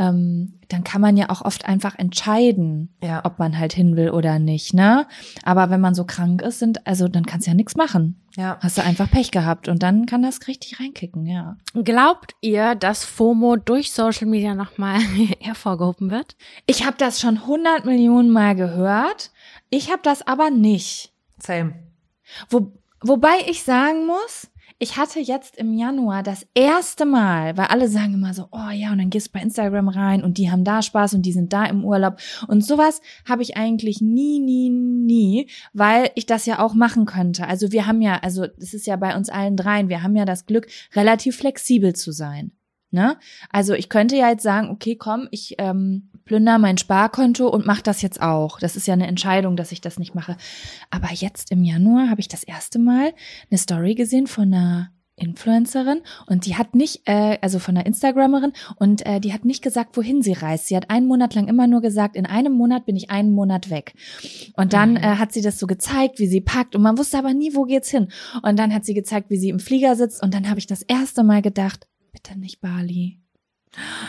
ähm, 0.00 0.54
dann 0.68 0.82
kann 0.82 1.00
man 1.02 1.16
ja 1.18 1.28
auch 1.28 1.42
oft 1.42 1.66
einfach 1.66 1.98
entscheiden, 1.98 2.88
Ja. 3.02 3.22
ob 3.24 3.38
man 3.38 3.58
halt 3.58 3.74
hin 3.74 3.96
will 3.96 4.10
oder 4.10 4.38
nicht, 4.38 4.72
ne? 4.72 5.06
Aber 5.44 5.68
wenn 5.68 5.80
man 5.80 5.94
so 5.94 6.04
krank 6.04 6.40
ist, 6.40 6.58
sind 6.58 6.86
also 6.86 7.06
dann 7.08 7.26
kannst 7.26 7.46
du 7.46 7.50
ja 7.50 7.54
nichts 7.54 7.76
machen. 7.76 8.20
Ja. 8.36 8.56
Hast 8.60 8.78
du 8.78 8.82
einfach 8.82 9.10
Pech 9.10 9.30
gehabt 9.30 9.68
und 9.68 9.82
dann 9.82 10.06
kann 10.06 10.22
das 10.22 10.46
richtig 10.48 10.80
reinkicken, 10.80 11.26
ja. 11.26 11.56
Glaubt 11.74 12.34
ihr, 12.40 12.76
dass 12.76 13.04
FOMO 13.04 13.56
durch 13.56 13.92
Social 13.92 14.26
Media 14.26 14.54
nochmal 14.54 15.00
hervorgehoben 15.40 16.10
wird? 16.10 16.36
Ich 16.66 16.86
habe 16.86 16.96
das 16.96 17.20
schon 17.20 17.36
100 17.38 17.84
Millionen 17.84 18.30
Mal 18.30 18.54
gehört. 18.54 19.32
Ich 19.68 19.90
habe 19.90 20.00
das 20.02 20.26
aber 20.26 20.50
nicht. 20.50 21.12
Same. 21.38 21.74
Wo, 22.48 22.72
wobei 23.02 23.34
ich 23.48 23.64
sagen 23.64 24.06
muss, 24.06 24.49
ich 24.82 24.96
hatte 24.96 25.20
jetzt 25.20 25.58
im 25.58 25.74
Januar 25.74 26.22
das 26.22 26.46
erste 26.54 27.04
Mal, 27.04 27.54
weil 27.58 27.66
alle 27.66 27.86
sagen 27.86 28.14
immer 28.14 28.32
so, 28.32 28.48
oh 28.50 28.70
ja, 28.72 28.90
und 28.92 28.98
dann 28.98 29.10
gehst 29.10 29.28
du 29.28 29.32
bei 29.32 29.42
Instagram 29.42 29.90
rein 29.90 30.24
und 30.24 30.38
die 30.38 30.50
haben 30.50 30.64
da 30.64 30.80
Spaß 30.80 31.12
und 31.12 31.22
die 31.22 31.34
sind 31.34 31.52
da 31.52 31.66
im 31.66 31.84
Urlaub. 31.84 32.18
Und 32.48 32.64
sowas 32.64 33.02
habe 33.28 33.42
ich 33.42 33.58
eigentlich 33.58 34.00
nie, 34.00 34.40
nie, 34.40 34.70
nie, 34.70 35.50
weil 35.74 36.10
ich 36.14 36.24
das 36.24 36.46
ja 36.46 36.60
auch 36.60 36.72
machen 36.72 37.04
könnte. 37.04 37.46
Also 37.46 37.72
wir 37.72 37.86
haben 37.86 38.00
ja, 38.00 38.20
also 38.22 38.46
das 38.46 38.72
ist 38.72 38.86
ja 38.86 38.96
bei 38.96 39.14
uns 39.14 39.28
allen 39.28 39.54
dreien, 39.54 39.90
wir 39.90 40.02
haben 40.02 40.16
ja 40.16 40.24
das 40.24 40.46
Glück, 40.46 40.66
relativ 40.94 41.36
flexibel 41.36 41.94
zu 41.94 42.10
sein. 42.10 42.52
Ne? 42.90 43.18
Also 43.50 43.74
ich 43.74 43.90
könnte 43.90 44.16
ja 44.16 44.30
jetzt 44.30 44.42
sagen, 44.42 44.70
okay, 44.70 44.96
komm, 44.96 45.28
ich 45.30 45.56
ähm, 45.58 46.09
plünder 46.30 46.58
mein 46.58 46.78
Sparkonto 46.78 47.48
und 47.48 47.66
mach 47.66 47.82
das 47.82 48.02
jetzt 48.02 48.22
auch. 48.22 48.60
Das 48.60 48.76
ist 48.76 48.86
ja 48.86 48.94
eine 48.94 49.08
Entscheidung, 49.08 49.56
dass 49.56 49.72
ich 49.72 49.80
das 49.80 49.98
nicht 49.98 50.14
mache. 50.14 50.36
Aber 50.88 51.08
jetzt 51.12 51.50
im 51.50 51.64
Januar 51.64 52.08
habe 52.08 52.20
ich 52.20 52.28
das 52.28 52.44
erste 52.44 52.78
Mal 52.78 53.12
eine 53.50 53.58
Story 53.58 53.96
gesehen 53.96 54.28
von 54.28 54.54
einer 54.54 54.92
Influencerin 55.16 56.02
und 56.28 56.46
die 56.46 56.54
hat 56.54 56.76
nicht, 56.76 57.02
äh, 57.06 57.36
also 57.40 57.58
von 57.58 57.76
einer 57.76 57.84
Instagrammerin 57.84 58.52
und 58.76 59.04
äh, 59.06 59.18
die 59.18 59.32
hat 59.32 59.44
nicht 59.44 59.60
gesagt, 59.60 59.96
wohin 59.96 60.22
sie 60.22 60.34
reist. 60.34 60.68
Sie 60.68 60.76
hat 60.76 60.88
einen 60.88 61.08
Monat 61.08 61.34
lang 61.34 61.48
immer 61.48 61.66
nur 61.66 61.80
gesagt, 61.80 62.14
in 62.14 62.26
einem 62.26 62.52
Monat 62.52 62.86
bin 62.86 62.94
ich 62.94 63.10
einen 63.10 63.32
Monat 63.32 63.68
weg. 63.68 63.94
Und 64.54 64.72
dann 64.72 64.94
äh, 64.94 65.00
hat 65.00 65.32
sie 65.32 65.42
das 65.42 65.58
so 65.58 65.66
gezeigt, 65.66 66.20
wie 66.20 66.28
sie 66.28 66.40
packt 66.40 66.76
und 66.76 66.82
man 66.82 66.96
wusste 66.96 67.18
aber 67.18 67.34
nie, 67.34 67.56
wo 67.56 67.64
geht's 67.64 67.90
hin. 67.90 68.06
Und 68.44 68.56
dann 68.56 68.72
hat 68.72 68.84
sie 68.84 68.94
gezeigt, 68.94 69.30
wie 69.30 69.36
sie 69.36 69.48
im 69.48 69.58
Flieger 69.58 69.96
sitzt 69.96 70.22
und 70.22 70.32
dann 70.32 70.48
habe 70.48 70.60
ich 70.60 70.68
das 70.68 70.82
erste 70.82 71.24
Mal 71.24 71.42
gedacht, 71.42 71.88
bitte 72.12 72.38
nicht 72.38 72.60
Bali. 72.60 73.19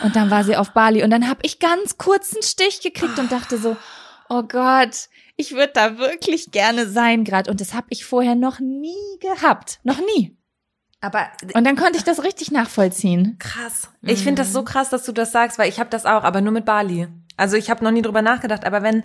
Und 0.02 0.16
dann 0.16 0.30
war 0.30 0.44
sie 0.44 0.56
auf 0.56 0.72
Bali 0.72 1.02
und 1.02 1.10
dann 1.10 1.28
habe 1.28 1.40
ich 1.42 1.58
ganz 1.58 1.96
kurz 1.96 2.32
einen 2.32 2.42
Stich 2.42 2.80
gekriegt 2.80 3.18
und 3.18 3.30
dachte 3.30 3.58
so, 3.58 3.76
oh 4.28 4.42
Gott, 4.42 5.08
ich 5.36 5.52
würde 5.52 5.72
da 5.74 5.98
wirklich 5.98 6.50
gerne 6.50 6.86
sein 6.88 7.24
gerade. 7.24 7.50
Und 7.50 7.60
das 7.60 7.74
habe 7.74 7.86
ich 7.90 8.04
vorher 8.04 8.34
noch 8.34 8.60
nie 8.60 9.18
gehabt. 9.20 9.80
Noch 9.84 9.98
nie. 9.98 10.36
Aber 11.00 11.26
Und 11.54 11.64
dann 11.64 11.76
konnte 11.76 11.98
ich 11.98 12.04
das 12.04 12.22
richtig 12.22 12.52
nachvollziehen. 12.52 13.36
krass. 13.38 13.90
Ich 14.02 14.22
finde 14.22 14.42
das 14.42 14.52
so 14.52 14.62
krass, 14.62 14.88
dass 14.88 15.04
du 15.04 15.12
das 15.12 15.32
sagst, 15.32 15.58
weil 15.58 15.68
ich 15.68 15.80
habe 15.80 15.90
das 15.90 16.06
auch, 16.06 16.22
aber 16.22 16.40
nur 16.40 16.52
mit 16.52 16.64
Bali. 16.64 17.08
Also 17.36 17.56
ich 17.56 17.70
habe 17.70 17.82
noch 17.82 17.90
nie 17.90 18.02
drüber 18.02 18.22
nachgedacht, 18.22 18.64
aber 18.64 18.82
wenn 18.82 19.02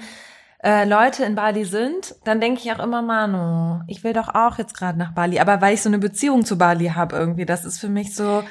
äh, 0.64 0.86
Leute 0.86 1.24
in 1.24 1.34
Bali 1.34 1.66
sind, 1.66 2.16
dann 2.24 2.39
denke 2.39 2.62
ich 2.62 2.72
auch 2.72 2.80
immer, 2.80 3.01
Manu, 3.01 3.82
ich 3.88 4.03
will 4.03 4.14
doch 4.14 4.34
auch 4.34 4.60
jetzt 4.60 4.76
gerade 4.78 4.97
nach 4.97 5.14
Bali. 5.14 5.39
Aber 5.39 5.60
weil 5.62 5.74
ich 5.74 5.82
so 5.82 5.89
eine 5.89 5.97
Beziehung 5.99 6.45
zu 6.45 6.58
Bali 6.58 6.89
habe 6.89 7.16
irgendwie, 7.16 7.45
das 7.45 7.66
ist 7.66 7.80
für 7.80 7.89
mich 7.89 8.16
so 8.16 8.39
äh, 8.41 8.43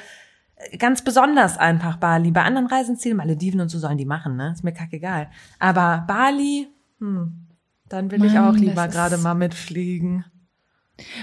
ganz 0.77 1.03
besonders 1.03 1.57
einfach 1.57 1.97
Bali. 1.97 2.31
Bei 2.31 2.43
anderen 2.43 2.67
Reisenzielen, 2.67 3.17
Malediven 3.17 3.61
und 3.61 3.69
so 3.69 3.79
sollen 3.79 3.97
die 3.97 4.05
machen, 4.05 4.35
ne? 4.35 4.51
Ist 4.53 4.63
mir 4.63 4.73
kackegal. 4.73 5.29
Aber 5.59 6.03
Bali, 6.07 6.67
hm, 6.99 7.47
dann 7.89 8.11
will 8.11 8.23
ich 8.25 8.33
Mann, 8.33 8.45
auch 8.45 8.53
das 8.53 8.61
lieber 8.61 8.87
gerade 8.87 9.17
mal 9.17 9.35
mitfliegen. 9.35 10.25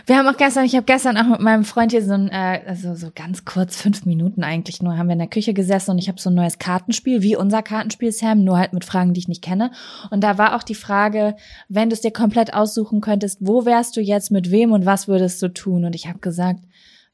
Wir 0.06 0.16
haben 0.16 0.28
auch 0.28 0.36
gestern, 0.36 0.64
ich 0.64 0.76
habe 0.76 0.84
gestern 0.84 1.16
auch 1.16 1.26
mit 1.26 1.40
meinem 1.40 1.64
Freund 1.64 1.90
hier 1.90 2.04
so 2.04 2.12
ein, 2.12 2.28
äh, 2.28 2.62
also 2.64 2.94
so 2.94 3.10
ganz 3.12 3.44
kurz, 3.44 3.76
fünf 3.76 4.06
Minuten 4.06 4.44
eigentlich 4.44 4.80
nur, 4.80 4.96
haben 4.96 5.08
wir 5.08 5.14
in 5.14 5.18
der 5.18 5.26
Küche 5.26 5.52
gesessen 5.52 5.90
und 5.90 5.98
ich 5.98 6.06
habe 6.08 6.20
so 6.20 6.30
ein 6.30 6.34
neues 6.34 6.58
Kartenspiel, 6.60 7.22
wie 7.22 7.34
unser 7.34 7.60
Kartenspiel, 7.60 8.12
Sam, 8.12 8.44
nur 8.44 8.56
halt 8.56 8.72
mit 8.72 8.84
Fragen, 8.84 9.14
die 9.14 9.20
ich 9.20 9.28
nicht 9.28 9.42
kenne. 9.42 9.72
Und 10.10 10.22
da 10.22 10.38
war 10.38 10.54
auch 10.54 10.62
die 10.62 10.76
Frage, 10.76 11.34
wenn 11.68 11.90
du 11.90 11.94
es 11.94 12.02
dir 12.02 12.12
komplett 12.12 12.54
aussuchen 12.54 13.00
könntest, 13.00 13.38
wo 13.40 13.64
wärst 13.64 13.96
du 13.96 14.00
jetzt, 14.00 14.30
mit 14.30 14.52
wem 14.52 14.70
und 14.70 14.86
was 14.86 15.08
würdest 15.08 15.42
du 15.42 15.48
tun? 15.48 15.84
Und 15.84 15.96
ich 15.96 16.06
habe 16.06 16.20
gesagt, 16.20 16.60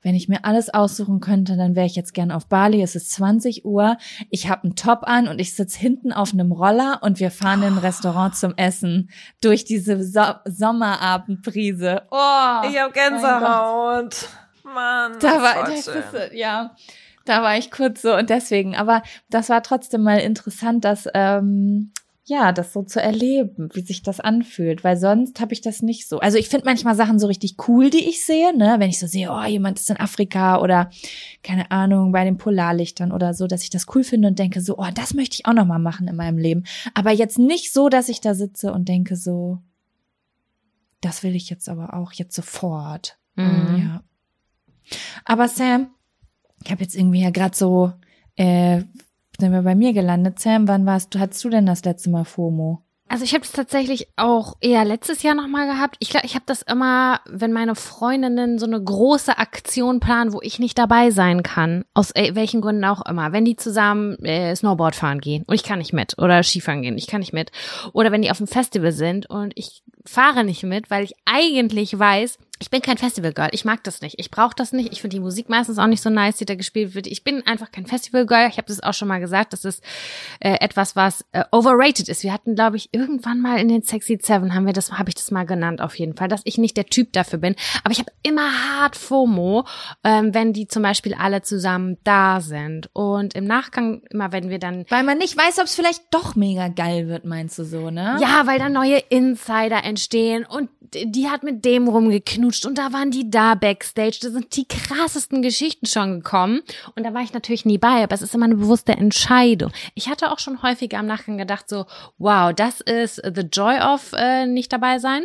wenn 0.02 0.14
ich 0.14 0.28
mir 0.28 0.44
alles 0.44 0.72
aussuchen 0.72 1.20
könnte, 1.20 1.56
dann 1.56 1.76
wäre 1.76 1.86
ich 1.86 1.96
jetzt 1.96 2.14
gern 2.14 2.30
auf 2.30 2.46
Bali. 2.46 2.82
Es 2.82 2.94
ist 2.94 3.10
20 3.12 3.64
Uhr, 3.64 3.96
ich 4.30 4.48
habe 4.48 4.64
einen 4.64 4.76
Top 4.76 5.00
an 5.04 5.28
und 5.28 5.40
ich 5.40 5.54
sitz 5.54 5.74
hinten 5.74 6.12
auf 6.12 6.32
einem 6.32 6.52
Roller 6.52 7.00
und 7.02 7.20
wir 7.20 7.30
fahren 7.30 7.62
in 7.62 7.74
ein 7.74 7.78
Restaurant 7.78 8.34
zum 8.34 8.54
Essen 8.56 9.10
durch 9.42 9.64
diese 9.64 10.02
so 10.02 10.34
Sommerabendbrise. 10.44 12.02
Oh, 12.10 12.68
Ich 12.68 12.78
habe 12.78 12.92
Gänsehaut. 12.92 14.28
Mann. 14.62 15.18
da 15.20 15.42
war, 15.42 15.64
das 15.64 15.88
ist, 15.88 16.32
ja, 16.32 16.76
da 17.24 17.42
war 17.42 17.56
ich 17.58 17.70
kurz 17.70 18.02
so 18.02 18.14
und 18.14 18.30
deswegen, 18.30 18.76
aber 18.76 19.02
das 19.28 19.48
war 19.48 19.62
trotzdem 19.62 20.02
mal 20.02 20.18
interessant, 20.18 20.84
dass, 20.84 21.08
ähm, 21.12 21.92
ja, 22.24 22.52
das 22.52 22.72
so 22.72 22.82
zu 22.82 23.00
erleben, 23.00 23.70
wie 23.72 23.80
sich 23.80 24.02
das 24.02 24.20
anfühlt, 24.20 24.84
weil 24.84 24.96
sonst 24.96 25.40
habe 25.40 25.52
ich 25.52 25.62
das 25.62 25.82
nicht 25.82 26.06
so. 26.08 26.20
Also 26.20 26.38
ich 26.38 26.48
finde 26.48 26.66
manchmal 26.66 26.94
Sachen 26.94 27.18
so 27.18 27.26
richtig 27.26 27.56
cool, 27.66 27.90
die 27.90 28.08
ich 28.08 28.24
sehe, 28.24 28.56
ne, 28.56 28.76
wenn 28.78 28.90
ich 28.90 28.98
so 28.98 29.06
sehe, 29.06 29.30
oh, 29.32 29.44
jemand 29.44 29.78
ist 29.78 29.90
in 29.90 29.98
Afrika 29.98 30.60
oder 30.60 30.90
keine 31.42 31.70
Ahnung, 31.70 32.12
bei 32.12 32.24
den 32.24 32.36
Polarlichtern 32.36 33.10
oder 33.10 33.34
so, 33.34 33.46
dass 33.46 33.62
ich 33.62 33.70
das 33.70 33.86
cool 33.94 34.04
finde 34.04 34.28
und 34.28 34.38
denke 34.38 34.60
so, 34.60 34.78
oh, 34.78 34.88
das 34.94 35.14
möchte 35.14 35.34
ich 35.34 35.46
auch 35.46 35.54
noch 35.54 35.66
mal 35.66 35.78
machen 35.78 36.08
in 36.08 36.16
meinem 36.16 36.38
Leben, 36.38 36.64
aber 36.94 37.10
jetzt 37.10 37.38
nicht 37.38 37.72
so, 37.72 37.88
dass 37.88 38.08
ich 38.08 38.20
da 38.20 38.34
sitze 38.34 38.72
und 38.72 38.88
denke 38.88 39.16
so, 39.16 39.58
das 41.00 41.22
will 41.22 41.34
ich 41.34 41.48
jetzt 41.48 41.68
aber 41.68 41.94
auch 41.94 42.12
jetzt 42.12 42.36
sofort. 42.36 43.18
Mhm. 43.34 43.78
Ja. 43.78 44.04
Aber 45.24 45.48
Sam, 45.48 45.88
ich 46.62 46.70
habe 46.70 46.82
jetzt 46.82 46.94
irgendwie 46.94 47.22
ja 47.22 47.30
gerade 47.30 47.56
so, 47.56 47.92
äh, 48.36 48.82
sind 49.40 49.52
wir 49.52 49.62
bei 49.62 49.74
mir 49.74 49.92
gelandet. 49.92 50.38
Sam, 50.38 50.68
wann 50.68 50.86
warst 50.86 51.14
du, 51.14 51.18
hattest 51.18 51.42
du 51.44 51.50
denn 51.50 51.66
das 51.66 51.84
letzte 51.84 52.10
Mal 52.10 52.24
FOMO? 52.24 52.82
Also 53.10 53.24
ich 53.24 53.34
habe 53.34 53.42
es 53.42 53.50
tatsächlich 53.50 54.06
auch 54.14 54.54
eher 54.60 54.84
letztes 54.84 55.24
Jahr 55.24 55.34
nochmal 55.34 55.66
gehabt. 55.66 55.96
Ich 55.98 56.10
glaube, 56.10 56.26
ich 56.26 56.36
habe 56.36 56.44
das 56.46 56.62
immer, 56.62 57.20
wenn 57.28 57.52
meine 57.52 57.74
Freundinnen 57.74 58.60
so 58.60 58.66
eine 58.66 58.80
große 58.80 59.36
Aktion 59.36 59.98
planen, 59.98 60.32
wo 60.32 60.40
ich 60.40 60.60
nicht 60.60 60.78
dabei 60.78 61.10
sein 61.10 61.42
kann, 61.42 61.84
aus 61.92 62.14
äh, 62.14 62.36
welchen 62.36 62.60
Gründen 62.60 62.84
auch 62.84 63.04
immer. 63.04 63.32
Wenn 63.32 63.44
die 63.44 63.56
zusammen 63.56 64.16
äh, 64.24 64.54
Snowboard 64.54 64.94
fahren 64.94 65.20
gehen 65.20 65.42
und 65.48 65.56
ich 65.56 65.64
kann 65.64 65.80
nicht 65.80 65.92
mit 65.92 66.18
oder 66.18 66.40
Skifahren 66.44 66.82
gehen, 66.82 66.96
ich 66.96 67.08
kann 67.08 67.18
nicht 67.18 67.32
mit. 67.32 67.50
Oder 67.92 68.12
wenn 68.12 68.22
die 68.22 68.30
auf 68.30 68.38
einem 68.38 68.46
Festival 68.46 68.92
sind 68.92 69.28
und 69.28 69.54
ich 69.56 69.82
fahre 70.06 70.44
nicht 70.44 70.62
mit, 70.62 70.88
weil 70.88 71.02
ich 71.02 71.14
eigentlich 71.24 71.98
weiß, 71.98 72.38
ich 72.60 72.68
bin 72.68 72.82
kein 72.82 72.98
Festival-Girl. 72.98 73.48
Ich 73.52 73.64
mag 73.64 73.82
das 73.84 74.02
nicht. 74.02 74.18
Ich 74.18 74.30
brauche 74.30 74.54
das 74.54 74.72
nicht. 74.72 74.92
Ich 74.92 75.00
finde 75.00 75.16
die 75.16 75.20
Musik 75.20 75.48
meistens 75.48 75.78
auch 75.78 75.86
nicht 75.86 76.02
so 76.02 76.10
nice, 76.10 76.36
die 76.36 76.44
da 76.44 76.54
gespielt 76.54 76.94
wird. 76.94 77.06
Ich 77.06 77.24
bin 77.24 77.46
einfach 77.46 77.72
kein 77.72 77.86
Festival-Girl. 77.86 78.48
Ich 78.50 78.58
habe 78.58 78.68
das 78.68 78.82
auch 78.82 78.92
schon 78.92 79.08
mal 79.08 79.18
gesagt. 79.18 79.54
Das 79.54 79.64
ist 79.64 79.82
äh, 80.40 80.58
etwas, 80.60 80.94
was 80.94 81.24
äh, 81.32 81.42
overrated 81.52 82.10
ist. 82.10 82.22
Wir 82.22 82.34
hatten, 82.34 82.54
glaube 82.54 82.76
ich, 82.76 82.90
irgendwann 82.92 83.40
mal 83.40 83.58
in 83.58 83.68
den 83.68 83.82
Sexy 83.82 84.18
Seven 84.20 84.54
haben 84.54 84.66
wir 84.66 84.74
das, 84.74 84.92
habe 84.92 85.08
ich 85.08 85.14
das 85.14 85.30
mal 85.30 85.46
genannt 85.46 85.80
auf 85.80 85.94
jeden 85.94 86.14
Fall, 86.14 86.28
dass 86.28 86.42
ich 86.44 86.58
nicht 86.58 86.76
der 86.76 86.84
Typ 86.84 87.14
dafür 87.14 87.38
bin. 87.38 87.56
Aber 87.82 87.92
ich 87.92 87.98
habe 87.98 88.12
immer 88.22 88.50
hart 88.52 88.94
FOMO, 88.94 89.66
ähm, 90.04 90.34
wenn 90.34 90.52
die 90.52 90.68
zum 90.68 90.82
Beispiel 90.82 91.14
alle 91.14 91.40
zusammen 91.40 91.96
da 92.04 92.42
sind. 92.42 92.90
Und 92.92 93.34
im 93.34 93.44
Nachgang 93.44 94.02
immer, 94.10 94.32
wenn 94.32 94.50
wir 94.50 94.58
dann 94.58 94.84
Weil 94.90 95.04
man 95.04 95.16
nicht 95.16 95.34
weiß, 95.34 95.60
ob 95.60 95.64
es 95.64 95.74
vielleicht 95.74 96.02
doch 96.10 96.36
mega 96.36 96.68
geil 96.68 97.08
wird, 97.08 97.24
meinst 97.24 97.58
du 97.58 97.64
so, 97.64 97.90
ne? 97.90 98.18
Ja, 98.20 98.42
weil 98.46 98.58
da 98.58 98.68
neue 98.68 98.98
Insider 98.98 99.82
entstehen 99.82 100.44
und 100.44 100.68
die 100.92 101.28
hat 101.28 101.42
mit 101.42 101.64
dem 101.64 101.88
rumgeknutscht 102.50 102.66
und 102.66 102.78
da 102.78 102.92
waren 102.92 103.10
die 103.10 103.30
da 103.30 103.54
backstage. 103.54 104.18
Da 104.22 104.30
sind 104.30 104.56
die 104.56 104.66
krassesten 104.66 105.42
Geschichten 105.42 105.86
schon 105.86 106.20
gekommen 106.22 106.60
und 106.96 107.04
da 107.04 107.14
war 107.14 107.22
ich 107.22 107.32
natürlich 107.32 107.64
nie 107.64 107.78
bei, 107.78 108.02
aber 108.02 108.14
es 108.14 108.22
ist 108.22 108.34
immer 108.34 108.46
eine 108.46 108.56
bewusste 108.56 108.92
Entscheidung. 108.92 109.72
Ich 109.94 110.08
hatte 110.08 110.30
auch 110.30 110.38
schon 110.38 110.62
häufiger 110.62 110.98
am 110.98 111.06
Nachgang 111.06 111.38
gedacht 111.38 111.68
so, 111.68 111.86
wow, 112.18 112.52
das 112.54 112.80
ist 112.80 113.16
the 113.16 113.42
joy 113.42 113.78
of 113.78 114.12
äh, 114.16 114.46
nicht 114.46 114.72
dabei 114.72 114.98
sein 114.98 115.24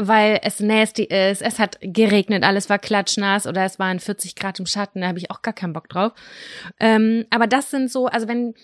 weil 0.00 0.38
es 0.44 0.60
nasty 0.60 1.02
ist, 1.02 1.42
es 1.42 1.58
hat 1.58 1.76
geregnet, 1.80 2.44
alles 2.44 2.70
war 2.70 2.78
klatschnass 2.78 3.48
oder 3.48 3.64
es 3.64 3.80
waren 3.80 3.98
40 3.98 4.36
Grad 4.36 4.60
im 4.60 4.66
Schatten, 4.66 5.00
da 5.00 5.08
habe 5.08 5.18
ich 5.18 5.32
auch 5.32 5.42
gar 5.42 5.52
keinen 5.52 5.72
Bock 5.72 5.88
drauf. 5.88 6.12
Ähm, 6.78 7.26
aber 7.30 7.48
das 7.48 7.72
sind 7.72 7.90
so, 7.90 8.06
also 8.06 8.28
wenn 8.28 8.54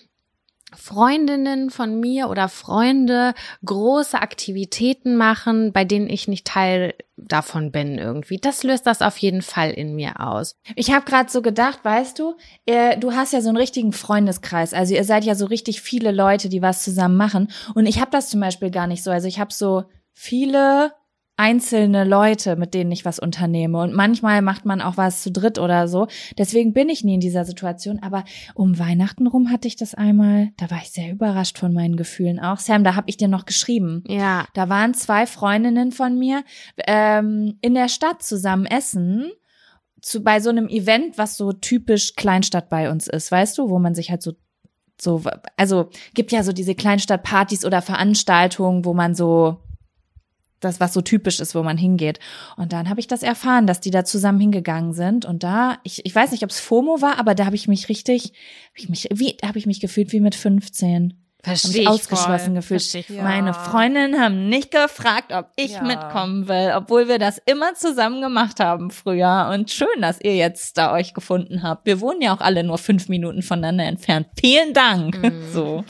Freundinnen 0.77 1.69
von 1.69 1.99
mir 1.99 2.29
oder 2.29 2.49
Freunde 2.49 3.33
große 3.65 4.21
Aktivitäten 4.21 5.15
machen, 5.15 5.71
bei 5.73 5.85
denen 5.85 6.09
ich 6.09 6.27
nicht 6.27 6.45
Teil 6.45 6.93
davon 7.17 7.71
bin 7.71 7.97
irgendwie. 7.97 8.37
Das 8.37 8.63
löst 8.63 8.85
das 8.87 9.01
auf 9.01 9.17
jeden 9.17 9.41
Fall 9.41 9.71
in 9.71 9.95
mir 9.95 10.19
aus. 10.19 10.55
Ich 10.75 10.91
habe 10.91 11.05
gerade 11.05 11.31
so 11.31 11.41
gedacht, 11.41 11.79
weißt 11.83 12.19
du, 12.19 12.35
äh, 12.65 12.97
du 12.97 13.13
hast 13.13 13.33
ja 13.33 13.41
so 13.41 13.49
einen 13.49 13.57
richtigen 13.57 13.93
Freundeskreis. 13.93 14.73
Also 14.73 14.93
ihr 14.93 15.03
seid 15.03 15.23
ja 15.23 15.35
so 15.35 15.45
richtig 15.45 15.81
viele 15.81 16.11
Leute, 16.11 16.49
die 16.49 16.61
was 16.61 16.83
zusammen 16.83 17.17
machen. 17.17 17.49
Und 17.73 17.85
ich 17.85 17.99
habe 17.99 18.11
das 18.11 18.29
zum 18.29 18.41
Beispiel 18.41 18.71
gar 18.71 18.87
nicht 18.87 19.03
so. 19.03 19.11
Also 19.11 19.27
ich 19.27 19.39
habe 19.39 19.53
so 19.53 19.85
viele 20.13 20.91
einzelne 21.37 22.05
Leute, 22.05 22.55
mit 22.55 22.73
denen 22.73 22.91
ich 22.91 23.03
was 23.03 23.19
unternehme. 23.19 23.79
Und 23.79 23.93
manchmal 23.93 24.41
macht 24.41 24.65
man 24.65 24.81
auch 24.81 24.97
was 24.97 25.21
zu 25.21 25.31
dritt 25.31 25.59
oder 25.59 25.87
so. 25.87 26.07
Deswegen 26.37 26.73
bin 26.73 26.89
ich 26.89 27.03
nie 27.03 27.15
in 27.15 27.19
dieser 27.19 27.45
Situation. 27.45 27.99
Aber 28.01 28.23
um 28.53 28.79
Weihnachten 28.79 29.27
rum 29.27 29.51
hatte 29.51 29.67
ich 29.67 29.75
das 29.75 29.95
einmal. 29.95 30.49
Da 30.57 30.71
war 30.71 30.77
ich 30.77 30.91
sehr 30.91 31.11
überrascht 31.11 31.57
von 31.57 31.73
meinen 31.73 31.97
Gefühlen 31.97 32.39
auch. 32.39 32.59
Sam, 32.59 32.83
da 32.83 32.95
habe 32.95 33.09
ich 33.09 33.17
dir 33.17 33.27
noch 33.27 33.45
geschrieben. 33.45 34.03
Ja. 34.07 34.45
Da 34.53 34.69
waren 34.69 34.93
zwei 34.93 35.25
Freundinnen 35.25 35.91
von 35.91 36.17
mir 36.17 36.43
ähm, 36.87 37.57
in 37.61 37.73
der 37.73 37.89
Stadt 37.89 38.23
zusammen 38.23 38.65
essen. 38.65 39.31
Zu, 40.01 40.23
bei 40.23 40.39
so 40.39 40.51
einem 40.51 40.67
Event, 40.67 41.17
was 41.17 41.35
so 41.35 41.51
typisch 41.51 42.15
Kleinstadt 42.15 42.69
bei 42.69 42.91
uns 42.91 43.07
ist, 43.07 43.31
weißt 43.31 43.57
du, 43.57 43.69
wo 43.69 43.79
man 43.79 43.95
sich 43.95 44.11
halt 44.11 44.21
so 44.21 44.33
so, 45.01 45.23
also 45.57 45.89
gibt 46.13 46.31
ja 46.31 46.41
so 46.41 46.53
diese 46.53 46.73
Kleinstadtpartys 46.73 47.65
oder 47.65 47.81
Veranstaltungen, 47.81 48.85
wo 48.85 48.93
man 48.93 49.13
so 49.13 49.59
das, 50.59 50.79
was 50.79 50.93
so 50.93 51.01
typisch 51.01 51.39
ist, 51.39 51.53
wo 51.55 51.63
man 51.63 51.77
hingeht. 51.77 52.19
Und 52.57 52.73
dann 52.73 52.89
habe 52.89 52.99
ich 52.99 53.07
das 53.07 53.23
erfahren, 53.23 53.67
dass 53.67 53.81
die 53.81 53.91
da 53.91 54.05
zusammen 54.05 54.39
hingegangen 54.39 54.93
sind. 54.93 55.25
Und 55.25 55.43
da, 55.43 55.77
ich, 55.83 56.05
ich 56.05 56.15
weiß 56.15 56.31
nicht, 56.31 56.43
ob 56.43 56.49
es 56.49 56.59
FOMO 56.59 57.01
war, 57.01 57.19
aber 57.19 57.35
da 57.35 57.45
habe 57.45 57.55
ich 57.55 57.67
mich 57.67 57.89
richtig, 57.89 58.33
hab 58.69 58.77
ich 58.79 58.89
mich, 58.89 59.07
wie, 59.13 59.37
habe 59.45 59.59
ich 59.59 59.65
mich 59.65 59.79
gefühlt 59.79 60.11
wie 60.11 60.19
mit 60.21 60.33
15. 60.35 61.13
Hab 61.39 61.45
Verstehe 61.59 61.71
mich 61.73 61.81
ich 61.81 61.87
ausgeschlossen 61.87 62.45
voll. 62.45 62.53
gefühlt. 62.55 62.81
Verstehe 62.81 63.17
ich. 63.17 63.21
Meine 63.21 63.53
Freundinnen 63.53 64.19
haben 64.19 64.49
nicht 64.49 64.71
gefragt, 64.71 65.31
ob 65.31 65.51
ich 65.55 65.73
Ja. 65.73 65.83
mitkommen 65.83 66.47
will, 66.47 66.71
obwohl 66.75 67.07
wir 67.07 67.19
das 67.19 67.37
immer 67.45 67.75
zusammen 67.75 68.19
gemacht 68.21 68.59
haben 68.59 68.89
früher. 68.89 69.51
Und 69.53 69.69
schön, 69.69 70.01
dass 70.01 70.19
ihr 70.21 70.35
jetzt 70.35 70.75
da 70.79 70.91
euch 70.93 71.13
gefunden 71.13 71.61
habt. 71.61 71.85
Wir 71.85 72.01
wohnen 72.01 72.23
ja 72.23 72.35
auch 72.35 72.41
alle 72.41 72.63
nur 72.63 72.79
fünf 72.79 73.09
Minuten 73.09 73.43
voneinander 73.43 73.83
entfernt. 73.83 74.27
Vielen 74.39 74.73
Dank. 74.73 75.21
Mhm. 75.21 75.51
So. 75.53 75.83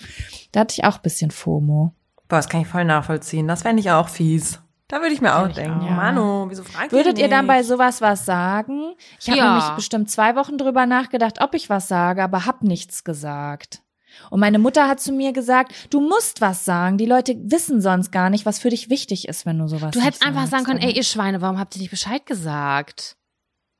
Da 0.51 0.61
hatte 0.61 0.75
ich 0.77 0.83
auch 0.83 0.97
ein 0.97 1.01
bisschen 1.03 1.31
FOMO. 1.31 1.93
Boah, 2.27 2.37
das 2.37 2.49
kann 2.49 2.61
ich 2.61 2.67
voll 2.67 2.85
nachvollziehen. 2.85 3.47
Das 3.47 3.61
fände 3.61 3.79
ich 3.81 3.91
auch 3.91 4.09
fies. 4.09 4.59
Da 4.87 5.01
würde 5.01 5.13
ich 5.13 5.21
mir 5.21 5.35
auch 5.35 5.47
denken, 5.47 5.79
auch. 5.81 5.89
Manu, 5.89 6.45
wieso 6.49 6.63
fragt 6.63 6.91
Würdet 6.91 7.17
ihr 7.17 7.27
dann 7.27 7.47
bei 7.47 7.63
sowas 7.63 8.01
was 8.01 8.25
sagen? 8.25 8.93
Ich 9.19 9.27
habe 9.29 9.39
Ja. 9.39 9.47
nämlich 9.49 9.67
bestimmt 9.75 10.11
zwei 10.11 10.35
Wochen 10.35 10.57
drüber 10.59 10.85
nachgedacht, 10.85 11.41
ob 11.41 11.55
ich 11.55 11.69
was 11.71 11.87
sage, 11.87 12.23
aber 12.23 12.45
hab 12.45 12.61
nichts 12.61 13.03
gesagt. 13.03 13.81
Und 14.29 14.39
meine 14.39 14.59
Mutter 14.59 14.87
hat 14.87 14.99
zu 15.01 15.11
mir 15.11 15.33
gesagt, 15.33 15.73
du 15.89 15.99
musst 15.99 16.39
was 16.39 16.65
sagen. 16.65 16.97
Die 16.97 17.05
Leute 17.07 17.35
wissen 17.51 17.81
sonst 17.81 18.11
gar 18.11 18.29
nicht, 18.29 18.45
was 18.45 18.59
für 18.59 18.69
dich 18.69 18.89
wichtig 18.89 19.27
ist, 19.27 19.45
wenn 19.45 19.57
du 19.57 19.67
sowas 19.67 19.91
Du 19.91 20.01
hättest 20.01 20.25
einfach 20.25 20.45
sagen 20.47 20.63
können, 20.65 20.79
ey, 20.79 20.91
ihr 20.93 21.03
Schweine, 21.03 21.41
warum 21.41 21.59
habt 21.59 21.75
ihr 21.75 21.81
nicht 21.81 21.91
Bescheid 21.91 22.25
gesagt? 22.25 23.17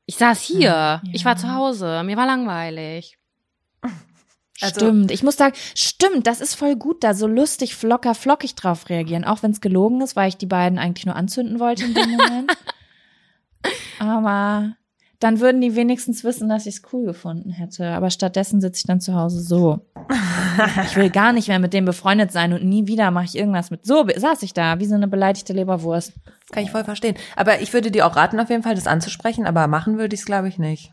Ich 0.06 0.16
saß 0.16 0.40
hier, 0.42 1.02
ich 1.12 1.24
war 1.24 1.36
zu 1.36 1.52
Hause, 1.54 2.02
mir 2.04 2.16
war 2.16 2.26
langweilig. 2.26 3.16
Also- 4.60 4.80
Stimmt, 4.80 5.10
ich 5.10 5.22
muss 5.22 5.36
sagen, 5.36 5.54
stimmt, 5.74 6.26
das 6.26 6.40
ist 6.40 6.54
voll 6.54 6.76
gut, 6.76 7.04
da 7.04 7.14
so 7.14 7.26
lustig, 7.26 7.76
flocker, 7.76 8.14
flockig 8.14 8.54
drauf 8.54 8.88
reagieren, 8.88 9.24
auch 9.24 9.42
wenn 9.42 9.50
es 9.50 9.60
gelogen 9.60 10.00
ist, 10.00 10.16
weil 10.16 10.28
ich 10.28 10.36
die 10.36 10.46
beiden 10.46 10.78
eigentlich 10.78 11.06
nur 11.06 11.16
anzünden 11.16 11.60
wollte 11.60 11.84
in 11.84 11.94
dem 11.94 12.10
Moment. 12.10 12.56
Aber 13.98 14.72
dann 15.18 15.40
würden 15.40 15.60
die 15.60 15.74
wenigstens 15.76 16.24
wissen, 16.24 16.48
dass 16.48 16.66
ich 16.66 16.76
es 16.76 16.82
cool 16.92 17.06
gefunden 17.06 17.50
hätte. 17.50 17.88
Aber 17.88 18.10
stattdessen 18.10 18.60
sitze 18.60 18.80
ich 18.80 18.86
dann 18.86 19.00
zu 19.00 19.14
Hause 19.14 19.40
so. 19.40 19.80
Ich 20.84 20.96
will 20.96 21.10
gar 21.10 21.32
nicht 21.32 21.48
mehr 21.48 21.58
mit 21.58 21.72
dem 21.72 21.84
befreundet 21.84 22.32
sein 22.32 22.52
und 22.52 22.64
nie 22.64 22.86
wieder 22.86 23.10
mache 23.10 23.24
ich 23.24 23.36
irgendwas 23.36 23.70
mit. 23.70 23.84
So 23.86 24.06
saß 24.14 24.42
ich 24.42 24.52
da, 24.52 24.78
wie 24.78 24.86
so 24.86 24.94
eine 24.94 25.08
beleidigte 25.08 25.52
Leberwurst. 25.52 26.12
Das 26.24 26.50
kann 26.52 26.62
ich 26.64 26.70
voll 26.70 26.84
verstehen. 26.84 27.16
Aber 27.34 27.60
ich 27.60 27.72
würde 27.72 27.90
dir 27.90 28.06
auch 28.06 28.16
raten, 28.16 28.38
auf 28.40 28.50
jeden 28.50 28.62
Fall 28.62 28.74
das 28.74 28.86
anzusprechen, 28.86 29.46
aber 29.46 29.66
machen 29.66 29.98
würde 29.98 30.14
ich 30.14 30.20
es, 30.20 30.26
glaube 30.26 30.48
ich, 30.48 30.58
nicht. 30.58 30.92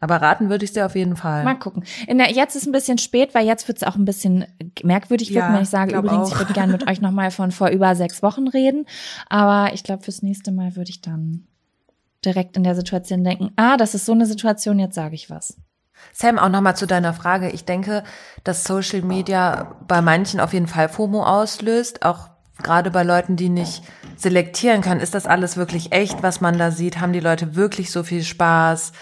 Aber 0.00 0.16
raten 0.22 0.48
würde 0.48 0.64
ich 0.64 0.72
dir 0.72 0.86
auf 0.86 0.94
jeden 0.94 1.16
Fall. 1.16 1.42
Mal 1.44 1.54
gucken. 1.56 1.82
In 2.06 2.18
der, 2.18 2.30
jetzt 2.30 2.54
ist 2.54 2.66
ein 2.66 2.72
bisschen 2.72 2.98
spät, 2.98 3.34
weil 3.34 3.46
jetzt 3.46 3.66
wird 3.66 3.78
es 3.78 3.84
auch 3.84 3.96
ein 3.96 4.04
bisschen 4.04 4.46
merkwürdig 4.82 5.30
wirken, 5.34 5.48
Ja, 5.50 5.54
wenn 5.54 5.62
ich 5.62 5.68
sage, 5.70 5.96
übrigens, 5.96 6.28
auch. 6.28 6.32
ich 6.32 6.38
würde 6.38 6.52
gerne 6.52 6.72
mit 6.72 6.86
euch 6.88 7.00
nochmal 7.00 7.30
von 7.30 7.50
vor 7.50 7.68
über 7.68 7.94
sechs 7.96 8.22
Wochen 8.22 8.46
reden. 8.48 8.86
Aber 9.28 9.72
ich 9.74 9.82
glaube, 9.82 10.04
fürs 10.04 10.22
nächste 10.22 10.52
Mal 10.52 10.76
würde 10.76 10.90
ich 10.90 11.00
dann 11.00 11.46
direkt 12.24 12.56
in 12.56 12.62
der 12.64 12.74
Situation 12.74 13.24
denken, 13.24 13.50
ah, 13.56 13.76
das 13.76 13.94
ist 13.94 14.06
so 14.06 14.12
eine 14.12 14.26
Situation, 14.26 14.78
jetzt 14.78 14.94
sage 14.94 15.14
ich 15.14 15.30
was. 15.30 15.56
Sam, 16.12 16.38
auch 16.38 16.48
nochmal 16.48 16.76
zu 16.76 16.86
deiner 16.86 17.12
Frage. 17.12 17.50
Ich 17.50 17.64
denke, 17.64 18.04
dass 18.44 18.64
Social 18.64 19.02
Media 19.02 19.76
bei 19.88 20.00
manchen 20.00 20.38
auf 20.38 20.52
jeden 20.52 20.68
Fall 20.68 20.88
FOMO 20.88 21.24
auslöst, 21.24 22.04
auch 22.04 22.28
gerade 22.62 22.90
bei 22.90 23.02
Leuten, 23.02 23.36
die 23.36 23.48
nicht 23.48 23.82
selektieren 24.16 24.80
können. 24.80 25.00
Ist 25.00 25.14
das 25.14 25.26
alles 25.26 25.56
wirklich 25.56 25.92
echt, 25.92 26.22
was 26.22 26.40
man 26.40 26.58
da 26.58 26.70
sieht? 26.70 27.00
Haben 27.00 27.12
die 27.12 27.20
Leute 27.20 27.56
wirklich 27.56 27.90
so 27.90 28.02
viel 28.02 28.22
Spaß? 28.22 28.92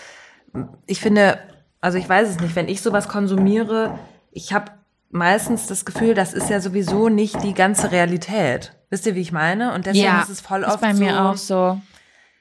Ich 0.86 1.00
finde, 1.00 1.38
also 1.80 1.98
ich 1.98 2.08
weiß 2.08 2.28
es 2.28 2.40
nicht, 2.40 2.56
wenn 2.56 2.68
ich 2.68 2.80
sowas 2.82 3.08
konsumiere, 3.08 3.98
ich 4.32 4.52
habe 4.52 4.72
meistens 5.10 5.66
das 5.66 5.84
Gefühl, 5.84 6.14
das 6.14 6.34
ist 6.34 6.50
ja 6.50 6.60
sowieso 6.60 7.08
nicht 7.08 7.42
die 7.42 7.54
ganze 7.54 7.92
Realität. 7.92 8.72
Wisst 8.90 9.06
ihr, 9.06 9.14
wie 9.14 9.20
ich 9.20 9.32
meine? 9.32 9.72
Und 9.74 9.86
deswegen 9.86 10.04
Ja, 10.04 10.22
ist 10.22 10.28
es 10.28 10.40
voll 10.40 10.62
Ist 10.62 10.68
oft 10.68 10.80
bei 10.80 10.94
mir 10.94 11.12
so, 11.14 11.18
auch 11.18 11.36
so. 11.36 11.80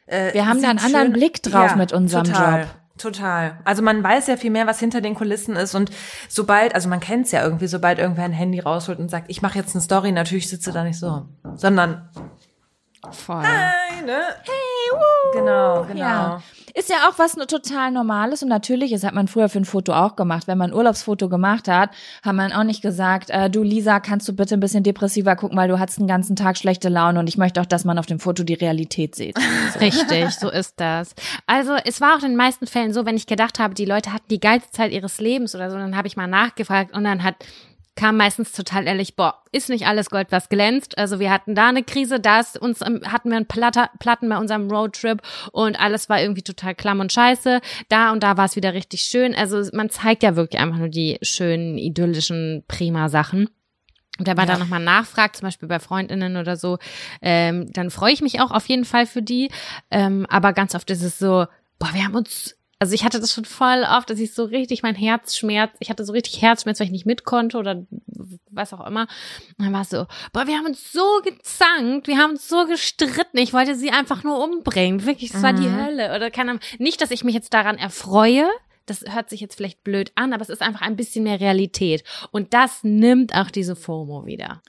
äh, 0.07 0.33
Wir 0.33 0.47
haben 0.47 0.61
da 0.61 0.69
einen 0.69 0.79
sieht 0.79 0.87
anderen 0.95 1.13
Blick 1.13 1.41
drauf 1.41 1.75
mit 1.75 1.93
unserem 1.93 2.25
total, 2.25 2.61
Job. 2.61 2.69
Total. 2.97 3.57
Also 3.65 3.81
man 3.81 4.03
weiß 4.03 4.27
ja 4.27 4.37
viel 4.37 4.51
mehr, 4.51 4.67
was 4.67 4.79
hinter 4.79 5.01
den 5.01 5.15
Kulissen 5.15 5.55
ist 5.55 5.75
und 5.75 5.91
sobald, 6.29 6.75
also 6.75 6.87
man 6.87 6.99
kennt 7.01 7.25
es 7.25 7.31
ja 7.31 7.43
irgendwie, 7.43 7.67
sobald 7.67 7.99
irgendwer 7.99 8.23
ein 8.25 8.31
Handy 8.31 8.59
rausholt 8.59 8.99
und 8.99 9.09
sagt, 9.09 9.25
ich 9.29 9.41
mache 9.41 9.57
jetzt 9.59 9.75
eine 9.75 9.81
Story, 9.81 10.11
natürlich 10.11 10.49
sitzt 10.49 10.65
du 10.67 10.71
da 10.71 10.83
nicht 10.83 10.97
so, 10.99 11.25
sondern 11.55 12.07
Voll. 13.11 13.37
eine, 13.37 14.11
hey, 14.43 14.91
woo. 14.91 15.39
genau, 15.39 15.83
genau. 15.85 15.99
Ja. 15.99 16.41
Ist 16.77 16.89
ja 16.89 17.07
auch 17.07 17.17
was 17.17 17.37
ne- 17.37 17.47
total 17.47 17.91
Normales 17.91 18.43
und 18.43 18.49
natürlich, 18.49 18.91
das 18.91 19.05
hat 19.05 19.13
man 19.13 19.29
früher 19.29 19.47
für 19.47 19.59
ein 19.59 19.65
Foto 19.65 19.93
auch 19.93 20.17
gemacht. 20.17 20.45
Wenn 20.45 20.57
man 20.57 20.71
ein 20.71 20.73
Urlaubsfoto 20.75 21.29
gemacht 21.29 21.69
hat, 21.69 21.91
hat 22.21 22.35
man 22.35 22.51
auch 22.51 22.65
nicht 22.65 22.81
gesagt, 22.81 23.29
äh, 23.29 23.49
du 23.49 23.63
Lisa, 23.63 24.01
kannst 24.01 24.27
du 24.27 24.33
bitte 24.33 24.55
ein 24.55 24.59
bisschen 24.59 24.83
depressiver 24.83 25.37
gucken, 25.37 25.57
weil 25.57 25.69
du 25.69 25.79
hattest 25.79 25.99
den 25.99 26.07
ganzen 26.07 26.35
Tag 26.35 26.57
schlechte 26.57 26.89
Laune 26.89 27.19
und 27.19 27.27
ich 27.29 27.37
möchte 27.37 27.61
auch, 27.61 27.65
dass 27.65 27.85
man 27.85 27.97
auf 27.97 28.07
dem 28.07 28.19
Foto 28.19 28.43
die 28.43 28.55
Realität 28.55 29.15
sieht. 29.15 29.37
Richtig, 29.79 30.31
so 30.31 30.49
ist 30.49 30.73
das. 30.77 31.15
Also 31.47 31.75
es 31.85 32.01
war 32.01 32.15
auch 32.17 32.23
in 32.23 32.31
den 32.31 32.35
meisten 32.35 32.67
Fällen 32.67 32.91
so, 32.91 33.05
wenn 33.05 33.15
ich 33.15 33.25
gedacht 33.25 33.57
habe, 33.57 33.73
die 33.73 33.85
Leute 33.85 34.11
hatten 34.11 34.27
die 34.29 34.41
geilste 34.41 34.71
Zeit 34.71 34.91
ihres 34.91 35.21
Lebens 35.21 35.55
oder 35.55 35.71
so, 35.71 35.77
dann 35.77 35.95
habe 35.95 36.09
ich 36.09 36.17
mal 36.17 36.27
nachgefragt 36.27 36.93
und 36.93 37.05
dann 37.05 37.23
hat 37.23 37.35
kam 37.95 38.17
meistens 38.17 38.51
total 38.51 38.87
ehrlich, 38.87 39.15
boah, 39.15 39.41
ist 39.51 39.69
nicht 39.69 39.87
alles 39.87 40.09
Gold, 40.09 40.27
was 40.31 40.49
glänzt. 40.49 40.97
Also 40.97 41.19
wir 41.19 41.31
hatten 41.31 41.55
da 41.55 41.69
eine 41.69 41.83
Krise, 41.83 42.19
da 42.19 42.39
ist 42.39 42.57
uns, 42.57 42.81
ähm, 42.81 43.01
hatten 43.05 43.29
wir 43.29 43.37
einen 43.37 43.47
Platter, 43.47 43.89
Platten 43.99 44.27
bei 44.29 44.37
unserem 44.37 44.69
Roadtrip 44.69 45.21
und 45.51 45.79
alles 45.79 46.09
war 46.09 46.21
irgendwie 46.21 46.41
total 46.41 46.75
klamm 46.75 46.99
und 46.99 47.13
scheiße. 47.13 47.61
Da 47.89 48.11
und 48.11 48.23
da 48.23 48.37
war 48.37 48.45
es 48.45 48.55
wieder 48.55 48.73
richtig 48.73 49.01
schön. 49.03 49.33
Also 49.33 49.63
man 49.73 49.89
zeigt 49.89 50.23
ja 50.23 50.35
wirklich 50.35 50.61
einfach 50.61 50.77
nur 50.77 50.89
die 50.89 51.17
schönen, 51.21 51.77
idyllischen, 51.77 52.63
prima 52.67 53.09
Sachen. 53.09 53.49
Und 54.17 54.27
wenn 54.27 54.37
man 54.37 54.47
dann 54.47 54.59
nochmal 54.59 54.81
nachfragt, 54.81 55.35
zum 55.37 55.47
Beispiel 55.47 55.67
bei 55.67 55.79
Freundinnen 55.79 56.37
oder 56.37 56.55
so, 56.55 56.77
ähm, 57.21 57.71
dann 57.73 57.91
freue 57.91 58.13
ich 58.13 58.21
mich 58.21 58.39
auch 58.39 58.51
auf 58.51 58.67
jeden 58.67 58.85
Fall 58.85 59.05
für 59.05 59.21
die. 59.21 59.49
Ähm, 59.91 60.25
aber 60.29 60.53
ganz 60.53 60.73
oft 60.73 60.89
ist 60.89 61.03
es 61.03 61.19
so, 61.19 61.47
boah, 61.79 61.89
wir 61.93 62.05
haben 62.05 62.15
uns 62.15 62.55
Also 62.77 62.93
ich 62.93 63.05
hatte 63.05 63.21
das 63.21 63.33
schon 63.33 63.45
voll 63.45 63.85
oft, 63.89 64.09
dass 64.09 64.19
ich 64.19 64.33
so 64.33 64.43
richtig 64.43 64.83
mein 64.83 64.95
Herzschmerz, 64.95 65.71
ich 65.79 65.89
hatte 65.89 66.03
so 66.03 66.11
richtig 66.11 66.41
Herzschmerz, 66.41 66.79
weil 66.79 66.87
ich 66.87 66.91
nicht 66.91 67.05
mit 67.05 67.23
konnte 67.23 67.57
oder 67.57 67.85
was 68.51 68.73
auch 68.73 68.85
immer. 68.85 69.07
Und 69.57 69.65
dann 69.65 69.73
war 69.73 69.81
es 69.81 69.89
so, 69.89 70.07
boah, 70.33 70.45
wir 70.45 70.57
haben 70.57 70.65
uns 70.65 70.91
so 70.91 71.21
gezankt, 71.23 72.07
wir 72.07 72.17
haben 72.17 72.31
uns 72.31 72.49
so 72.49 72.65
gestritten, 72.65 73.37
ich 73.37 73.53
wollte 73.53 73.75
sie 73.75 73.91
einfach 73.91 74.23
nur 74.23 74.43
umbringen. 74.43 75.05
Wirklich, 75.05 75.31
das 75.31 75.41
war 75.41 75.53
die 75.53 75.69
Hölle. 75.69 76.13
Oder 76.15 76.31
keine 76.31 76.51
Ahnung. 76.51 76.63
Nicht, 76.77 77.01
dass 77.01 77.11
ich 77.11 77.23
mich 77.23 77.33
jetzt 77.33 77.53
daran 77.53 77.77
erfreue, 77.77 78.47
das 78.85 79.05
hört 79.07 79.29
sich 79.29 79.39
jetzt 79.39 79.55
vielleicht 79.55 79.83
blöd 79.83 80.11
an, 80.15 80.33
aber 80.33 80.41
es 80.41 80.49
ist 80.49 80.61
einfach 80.61 80.81
ein 80.81 80.95
bisschen 80.95 81.23
mehr 81.23 81.39
Realität. 81.39 82.03
Und 82.31 82.53
das 82.53 82.83
nimmt 82.83 83.33
auch 83.33 83.51
diese 83.51 83.75
FOMO 83.75 84.25
wieder. 84.25 84.61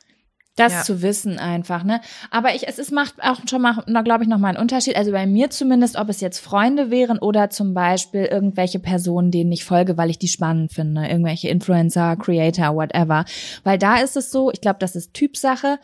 Das 0.57 0.73
Ja. 0.73 0.83
zu 0.83 1.03
wissen 1.03 1.39
einfach, 1.39 1.85
ne? 1.85 2.01
Aber 2.31 2.55
ich, 2.55 2.67
es 2.67 2.79
ist, 2.79 2.91
macht 2.91 3.15
auch 3.23 3.41
schon 3.49 3.61
mal, 3.63 3.83
glaube 4.05 4.25
ich, 4.25 4.29
nochmal 4.29 4.55
einen 4.55 4.63
Unterschied. 4.63 4.97
Also 4.97 5.13
bei 5.13 5.27
mir 5.27 5.51
zumindest, 5.51 5.97
ob 5.97 6.09
es 6.09 6.21
jetzt 6.21 6.39
Freunde 6.39 6.91
wären 6.91 7.19
oder 7.19 7.51
zum 7.51 7.75
Beispiel 7.75 8.25
irgendwelche 8.25 8.79
Personen, 8.79 9.31
denen 9.31 9.53
ich 9.53 9.65
folge, 9.65 9.97
weil 9.99 10.09
ich 10.11 10.19
die 10.19 10.29
spannend 10.29 10.73
finde. 10.73 11.07
Irgendwelche 11.07 11.49
Influencer, 11.49 12.17
Creator, 12.17 12.75
whatever. 12.75 13.25
Weil 13.65 13.79
da 13.79 13.99
ist 13.99 14.17
es 14.17 14.31
so, 14.31 14.51
ich 14.51 14.61
glaube, 14.63 14.79
das 14.81 14.97
ist 14.97 15.13
Typsache. 15.15 15.79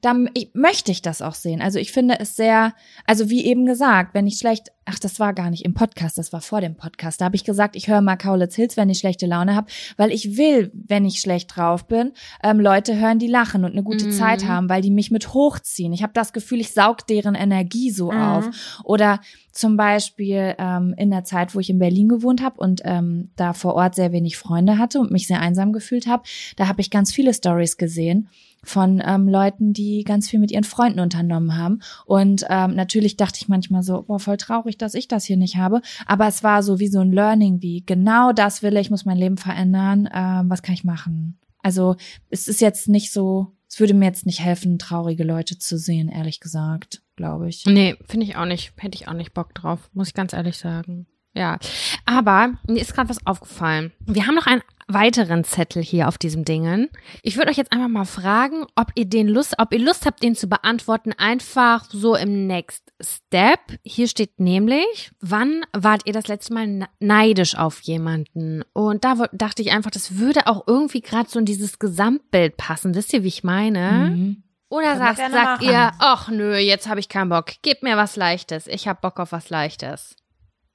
Da 0.00 0.10
m- 0.12 0.28
ich, 0.34 0.50
möchte 0.54 0.92
ich 0.92 1.02
das 1.02 1.22
auch 1.22 1.34
sehen. 1.34 1.60
Also 1.60 1.78
ich 1.78 1.92
finde 1.92 2.20
es 2.20 2.36
sehr, 2.36 2.74
also 3.06 3.30
wie 3.30 3.44
eben 3.44 3.66
gesagt, 3.66 4.14
wenn 4.14 4.26
ich 4.26 4.38
schlecht, 4.38 4.68
ach, 4.84 4.98
das 4.98 5.18
war 5.20 5.34
gar 5.34 5.50
nicht 5.50 5.64
im 5.64 5.74
Podcast, 5.74 6.18
das 6.18 6.32
war 6.32 6.40
vor 6.40 6.60
dem 6.60 6.76
Podcast. 6.76 7.20
Da 7.20 7.26
habe 7.26 7.36
ich 7.36 7.44
gesagt, 7.44 7.76
ich 7.76 7.88
höre 7.88 8.00
mal 8.00 8.16
Kaulitz 8.16 8.54
Hills, 8.54 8.76
wenn 8.76 8.88
ich 8.90 8.98
schlechte 8.98 9.26
Laune 9.26 9.54
habe, 9.54 9.66
weil 9.96 10.12
ich 10.12 10.36
will, 10.36 10.70
wenn 10.72 11.04
ich 11.04 11.20
schlecht 11.20 11.54
drauf 11.56 11.86
bin, 11.86 12.12
ähm, 12.42 12.60
Leute 12.60 12.96
hören, 12.98 13.18
die 13.18 13.26
lachen 13.26 13.64
und 13.64 13.72
eine 13.72 13.82
gute 13.82 14.08
Zeit 14.10 14.46
haben, 14.46 14.68
weil 14.68 14.82
die 14.82 14.90
mich 14.90 15.10
mit 15.10 15.34
hochziehen. 15.34 15.92
Ich 15.92 16.02
habe 16.02 16.12
das 16.14 16.32
Gefühl, 16.32 16.60
ich 16.60 16.72
saug 16.72 17.06
deren 17.06 17.34
Energie 17.34 17.90
so 17.90 18.10
auf. 18.12 18.48
Oder 18.84 19.20
zum 19.52 19.76
Beispiel 19.76 20.54
ähm, 20.58 20.94
in 20.96 21.10
der 21.10 21.24
Zeit, 21.24 21.54
wo 21.54 21.60
ich 21.60 21.68
in 21.70 21.78
Berlin 21.80 22.08
gewohnt 22.08 22.42
habe 22.42 22.60
und 22.60 22.82
ähm, 22.84 23.30
da 23.36 23.52
vor 23.52 23.74
Ort 23.74 23.96
sehr 23.96 24.12
wenig 24.12 24.36
Freunde 24.36 24.78
hatte 24.78 25.00
und 25.00 25.10
mich 25.10 25.26
sehr 25.26 25.40
einsam 25.40 25.72
gefühlt 25.72 26.06
habe, 26.06 26.22
da 26.56 26.68
habe 26.68 26.80
ich 26.80 26.90
ganz 26.90 27.12
viele 27.12 27.34
Stories 27.34 27.76
gesehen 27.76 28.28
von 28.68 29.02
ähm, 29.04 29.28
Leuten, 29.28 29.72
die 29.72 30.04
ganz 30.04 30.28
viel 30.28 30.38
mit 30.38 30.50
ihren 30.50 30.64
Freunden 30.64 31.00
unternommen 31.00 31.56
haben. 31.56 31.80
Und 32.06 32.44
ähm, 32.48 32.74
natürlich 32.74 33.16
dachte 33.16 33.38
ich 33.40 33.48
manchmal 33.48 33.82
so, 33.82 34.02
boah, 34.02 34.20
voll 34.20 34.36
traurig, 34.36 34.78
dass 34.78 34.94
ich 34.94 35.08
das 35.08 35.24
hier 35.24 35.36
nicht 35.36 35.56
habe. 35.56 35.80
Aber 36.06 36.26
es 36.26 36.42
war 36.42 36.62
so 36.62 36.78
wie 36.78 36.88
so 36.88 37.00
ein 37.00 37.12
Learning, 37.12 37.62
wie 37.62 37.84
genau 37.84 38.32
das 38.32 38.62
will 38.62 38.76
ich, 38.76 38.90
muss 38.90 39.04
mein 39.04 39.16
Leben 39.16 39.38
verändern. 39.38 40.08
Ähm, 40.12 40.50
was 40.50 40.62
kann 40.62 40.74
ich 40.74 40.84
machen? 40.84 41.38
Also 41.62 41.96
es 42.30 42.48
ist 42.48 42.60
jetzt 42.60 42.88
nicht 42.88 43.12
so, 43.12 43.48
es 43.68 43.80
würde 43.80 43.94
mir 43.94 44.06
jetzt 44.06 44.26
nicht 44.26 44.40
helfen, 44.40 44.78
traurige 44.78 45.24
Leute 45.24 45.58
zu 45.58 45.78
sehen, 45.78 46.08
ehrlich 46.08 46.40
gesagt, 46.40 47.02
glaube 47.16 47.48
ich. 47.48 47.66
Nee, 47.66 47.96
finde 48.06 48.26
ich 48.26 48.36
auch 48.36 48.46
nicht. 48.46 48.72
Hätte 48.76 48.96
ich 48.96 49.08
auch 49.08 49.14
nicht 49.14 49.34
Bock 49.34 49.54
drauf, 49.54 49.90
muss 49.92 50.08
ich 50.08 50.14
ganz 50.14 50.32
ehrlich 50.32 50.56
sagen. 50.56 51.06
Ja, 51.34 51.58
aber 52.04 52.54
mir 52.66 52.80
ist 52.80 52.94
gerade 52.94 53.08
was 53.08 53.24
aufgefallen. 53.26 53.92
Wir 54.06 54.26
haben 54.26 54.34
noch 54.34 54.46
einen 54.46 54.62
weiteren 54.88 55.44
Zettel 55.44 55.82
hier 55.82 56.08
auf 56.08 56.18
diesem 56.18 56.44
Dingen. 56.44 56.88
Ich 57.22 57.36
würde 57.36 57.50
euch 57.50 57.56
jetzt 57.56 57.72
einfach 57.72 57.88
mal 57.88 58.04
fragen, 58.06 58.64
ob 58.74 58.90
ihr 58.94 59.04
den 59.04 59.28
Lust, 59.28 59.54
ob 59.58 59.72
ihr 59.72 59.78
Lust 59.78 60.06
habt, 60.06 60.22
den 60.22 60.34
zu 60.34 60.48
beantworten, 60.48 61.12
einfach 61.12 61.84
so 61.90 62.14
im 62.16 62.46
Next 62.46 62.92
Step. 63.00 63.60
Hier 63.84 64.08
steht 64.08 64.40
nämlich, 64.40 65.10
wann 65.20 65.64
wart 65.76 66.02
ihr 66.06 66.12
das 66.12 66.26
letzte 66.26 66.54
Mal 66.54 66.66
ne- 66.66 66.88
neidisch 67.00 67.56
auf 67.56 67.80
jemanden? 67.82 68.62
Und 68.72 69.04
da 69.04 69.14
dachte 69.32 69.62
ich 69.62 69.72
einfach, 69.72 69.90
das 69.90 70.16
würde 70.18 70.46
auch 70.46 70.64
irgendwie 70.66 71.02
gerade 71.02 71.28
so 71.28 71.38
in 71.38 71.44
dieses 71.44 71.78
Gesamtbild 71.78 72.56
passen. 72.56 72.94
Wisst 72.94 73.12
ihr, 73.12 73.22
wie 73.22 73.28
ich 73.28 73.44
meine? 73.44 74.10
Mhm. 74.10 74.42
Oder 74.70 74.98
wir 74.98 75.14
sagt, 75.14 75.32
sagt 75.32 75.62
ihr, 75.62 75.92
ach 75.98 76.28
nö, 76.28 76.56
jetzt 76.56 76.88
habe 76.88 77.00
ich 77.00 77.08
keinen 77.08 77.30
Bock. 77.30 77.52
Gebt 77.62 77.82
mir 77.82 77.96
was 77.96 78.16
Leichtes. 78.16 78.66
Ich 78.66 78.86
hab 78.86 79.00
Bock 79.00 79.18
auf 79.18 79.32
was 79.32 79.48
Leichtes. 79.50 80.16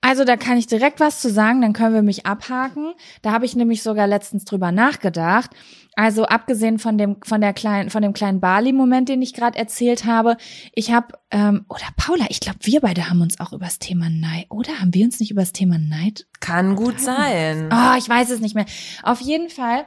Also 0.04 0.26
da 0.26 0.36
kann 0.36 0.58
ich 0.58 0.68
direkt 0.68 1.00
was 1.00 1.22
zu 1.22 1.30
sagen, 1.30 1.62
dann 1.62 1.72
können 1.72 1.96
wir 1.96 2.02
mich 2.02 2.26
abhaken. 2.26 2.94
Da 3.22 3.32
habe 3.32 3.46
ich 3.46 3.56
nämlich 3.56 3.82
sogar 3.82 4.06
letztens 4.06 4.44
drüber 4.44 4.74
nachgedacht. 4.74 5.52
Also 5.96 6.26
abgesehen 6.26 6.78
von 6.78 6.98
dem 6.98 7.16
von 7.24 7.40
der 7.40 7.54
kleinen 7.54 7.90
von 7.90 8.02
dem 8.02 8.12
kleinen 8.12 8.42
Bali-Moment, 8.42 9.08
den 9.08 9.22
ich 9.22 9.34
gerade 9.34 9.58
erzählt 9.58 10.04
habe, 10.04 10.36
ich 10.76 10.92
habe 10.92 11.18
ähm, 11.32 11.66
oder 11.70 11.86
Paula, 11.96 12.26
ich 12.28 12.42
glaube, 12.42 12.60
wir 12.64 12.82
beide 12.82 13.10
haben 13.10 13.22
uns 13.22 13.40
auch 13.40 13.54
über 13.54 13.64
das 13.64 13.80
Thema 13.80 14.10
Neid 14.10 14.48
oder 14.50 14.78
haben 14.82 14.94
wir 14.94 15.06
uns 15.06 15.22
nicht 15.22 15.32
über 15.32 15.42
das 15.42 15.54
Thema 15.54 15.78
Neid 15.78 16.28
Kann 16.42 16.76
gut 16.76 17.00
sein. 17.00 17.70
Oh, 17.72 17.98
ich 17.98 18.10
weiß 18.10 18.30
es 18.30 18.42
nicht 18.42 18.56
mehr. 18.56 18.66
Auf 19.04 19.22
jeden 19.22 19.50
Fall, 19.50 19.86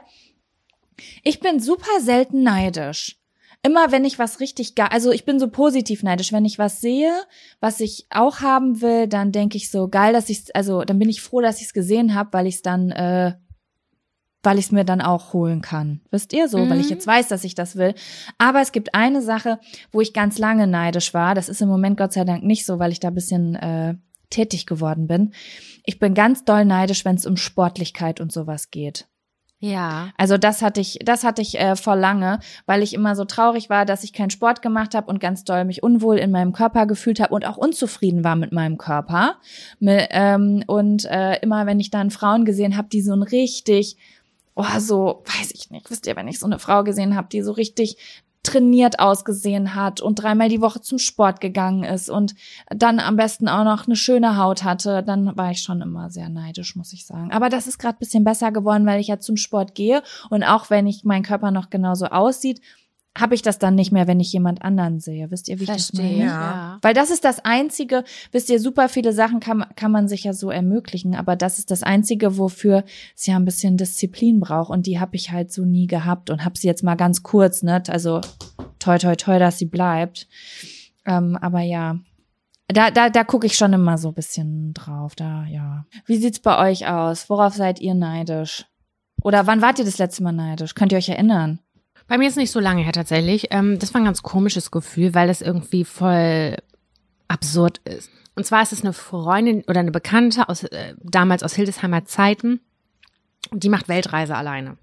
ich 1.21 1.41
bin 1.41 1.59
super 1.59 2.01
selten 2.01 2.41
neidisch. 2.41 3.17
Immer 3.63 3.91
wenn 3.91 4.05
ich 4.05 4.19
was 4.19 4.39
richtig 4.39 4.75
geil, 4.75 4.89
also 4.91 5.11
ich 5.11 5.25
bin 5.25 5.39
so 5.39 5.49
positiv 5.49 6.03
neidisch, 6.03 6.31
wenn 6.31 6.45
ich 6.45 6.57
was 6.59 6.79
sehe, 6.79 7.11
was 7.59 7.79
ich 7.79 8.05
auch 8.09 8.39
haben 8.39 8.81
will, 8.81 9.07
dann 9.07 9.31
denke 9.31 9.57
ich 9.57 9.69
so 9.71 9.87
geil, 9.89 10.13
dass 10.13 10.29
ich 10.29 10.55
also 10.55 10.83
dann 10.83 10.99
bin 10.99 11.09
ich 11.09 11.21
froh, 11.21 11.41
dass 11.41 11.59
ich 11.59 11.67
es 11.67 11.73
gesehen 11.73 12.13
habe, 12.15 12.31
weil 12.33 12.47
ich 12.47 12.55
es 12.55 12.61
dann 12.61 12.91
äh, 12.91 13.33
weil 14.43 14.59
ich 14.59 14.65
es 14.65 14.71
mir 14.71 14.85
dann 14.85 15.01
auch 15.01 15.33
holen 15.33 15.61
kann. 15.61 15.99
Wisst 16.09 16.31
ihr 16.31 16.47
so, 16.47 16.69
weil 16.69 16.79
ich 16.79 16.85
Mhm. 16.85 16.93
jetzt 16.93 17.07
weiß, 17.07 17.27
dass 17.27 17.43
ich 17.43 17.53
das 17.55 17.75
will. 17.75 17.95
Aber 18.37 18.61
es 18.61 18.71
gibt 18.71 18.93
eine 18.95 19.21
Sache, 19.21 19.59
wo 19.91 19.99
ich 19.99 20.13
ganz 20.13 20.37
lange 20.37 20.67
neidisch 20.67 21.13
war. 21.13 21.35
Das 21.35 21.49
ist 21.49 21.61
im 21.61 21.67
Moment 21.67 21.97
Gott 21.97 22.13
sei 22.13 22.23
Dank 22.23 22.43
nicht 22.43 22.65
so, 22.65 22.79
weil 22.79 22.93
ich 22.93 23.01
da 23.01 23.09
ein 23.09 23.15
bisschen 23.15 23.55
äh, 23.55 23.95
tätig 24.29 24.65
geworden 24.65 25.07
bin. 25.07 25.33
Ich 25.83 25.99
bin 25.99 26.13
ganz 26.13 26.45
doll 26.45 26.63
neidisch, 26.63 27.03
wenn 27.03 27.15
es 27.15 27.25
um 27.25 27.35
Sportlichkeit 27.35 28.21
und 28.21 28.31
sowas 28.31 28.69
geht. 28.71 29.07
Ja. 29.59 30.11
Also 30.17 30.37
das 30.37 30.61
hatte 30.61 30.79
ich, 30.81 30.99
das 31.03 31.23
hatte 31.23 31.41
ich 31.41 31.59
äh, 31.59 31.75
vor 31.75 31.95
lange, 31.95 32.39
weil 32.67 32.83
ich 32.83 32.93
immer 32.93 33.15
so 33.15 33.25
traurig 33.25 33.69
war, 33.71 33.85
dass 33.85 34.03
ich 34.03 34.13
keinen 34.13 34.29
Sport 34.29 34.61
gemacht 34.61 34.93
habe 34.93 35.09
und 35.09 35.19
ganz 35.19 35.43
doll 35.45 35.65
mich 35.65 35.81
unwohl 35.81 36.17
in 36.17 36.29
meinem 36.29 36.53
Körper 36.53 36.85
gefühlt 36.85 37.19
habe 37.19 37.33
und 37.33 37.45
auch 37.45 37.57
unzufrieden 37.57 38.23
war 38.23 38.35
mit 38.35 38.51
meinem 38.51 38.77
Körper. 38.77 39.37
Mi- 39.79 40.07
ähm, 40.11 40.63
und 40.67 41.05
äh, 41.05 41.39
immer, 41.41 41.65
wenn 41.65 41.79
ich 41.79 41.89
dann 41.89 42.11
Frauen 42.11 42.45
gesehen 42.45 42.77
habe, 42.77 42.89
die 42.89 43.01
so 43.01 43.13
ein 43.13 43.23
richtig, 43.23 43.97
oh 44.53 44.77
so, 44.77 45.23
weiß 45.25 45.51
ich 45.55 45.71
nicht, 45.71 45.89
wisst 45.89 46.05
ihr, 46.05 46.15
wenn 46.15 46.27
ich 46.27 46.37
so 46.37 46.45
eine 46.45 46.59
Frau 46.59 46.83
gesehen 46.83 47.15
habe, 47.15 47.27
die 47.31 47.41
so 47.41 47.51
richtig 47.51 47.97
trainiert 48.47 48.99
ausgesehen 48.99 49.75
hat 49.75 50.01
und 50.01 50.15
dreimal 50.15 50.49
die 50.49 50.61
Woche 50.61 50.81
zum 50.81 50.97
Sport 50.97 51.41
gegangen 51.41 51.83
ist 51.83 52.09
und 52.09 52.33
dann 52.69 52.99
am 52.99 53.15
besten 53.15 53.47
auch 53.47 53.63
noch 53.63 53.85
eine 53.85 53.95
schöne 53.95 54.37
Haut 54.37 54.63
hatte, 54.63 55.03
dann 55.03 55.35
war 55.35 55.51
ich 55.51 55.61
schon 55.61 55.81
immer 55.81 56.09
sehr 56.09 56.29
neidisch, 56.29 56.75
muss 56.75 56.93
ich 56.93 57.05
sagen. 57.05 57.31
Aber 57.31 57.49
das 57.49 57.67
ist 57.67 57.77
gerade 57.77 57.97
bisschen 57.99 58.23
besser 58.23 58.51
geworden, 58.51 58.85
weil 58.85 58.99
ich 58.99 59.07
ja 59.07 59.19
zum 59.19 59.37
Sport 59.37 59.75
gehe 59.75 60.01
und 60.29 60.43
auch 60.43 60.69
wenn 60.69 60.87
ich 60.87 61.03
mein 61.03 61.23
Körper 61.23 61.51
noch 61.51 61.69
genauso 61.69 62.05
aussieht, 62.07 62.61
habe 63.19 63.35
ich 63.35 63.41
das 63.41 63.59
dann 63.59 63.75
nicht 63.75 63.91
mehr, 63.91 64.07
wenn 64.07 64.19
ich 64.19 64.31
jemand 64.31 64.61
anderen 64.61 64.99
sehe. 64.99 65.31
Wisst 65.31 65.47
ihr, 65.49 65.59
wie 65.59 65.63
ich 65.63 65.69
das 65.69 65.87
Verstehe. 65.87 66.17
meine? 66.17 66.25
Ja. 66.25 66.79
Weil 66.81 66.93
das 66.93 67.09
ist 67.09 67.25
das 67.25 67.43
Einzige, 67.43 68.03
wisst 68.31 68.49
ihr, 68.49 68.59
super 68.59 68.89
viele 68.89 69.13
Sachen 69.13 69.39
kann, 69.39 69.65
kann 69.75 69.91
man 69.91 70.07
sich 70.07 70.23
ja 70.23 70.33
so 70.33 70.49
ermöglichen, 70.49 71.15
aber 71.15 71.35
das 71.35 71.59
ist 71.59 71.71
das 71.71 71.83
Einzige, 71.83 72.37
wofür 72.37 72.83
es 73.15 73.25
ja 73.25 73.35
ein 73.35 73.45
bisschen 73.45 73.77
Disziplin 73.77 74.39
braucht 74.39 74.69
und 74.69 74.85
die 74.87 74.99
habe 74.99 75.15
ich 75.15 75.31
halt 75.31 75.51
so 75.51 75.65
nie 75.65 75.87
gehabt 75.87 76.29
und 76.29 76.45
habe 76.45 76.57
sie 76.57 76.67
jetzt 76.67 76.83
mal 76.83 76.95
ganz 76.95 77.23
kurz, 77.23 77.63
ne? 77.63 77.81
Also 77.87 78.21
toi 78.79 78.97
toi 78.97 79.15
toi, 79.15 79.39
dass 79.39 79.57
sie 79.57 79.65
bleibt. 79.65 80.27
Ähm, 81.05 81.37
aber 81.37 81.61
ja, 81.61 81.99
da, 82.67 82.91
da, 82.91 83.09
da 83.09 83.23
gucke 83.23 83.47
ich 83.47 83.55
schon 83.55 83.73
immer 83.73 83.97
so 83.97 84.09
ein 84.09 84.13
bisschen 84.13 84.73
drauf. 84.73 85.15
Da, 85.15 85.45
ja. 85.45 85.85
Wie 86.05 86.17
sieht's 86.17 86.39
bei 86.39 86.69
euch 86.69 86.87
aus? 86.87 87.29
Worauf 87.29 87.53
seid 87.53 87.79
ihr 87.79 87.95
neidisch? 87.95 88.65
Oder 89.23 89.47
wann 89.47 89.61
wart 89.61 89.79
ihr 89.79 89.85
das 89.85 89.97
letzte 89.97 90.23
Mal 90.23 90.33
neidisch? 90.33 90.75
Könnt 90.75 90.91
ihr 90.91 90.97
euch 90.97 91.09
erinnern? 91.09 91.59
Bei 92.07 92.17
mir 92.17 92.27
ist 92.27 92.37
nicht 92.37 92.51
so 92.51 92.59
lange 92.59 92.83
her 92.83 92.93
tatsächlich. 92.93 93.47
Ähm, 93.51 93.79
das 93.79 93.93
war 93.93 94.01
ein 94.01 94.05
ganz 94.05 94.23
komisches 94.23 94.71
Gefühl, 94.71 95.13
weil 95.13 95.27
das 95.27 95.41
irgendwie 95.41 95.83
voll 95.83 96.57
absurd 97.27 97.79
ist. 97.85 98.09
Und 98.35 98.45
zwar 98.45 98.61
ist 98.61 98.71
es 98.71 98.81
eine 98.81 98.93
Freundin 98.93 99.63
oder 99.67 99.79
eine 99.79 99.91
Bekannte 99.91 100.47
aus 100.47 100.63
äh, 100.63 100.93
damals 101.01 101.43
aus 101.43 101.55
Hildesheimer 101.55 102.05
Zeiten. 102.05 102.61
Die 103.51 103.69
macht 103.69 103.87
Weltreise 103.87 104.35
alleine. 104.35 104.77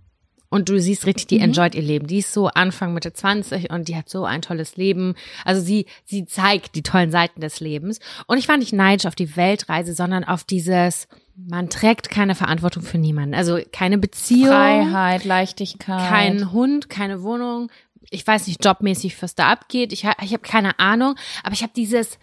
Und 0.51 0.69
du 0.69 0.79
siehst 0.79 1.07
richtig, 1.07 1.27
die 1.27 1.41
enjoyt 1.41 1.75
ihr 1.75 1.83
Leben. 1.83 2.07
Die 2.07 2.19
ist 2.19 2.33
so 2.33 2.47
Anfang 2.47 2.95
Mitte 2.95 3.13
20 3.13 3.71
und 3.71 3.89
die 3.89 3.97
hat 3.97 4.09
so 4.09 4.25
ein 4.25 4.41
tolles 4.41 4.77
Leben. 4.77 5.15
Also 5.45 5.61
sie, 5.61 5.87
sie 6.05 6.27
zeigt 6.27 6.77
die 6.77 6.83
tollen 6.83 7.11
Seiten 7.11 7.41
des 7.41 7.59
Lebens. 7.59 7.99
Und 8.29 8.39
ich 8.39 8.49
war 8.49 8.57
nicht 8.57 8.73
neidisch 8.73 9.07
auf 9.07 9.17
die 9.17 9.37
Weltreise, 9.37 9.95
sondern 9.95 10.23
auf 10.23 10.45
dieses, 10.45 11.09
man 11.37 11.69
trägt 11.69 12.11
keine 12.11 12.35
Verantwortung 12.35 12.83
für 12.83 12.99
niemanden. 12.99 13.35
Also 13.35 13.59
keine 13.73 13.99
Beziehung. 13.99 14.49
Freiheit, 14.49 15.25
Leichtigkeit. 15.25 16.09
Kein 16.09 16.53
Hund, 16.53 16.89
keine 16.89 17.23
Wohnung. 17.23 17.71
Ich 18.11 18.27
weiß 18.27 18.47
nicht 18.47 18.65
jobmäßig, 18.65 19.21
was 19.23 19.35
da 19.35 19.49
abgeht. 19.49 19.93
Ich, 19.93 20.05
ich 20.05 20.33
habe 20.33 20.43
keine 20.43 20.79
Ahnung. 20.79 21.17
Aber 21.43 21.53
ich 21.53 21.63
habe 21.63 21.73
dieses 21.75 22.19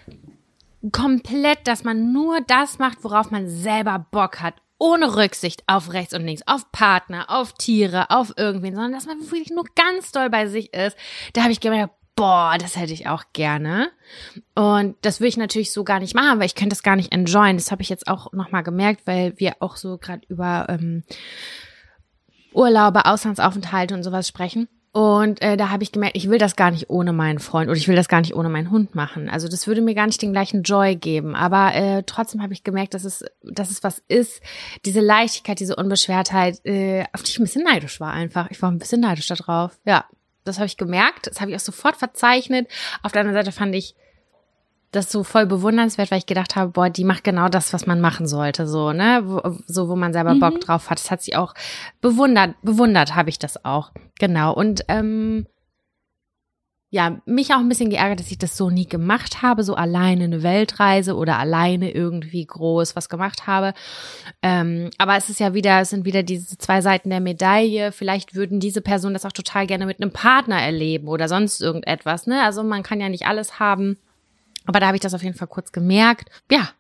komplett, 0.92 1.68
dass 1.68 1.84
man 1.84 2.12
nur 2.14 2.42
das 2.42 2.80
macht, 2.80 3.04
worauf 3.04 3.32
man 3.32 3.48
selber 3.50 4.06
Bock 4.12 4.40
hat. 4.42 4.56
Ohne 4.80 5.16
Rücksicht 5.16 5.64
auf 5.68 5.94
rechts 5.94 6.14
und 6.16 6.26
links, 6.26 6.42
auf 6.48 6.72
Partner, 6.72 7.30
auf 7.30 7.54
Tiere, 7.54 8.10
auf 8.10 8.34
irgendwen, 8.36 8.74
sondern 8.74 8.94
dass 8.94 9.06
man 9.06 9.20
wirklich 9.20 9.52
nur 9.52 9.66
ganz 9.76 10.12
doll 10.12 10.32
bei 10.32 10.48
sich 10.48 10.74
ist. 10.74 10.98
Da 11.34 11.44
habe 11.44 11.52
ich 11.52 11.60
gemerkt, 11.60 11.94
boah, 12.22 12.56
das 12.60 12.78
hätte 12.78 12.94
ich 12.94 13.08
auch 13.08 13.24
gerne. 13.34 13.90
Und 14.54 14.96
das 15.02 15.22
will 15.22 15.28
ich 15.28 15.38
natürlich 15.38 15.72
so 15.72 15.84
gar 15.84 16.00
nicht 16.00 16.14
machen, 16.14 16.38
weil 16.38 16.46
ich 16.46 16.54
könnte 16.54 16.76
das 16.76 16.84
gar 16.84 16.96
nicht 16.96 17.12
enjoyen. 17.12 17.58
Das 17.58 17.72
habe 17.72 17.82
ich 17.82 17.90
jetzt 17.90 18.08
auch 18.08 18.32
nochmal 18.32 18.62
gemerkt, 18.62 19.08
weil 19.08 19.34
wir 19.38 19.56
auch 19.60 19.76
so 19.76 19.98
gerade 19.98 20.22
über 20.28 20.68
ähm, 20.70 21.02
Urlaube, 22.54 23.08
Auslandsaufenthalte 23.08 23.96
und 23.96 24.04
sowas 24.04 24.28
sprechen. 24.28 24.68
Und 24.92 25.42
äh, 25.42 25.58
da 25.58 25.72
habe 25.72 25.82
ich 25.82 25.92
gemerkt, 25.92 26.16
ich 26.16 26.30
will 26.30 26.38
das 26.38 26.56
gar 26.56 26.70
nicht 26.70 26.92
ohne 26.92 27.12
meinen 27.12 27.40
Freund 27.40 27.70
oder 27.72 27.78
ich 27.78 27.88
will 27.88 27.96
das 27.96 28.08
gar 28.08 28.22
nicht 28.22 28.36
ohne 28.36 28.50
meinen 28.50 28.70
Hund 28.70 28.94
machen. 28.94 29.28
Also 29.28 29.48
das 29.48 29.66
würde 29.66 29.82
mir 29.82 29.96
gar 29.96 30.06
nicht 30.06 30.22
den 30.22 30.34
gleichen 30.34 30.62
Joy 30.62 30.98
geben. 30.98 31.34
Aber 31.36 31.74
äh, 31.74 32.04
trotzdem 32.06 32.44
habe 32.44 32.54
ich 32.54 32.64
gemerkt, 32.64 32.94
dass 32.94 33.04
es, 33.04 33.26
dass 33.42 33.72
es 33.72 33.84
was 33.84 34.04
ist, 34.10 34.44
diese 34.86 35.00
Leichtigkeit, 35.00 35.60
diese 35.60 35.76
Unbeschwertheit, 35.76 36.64
äh, 36.66 37.04
auf 37.14 37.24
die 37.24 37.32
ich 37.32 37.40
ein 37.40 37.46
bisschen 37.46 37.64
neidisch 37.64 38.00
war 38.00 38.12
einfach. 38.12 38.52
Ich 38.52 38.62
war 38.62 38.70
ein 38.70 38.78
bisschen 38.78 39.02
neidisch 39.02 39.26
darauf. 39.26 39.80
Ja, 39.86 40.06
das 40.44 40.58
habe 40.58 40.68
ich 40.68 40.78
gemerkt. 40.78 41.28
Das 41.28 41.42
habe 41.42 41.52
ich 41.52 41.58
auch 41.58 41.62
sofort 41.62 41.96
verzeichnet. 41.96 42.68
Auf 43.04 43.12
der 43.12 43.22
anderen 43.22 43.44
Seite 43.44 43.56
fand 43.56 43.76
ich 43.76 43.96
das 44.92 45.10
so 45.10 45.24
voll 45.24 45.46
bewundernswert, 45.46 46.12
weil 46.12 46.18
ich 46.18 46.26
gedacht 46.26 46.56
habe, 46.56 46.72
boah, 46.72 46.90
die 46.90 47.06
macht 47.06 47.24
genau 47.24 47.48
das, 47.48 47.72
was 47.72 47.88
man 47.88 48.02
machen 48.02 48.28
sollte, 48.28 48.68
so, 48.68 48.92
ne, 48.92 49.22
wo, 49.24 49.42
so, 49.66 49.88
wo 49.88 49.96
man 49.96 50.12
selber 50.12 50.36
Bock 50.36 50.60
drauf 50.60 50.90
hat. 50.90 51.00
Das 51.00 51.10
hat 51.10 51.22
sie 51.22 51.36
auch 51.36 51.54
bewundert, 52.02 52.56
bewundert 52.62 53.16
habe 53.16 53.30
ich 53.30 53.40
das 53.40 53.64
auch, 53.64 53.92
genau. 54.20 54.54
Und 54.54 54.84
ähm, 54.90 55.48
ja, 56.94 57.22
mich 57.26 57.54
auch 57.54 57.60
ein 57.60 57.70
bisschen 57.70 57.90
geärgert, 57.90 58.20
dass 58.20 58.32
ich 58.32 58.38
das 58.38 58.58
so 58.58 58.70
nie 58.70 58.86
gemacht 58.86 59.42
habe, 59.42 59.64
so 59.64 59.76
alleine 59.76 60.26
eine 60.26 60.44
Weltreise 60.44 61.16
oder 61.16 61.40
alleine 61.40 61.90
irgendwie 61.90 62.46
groß 62.46 62.98
was 62.98 63.08
gemacht 63.08 63.48
habe. 63.48 63.74
Ähm, 64.42 64.90
aber 64.98 65.16
es 65.16 65.30
ist 65.30 65.40
ja 65.40 65.54
wieder, 65.54 65.80
es 65.80 65.92
sind 65.92 66.04
wieder 66.04 66.22
diese 66.22 66.58
zwei 66.58 66.82
Seiten 66.82 67.10
der 67.10 67.22
Medaille. 67.22 67.94
Vielleicht 67.94 68.36
würden 68.36 68.60
diese 68.60 68.82
Personen 68.82 69.14
das 69.14 69.26
auch 69.26 69.32
total 69.32 69.68
gerne 69.68 69.86
mit 69.86 70.02
einem 70.02 70.12
Partner 70.12 70.62
erleben 70.62 71.08
oder 71.08 71.30
sonst 71.30 71.62
irgendetwas, 71.62 72.28
ne? 72.28 72.44
Also 72.44 72.62
man 72.62 72.84
kann 72.84 73.00
ja 73.00 73.08
nicht 73.08 73.26
alles 73.26 73.58
haben. 73.58 73.98
Aber 74.66 74.82
da 74.82 74.88
habe 74.88 74.98
ich 74.98 75.02
das 75.02 75.14
auf 75.14 75.24
jeden 75.24 75.38
Fall 75.38 75.48
kurz 75.48 75.72
gemerkt. 75.72 76.30
Ja, 76.52 76.72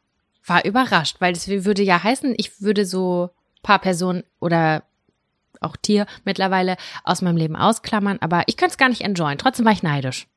war 0.45 0.65
überrascht, 0.65 1.21
weil 1.21 1.31
das 1.31 1.47
würde 1.47 1.83
ja 1.83 2.03
heißen, 2.03 2.33
ich 2.35 2.61
würde 2.61 2.85
so 2.85 3.29
paar 3.63 3.79
Personen 3.79 4.23
oder 4.41 4.83
auch 5.61 5.77
Tier 5.77 6.05
mittlerweile 6.25 6.75
aus 7.03 7.21
meinem 7.21 7.38
Leben 7.38 7.55
ausklammern, 7.55 8.17
aber 8.21 8.43
ich 8.47 8.57
könnte 8.57 8.73
es 8.73 8.77
gar 8.77 8.89
nicht 8.89 9.01
enjoyen. 9.01 9.38
Trotzdem 9.38 9.65
war 9.65 9.73
ich 9.73 9.83
neidisch. 9.83 10.27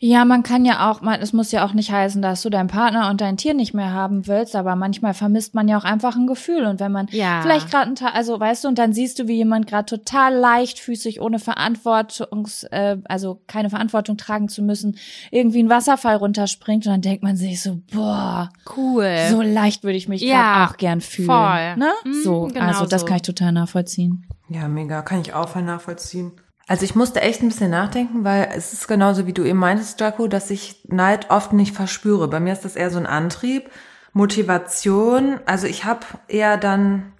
Ja, 0.00 0.24
man 0.24 0.42
kann 0.42 0.64
ja 0.64 0.90
auch, 0.90 1.00
man, 1.00 1.20
es 1.20 1.32
muss 1.32 1.52
ja 1.52 1.64
auch 1.64 1.72
nicht 1.74 1.92
heißen, 1.92 2.20
dass 2.22 2.42
du 2.42 2.50
deinen 2.50 2.66
Partner 2.66 3.08
und 3.10 3.20
dein 3.20 3.36
Tier 3.36 3.54
nicht 3.54 3.72
mehr 3.72 3.92
haben 3.92 4.26
willst, 4.26 4.56
aber 4.56 4.74
manchmal 4.74 5.14
vermisst 5.14 5.54
man 5.54 5.68
ja 5.68 5.78
auch 5.78 5.84
einfach 5.84 6.16
ein 6.16 6.26
Gefühl. 6.26 6.64
Und 6.66 6.80
wenn 6.80 6.90
man 6.90 7.06
Ja. 7.12 7.40
vielleicht 7.42 7.70
gerade 7.70 7.86
einen 7.86 7.94
Tag, 7.94 8.14
also 8.14 8.38
weißt 8.40 8.64
du, 8.64 8.68
und 8.68 8.78
dann 8.78 8.92
siehst 8.92 9.20
du, 9.20 9.28
wie 9.28 9.34
jemand 9.36 9.68
gerade 9.68 9.86
total 9.86 10.34
leichtfüßig, 10.34 11.20
ohne 11.20 11.38
Verantwortungs, 11.38 12.64
äh, 12.64 12.96
also 13.04 13.40
keine 13.46 13.70
Verantwortung 13.70 14.16
tragen 14.16 14.48
zu 14.48 14.62
müssen, 14.62 14.96
irgendwie 15.30 15.60
einen 15.60 15.70
Wasserfall 15.70 16.16
runterspringt 16.16 16.86
und 16.86 16.92
dann 16.92 17.00
denkt 17.02 17.22
man 17.22 17.36
sich 17.36 17.62
so, 17.62 17.78
boah, 17.92 18.50
Cool. 18.76 19.16
so 19.30 19.42
leicht 19.42 19.84
würde 19.84 19.96
ich 19.96 20.08
mich 20.08 20.22
Ja, 20.22 20.54
gerade 20.54 20.72
auch 20.72 20.76
gern 20.78 21.00
fühlen. 21.00 21.26
voll. 21.26 21.76
Ne? 21.76 21.90
Mhm, 22.04 22.22
so, 22.24 22.48
genau 22.52 22.66
also 22.66 22.86
das 22.86 23.02
so. 23.02 23.06
kann 23.06 23.16
ich 23.16 23.22
total 23.22 23.52
nachvollziehen. 23.52 24.26
Ja, 24.48 24.68
mega. 24.68 25.02
Kann 25.02 25.20
ich 25.20 25.32
auch 25.32 25.48
voll 25.48 25.62
nachvollziehen. 25.62 26.32
Also 26.68 26.84
ich 26.84 26.94
musste 26.94 27.20
echt 27.20 27.42
ein 27.42 27.48
bisschen 27.48 27.70
nachdenken, 27.70 28.24
weil 28.24 28.48
es 28.56 28.72
ist 28.72 28.86
genauso 28.88 29.26
wie 29.26 29.32
du 29.32 29.44
eben 29.44 29.58
meintest, 29.58 30.00
Draco, 30.00 30.28
dass 30.28 30.50
ich 30.50 30.84
Neid 30.88 31.30
oft 31.30 31.52
nicht 31.52 31.74
verspüre. 31.74 32.28
Bei 32.28 32.40
mir 32.40 32.52
ist 32.52 32.64
das 32.64 32.76
eher 32.76 32.90
so 32.90 32.98
ein 32.98 33.06
Antrieb, 33.06 33.70
Motivation. 34.12 35.40
Also 35.44 35.66
ich 35.66 35.84
habe 35.84 36.06
eher 36.28 36.56
dann, 36.56 37.12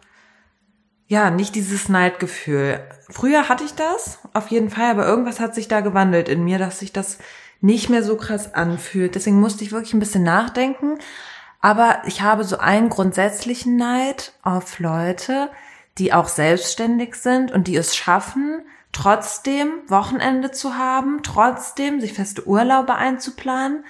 ja, 1.07 1.31
nicht 1.31 1.55
dieses 1.55 1.89
Neidgefühl. 1.89 2.81
Früher 3.11 3.49
hatte 3.49 3.65
ich 3.65 3.75
das, 3.75 4.21
auf 4.33 4.49
jeden 4.49 4.71
Fall, 4.71 4.91
aber 4.91 5.07
irgendwas 5.07 5.41
hat 5.41 5.55
sich 5.55 5.69
da 5.69 5.81
gewandelt 5.81 6.29
in 6.29 6.45
mir, 6.45 6.59
dass 6.59 6.79
sich 6.79 6.93
das 6.93 7.19
nicht 7.61 7.91
mehr 7.91 8.03
so 8.03 8.17
krass 8.17 8.55
anfühlt. 8.55 9.15
Deswegen 9.15 9.41
musste 9.41 9.65
ich 9.65 9.73
wirklich 9.73 9.95
ein 9.95 10.01
bisschen 10.01 10.25
nachdenken. 10.25 10.99
Aber 11.61 12.03
ich 12.07 12.23
habe 12.23 12.45
so 12.45 12.59
einen 12.59 12.89
grundsätzlichen 12.89 13.77
Neid 13.77 14.33
auf 14.43 14.79
Leute, 14.81 15.49
die 15.99 16.13
auch 16.13 16.29
selbstständig 16.29 17.15
sind 17.15 17.53
und 17.53 17.69
die 17.69 17.77
es 17.77 17.95
schaffen, 17.95 18.63
trotzdem 18.93 19.71
Wochenende 19.89 20.51
zu 20.51 20.77
haben, 20.77 21.23
trotzdem 21.23 22.01
sich 22.01 22.13
feste 22.13 22.47
Urlaube 22.47 22.95
einzuplanen, 22.95 23.85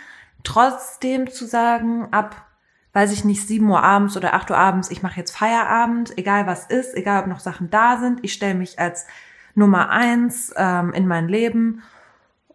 trotzdem 0.45 1.31
zu 1.31 1.45
sagen, 1.45 2.09
ab, 2.13 2.47
weiß 2.93 3.13
ich 3.13 3.25
nicht, 3.25 3.47
7 3.47 3.69
Uhr 3.69 3.83
abends 3.83 4.17
oder 4.17 4.35
8 4.35 4.51
Uhr 4.51 4.59
abends, 4.59 4.91
ich 4.91 5.03
mache 5.03 5.19
jetzt 5.19 5.37
Feierabend, 5.37 6.17
egal 6.19 6.47
was 6.47 6.67
ist, 6.67 6.95
egal 6.95 7.23
ob 7.23 7.27
noch 7.29 7.41
Sachen 7.41 7.71
da 7.71 7.99
sind, 7.99 8.21
ich 8.23 8.33
stelle 8.33 8.55
mich 8.55 8.79
als 8.79 9.07
Nummer 9.55 9.91
eins 9.91 10.53
ähm, 10.57 10.93
in 10.93 11.07
mein 11.07 11.29
Leben 11.29 11.83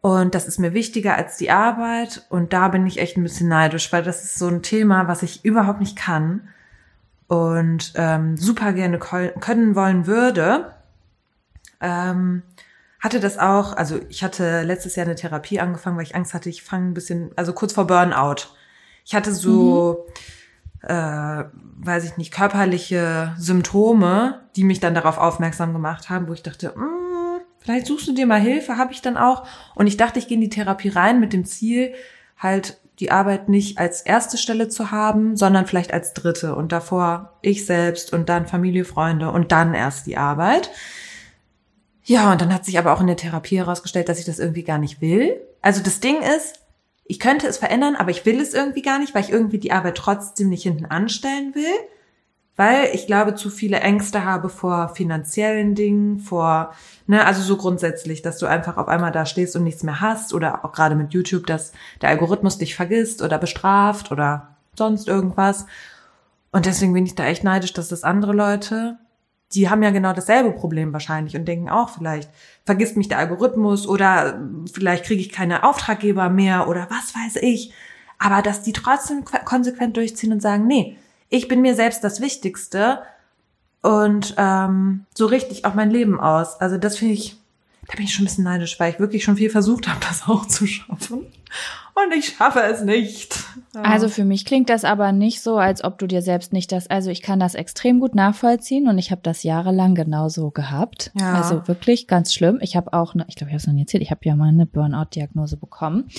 und 0.01 0.35
das 0.35 0.47
ist 0.47 0.57
mir 0.57 0.73
wichtiger 0.73 1.15
als 1.15 1.37
die 1.37 1.51
Arbeit. 1.51 2.25
Und 2.29 2.53
da 2.53 2.69
bin 2.69 2.85
ich 2.87 2.99
echt 2.99 3.17
ein 3.17 3.23
bisschen 3.23 3.49
neidisch, 3.49 3.91
weil 3.91 4.03
das 4.03 4.23
ist 4.23 4.39
so 4.39 4.47
ein 4.47 4.61
Thema, 4.61 5.07
was 5.07 5.23
ich 5.23 5.43
überhaupt 5.43 5.79
nicht 5.79 5.97
kann 5.97 6.47
und 7.27 7.91
ähm, 7.95 8.37
super 8.37 8.73
gerne 8.73 8.99
können 8.99 9.75
wollen 9.75 10.07
würde. 10.07 10.73
Ähm, 11.81 12.43
hatte 12.99 13.19
das 13.19 13.37
auch, 13.37 13.73
also 13.73 13.99
ich 14.09 14.23
hatte 14.23 14.63
letztes 14.63 14.95
Jahr 14.95 15.05
eine 15.05 15.15
Therapie 15.15 15.59
angefangen, 15.59 15.97
weil 15.97 16.03
ich 16.03 16.15
Angst 16.15 16.33
hatte, 16.33 16.49
ich 16.49 16.63
fange 16.63 16.87
ein 16.87 16.93
bisschen, 16.93 17.31
also 17.35 17.53
kurz 17.53 17.73
vor 17.73 17.85
Burnout. 17.87 18.47
Ich 19.05 19.13
hatte 19.13 19.33
so, 19.33 20.07
äh, 20.81 21.43
weiß 21.79 22.03
ich 22.05 22.17
nicht, 22.17 22.33
körperliche 22.33 23.35
Symptome, 23.37 24.41
die 24.55 24.63
mich 24.63 24.79
dann 24.79 24.95
darauf 24.95 25.17
aufmerksam 25.17 25.73
gemacht 25.73 26.09
haben, 26.09 26.27
wo 26.27 26.33
ich 26.33 26.43
dachte, 26.43 26.69
mm, 26.75 27.41
vielleicht 27.59 27.85
suchst 27.85 28.07
du 28.07 28.13
dir 28.13 28.25
mal 28.25 28.41
Hilfe, 28.41 28.77
habe 28.77 28.93
ich 28.93 29.01
dann 29.01 29.15
auch. 29.15 29.47
Und 29.75 29.87
ich 29.87 29.97
dachte, 29.97 30.19
ich 30.19 30.27
gehe 30.27 30.35
in 30.35 30.41
die 30.41 30.49
Therapie 30.49 30.89
rein 30.89 31.19
mit 31.19 31.33
dem 31.33 31.45
Ziel, 31.45 31.93
halt 32.37 32.79
die 32.99 33.11
Arbeit 33.11 33.47
nicht 33.47 33.77
als 33.77 34.01
erste 34.01 34.37
Stelle 34.37 34.69
zu 34.69 34.89
haben, 34.89 35.35
sondern 35.37 35.67
vielleicht 35.67 35.93
als 35.93 36.13
dritte 36.13 36.55
und 36.55 36.71
davor 36.71 37.37
ich 37.41 37.65
selbst 37.65 38.11
und 38.11 38.27
dann 38.27 38.47
Familie, 38.47 38.85
Freunde 38.85 39.31
und 39.31 39.51
dann 39.51 39.75
erst 39.75 40.07
die 40.07 40.17
Arbeit. 40.17 40.71
Ja, 42.07 42.31
und 42.31 42.39
dann 42.39 42.53
hat 42.53 42.63
sich 42.63 42.79
aber 42.79 42.93
auch 42.93 43.01
in 43.01 43.07
der 43.07 43.17
Therapie 43.17 43.57
herausgestellt, 43.57 44.07
dass 44.07 44.17
ich 44.17 44.23
das 44.23 44.39
irgendwie 44.39 44.63
gar 44.63 44.77
nicht 44.77 45.01
will. 45.01 45.41
Also 45.61 45.83
das 45.83 45.99
Ding 45.99 46.21
ist, 46.21 46.61
ich 47.03 47.19
könnte 47.19 47.47
es 47.47 47.57
verändern, 47.57 47.97
aber 47.97 48.11
ich 48.11 48.25
will 48.25 48.39
es 48.39 48.53
irgendwie 48.53 48.81
gar 48.81 48.97
nicht, 48.97 49.13
weil 49.13 49.23
ich 49.23 49.29
irgendwie 49.29 49.57
die 49.57 49.73
Arbeit 49.73 49.95
trotzdem 49.97 50.47
nicht 50.47 50.63
hinten 50.63 50.85
anstellen 50.85 51.53
will. 51.53 51.65
Weil 52.55 52.91
ich 52.93 53.07
glaube, 53.07 53.35
zu 53.35 53.49
viele 53.49 53.81
Ängste 53.81 54.23
habe 54.23 54.47
vor 54.47 54.87
finanziellen 54.95 55.75
Dingen, 55.75 56.19
vor, 56.19 56.73
ne, 57.07 57.25
also 57.25 57.41
so 57.41 57.57
grundsätzlich, 57.57 58.21
dass 58.21 58.37
du 58.37 58.45
einfach 58.45 58.77
auf 58.77 58.87
einmal 58.87 59.11
da 59.11 59.25
stehst 59.25 59.57
und 59.57 59.65
nichts 59.65 59.83
mehr 59.83 59.99
hast 59.99 60.33
oder 60.33 60.63
auch 60.63 60.71
gerade 60.71 60.95
mit 60.95 61.13
YouTube, 61.13 61.45
dass 61.45 61.73
der 62.01 62.07
Algorithmus 62.07 62.57
dich 62.57 62.73
vergisst 62.73 63.21
oder 63.21 63.37
bestraft 63.37 64.13
oder 64.13 64.55
sonst 64.77 65.09
irgendwas. 65.09 65.65
Und 66.53 66.65
deswegen 66.65 66.93
bin 66.93 67.05
ich 67.05 67.15
da 67.15 67.25
echt 67.25 67.43
neidisch, 67.43 67.73
dass 67.73 67.89
das 67.89 68.05
andere 68.05 68.31
Leute, 68.31 68.97
die 69.53 69.69
haben 69.69 69.81
ja 69.83 69.91
genau 69.91 70.13
dasselbe 70.13 70.51
Problem 70.51 70.91
wahrscheinlich 70.93 71.35
und 71.35 71.45
denken 71.45 71.69
auch 71.69 71.89
vielleicht, 71.89 72.29
vergisst 72.65 72.97
mich 72.97 73.07
der 73.07 73.19
Algorithmus 73.19 73.87
oder 73.87 74.41
vielleicht 74.73 75.05
kriege 75.05 75.21
ich 75.21 75.31
keine 75.31 75.63
Auftraggeber 75.63 76.29
mehr 76.29 76.67
oder 76.67 76.87
was 76.89 77.15
weiß 77.15 77.41
ich. 77.41 77.71
Aber 78.19 78.41
dass 78.41 78.63
die 78.63 78.73
trotzdem 78.73 79.23
qu- 79.23 79.43
konsequent 79.43 79.95
durchziehen 79.95 80.33
und 80.33 80.41
sagen, 80.41 80.67
nee, 80.67 80.97
ich 81.29 81.47
bin 81.47 81.61
mir 81.61 81.75
selbst 81.75 82.03
das 82.03 82.19
Wichtigste 82.19 83.03
und 83.81 84.33
ähm, 84.37 85.05
so 85.13 85.27
richte 85.27 85.51
ich 85.53 85.65
auch 85.65 85.75
mein 85.75 85.91
Leben 85.91 86.19
aus. 86.19 86.59
Also 86.59 86.77
das 86.77 86.97
finde 86.97 87.13
ich, 87.13 87.37
da 87.87 87.95
bin 87.95 88.05
ich 88.05 88.13
schon 88.13 88.23
ein 88.23 88.27
bisschen 88.27 88.43
neidisch, 88.43 88.79
weil 88.79 88.93
ich 88.93 88.99
wirklich 88.99 89.23
schon 89.23 89.37
viel 89.37 89.49
versucht 89.49 89.87
habe, 89.87 89.99
das 90.01 90.27
auch 90.27 90.45
zu 90.45 90.67
schaffen. 90.67 91.25
Und 91.93 92.13
ich 92.13 92.35
schaffe 92.35 92.59
es 92.61 92.83
nicht. 92.83 93.39
Ja. 93.73 93.81
Also 93.81 94.07
für 94.07 94.23
mich 94.23 94.45
klingt 94.45 94.69
das 94.69 94.83
aber 94.83 95.11
nicht 95.11 95.41
so, 95.41 95.57
als 95.57 95.83
ob 95.83 95.97
du 95.97 96.05
dir 96.05 96.21
selbst 96.21 96.53
nicht 96.53 96.71
das, 96.71 96.87
also 96.89 97.09
ich 97.09 97.23
kann 97.23 97.39
das 97.39 97.55
extrem 97.55 97.99
gut 97.99 98.13
nachvollziehen 98.13 98.87
und 98.87 98.99
ich 98.99 99.09
habe 99.09 99.21
das 99.23 99.41
jahrelang 99.41 99.95
genauso 99.95 100.51
gehabt. 100.51 101.11
Ja. 101.19 101.33
Also 101.33 101.67
wirklich 101.67 102.07
ganz 102.07 102.33
schlimm. 102.33 102.59
Ich 102.61 102.75
habe 102.75 102.93
auch, 102.93 103.15
eine, 103.15 103.25
ich 103.29 103.35
glaube, 103.35 103.49
ich 103.49 103.53
habe 103.53 103.61
es 103.61 103.67
noch 103.67 103.73
nie 103.73 103.81
erzählt, 103.81 104.03
ich 104.03 104.11
habe 104.11 104.21
ja 104.25 104.35
mal 104.35 104.49
eine 104.49 104.67
Burnout-Diagnose 104.67 105.57
bekommen 105.57 106.09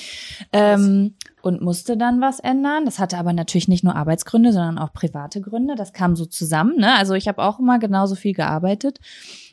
ähm, 0.53 1.15
und 1.43 1.61
musste 1.61 1.97
dann 1.97 2.21
was 2.21 2.41
ändern. 2.41 2.85
Das 2.85 2.99
hatte 2.99 3.19
aber 3.19 3.33
natürlich 3.33 3.69
nicht 3.69 3.85
nur 3.85 3.95
Arbeitsgründe, 3.95 4.53
sondern 4.53 4.79
auch 4.79 4.93
private 4.93 5.41
Gründe. 5.41 5.77
Das 5.77 5.93
kam 5.93 6.17
so 6.17 6.25
zusammen. 6.25 6.79
Ne? 6.79 6.97
Also 6.97 7.15
ich 7.15 7.29
habe 7.29 7.43
auch 7.43 7.61
immer 7.61 7.79
genauso 7.79 8.17
viel 8.17 8.35
gearbeitet. 8.35 8.99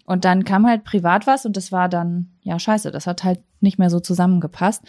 Und 0.06 0.24
dann 0.24 0.44
kam 0.44 0.68
halt 0.68 0.84
privat 0.84 1.28
was 1.28 1.46
und 1.46 1.58
das 1.58 1.72
war 1.72 1.90
dann, 1.90 2.32
ja, 2.42 2.60
scheiße, 2.60 2.92
das 2.92 3.08
hat 3.08 3.24
halt 3.24 3.40
nicht 3.60 3.80
mehr 3.80 3.90
so 3.90 4.00
zusammengepasst. 4.00 4.84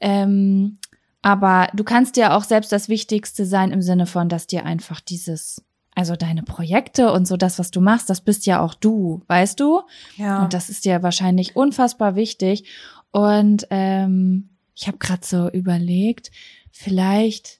Ähm, 0.00 0.78
aber 1.22 1.68
du 1.74 1.84
kannst 1.84 2.16
dir 2.16 2.34
auch 2.34 2.44
selbst 2.44 2.72
das 2.72 2.88
Wichtigste 2.88 3.44
sein 3.44 3.72
im 3.72 3.82
Sinne 3.82 4.06
von, 4.06 4.28
dass 4.28 4.46
dir 4.46 4.64
einfach 4.64 5.00
dieses, 5.00 5.62
also 5.94 6.16
deine 6.16 6.42
Projekte 6.42 7.12
und 7.12 7.26
so 7.26 7.36
das, 7.36 7.58
was 7.58 7.70
du 7.70 7.80
machst, 7.80 8.08
das 8.08 8.20
bist 8.20 8.46
ja 8.46 8.60
auch 8.60 8.74
du, 8.74 9.22
weißt 9.26 9.58
du? 9.60 9.82
ja. 10.16 10.42
Und 10.42 10.54
das 10.54 10.68
ist 10.68 10.84
dir 10.84 11.02
wahrscheinlich 11.02 11.56
unfassbar 11.56 12.14
wichtig. 12.14 12.64
Und 13.10 13.66
ähm, 13.70 14.50
ich 14.74 14.86
habe 14.86 14.98
gerade 14.98 15.26
so 15.26 15.50
überlegt, 15.50 16.30
vielleicht, 16.70 17.59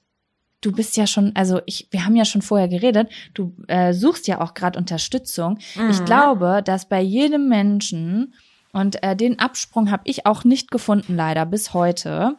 du 0.61 0.71
bist 0.71 0.95
ja 0.97 1.07
schon, 1.07 1.31
also 1.35 1.59
ich, 1.65 1.87
wir 1.91 2.05
haben 2.05 2.15
ja 2.15 2.25
schon 2.25 2.41
vorher 2.41 2.67
geredet, 2.67 3.09
du 3.33 3.53
äh, 3.67 3.93
suchst 3.93 4.27
ja 4.27 4.41
auch 4.41 4.53
gerade 4.53 4.77
Unterstützung. 4.79 5.57
Ich 5.89 5.99
Mhm. 6.01 6.05
glaube, 6.05 6.61
dass 6.63 6.87
bei 6.87 7.01
jedem 7.01 7.47
Menschen 7.49 8.33
und 8.73 9.03
äh, 9.03 9.15
den 9.17 9.37
Absprung 9.39 9.91
habe 9.91 10.03
ich 10.05 10.25
auch 10.25 10.43
nicht 10.45 10.71
gefunden, 10.71 11.15
leider 11.15 11.45
bis 11.45 11.73
heute. 11.73 12.37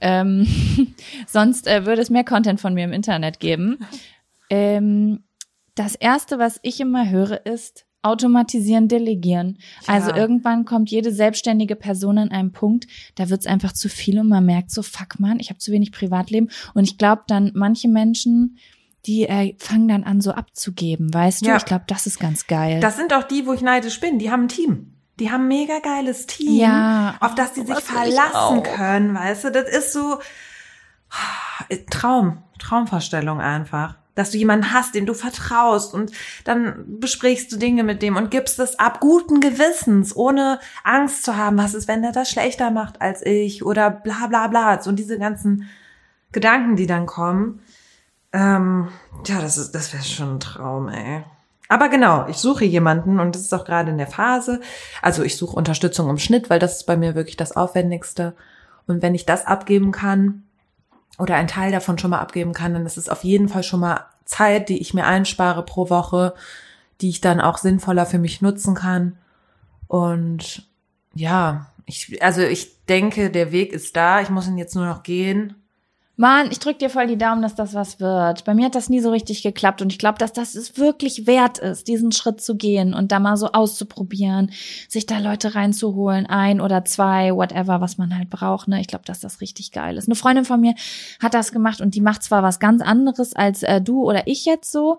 Ähm, 0.00 0.46
sonst 1.26 1.66
äh, 1.66 1.84
würde 1.84 2.00
es 2.00 2.08
mehr 2.10 2.24
Content 2.24 2.60
von 2.60 2.72
mir 2.72 2.84
im 2.84 2.92
Internet 2.92 3.38
geben. 3.38 3.78
Ähm, 4.48 5.24
das 5.74 5.94
erste, 5.94 6.38
was 6.38 6.58
ich 6.62 6.80
immer 6.80 7.10
höre, 7.10 7.44
ist, 7.44 7.84
automatisieren, 8.04 8.88
delegieren. 8.88 9.58
Also 9.86 10.10
Ja. 10.10 10.16
irgendwann 10.16 10.64
kommt 10.64 10.90
jede 10.90 11.12
selbstständige 11.12 11.76
Person 11.76 12.18
an 12.18 12.30
einem 12.30 12.52
Punkt, 12.52 12.86
da 13.14 13.30
wird's 13.30 13.46
einfach 13.46 13.72
zu 13.72 13.88
viel 13.88 14.18
und 14.20 14.28
man 14.28 14.44
merkt 14.44 14.70
so, 14.70 14.82
fuck 14.82 15.18
man, 15.18 15.40
ich 15.40 15.50
habe 15.50 15.58
zu 15.58 15.72
wenig 15.72 15.92
Privatleben. 15.92 16.50
Und 16.74 16.84
ich 16.84 16.98
glaube 16.98 17.22
dann, 17.26 17.50
manche 17.54 17.88
Menschen, 17.88 18.58
die 19.06 19.24
äh, 19.28 19.54
fangen 19.58 19.88
dann 19.88 20.04
an, 20.04 20.20
so 20.20 20.32
abzugeben, 20.32 21.12
weißt 21.12 21.42
du? 21.42 21.46
Ja. 21.50 21.56
Ich 21.56 21.64
glaube, 21.64 21.84
das 21.86 22.06
ist 22.06 22.18
ganz 22.18 22.46
geil. 22.46 22.80
Das 22.80 22.96
sind 22.96 23.12
auch 23.12 23.24
die, 23.24 23.46
wo 23.46 23.52
ich 23.52 23.60
neidisch 23.60 24.00
bin. 24.00 24.18
Die 24.18 24.30
haben 24.30 24.44
ein 24.44 24.48
Team. 24.48 24.90
Die 25.20 25.30
haben 25.30 25.42
ein 25.44 25.48
mega 25.48 25.78
geiles 25.78 26.26
Team, 26.26 26.56
Ja. 26.56 27.14
auf 27.20 27.34
das 27.34 27.52
die 27.52 27.60
sich 27.60 27.68
sowas 27.68 27.84
will 27.88 28.08
ich 28.08 28.14
verlassen 28.14 28.62
können, 28.64 29.14
weißt 29.14 29.44
du? 29.44 29.50
Das 29.52 29.68
ist 29.68 29.92
so 29.92 30.18
Traum, 31.90 32.38
Traumvorstellung 32.58 33.40
einfach. 33.40 33.96
Dass 34.14 34.30
du 34.30 34.38
jemanden 34.38 34.72
hast, 34.72 34.94
dem 34.94 35.06
du 35.06 35.14
vertraust 35.14 35.92
und 35.92 36.12
dann 36.44 36.84
besprichst 37.00 37.50
du 37.50 37.56
Dinge 37.56 37.82
mit 37.82 38.00
dem 38.00 38.16
und 38.16 38.30
gibst 38.30 38.58
es 38.60 38.78
ab 38.78 39.00
guten 39.00 39.40
Gewissens, 39.40 40.14
ohne 40.14 40.60
Angst 40.84 41.24
zu 41.24 41.36
haben, 41.36 41.58
was 41.58 41.74
ist, 41.74 41.88
wenn 41.88 42.02
der 42.02 42.12
das 42.12 42.30
schlechter 42.30 42.70
macht 42.70 43.00
als 43.00 43.24
ich 43.26 43.64
oder 43.64 43.90
bla 43.90 44.26
bla 44.28 44.46
bla. 44.46 44.80
So 44.80 44.92
diese 44.92 45.18
ganzen 45.18 45.68
Gedanken, 46.30 46.76
die 46.76 46.86
dann 46.86 47.06
kommen. 47.06 47.60
Ähm, 48.32 48.88
ja, 49.26 49.40
das 49.40 49.58
ist, 49.58 49.72
das 49.72 49.92
wäre 49.92 50.02
schon 50.02 50.36
ein 50.36 50.40
Traum, 50.40 50.88
ey. 50.88 51.24
Aber 51.68 51.88
genau, 51.88 52.26
ich 52.28 52.36
suche 52.36 52.64
jemanden 52.64 53.18
und 53.18 53.34
das 53.34 53.42
ist 53.42 53.54
auch 53.54 53.64
gerade 53.64 53.90
in 53.90 53.98
der 53.98 54.06
Phase. 54.06 54.60
Also 55.00 55.22
ich 55.22 55.36
suche 55.36 55.56
Unterstützung 55.56 56.10
im 56.10 56.18
Schnitt, 56.18 56.50
weil 56.50 56.58
das 56.58 56.76
ist 56.76 56.84
bei 56.84 56.96
mir 56.96 57.14
wirklich 57.14 57.36
das 57.36 57.56
Aufwendigste. 57.56 58.34
Und 58.86 59.02
wenn 59.02 59.14
ich 59.14 59.24
das 59.24 59.46
abgeben 59.46 59.90
kann 59.90 60.42
oder 61.18 61.36
einen 61.36 61.48
Teil 61.48 61.70
davon 61.70 61.98
schon 61.98 62.10
mal 62.10 62.20
abgeben 62.20 62.52
kann, 62.52 62.74
dann 62.74 62.86
ist 62.86 62.96
es 62.96 63.08
auf 63.08 63.24
jeden 63.24 63.48
Fall 63.48 63.62
schon 63.62 63.80
mal 63.80 64.06
Zeit, 64.24 64.68
die 64.68 64.78
ich 64.78 64.94
mir 64.94 65.06
einspare 65.06 65.64
pro 65.64 65.90
Woche, 65.90 66.34
die 67.00 67.10
ich 67.10 67.20
dann 67.20 67.40
auch 67.40 67.58
sinnvoller 67.58 68.06
für 68.06 68.18
mich 68.18 68.40
nutzen 68.42 68.74
kann. 68.74 69.18
Und 69.86 70.68
ja, 71.14 71.66
ich, 71.86 72.22
also 72.22 72.42
ich 72.42 72.84
denke, 72.86 73.30
der 73.30 73.52
Weg 73.52 73.72
ist 73.72 73.96
da. 73.96 74.20
Ich 74.20 74.30
muss 74.30 74.48
ihn 74.48 74.58
jetzt 74.58 74.74
nur 74.74 74.86
noch 74.86 75.02
gehen. 75.02 75.54
Mann, 76.16 76.48
ich 76.52 76.60
drück 76.60 76.78
dir 76.78 76.90
voll 76.90 77.08
die 77.08 77.18
Daumen, 77.18 77.42
dass 77.42 77.56
das 77.56 77.74
was 77.74 77.98
wird. 77.98 78.44
Bei 78.44 78.54
mir 78.54 78.66
hat 78.66 78.76
das 78.76 78.88
nie 78.88 79.00
so 79.00 79.10
richtig 79.10 79.42
geklappt 79.42 79.82
und 79.82 79.90
ich 79.90 79.98
glaube, 79.98 80.16
dass 80.18 80.32
das 80.32 80.54
es 80.54 80.78
wirklich 80.78 81.26
wert 81.26 81.58
ist, 81.58 81.88
diesen 81.88 82.12
Schritt 82.12 82.40
zu 82.40 82.56
gehen 82.56 82.94
und 82.94 83.10
da 83.10 83.18
mal 83.18 83.36
so 83.36 83.48
auszuprobieren, 83.50 84.52
sich 84.88 85.06
da 85.06 85.18
Leute 85.18 85.56
reinzuholen, 85.56 86.26
ein 86.26 86.60
oder 86.60 86.84
zwei, 86.84 87.34
whatever, 87.34 87.80
was 87.80 87.98
man 87.98 88.16
halt 88.16 88.30
braucht. 88.30 88.68
Ne? 88.68 88.80
Ich 88.80 88.86
glaube, 88.86 89.04
dass 89.04 89.18
das 89.18 89.40
richtig 89.40 89.72
geil 89.72 89.96
ist. 89.96 90.06
Eine 90.06 90.14
Freundin 90.14 90.44
von 90.44 90.60
mir 90.60 90.76
hat 91.20 91.34
das 91.34 91.50
gemacht 91.50 91.80
und 91.80 91.96
die 91.96 92.00
macht 92.00 92.22
zwar 92.22 92.44
was 92.44 92.60
ganz 92.60 92.80
anderes 92.80 93.34
als 93.34 93.64
äh, 93.64 93.80
du 93.80 94.04
oder 94.04 94.28
ich 94.28 94.44
jetzt 94.44 94.70
so, 94.70 94.98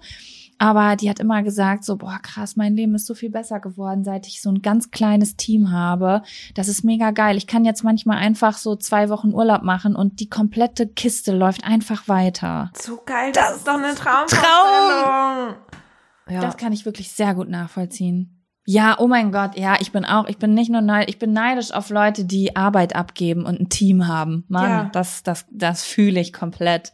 aber 0.57 0.95
die 0.95 1.09
hat 1.09 1.19
immer 1.19 1.43
gesagt, 1.43 1.83
so, 1.83 1.97
boah, 1.97 2.19
krass, 2.21 2.55
mein 2.55 2.75
Leben 2.75 2.95
ist 2.95 3.05
so 3.05 3.13
viel 3.13 3.29
besser 3.29 3.59
geworden, 3.59 4.03
seit 4.03 4.27
ich 4.27 4.41
so 4.41 4.49
ein 4.49 4.61
ganz 4.61 4.91
kleines 4.91 5.35
Team 5.35 5.71
habe. 5.71 6.21
Das 6.53 6.67
ist 6.67 6.83
mega 6.83 7.11
geil. 7.11 7.35
Ich 7.37 7.47
kann 7.47 7.65
jetzt 7.65 7.83
manchmal 7.83 8.17
einfach 8.17 8.57
so 8.57 8.75
zwei 8.75 9.09
Wochen 9.09 9.33
Urlaub 9.33 9.63
machen 9.63 9.95
und 9.95 10.19
die 10.19 10.29
komplette 10.29 10.87
Kiste 10.87 11.33
läuft 11.33 11.65
einfach 11.65 12.07
weiter. 12.07 12.71
So 12.77 12.99
geil, 13.05 13.31
das, 13.33 13.57
ist 13.57 13.67
doch 13.67 13.73
eine 13.77 13.95
Traumvorstellung. 13.95 15.55
Ja. 16.29 16.41
Das 16.41 16.57
kann 16.57 16.73
ich 16.73 16.85
wirklich 16.85 17.11
sehr 17.11 17.35
gut 17.35 17.49
nachvollziehen. 17.49 18.31
Ja, 18.67 18.97
oh 18.97 19.07
mein 19.07 19.31
Gott, 19.31 19.57
ja, 19.57 19.75
ich 19.79 19.91
bin 19.91 20.05
auch, 20.05 20.27
ich 20.27 20.39
bin 20.39 20.55
nicht 20.55 20.71
nur 20.71 20.81
neidisch, 20.81 21.13
ich 21.13 21.19
bin 21.19 21.33
neidisch 21.33 21.71
auf 21.71 21.91
Leute, 21.91 22.25
die 22.25 22.55
Arbeit 22.55 22.95
abgeben 22.95 23.45
und 23.45 23.59
ein 23.59 23.69
Team 23.69 24.07
haben. 24.07 24.43
Mann, 24.47 24.69
Ja. 24.69 24.89
das, 24.91 25.21
das, 25.21 25.45
das 25.51 25.83
fühle 25.83 26.19
ich 26.19 26.33
komplett. 26.33 26.93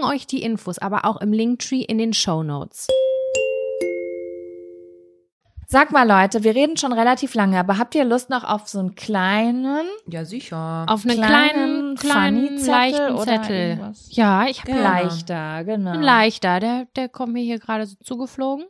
euch 0.03 0.27
die 0.27 0.43
Infos 0.43 0.77
aber 0.77 1.05
auch 1.05 1.21
im 1.21 1.33
Linktree 1.33 1.81
in 1.81 1.97
den 1.97 2.13
Show 2.13 2.43
Notes. 2.43 2.87
Sag 5.67 5.93
mal 5.93 6.05
Leute, 6.05 6.43
wir 6.43 6.53
reden 6.53 6.75
schon 6.75 6.91
relativ 6.91 7.33
lange, 7.33 7.57
aber 7.57 7.77
habt 7.77 7.95
ihr 7.95 8.03
Lust 8.03 8.29
noch 8.29 8.43
auf 8.43 8.67
so 8.67 8.79
einen 8.79 8.95
kleinen 8.95 9.85
Ja, 10.05 10.25
sicher. 10.25 10.85
Auf 10.89 11.05
einen 11.05 11.15
Kleinen, 11.15 11.95
kleinen, 11.95 11.95
kleinen, 11.95 12.37
Funny-Zettel 12.47 12.69
leichten 12.69 13.15
oder 13.15 13.41
Zettel. 13.41 13.69
irgendwas? 13.69 14.07
Ja, 14.09 14.47
ich 14.47 14.61
habe 14.63 14.73
leichter, 14.73 15.63
genau. 15.63 15.91
einen 15.91 16.03
leichter. 16.03 16.59
Der, 16.59 16.87
der 16.97 17.07
kommt 17.07 17.31
mir 17.31 17.43
hier 17.43 17.59
gerade 17.59 17.85
so 17.85 17.95
zugeflogen. 18.03 18.65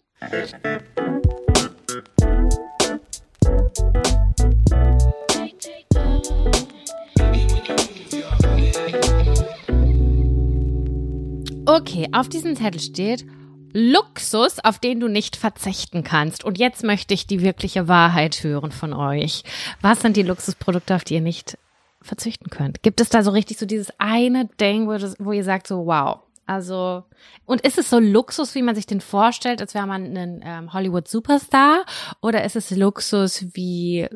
Okay, 11.73 12.09
auf 12.11 12.27
diesem 12.27 12.57
Zettel 12.57 12.81
steht 12.81 13.25
Luxus, 13.71 14.59
auf 14.59 14.77
den 14.77 14.99
du 14.99 15.07
nicht 15.07 15.37
verzichten 15.37 16.03
kannst. 16.03 16.43
Und 16.43 16.57
jetzt 16.57 16.83
möchte 16.83 17.13
ich 17.13 17.27
die 17.27 17.41
wirkliche 17.41 17.87
Wahrheit 17.87 18.43
hören 18.43 18.73
von 18.73 18.91
euch. 18.91 19.43
Was 19.79 20.01
sind 20.01 20.17
die 20.17 20.23
Luxusprodukte, 20.23 20.93
auf 20.93 21.05
die 21.05 21.13
ihr 21.13 21.21
nicht 21.21 21.57
verzichten 22.01 22.49
könnt? 22.49 22.83
Gibt 22.83 22.99
es 22.99 23.07
da 23.07 23.23
so 23.23 23.31
richtig 23.31 23.57
so 23.57 23.65
dieses 23.65 23.93
eine 23.99 24.49
Ding, 24.59 24.85
wo, 24.87 24.97
das, 24.97 25.15
wo 25.17 25.31
ihr 25.31 25.45
sagt 25.45 25.65
so, 25.65 25.85
wow. 25.85 26.19
Also, 26.45 27.05
und 27.45 27.61
ist 27.61 27.77
es 27.77 27.89
so 27.89 27.99
Luxus, 27.99 28.53
wie 28.53 28.63
man 28.63 28.75
sich 28.75 28.85
den 28.85 28.99
vorstellt, 28.99 29.61
als 29.61 29.73
wäre 29.73 29.87
man 29.87 30.17
ein 30.17 30.41
ähm, 30.43 30.73
Hollywood-Superstar? 30.73 31.85
Oder 32.21 32.43
ist 32.43 32.57
es 32.57 32.71
Luxus 32.71 33.45
wie, 33.53 34.09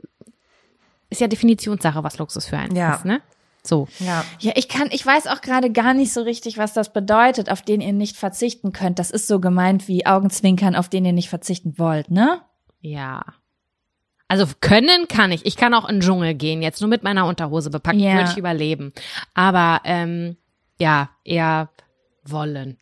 ist 1.10 1.22
ja 1.22 1.28
Definitionssache, 1.28 2.04
was 2.04 2.18
Luxus 2.18 2.48
für 2.48 2.58
einen 2.58 2.76
Ja. 2.76 2.96
ist, 2.96 3.06
ne? 3.06 3.22
So. 3.68 3.88
Ja. 4.00 4.24
Ja, 4.40 4.52
ich 4.56 4.68
kann, 4.68 4.90
ich 4.92 5.06
weiß 5.06 5.28
auch 5.28 5.42
gerade 5.42 5.72
gar 5.72 5.94
nicht 5.94 6.14
so 6.14 6.22
richtig, 6.22 6.58
was 6.58 6.74
das 6.74 6.94
bedeutet, 6.94 7.50
auf 7.52 7.62
den 7.62 7.82
ihr 7.82 7.94
nicht 7.94 8.16
verzichten 8.18 8.72
könnt. 8.72 9.00
Das 9.00 9.12
ist 9.12 9.28
so 9.28 9.40
gemeint 9.40 9.88
wie 9.88 10.06
Augenzwinkern, 10.06 10.76
auf 10.76 10.90
den 10.90 11.06
ihr 11.06 11.14
nicht 11.14 11.30
verzichten 11.30 11.78
wollt, 11.78 12.12
ne? 12.12 12.42
Ja. 12.82 13.24
Also 14.28 14.46
können 14.60 15.08
kann 15.08 15.32
ich. 15.32 15.46
Ich 15.46 15.56
kann 15.56 15.74
auch 15.74 15.88
in 15.88 15.98
den 15.98 16.02
Dschungel 16.02 16.34
gehen, 16.34 16.62
jetzt 16.62 16.82
nur 16.82 16.90
mit 16.90 17.04
meiner 17.04 17.26
Unterhose 17.28 17.70
bepackt, 17.70 17.98
Ja. 17.98 18.16
würde 18.16 18.30
ich 18.32 18.38
überleben. 18.38 18.92
Aber 19.34 19.82
ähm, 19.84 20.38
ja, 20.80 21.10
eher 21.24 21.70
wollen. 22.24 22.78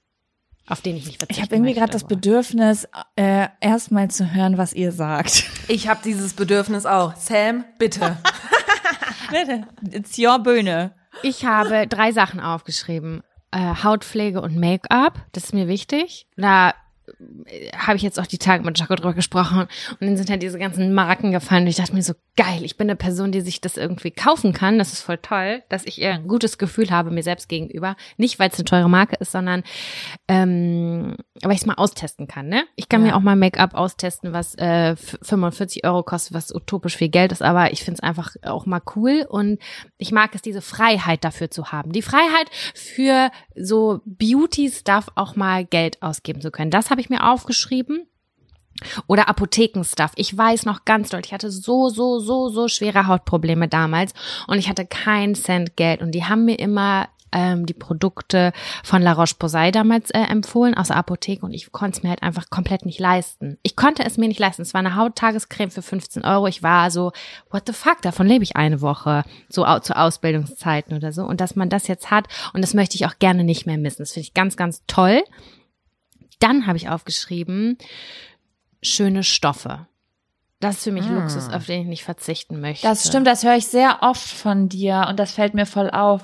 Auf 0.67 0.79
den 0.79 0.95
ich 0.95 1.05
nicht 1.05 1.17
verzichten 1.17 1.41
Ich 1.41 1.45
habe 1.45 1.55
irgendwie 1.55 1.73
gerade 1.73 1.91
das 1.91 2.05
Bedürfnis, 2.05 2.87
äh, 3.17 3.47
erstmal 3.59 4.09
zu 4.09 4.33
hören, 4.33 4.57
was 4.57 4.71
ihr 4.71 4.93
sagt. 4.93 5.43
Ich 5.67 5.89
habe 5.89 5.99
dieses 6.03 6.33
Bedürfnis 6.33 6.85
auch. 6.85 7.15
Sam, 7.17 7.65
bitte. 7.77 8.17
It's 9.91 10.17
your 10.17 10.39
Bühne. 10.39 10.93
Ich 11.21 11.45
habe 11.45 11.87
drei 11.87 12.11
Sachen 12.11 12.39
aufgeschrieben. 12.39 13.21
Äh, 13.51 13.83
Hautpflege 13.83 14.41
und 14.41 14.57
Make-up, 14.57 15.21
das 15.31 15.45
ist 15.45 15.53
mir 15.53 15.67
wichtig. 15.67 16.27
Da 16.37 16.73
habe 17.77 17.95
ich 17.97 18.01
jetzt 18.01 18.19
auch 18.19 18.25
die 18.27 18.37
Tage 18.37 18.63
mit 18.63 18.77
Jaco 18.79 18.95
drüber 18.95 19.13
gesprochen 19.13 19.59
und 19.61 20.01
dann 20.01 20.17
sind 20.17 20.29
halt 20.29 20.41
diese 20.43 20.59
ganzen 20.59 20.93
Marken 20.93 21.31
gefallen 21.31 21.63
und 21.63 21.69
ich 21.69 21.75
dachte 21.75 21.93
mir 21.93 22.01
so, 22.03 22.13
geil, 22.35 22.63
ich 22.63 22.77
bin 22.77 22.89
eine 22.89 22.95
Person, 22.95 23.31
die 23.31 23.41
sich 23.41 23.61
das 23.61 23.77
irgendwie 23.77 24.11
kaufen 24.11 24.53
kann, 24.53 24.77
das 24.79 24.93
ist 24.93 25.01
voll 25.01 25.17
toll, 25.19 25.61
dass 25.69 25.85
ich 25.85 26.03
ein 26.03 26.27
gutes 26.27 26.57
Gefühl 26.57 26.89
habe 26.91 27.11
mir 27.11 27.23
selbst 27.23 27.47
gegenüber, 27.49 27.95
nicht 28.17 28.39
weil 28.39 28.49
es 28.49 28.55
eine 28.55 28.65
teure 28.65 28.89
Marke 28.89 29.15
ist, 29.19 29.31
sondern 29.31 29.63
ähm, 30.27 31.15
weil 31.41 31.51
ich 31.53 31.59
es 31.61 31.65
mal 31.65 31.73
austesten 31.75 32.27
kann, 32.27 32.47
ne? 32.47 32.63
Ich 32.75 32.89
kann 32.89 33.01
Ja. 33.01 33.07
mir 33.11 33.15
auch 33.17 33.21
mal 33.21 33.35
Make-up 33.35 33.73
austesten, 33.73 34.33
was 34.33 34.55
äh, 34.55 34.91
f- 34.91 35.17
45 35.21 35.85
Euro 35.85 36.03
kostet, 36.03 36.33
was 36.33 36.53
utopisch 36.53 36.97
viel 36.97 37.09
Geld 37.09 37.31
ist, 37.31 37.41
aber 37.41 37.71
ich 37.73 37.83
finde 37.83 37.99
es 38.01 38.03
einfach 38.03 38.35
auch 38.43 38.65
mal 38.65 38.81
cool 38.95 39.25
und 39.29 39.59
ich 39.97 40.11
mag 40.11 40.33
es, 40.33 40.41
diese 40.41 40.61
Freiheit 40.61 41.23
dafür 41.23 41.51
zu 41.51 41.71
haben. 41.71 41.91
Die 41.91 42.01
Freiheit 42.01 42.49
für 42.73 43.29
so 43.55 44.01
Beauty-Stuff 44.05 45.07
auch 45.15 45.35
mal 45.35 45.65
Geld 45.65 46.01
ausgeben 46.01 46.41
zu 46.41 46.51
können. 46.51 46.71
Das 46.71 46.89
habe 46.89 47.01
ich 47.01 47.02
mir 47.09 47.29
aufgeschrieben. 47.29 48.07
Oder 49.07 49.29
Apothekenstuff. 49.29 50.11
Ich 50.15 50.35
weiß 50.35 50.65
noch 50.65 50.83
ganz 50.83 51.09
deutlich, 51.09 51.27
ich 51.27 51.33
hatte 51.33 51.51
so, 51.51 51.89
so, 51.89 52.19
so, 52.19 52.49
so 52.49 52.67
schwere 52.67 53.07
Hautprobleme 53.07 53.67
damals 53.67 54.13
und 54.47 54.57
ich 54.57 54.67
hatte 54.67 54.85
keinen 54.85 55.35
Cent 55.35 55.77
Geld 55.77 56.01
und 56.01 56.11
die 56.11 56.25
haben 56.25 56.45
mir 56.45 56.57
immer 56.57 57.07
ähm, 57.33 57.65
die 57.65 57.73
Produkte 57.73 58.53
von 58.83 59.01
La 59.01 59.13
Roche-Posay 59.13 59.71
damals 59.71 60.11
äh, 60.11 60.19
empfohlen 60.19 60.75
aus 60.75 60.87
der 60.87 60.97
Apotheke 60.97 61.45
und 61.45 61.53
ich 61.53 61.71
konnte 61.71 61.97
es 61.97 62.03
mir 62.03 62.09
halt 62.09 62.23
einfach 62.23 62.49
komplett 62.49 62.85
nicht 62.85 62.99
leisten. 62.99 63.57
Ich 63.63 63.75
konnte 63.75 64.05
es 64.05 64.17
mir 64.17 64.27
nicht 64.27 64.39
leisten. 64.39 64.61
Es 64.61 64.73
war 64.73 64.79
eine 64.79 64.95
Hauttagescreme 64.95 65.71
für 65.71 65.81
15 65.81 66.23
Euro. 66.23 66.47
Ich 66.47 66.63
war 66.63 66.91
so, 66.91 67.11
what 67.51 67.63
the 67.67 67.73
fuck, 67.73 68.01
davon 68.01 68.27
lebe 68.27 68.43
ich 68.43 68.55
eine 68.55 68.81
Woche, 68.81 69.23
so 69.49 69.65
zu 69.79 69.97
Ausbildungszeiten 69.97 70.95
oder 70.95 71.11
so. 71.11 71.23
Und 71.23 71.41
dass 71.41 71.55
man 71.55 71.69
das 71.69 71.87
jetzt 71.87 72.11
hat 72.11 72.27
und 72.53 72.61
das 72.61 72.73
möchte 72.73 72.95
ich 72.95 73.05
auch 73.05 73.17
gerne 73.19 73.43
nicht 73.43 73.65
mehr 73.65 73.77
missen. 73.77 74.03
Das 74.03 74.13
finde 74.13 74.27
ich 74.27 74.33
ganz, 74.33 74.55
ganz 74.55 74.83
toll. 74.87 75.23
Dann 76.39 76.67
habe 76.67 76.77
ich 76.77 76.89
aufgeschrieben, 76.89 77.77
schöne 78.81 79.23
Stoffe. 79.23 79.87
Das 80.63 80.77
ist 80.77 80.83
für 80.85 80.93
mich 80.93 81.05
Luxus, 81.09 81.49
auf 81.49 81.65
den 81.65 81.81
ich 81.81 81.87
nicht 81.87 82.03
verzichten 82.05 82.61
möchte. 82.61 82.87
Das 82.87 83.05
stimmt, 83.05 83.27
das 83.27 83.43
höre 83.43 83.57
ich 83.57 83.67
sehr 83.67 83.97
oft 83.99 84.29
von 84.29 84.69
dir 84.69 85.07
und 85.09 85.19
das 85.19 85.33
fällt 85.33 85.55
mir 85.55 85.65
voll 85.65 85.89
auf, 85.89 86.21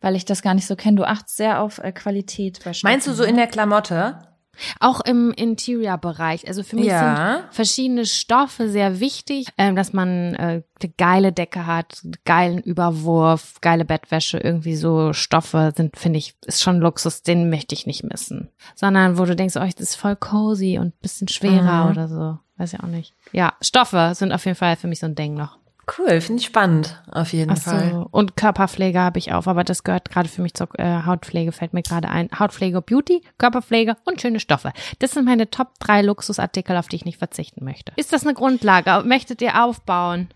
weil 0.00 0.14
ich 0.14 0.24
das 0.24 0.42
gar 0.42 0.54
nicht 0.54 0.68
so 0.68 0.76
kenne. 0.76 0.96
Du 0.96 1.04
achtest 1.04 1.36
sehr 1.36 1.60
auf 1.60 1.78
äh, 1.78 1.90
Qualität 1.90 2.58
Stoffen. 2.58 2.80
Meinst 2.84 3.08
du 3.08 3.12
so 3.12 3.24
in 3.24 3.34
der 3.34 3.48
Klamotte? 3.48 4.29
Auch 4.78 5.00
im 5.00 5.32
Interior-Bereich. 5.32 6.46
Also 6.48 6.62
für 6.62 6.76
mich 6.76 6.86
Ja. 6.86 6.98
sind 7.44 7.54
verschiedene 7.54 8.06
Stoffe 8.06 8.68
sehr 8.68 9.00
wichtig, 9.00 9.46
ähm, 9.58 9.76
dass 9.76 9.92
man 9.92 10.34
äh, 10.34 10.62
eine 10.82 10.92
geile 10.96 11.32
Decke 11.32 11.66
hat, 11.66 12.02
geilen 12.24 12.58
Überwurf, 12.58 13.60
geile 13.60 13.84
Bettwäsche, 13.84 14.38
irgendwie 14.38 14.76
so 14.76 15.12
Stoffe 15.12 15.72
sind, 15.76 15.96
finde 15.96 16.18
ich, 16.18 16.34
ist 16.46 16.62
schon 16.62 16.80
Luxus, 16.80 17.22
den 17.22 17.50
möchte 17.50 17.74
ich 17.74 17.86
nicht 17.86 18.02
missen. 18.04 18.50
Sondern 18.74 19.18
wo 19.18 19.24
du 19.24 19.36
denkst, 19.36 19.56
oh, 19.56 19.60
das 19.64 19.74
ist 19.80 19.94
voll 19.96 20.16
cozy 20.16 20.78
und 20.78 20.98
bisschen 21.00 21.28
schwerer 21.28 21.84
Mhm. 21.84 21.90
oder 21.90 22.08
so. 22.08 22.38
Weiß 22.56 22.74
ich 22.74 22.80
auch 22.80 22.88
nicht. 22.88 23.14
Ja, 23.32 23.54
Stoffe 23.62 24.12
sind 24.14 24.32
auf 24.32 24.44
jeden 24.44 24.56
Fall 24.56 24.76
für 24.76 24.86
mich 24.86 24.98
so 25.00 25.06
ein 25.06 25.14
Ding 25.14 25.32
noch. 25.34 25.59
Cool, 25.98 26.20
finde 26.20 26.40
ich 26.40 26.46
spannend, 26.46 27.02
auf 27.10 27.32
jeden 27.32 27.52
Ach 27.52 27.58
Fall. 27.58 27.90
so. 27.90 28.08
Und 28.10 28.36
Körperpflege 28.36 29.00
habe 29.00 29.18
ich 29.18 29.32
auch, 29.32 29.46
aber 29.46 29.64
das 29.64 29.82
gehört 29.82 30.10
gerade 30.10 30.28
für 30.28 30.42
mich 30.42 30.54
zur 30.54 30.68
äh, 30.78 31.02
Hautpflege, 31.04 31.52
fällt 31.52 31.72
mir 31.72 31.82
gerade 31.82 32.08
ein. 32.08 32.28
Hautpflege, 32.38 32.80
Beauty, 32.80 33.22
Körperpflege 33.38 33.96
und 34.04 34.20
schöne 34.20 34.40
Stoffe. 34.40 34.72
Das 34.98 35.12
sind 35.12 35.24
meine 35.24 35.50
Top 35.50 35.78
drei 35.80 36.02
Luxusartikel, 36.02 36.76
auf 36.76 36.88
die 36.88 36.96
ich 36.96 37.04
nicht 37.04 37.18
verzichten 37.18 37.64
möchte. 37.64 37.92
Ist 37.96 38.12
das 38.12 38.24
eine 38.24 38.34
Grundlage? 38.34 39.02
Möchtet 39.06 39.42
ihr 39.42 39.64
aufbauen? 39.64 40.28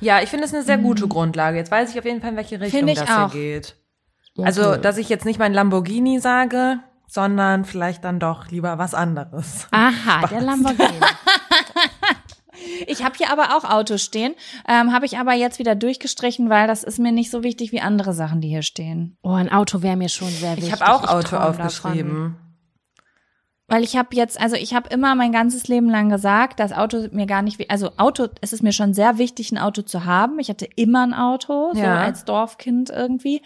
Ja, 0.00 0.22
ich 0.22 0.30
finde 0.30 0.46
es 0.46 0.54
eine 0.54 0.62
sehr 0.62 0.78
gute 0.78 1.08
Grundlage. 1.08 1.58
Jetzt 1.58 1.70
weiß 1.70 1.90
ich 1.90 1.98
auf 1.98 2.04
jeden 2.04 2.20
Fall, 2.20 2.30
in 2.30 2.36
welche 2.36 2.60
Richtung 2.60 2.86
das 2.86 3.02
auch. 3.02 3.32
hier 3.32 3.60
geht. 3.60 3.76
Also, 4.38 4.76
dass 4.76 4.96
ich 4.96 5.08
jetzt 5.08 5.26
nicht 5.26 5.38
mein 5.38 5.52
Lamborghini 5.52 6.20
sage, 6.20 6.78
sondern 7.06 7.64
vielleicht 7.64 8.04
dann 8.04 8.18
doch 8.18 8.48
lieber 8.50 8.78
was 8.78 8.94
anderes. 8.94 9.66
Aha, 9.72 10.26
der 10.28 10.40
Lamborghini. 10.40 10.88
Ich 12.86 13.04
habe 13.04 13.16
hier 13.16 13.30
aber 13.30 13.56
auch 13.56 13.64
Autos 13.64 14.02
stehen, 14.02 14.34
ähm, 14.68 14.92
habe 14.92 15.06
ich 15.06 15.18
aber 15.18 15.32
jetzt 15.34 15.58
wieder 15.58 15.74
durchgestrichen, 15.74 16.48
weil 16.50 16.66
das 16.66 16.84
ist 16.84 16.98
mir 16.98 17.12
nicht 17.12 17.30
so 17.30 17.42
wichtig 17.42 17.72
wie 17.72 17.80
andere 17.80 18.12
Sachen, 18.12 18.40
die 18.40 18.48
hier 18.48 18.62
stehen. 18.62 19.16
Oh, 19.22 19.32
ein 19.32 19.50
Auto 19.50 19.82
wäre 19.82 19.96
mir 19.96 20.08
schon 20.08 20.28
sehr 20.28 20.56
wichtig. 20.56 20.72
Ich 20.74 20.80
habe 20.80 20.92
auch 20.92 21.08
Auto 21.08 21.28
träum 21.28 21.42
aufgeschrieben. 21.42 22.36
Weil 23.68 23.84
ich 23.84 23.96
habe 23.96 24.08
jetzt, 24.16 24.40
also 24.40 24.56
ich 24.56 24.74
habe 24.74 24.88
immer 24.88 25.14
mein 25.14 25.30
ganzes 25.30 25.68
Leben 25.68 25.88
lang 25.88 26.08
gesagt, 26.08 26.58
das 26.58 26.72
Auto 26.72 27.06
mir 27.12 27.26
gar 27.26 27.40
nicht, 27.40 27.70
also 27.70 27.92
Auto, 27.98 28.26
es 28.40 28.52
ist 28.52 28.64
mir 28.64 28.72
schon 28.72 28.94
sehr 28.94 29.16
wichtig, 29.16 29.52
ein 29.52 29.58
Auto 29.58 29.82
zu 29.82 30.04
haben. 30.04 30.40
Ich 30.40 30.48
hatte 30.48 30.68
immer 30.74 31.04
ein 31.06 31.14
Auto, 31.14 31.70
so 31.72 31.80
Ja. 31.80 32.00
als 32.00 32.24
Dorfkind 32.24 32.90
irgendwie. 32.90 33.42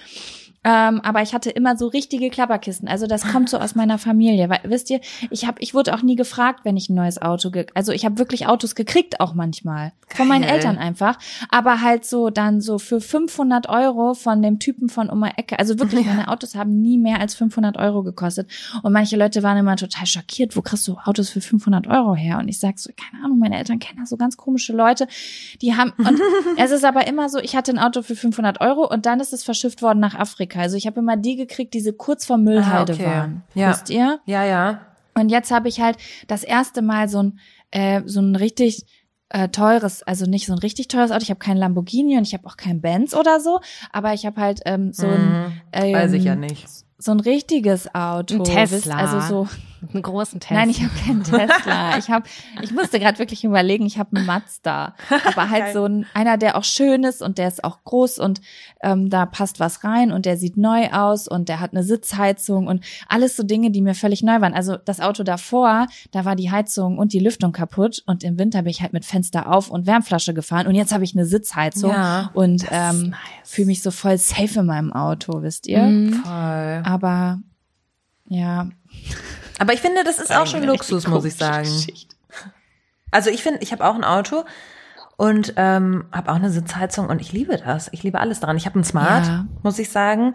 Ähm, 0.64 1.00
aber 1.02 1.20
ich 1.20 1.34
hatte 1.34 1.50
immer 1.50 1.76
so 1.76 1.86
richtige 1.88 2.30
Klapperkisten. 2.30 2.88
Also 2.88 3.06
das 3.06 3.30
kommt 3.30 3.50
so 3.50 3.58
aus 3.58 3.74
meiner 3.74 3.98
Familie. 3.98 4.48
Weil, 4.48 4.60
wisst 4.64 4.88
ihr, 4.90 5.00
ich 5.30 5.46
habe, 5.46 5.60
ich 5.60 5.74
wurde 5.74 5.94
auch 5.94 6.02
nie 6.02 6.16
gefragt, 6.16 6.60
wenn 6.64 6.76
ich 6.76 6.88
ein 6.88 6.94
neues 6.94 7.20
Auto, 7.20 7.50
ge 7.50 7.66
also 7.74 7.92
ich 7.92 8.04
habe 8.04 8.18
wirklich 8.18 8.46
Autos 8.46 8.74
gekriegt 8.74 9.20
auch 9.20 9.34
manchmal 9.34 9.92
von 10.08 10.26
meinen 10.26 10.42
Geil. 10.42 10.54
Eltern 10.54 10.78
einfach. 10.78 11.18
Aber 11.50 11.82
halt 11.82 12.06
so 12.06 12.30
dann 12.30 12.62
so 12.62 12.78
für 12.78 13.00
500 13.00 13.68
Euro 13.68 14.14
von 14.14 14.40
dem 14.40 14.58
Typen 14.58 14.88
von 14.88 15.10
Oma 15.10 15.32
Ecke. 15.36 15.58
Also 15.58 15.78
wirklich, 15.78 16.06
meine 16.06 16.28
Autos 16.28 16.54
haben 16.54 16.80
nie 16.80 16.98
mehr 16.98 17.20
als 17.20 17.34
500 17.34 17.76
Euro 17.76 18.02
gekostet. 18.02 18.48
Und 18.82 18.92
manche 18.92 19.16
Leute 19.16 19.42
waren 19.42 19.58
immer 19.58 19.76
total 19.76 20.06
schockiert. 20.06 20.56
Wo 20.56 20.62
kriegst 20.62 20.88
du 20.88 20.96
Autos 21.04 21.28
für 21.28 21.42
500 21.42 21.86
Euro 21.88 22.14
her? 22.14 22.38
Und 22.38 22.48
ich 22.48 22.58
sag 22.58 22.78
so, 22.78 22.90
keine 22.96 23.22
Ahnung, 23.24 23.38
meine 23.38 23.58
Eltern 23.58 23.78
kennen 23.78 24.00
da 24.00 24.06
so 24.06 24.16
ganz 24.16 24.36
komische 24.36 24.72
Leute, 24.72 25.06
die 25.60 25.74
haben. 25.74 25.92
Und 25.98 26.20
es 26.56 26.70
ist 26.70 26.84
aber 26.84 27.06
immer 27.06 27.28
so, 27.28 27.38
ich 27.38 27.54
hatte 27.54 27.72
ein 27.72 27.78
Auto 27.78 28.00
für 28.02 28.16
500 28.16 28.62
Euro 28.62 28.88
und 28.88 29.04
dann 29.04 29.20
ist 29.20 29.32
es 29.32 29.44
verschifft 29.44 29.82
worden 29.82 30.00
nach 30.00 30.14
Afrika. 30.14 30.53
Also 30.60 30.76
ich 30.76 30.86
habe 30.86 31.00
immer 31.00 31.16
die 31.16 31.36
gekriegt, 31.36 31.74
die 31.74 31.80
so 31.80 31.92
kurz 31.92 32.24
vor 32.26 32.38
Müllhalde 32.38 32.92
Ah, 32.92 32.96
okay. 32.96 33.06
waren. 33.06 33.42
Ja. 33.54 33.70
Wisst 33.70 33.90
ihr? 33.90 34.20
Ja, 34.26 34.44
ja. 34.44 34.80
Und 35.14 35.28
jetzt 35.28 35.50
habe 35.50 35.68
ich 35.68 35.80
halt 35.80 35.96
das 36.26 36.42
erste 36.42 36.82
Mal 36.82 37.08
so 37.08 37.22
ein, 37.22 37.38
äh, 37.70 38.02
so 38.06 38.20
ein 38.20 38.34
richtig 38.36 38.84
äh, 39.30 39.48
teures, 39.48 40.02
also 40.02 40.26
nicht 40.26 40.46
so 40.46 40.52
ein 40.52 40.58
richtig 40.58 40.88
teures 40.88 41.10
Auto. 41.10 41.22
Ich 41.22 41.30
habe 41.30 41.38
kein 41.38 41.56
Lamborghini 41.56 42.16
und 42.16 42.24
ich 42.26 42.34
habe 42.34 42.46
auch 42.46 42.56
kein 42.56 42.80
Benz 42.80 43.14
oder 43.14 43.40
so, 43.40 43.60
aber 43.92 44.12
ich 44.14 44.26
habe 44.26 44.40
halt 44.40 44.60
ähm, 44.64 44.92
so 44.92 45.06
ein 45.08 45.52
ähm, 45.72 45.94
Weiß 45.94 46.12
ich 46.12 46.24
ja 46.24 46.36
nicht. 46.36 46.66
so 46.98 47.10
ein 47.12 47.20
richtiges 47.20 47.94
Auto. 47.94 48.34
Ein 48.36 48.44
Tesla. 48.44 48.70
wisst- 48.70 48.90
Also 49.14 49.20
so 49.20 49.48
Einen 49.92 50.02
großen 50.02 50.40
Tesla. 50.40 50.60
Nein, 50.60 50.70
ich 50.70 50.82
habe 50.82 50.92
keinen 51.04 51.22
Tesla. 51.24 51.98
Ich 51.98 52.10
habe, 52.10 52.26
ich 52.62 52.72
musste 52.72 52.98
gerade 52.98 53.18
wirklich 53.18 53.44
überlegen, 53.44 53.86
ich 53.86 53.98
habe 53.98 54.16
einen 54.16 54.26
Mazda, 54.26 54.94
aber 55.26 55.50
halt 55.50 55.72
so 55.72 55.84
ein 55.84 56.06
einer, 56.14 56.36
der 56.36 56.56
auch 56.56 56.64
schön 56.64 57.04
ist 57.04 57.22
und 57.22 57.38
der 57.38 57.48
ist 57.48 57.64
auch 57.64 57.84
groß 57.84 58.18
und 58.18 58.40
ähm, 58.82 59.10
da 59.10 59.26
passt 59.26 59.60
was 59.60 59.84
rein 59.84 60.12
und 60.12 60.26
der 60.26 60.36
sieht 60.36 60.56
neu 60.56 60.90
aus 60.90 61.28
und 61.28 61.48
der 61.48 61.60
hat 61.60 61.72
eine 61.72 61.82
Sitzheizung 61.84 62.66
und 62.66 62.84
alles 63.08 63.36
so 63.36 63.42
Dinge, 63.42 63.70
die 63.70 63.80
mir 63.82 63.94
völlig 63.94 64.22
neu 64.22 64.40
waren. 64.40 64.54
Also 64.54 64.76
das 64.76 65.00
Auto 65.00 65.22
davor, 65.22 65.86
da 66.12 66.24
war 66.24 66.36
die 66.36 66.50
Heizung 66.50 66.98
und 66.98 67.12
die 67.12 67.18
Lüftung 67.20 67.52
kaputt 67.52 68.02
und 68.06 68.24
im 68.24 68.38
Winter 68.38 68.62
bin 68.62 68.70
ich 68.70 68.82
halt 68.82 68.92
mit 68.92 69.04
Fenster 69.04 69.50
auf 69.52 69.70
und 69.70 69.86
Wärmflasche 69.86 70.34
gefahren 70.34 70.66
und 70.66 70.74
jetzt 70.74 70.92
habe 70.92 71.04
ich 71.04 71.14
eine 71.14 71.26
Sitzheizung 71.26 71.90
Ja, 71.90 72.30
und 72.34 72.64
ähm, 72.70 73.10
nice. 73.10 73.18
fühle 73.44 73.66
mich 73.66 73.82
so 73.82 73.90
voll 73.90 74.18
safe 74.18 74.60
in 74.60 74.66
meinem 74.66 74.92
Auto, 74.92 75.42
wisst 75.42 75.66
ihr? 75.66 75.82
Mhm. 75.82 76.12
Voll. 76.14 76.82
Aber 76.84 77.38
ja, 78.28 78.68
Aber 79.58 79.72
ich 79.72 79.80
finde, 79.80 80.04
das 80.04 80.18
ist 80.18 80.34
auch 80.34 80.46
schon 80.46 80.62
Luxus, 80.64 81.06
muss 81.06 81.24
ich 81.24 81.36
sagen. 81.36 81.68
Also 83.10 83.30
ich 83.30 83.42
finde, 83.42 83.60
ich 83.62 83.72
habe 83.72 83.84
auch 83.86 83.94
ein 83.94 84.04
Auto 84.04 84.44
und 85.16 85.54
ähm, 85.56 86.06
habe 86.10 86.32
auch 86.32 86.36
eine 86.36 86.50
Sitzheizung 86.50 87.08
und 87.08 87.20
ich 87.20 87.32
liebe 87.32 87.56
das. 87.56 87.88
Ich 87.92 88.02
liebe 88.02 88.18
alles 88.18 88.40
daran. 88.40 88.56
Ich 88.56 88.66
habe 88.66 88.78
ein 88.80 88.84
Smart, 88.84 89.26
Ja. 89.26 89.46
muss 89.62 89.78
ich 89.78 89.90
sagen, 89.90 90.34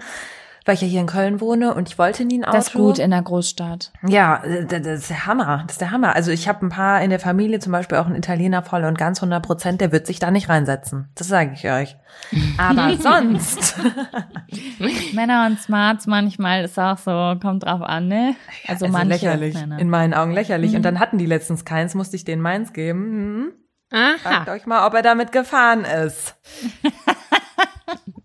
weil 0.65 0.75
ich 0.75 0.81
ja 0.81 0.87
hier 0.87 1.01
in 1.01 1.07
Köln 1.07 1.41
wohne 1.41 1.73
und 1.73 1.89
ich 1.89 1.97
wollte 1.97 2.25
nie 2.25 2.39
ein 2.39 2.45
Auto. 2.45 2.57
das 2.57 2.67
ist 2.67 2.73
gut 2.73 2.99
in 2.99 3.11
der 3.11 3.21
Großstadt. 3.21 3.91
Ja, 4.07 4.43
äh, 4.43 4.65
das 4.65 4.85
ist 5.01 5.09
der 5.09 5.25
Hammer. 5.25 5.63
Das 5.65 5.73
ist 5.75 5.81
der 5.81 5.91
Hammer. 5.91 6.15
Also 6.15 6.31
ich 6.31 6.47
habe 6.47 6.65
ein 6.65 6.69
paar 6.69 7.01
in 7.01 7.09
der 7.09 7.19
Familie, 7.19 7.59
zum 7.59 7.71
Beispiel 7.71 7.97
auch 7.97 8.05
einen 8.05 8.15
Italiener 8.15 8.61
voll 8.63 8.83
und 8.83 8.97
ganz 8.97 9.19
100 9.19 9.45
Prozent, 9.45 9.81
der 9.81 9.91
wird 9.91 10.07
sich 10.07 10.19
da 10.19 10.31
nicht 10.31 10.49
reinsetzen. 10.49 11.09
Das 11.15 11.27
sage 11.27 11.51
ich 11.53 11.69
euch. 11.69 11.97
Aber 12.57 12.95
sonst. 12.99 13.75
Männer 15.13 15.47
und 15.47 15.59
Smarts 15.59 16.07
manchmal 16.07 16.63
ist 16.65 16.77
auch 16.79 16.97
so, 16.97 17.35
kommt 17.41 17.63
drauf 17.63 17.81
an, 17.81 18.07
ne? 18.07 18.35
Also, 18.67 18.85
Also 18.85 18.97
manche 18.97 19.09
lächerlich. 19.09 19.55
Männer. 19.55 19.79
In 19.79 19.89
meinen 19.89 20.13
Augen 20.13 20.31
lächerlich. 20.31 20.75
Und 20.75 20.83
dann 20.83 20.99
hatten 20.99 21.17
die 21.17 21.25
letztens 21.25 21.65
keins, 21.65 21.95
musste 21.95 22.15
ich 22.15 22.25
denen 22.25 22.41
meins 22.41 22.73
geben. 22.73 23.51
Hm? 23.91 24.17
Fragt 24.21 24.47
Aha. 24.47 24.51
euch 24.51 24.65
mal, 24.67 24.85
ob 24.85 24.93
er 24.93 25.01
damit 25.01 25.31
gefahren 25.31 25.83
ist. 25.83 26.35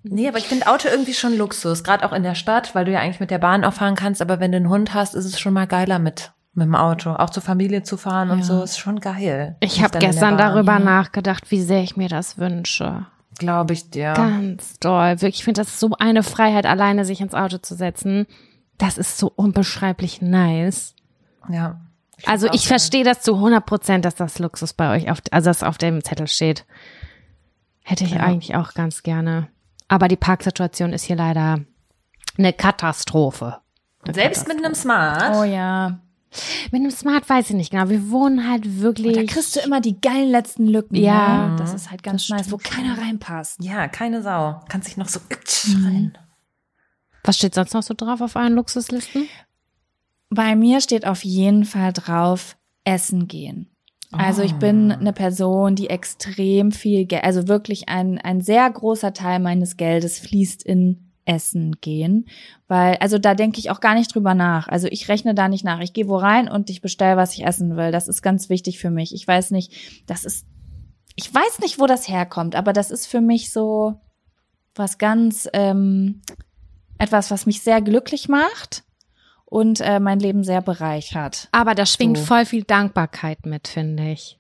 nee, 0.05 0.28
aber 0.28 0.39
ich 0.39 0.47
finde 0.47 0.68
Auto 0.68 0.89
irgendwie 0.89 1.14
schon 1.14 1.36
Luxus, 1.36 1.82
gerade 1.82 2.06
auch 2.06 2.12
in 2.12 2.22
der 2.22 2.35
Stadt, 2.35 2.74
weil 2.74 2.85
du 2.85 2.93
ja 2.93 3.01
eigentlich 3.01 3.20
mit 3.20 3.31
der 3.31 3.39
Bahn 3.39 3.64
auch 3.64 3.72
fahren 3.72 3.97
kannst, 3.97 4.22
aber 4.22 4.39
wenn 4.40 4.52
du 4.52 4.56
einen 4.56 4.68
Hund 4.68 4.94
hast, 4.94 5.14
ist 5.14 5.24
es 5.24 5.40
schon 5.40 5.52
mal 5.52 5.66
geiler 5.66 5.98
mit 5.98 6.31
mit 6.56 6.66
dem 6.66 6.76
Auto, 6.76 7.10
auch 7.10 7.31
zur 7.31 7.43
Familie 7.43 7.82
zu 7.82 7.97
fahren 7.97 8.31
und 8.31 8.39
Ja. 8.39 8.44
so, 8.44 8.62
ist 8.62 8.78
schon 8.78 9.01
geil. 9.01 9.56
Ich 9.60 9.82
habe 9.82 9.98
gestern 9.98 10.39
darüber 10.39 10.78
nachgedacht, 10.78 11.51
wie 11.51 11.60
sehr 11.60 11.82
ich 11.82 11.97
mir 11.97 12.09
das 12.09 12.39
wünsche. 12.39 13.06
Glaube 13.39 13.72
ich 13.72 13.90
dir. 13.90 14.12
Ganz 14.12 14.78
doll. 14.78 15.20
Wirklich, 15.20 15.40
ich 15.40 15.44
finde 15.44 15.62
das 15.62 15.81
so 15.81 15.90
eine 15.98 16.22
Freiheit, 16.22 16.66
alleine 16.66 17.05
sich 17.05 17.20
ins 17.20 17.35
Auto 17.35 17.59
zu 17.59 17.74
setzen. 17.74 18.26
Das 18.78 18.98
ist 18.98 19.18
so 19.18 19.32
unbeschreiblich 19.35 20.22
nice. 20.22 20.94
Ja. 21.48 21.81
Also 22.26 22.48
auch 22.48 22.55
ich 22.55 22.68
verstehe 22.68 23.02
das 23.02 23.22
zu 23.22 23.35
100 23.35 23.66
Prozent, 23.66 24.05
dass 24.05 24.14
das 24.14 24.39
Luxus 24.39 24.72
bei 24.72 24.94
euch 24.94 25.10
auf, 25.10 25.18
also 25.32 25.51
das 25.51 25.64
auf 25.64 25.78
dem 25.78 26.05
Zettel 26.05 26.28
steht. 26.28 26.64
Hätte 27.82 28.05
ich 28.05 28.18
eigentlich 28.20 28.55
auch 28.55 28.74
ganz 28.74 29.02
gerne. 29.02 29.48
Aber 29.95 30.09
die 30.09 30.16
Parksituation 30.16 30.93
ist 30.93 31.05
hier 31.05 31.15
leider 31.15 31.61
eine 32.37 32.53
Katastrophe. 32.53 33.59
Eine 34.03 34.12
Selbst 34.15 34.49
mit 34.49 34.57
einem 34.59 34.75
Smart. 34.75 35.37
Oh 35.37 35.45
ja. 35.45 36.01
Mit 36.73 36.81
einem 36.81 36.91
Smart 36.91 37.29
weiß 37.31 37.51
ich 37.51 37.55
nicht 37.55 37.71
genau. 37.71 37.89
Wir 37.91 38.11
wohnen 38.11 38.51
halt 38.51 38.81
wirklich. 38.81 39.15
Da 39.15 39.23
kriegst 39.23 39.55
du 39.55 39.61
immer 39.61 39.81
die 39.81 40.01
geilen 40.01 40.31
letzten 40.33 40.66
Lücken. 40.66 40.97
Ja. 40.97 41.51
ne? 41.51 41.57
Das 41.59 41.73
ist 41.73 41.93
halt 41.93 42.03
ganz 42.03 42.29
nice, 42.29 42.51
wo 42.51 42.57
keiner 42.57 42.99
reinpasst. 42.99 43.62
Ja, 43.62 43.87
keine 43.87 44.21
Sau. 44.21 44.61
Kannst 44.69 44.89
dich 44.89 44.97
noch 44.97 45.07
so 45.09 45.21
Mhm. 45.69 45.85
rein. 45.87 46.19
Was 47.23 47.37
steht 47.39 47.55
sonst 47.55 47.73
noch 47.73 47.85
so 47.85 47.95
drauf 47.97 48.21
auf 48.21 48.35
euren 48.35 48.55
Luxuslisten? 48.55 49.29
Bei 50.29 50.57
mir 50.57 50.81
steht 50.81 51.07
auf 51.07 51.23
jeden 51.25 51.65
Fall 51.65 51.93
drauf, 51.93 52.57
essen 52.83 53.29
gehen. 53.29 53.71
Also 54.19 54.43
ich 54.43 54.55
bin 54.55 54.93
eine 54.93 55.12
Person, 55.12 55.74
die 55.74 55.91
extrem 55.91 56.73
viel 56.73 57.05
Geld, 57.05 57.24
also 57.24 57.49
wirklich 57.49 57.89
ein, 57.89 58.19
ein 58.19 58.41
sehr 58.41 58.69
großer 58.70 59.12
Teil 59.12 59.41
meines 59.41 59.77
Geldes 59.77 60.19
fließt 60.19 60.62
in 60.62 61.12
Essen 61.24 61.81
gehen, 61.81 62.27
weil, 62.69 62.97
also 62.97 63.19
da 63.19 63.35
denke 63.35 63.59
ich 63.59 63.70
auch 63.70 63.81
gar 63.81 63.95
nicht 63.95 64.15
drüber 64.15 64.35
nach. 64.35 64.69
Also 64.69 64.89
ich 64.89 65.09
rechne 65.09 65.35
da 65.35 65.49
nicht 65.49 65.65
nach. 65.65 65.81
Ich 65.81 65.93
gehe 65.93 66.09
wo 66.09 66.16
rein 66.16 66.49
und 66.49 66.70
ich 66.70 66.82
bestelle, 66.82 67.16
was 67.16 67.32
ich 67.35 67.47
essen 67.47 67.77
will. 67.77 67.93
Das 67.93 68.09
ist 68.09 68.23
ganz 68.23 68.49
wichtig 68.49 68.78
für 68.78 68.91
mich. 68.91 69.15
Ich 69.15 69.27
weiß 69.27 69.51
nicht, 69.51 69.73
das 70.07 70.24
ist, 70.24 70.47
ich 71.16 71.32
weiß 71.32 71.61
nicht, 71.61 71.78
wo 71.78 71.86
das 71.86 72.09
herkommt, 72.09 72.57
aber 72.57 72.73
das 72.73 72.91
ist 72.91 73.07
für 73.07 73.20
mich 73.20 73.53
so 73.53 74.01
was 74.74 74.99
ganz, 74.99 75.49
ähm, 75.53 76.20
etwas, 76.99 77.31
was 77.31 77.47
mich 77.47 77.62
sehr 77.62 77.81
glücklich 77.81 78.28
macht 78.28 78.84
und 79.55 79.81
äh, 79.81 80.01
mein 80.01 80.18
Leben 80.18 80.43
sehr 80.43 80.60
bereichert. 80.62 81.47
Aber 81.52 81.76
da 81.76 81.86
schwingt 81.86 82.18
So. 82.18 82.24
voll 82.24 82.44
viel 82.44 82.64
Dankbarkeit 82.64 83.47
mit, 83.47 83.68
finde 83.68 84.10
ich. 84.10 84.36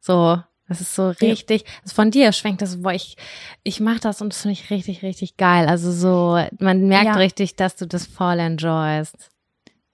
So, 0.00 0.38
das 0.68 0.82
ist 0.82 0.94
so 0.94 1.08
richtig. 1.08 1.64
Also 1.82 1.94
von 1.94 2.10
dir 2.10 2.30
schwenkt 2.32 2.60
das, 2.60 2.82
boah, 2.82 2.92
ich, 2.92 3.16
ich 3.62 3.80
mach 3.80 4.00
das 4.00 4.20
und 4.20 4.34
das 4.34 4.42
finde 4.42 4.52
ich 4.52 4.68
richtig, 4.68 5.02
richtig 5.02 5.38
geil. 5.38 5.66
Also 5.66 5.90
so, 5.90 6.38
man 6.58 6.86
merkt 6.88 7.06
Ja. 7.06 7.14
richtig, 7.14 7.56
dass 7.56 7.74
du 7.76 7.86
das 7.86 8.04
voll 8.06 8.38
enjoyst. 8.38 9.30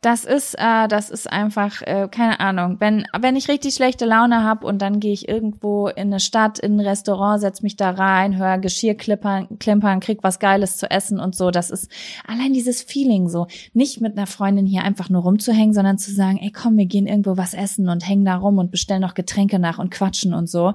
Das 0.03 0.25
ist, 0.25 0.55
äh, 0.59 0.89
das 0.89 1.11
ist 1.11 1.31
einfach, 1.31 1.81
äh, 1.83 2.09
keine 2.11 2.39
Ahnung. 2.39 2.77
Wenn, 2.79 3.07
wenn 3.19 3.35
ich 3.35 3.49
richtig 3.49 3.75
schlechte 3.75 4.05
Laune 4.05 4.45
habe 4.45 4.67
und 4.67 4.81
dann 4.81 5.01
gehe 5.01 5.13
ich 5.13 5.29
irgendwo 5.29 5.89
in 5.89 6.09
eine 6.09 6.21
Stadt, 6.21 6.59
in 6.59 6.77
ein 6.77 6.87
Restaurant, 6.87 7.41
setz 7.41 7.63
mich 7.63 7.77
da 7.77 7.91
rein, 7.91 8.37
höre 8.37 8.59
Geschirr 8.59 8.95
klimpern, 8.95 9.59
klimpern, 9.59 10.01
krieg 10.01 10.19
was 10.23 10.39
Geiles 10.39 10.77
zu 10.77 10.91
essen 10.91 11.19
und 11.19 11.35
so. 11.35 11.51
Das 11.51 11.71
ist 11.71 11.91
allein 12.27 12.53
dieses 12.53 12.83
Feeling 12.83 13.29
so. 13.29 13.47
Nicht 13.73 14.01
mit 14.01 14.17
einer 14.17 14.27
Freundin 14.27 14.67
hier 14.67 14.83
einfach 14.83 15.09
nur 15.09 15.23
rumzuhängen, 15.23 15.75
sondern 15.75 15.99
zu 15.99 16.13
sagen, 16.13 16.39
ey 16.39 16.53
komm, 16.53 16.77
wir 16.77 16.87
gehen 16.87 17.07
irgendwo 17.07 17.37
was 17.37 17.55
essen 17.55 17.89
und 17.89 18.07
hängen 18.07 18.27
da 18.27 18.37
rum 18.37 18.59
und 18.59 18.71
bestellen 18.71 19.01
noch 19.01 19.15
Getränke 19.15 19.59
nach 19.59 19.79
und 19.79 19.91
quatschen 19.91 20.35
und 20.35 20.49
so. 20.49 20.75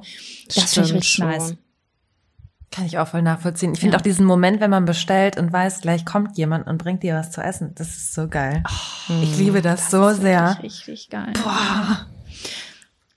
Das 0.54 0.74
finde 0.74 0.90
ich 0.90 0.96
richtig 0.96 1.12
schon. 1.12 1.28
nice. 1.28 1.56
Kann 2.72 2.86
ich 2.86 2.98
auch 2.98 3.08
voll 3.10 3.22
nachvollziehen. 3.22 3.74
Ich 3.74 3.82
finde 3.82 3.96
Ja. 3.96 4.00
auch 4.00 4.04
diesen 4.04 4.26
Moment, 4.26 4.62
wenn 4.62 4.72
man 4.72 4.86
bestellt 4.86 5.38
und 5.38 5.52
weiß, 5.52 5.82
gleich 5.82 6.06
kommt 6.06 6.38
jemand 6.38 6.68
und 6.68 6.78
bringt 6.78 7.04
dir 7.04 7.16
was 7.16 7.30
zu 7.32 7.42
essen. 7.42 7.74
Das 7.76 7.90
ist 7.90 8.14
so 8.14 8.28
geil. 8.30 8.64
ich 9.22 9.38
liebe 9.38 9.62
das, 9.62 9.92
so 9.92 10.12
sehr. 10.14 10.52
Richtig, 10.64 10.88
richtig 10.88 11.10
geil. 11.10 11.34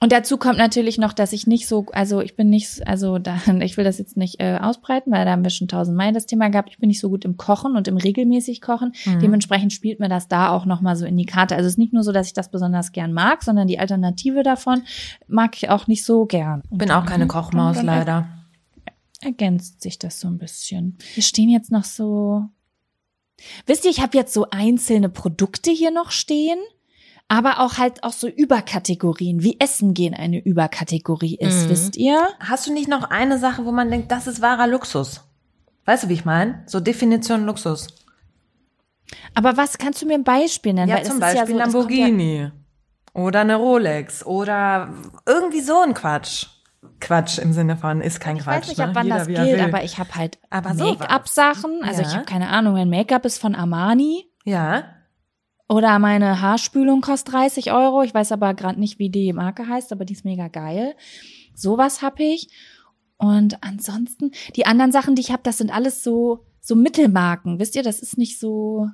Und 0.00 0.12
dazu 0.12 0.36
kommt 0.36 0.58
natürlich 0.58 0.98
noch, 0.98 1.14
dass 1.14 1.32
ich 1.32 1.46
nicht 1.46 1.66
so, 1.66 1.86
also 1.92 2.20
ich 2.20 2.36
bin 2.36 2.50
nicht, 2.50 2.86
also 2.86 3.18
da, 3.18 3.36
ich 3.60 3.76
will 3.78 3.84
das 3.84 3.98
jetzt 3.98 4.16
nicht 4.18 4.38
äh, 4.38 4.58
ausbreiten, 4.60 5.10
weil 5.12 5.24
da 5.24 5.30
haben 5.30 5.44
wir 5.44 5.50
schon 5.50 5.68
tausendmal 5.68 6.12
das 6.12 6.26
Thema 6.26 6.50
gehabt. 6.50 6.68
Ich 6.70 6.78
bin 6.78 6.88
nicht 6.88 7.00
so 7.00 7.08
gut 7.08 7.24
im 7.24 7.36
Kochen 7.38 7.76
und 7.76 7.88
im 7.88 7.96
regelmäßig 7.96 8.60
Kochen. 8.60 8.92
Dementsprechend 9.22 9.72
spielt 9.72 10.00
mir 10.00 10.08
das 10.10 10.28
da 10.28 10.50
auch 10.50 10.66
nochmal 10.66 10.96
so 10.96 11.06
in 11.06 11.16
die 11.16 11.24
Karte. 11.26 11.54
Also 11.54 11.66
es 11.68 11.74
ist 11.74 11.78
nicht 11.78 11.92
nur 11.94 12.02
so, 12.02 12.12
dass 12.12 12.26
ich 12.26 12.34
das 12.34 12.50
besonders 12.50 12.92
gern 12.92 13.12
mag, 13.14 13.42
sondern 13.42 13.66
die 13.68 13.78
Alternative 13.78 14.42
davon 14.42 14.82
mag 15.26 15.56
ich 15.56 15.70
auch 15.70 15.86
nicht 15.86 16.04
so 16.04 16.26
gern. 16.26 16.60
Bin 16.70 16.90
auch 16.90 17.06
keine 17.06 17.26
Kochmaus, 17.26 17.78
und 17.78 17.86
dann 17.86 17.98
leider. 17.98 18.26
Ergänzt 19.24 19.80
sich 19.82 19.98
das 19.98 20.20
so 20.20 20.28
ein 20.28 20.38
bisschen. 20.38 20.98
Hier 21.14 21.22
stehen 21.22 21.48
jetzt 21.48 21.70
noch 21.70 21.84
so. 21.84 22.44
Wisst 23.66 23.84
ihr, 23.84 23.90
ich 23.90 24.00
habe 24.00 24.16
jetzt 24.16 24.32
so 24.32 24.46
einzelne 24.50 25.08
Produkte 25.08 25.70
hier 25.70 25.90
noch 25.90 26.10
stehen, 26.10 26.58
aber 27.28 27.60
auch 27.60 27.78
halt 27.78 28.04
auch 28.04 28.12
so 28.12 28.28
Überkategorien, 28.28 29.42
wie 29.42 29.58
Essen 29.58 29.92
gehen 29.94 30.14
eine 30.14 30.38
Überkategorie 30.44 31.36
ist, 31.36 31.64
Mhm. 31.66 31.70
wisst 31.70 31.96
ihr? 31.96 32.28
Hast 32.40 32.66
du 32.66 32.72
nicht 32.72 32.88
noch 32.88 33.10
eine 33.10 33.38
Sache, 33.38 33.64
wo 33.64 33.72
man 33.72 33.90
denkt, 33.90 34.10
das 34.12 34.26
ist 34.26 34.40
wahrer 34.40 34.66
Luxus? 34.66 35.22
Weißt 35.86 36.04
du, 36.04 36.08
wie 36.08 36.14
ich 36.14 36.24
meine? 36.24 36.62
So 36.66 36.80
Definition 36.80 37.44
Luxus. 37.44 37.88
Aber 39.34 39.56
was 39.56 39.78
kannst 39.78 40.00
du 40.00 40.06
mir 40.06 40.14
ein 40.14 40.24
Beispiel 40.24 40.72
nennen? 40.72 40.88
Ja, 40.88 40.96
Weil 40.96 41.04
zum 41.04 41.20
Beispiel 41.20 41.56
ja 41.56 41.68
so, 41.70 41.80
kommt 41.80 41.90
ja- 41.92 41.98
Lamborghini. 42.06 42.50
Oder 43.12 43.40
eine 43.40 43.56
Rolex. 43.56 44.24
Oder 44.24 44.92
irgendwie 45.26 45.60
so 45.60 45.78
ein 45.80 45.94
Quatsch. 45.94 46.46
Quatsch 47.00 47.38
im 47.38 47.52
Sinne 47.52 47.76
von, 47.76 48.00
ist 48.00 48.20
kein 48.20 48.36
Ich 48.36 48.42
Quatsch. 48.44 48.54
weiß 48.62 48.68
nicht, 48.68 48.78
ne? 48.78 48.84
ab 48.84 48.90
wann 48.94 49.04
Jeder, 49.06 49.18
das 49.18 49.26
gilt, 49.28 49.60
aber 49.60 49.84
ich 49.84 49.98
habe 49.98 50.14
halt. 50.14 50.38
Make-up-Sachen. 50.50 51.82
Also 51.82 52.02
ich 52.02 52.08
Ja. 52.08 52.14
habe 52.14 52.24
keine 52.24 52.48
Ahnung, 52.48 52.74
mein 52.74 52.88
Make-up 52.90 53.24
ist 53.24 53.38
von 53.38 53.54
Armani. 53.54 54.26
Ja. 54.44 54.84
Oder 55.68 55.98
meine 55.98 56.40
Haarspülung 56.40 57.00
kostet 57.00 57.32
30 57.34 57.72
Euro. 57.72 58.02
Ich 58.02 58.12
weiß 58.14 58.32
aber 58.32 58.54
gerade 58.54 58.78
nicht, 58.78 58.98
wie 58.98 59.10
die 59.10 59.32
Marke 59.32 59.66
heißt, 59.68 59.92
aber 59.92 60.04
die 60.04 60.12
ist 60.14 60.24
mega 60.24 60.48
geil. 60.48 60.94
Sowas 61.54 62.02
hab 62.02 62.20
ich. 62.20 62.48
Und 63.16 63.62
ansonsten, 63.62 64.32
die 64.56 64.66
anderen 64.66 64.92
Sachen, 64.92 65.14
die 65.14 65.22
ich 65.22 65.30
habe, 65.32 65.42
das 65.42 65.58
sind 65.58 65.74
alles 65.74 66.02
so, 66.02 66.44
so 66.60 66.74
Mittelmarken. 66.74 67.58
Wisst 67.58 67.76
ihr, 67.76 67.82
das 67.82 68.00
ist 68.00 68.18
nicht 68.18 68.38
so. 68.38 68.88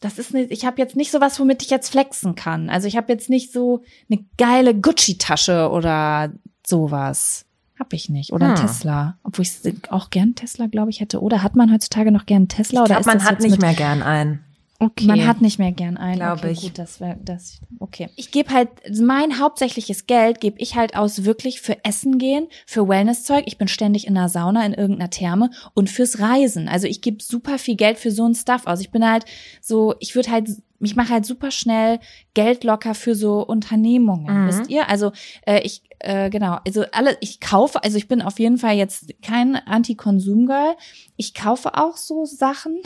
Das 0.00 0.18
ist 0.18 0.34
nicht, 0.34 0.50
ich 0.50 0.66
habe 0.66 0.78
jetzt 0.78 0.94
nicht 0.96 1.10
sowas, 1.10 1.40
womit 1.40 1.62
ich 1.62 1.70
jetzt 1.70 1.88
flexen 1.90 2.34
kann. 2.34 2.68
Also 2.68 2.86
ich 2.86 2.96
habe 2.96 3.12
jetzt 3.12 3.30
nicht 3.30 3.52
so 3.52 3.82
eine 4.10 4.24
geile 4.36 4.74
Gucci-Tasche 4.74 5.70
oder 5.70 6.32
sowas. 6.66 7.46
Hab 7.78 7.92
ich 7.92 8.08
nicht. 8.08 8.32
Oder 8.32 8.46
ein 8.50 8.58
Hm. 8.58 8.66
Tesla. 8.66 9.18
Obwohl 9.22 9.44
ich 9.44 9.52
auch 9.90 10.10
gern 10.10 10.34
Tesla, 10.34 10.66
glaube 10.66 10.90
ich, 10.90 11.00
hätte. 11.00 11.20
Oder 11.20 11.42
hat 11.42 11.56
man 11.56 11.72
heutzutage 11.72 12.10
noch 12.10 12.24
gern 12.26 12.48
Tesla? 12.48 12.80
Ich 12.80 12.90
oder 12.90 13.00
glaube, 13.00 13.00
ist 13.00 13.06
man 13.06 13.24
hat 13.24 13.40
nicht 13.40 13.60
mehr 13.60 13.74
gern 13.74 14.02
einen. 14.02 14.45
Okay. 14.78 15.06
man 15.06 15.26
hat 15.26 15.40
nicht 15.40 15.58
mehr 15.58 15.72
gern 15.72 15.96
einen. 15.96 16.18
Glaub 16.18 16.38
okay, 16.38 16.50
ich. 16.50 16.60
Gut, 16.60 16.78
das 16.78 17.00
wäre 17.00 17.16
das. 17.24 17.60
Okay. 17.80 18.10
Ich 18.16 18.30
gebe 18.30 18.52
halt 18.52 18.68
mein 19.00 19.38
hauptsächliches 19.38 20.06
Geld 20.06 20.40
gebe 20.40 20.58
ich 20.60 20.74
halt 20.76 20.96
aus 20.96 21.24
wirklich 21.24 21.60
für 21.60 21.82
Essen 21.84 22.18
gehen, 22.18 22.48
für 22.66 22.86
Wellnesszeug. 22.88 23.44
Ich 23.46 23.56
bin 23.58 23.68
ständig 23.68 24.06
in 24.06 24.14
der 24.14 24.28
Sauna 24.28 24.66
in 24.66 24.74
irgendeiner 24.74 25.10
Therme 25.10 25.50
und 25.74 25.88
fürs 25.88 26.20
Reisen. 26.20 26.68
Also 26.68 26.86
ich 26.86 27.00
gebe 27.00 27.22
super 27.22 27.58
viel 27.58 27.76
Geld 27.76 27.98
für 27.98 28.10
so 28.10 28.26
ein 28.28 28.34
Stuff 28.34 28.66
aus. 28.66 28.80
Ich 28.80 28.90
bin 28.90 29.08
halt 29.08 29.24
so, 29.60 29.94
ich 30.00 30.14
würde 30.14 30.30
halt 30.30 30.48
ich 30.78 30.94
mache 30.94 31.08
halt 31.08 31.24
super 31.24 31.50
schnell 31.50 32.00
Geld 32.34 32.62
locker 32.62 32.94
für 32.94 33.14
so 33.14 33.40
Unternehmungen, 33.46 34.42
Mhm. 34.42 34.46
wisst 34.48 34.68
ihr? 34.68 34.90
Also 34.90 35.12
äh, 35.46 35.60
ich 35.62 35.82
äh, 36.00 36.28
genau, 36.28 36.58
also 36.66 36.84
alle 36.92 37.16
ich 37.20 37.40
kaufe, 37.40 37.82
also 37.82 37.96
ich 37.96 38.08
bin 38.08 38.20
auf 38.20 38.38
jeden 38.38 38.58
Fall 38.58 38.76
jetzt 38.76 39.10
kein 39.22 39.56
Anti-Konsum-Girl. 39.56 40.76
Ich 41.16 41.32
kaufe 41.32 41.74
auch 41.78 41.96
so 41.96 42.26
Sachen, 42.26 42.82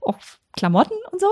auch 0.00 0.16
Klamotten 0.52 0.96
und 1.12 1.20
so. 1.20 1.28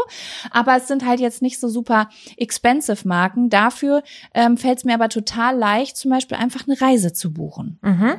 Aber 0.50 0.76
es 0.76 0.86
sind 0.88 1.04
halt 1.04 1.20
jetzt 1.20 1.42
nicht 1.42 1.58
so 1.58 1.68
super 1.68 2.08
expensive 2.36 3.06
Marken. 3.06 3.50
Dafür 3.50 4.02
ähm, 4.34 4.56
fällt 4.56 4.78
es 4.78 4.84
mir 4.84 4.94
aber 4.94 5.08
total 5.08 5.56
leicht, 5.56 5.96
zum 5.96 6.10
Beispiel 6.10 6.36
einfach 6.36 6.66
eine 6.68 6.80
Reise 6.80 7.12
zu 7.12 7.32
buchen. 7.32 7.78
Mhm. 7.82 8.14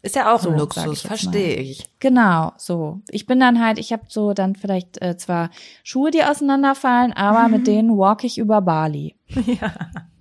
Ist 0.00 0.14
ja 0.14 0.32
auch 0.32 0.38
So, 0.40 0.50
ein 0.50 0.58
Luxus, 0.58 1.02
verstehe 1.02 1.56
ich. 1.56 1.90
Genau, 1.98 2.52
so. 2.56 3.00
Ich 3.10 3.26
bin 3.26 3.40
dann 3.40 3.60
halt, 3.60 3.80
ich 3.80 3.92
habe 3.92 4.04
so 4.08 4.32
dann 4.32 4.54
vielleicht 4.54 5.02
äh, 5.02 5.16
zwar 5.16 5.50
Schuhe, 5.82 6.12
die 6.12 6.22
auseinanderfallen, 6.22 7.12
aber 7.14 7.48
mit 7.48 7.66
denen 7.66 7.98
walk 7.98 8.22
ich 8.22 8.38
über 8.38 8.60
Bali. 8.60 9.16
Ja, 9.60 9.72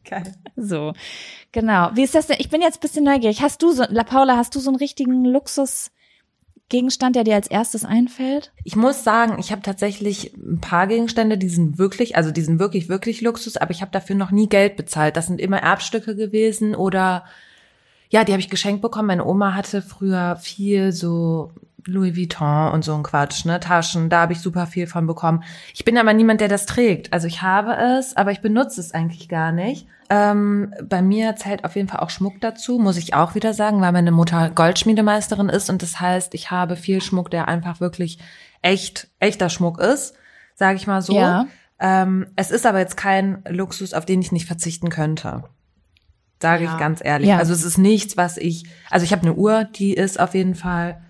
geil. 0.03 0.34
So, 0.55 0.93
genau. 1.51 1.91
Wie 1.93 2.01
ist 2.01 2.15
das 2.15 2.26
denn? 2.26 2.38
Ich 2.39 2.49
bin 2.49 2.61
jetzt 2.61 2.77
ein 2.77 2.81
bisschen 2.81 3.03
neugierig. 3.03 3.41
Hast 3.43 3.61
du 3.61 3.72
so, 3.72 3.84
La 3.89 4.03
Paula, 4.03 4.35
hast 4.35 4.55
du 4.55 4.59
so 4.59 4.72
einen 4.72 4.77
richtigen 4.77 5.23
Luxusgegenstand, 6.68 7.15
der 7.15 7.23
dir 7.23 7.35
als 7.35 7.48
erstes 7.48 7.85
einfällt? 7.85 8.52
Ich 8.65 8.76
muss 8.76 9.03
sagen, 9.03 9.38
ich 9.39 9.52
habe 9.52 9.61
tatsächlich 9.61 10.34
ein 10.35 10.60
paar 10.60 10.88
Gegenstände, 10.88 11.38
die 11.38 11.49
sind 11.49 11.77
wirklich, 11.77 12.18
also 12.18 12.31
die 12.31 12.41
sind 12.41 12.60
wirklich, 12.60 12.89
wirklich 12.89 13.22
Luxus, 13.22 13.56
aber 13.56 13.72
ich 13.72 13.81
habe 13.81 13.91
dafür 13.91 14.15
noch 14.18 14.31
nie 14.31 14.49
Geld 14.49 14.76
bezahlt. 14.76 15.15
Das 15.15 15.27
sind 15.27 15.39
immer 15.39 15.60
Erbstücke 15.60 16.15
gewesen 16.15 16.76
oder 16.76 17.23
ja, 18.10 18.23
die 18.26 18.34
habe 18.34 18.41
ich 18.41 18.49
geschenkt 18.49 18.81
bekommen. 18.81 19.07
Meine 19.07 19.26
Oma 19.26 19.53
hatte 19.53 19.81
früher 19.81 20.35
viel 20.35 20.91
so 20.91 21.52
Louis 21.88 22.15
Vuitton 22.15 22.72
und 22.72 22.84
so 22.84 22.93
ein 22.95 23.03
Quatsch, 23.03 23.45
ne, 23.45 23.59
Taschen, 23.59 24.09
da 24.09 24.22
habe 24.22 24.34
ich 24.34 24.39
super 24.39 24.68
viel 24.68 24.88
von 24.88 25.07
bekommen. 25.07 25.43
Ich 25.73 25.85
bin 25.85 25.97
aber 25.97 26.14
niemand, 26.14 26.41
der 26.41 26.47
das 26.47 26.65
trägt. 26.65 27.14
Also 27.14 27.27
ich 27.27 27.41
habe 27.41 27.76
es, 27.76 28.15
aber 28.15 28.31
ich 28.31 28.41
benutze 28.41 28.80
es 28.81 28.93
eigentlich 28.93 29.30
gar 29.30 29.51
nicht. 29.51 29.88
Ähm, 30.09 30.73
bei 30.84 31.01
mir 31.01 31.35
zählt 31.35 31.65
auf 31.65 31.76
jeden 31.76 31.89
Fall 31.89 31.99
auch 31.99 32.09
Schmuck 32.09 32.39
dazu, 32.39 32.80
muss 32.80 32.97
ich 32.97 33.14
auch 33.14 33.35
wieder 33.35 33.53
sagen, 33.53 33.81
weil 33.81 33.91
meine 33.91 34.11
Mutter 34.11 34.49
Goldschmiedemeisterin 34.49 35.49
ist 35.49 35.69
und 35.69 35.81
das 35.81 35.99
heißt, 35.99 36.34
ich 36.34 36.49
habe 36.51 36.76
viel 36.77 37.01
Schmuck, 37.01 37.30
der 37.30 37.47
einfach 37.47 37.81
wirklich 37.81 38.19
echt, 38.61 39.09
echter 39.19 39.49
Schmuck 39.49 39.80
ist, 39.80 40.15
sage 40.55 40.77
ich 40.77 40.88
mal 40.88 41.01
so. 41.01 41.15
Ja. 41.15 41.47
Ähm, 41.80 42.27
es 42.35 42.51
ist 42.51 42.65
aber 42.65 42.80
jetzt 42.80 42.97
kein 42.97 43.43
Luxus, 43.49 43.93
auf 43.93 44.05
den 44.05 44.22
ich 44.22 44.31
nicht 44.31 44.45
verzichten 44.47 44.89
könnte. 44.89 45.43
Sage 46.41 46.64
Ja. 46.65 46.73
ich 46.73 46.80
ganz 46.80 47.01
ehrlich. 47.03 47.30
Ja. 47.30 47.38
Also 47.38 47.53
es 47.53 47.64
ist 47.64 47.77
nichts, 47.77 48.15
was 48.15 48.38
ich, 48.38 48.65
also 48.89 49.03
ich 49.03 49.11
habe 49.11 49.23
eine 49.23 49.34
Uhr, 49.34 49.64
die 49.65 49.93
ist 49.93 50.19
auf 50.19 50.34
jeden 50.35 50.55
Fall, 50.55 51.01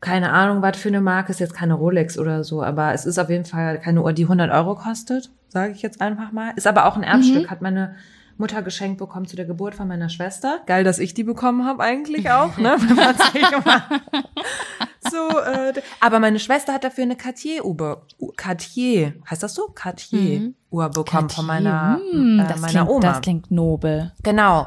keine 0.00 0.32
Ahnung, 0.32 0.62
was 0.62 0.76
für 0.76 0.88
eine 0.88 1.00
Marke, 1.00 1.30
ist 1.32 1.40
jetzt 1.40 1.54
keine 1.54 1.74
Rolex 1.74 2.18
oder 2.18 2.44
so, 2.44 2.62
aber 2.62 2.92
es 2.94 3.04
ist 3.04 3.18
auf 3.18 3.30
jeden 3.30 3.44
Fall 3.44 3.80
keine 3.80 4.02
Uhr, 4.02 4.12
die 4.12 4.24
100 4.24 4.50
Euro 4.52 4.74
kostet, 4.76 5.30
sage 5.48 5.72
ich 5.72 5.82
jetzt 5.82 6.00
einfach 6.00 6.30
mal. 6.32 6.52
Ist 6.56 6.66
aber 6.66 6.86
auch 6.86 6.96
ein 6.96 7.02
Erbstück, 7.02 7.50
hat 7.50 7.62
meine 7.62 7.96
Mutter 8.36 8.62
geschenkt 8.62 8.98
bekommen 8.98 9.26
zu 9.26 9.34
der 9.34 9.46
Geburt 9.46 9.74
von 9.74 9.88
meiner 9.88 10.08
Schwester. 10.08 10.60
Geil, 10.66 10.84
dass 10.84 11.00
ich 11.00 11.14
die 11.14 11.24
bekommen 11.24 11.64
habe 11.66 11.82
eigentlich 11.82 12.30
auch, 12.30 12.56
ne? 12.58 12.76
So, 15.10 15.38
äh, 15.40 15.72
aber 16.00 16.20
meine 16.20 16.38
Schwester 16.38 16.74
hat 16.74 16.84
dafür 16.84 17.04
eine 17.04 17.16
Cartier-Uhr, 17.16 18.02
Cartier, 18.36 19.14
heißt 19.30 19.42
das 19.42 19.54
so? 19.54 19.68
Cartier-Uhr 19.68 20.88
bekommen 20.90 21.30
von 21.30 21.46
meiner, 21.46 21.98
Hm, 22.12 22.40
äh, 22.40 22.46
das, 22.46 22.60
meiner 22.60 22.72
klingt, 22.72 22.88
Oma. 22.90 23.00
das 23.00 23.20
klingt 23.20 23.50
nobel. 23.50 24.12
Genau. 24.22 24.66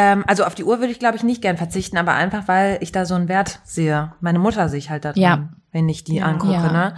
Ähm, 0.00 0.24
also 0.26 0.44
auf 0.44 0.54
die 0.54 0.64
Uhr 0.64 0.78
würde 0.80 0.92
ich, 0.92 0.98
glaube 0.98 1.16
ich, 1.16 1.22
nicht 1.22 1.42
gern 1.42 1.56
verzichten, 1.56 1.98
aber 1.98 2.12
einfach, 2.14 2.48
weil 2.48 2.78
ich 2.80 2.92
da 2.92 3.04
so 3.04 3.14
einen 3.14 3.28
Wert 3.28 3.60
sehe. 3.64 4.12
Meine 4.20 4.38
Mutter 4.38 4.68
sehe 4.68 4.78
ich 4.78 4.88
halt 4.90 5.04
da 5.04 5.12
drin, 5.12 5.22
Ja. 5.22 5.48
wenn 5.72 5.88
ich 5.88 6.04
die 6.04 6.22
angucke, 6.22 6.52
Ja. 6.54 6.72
ne? 6.72 6.94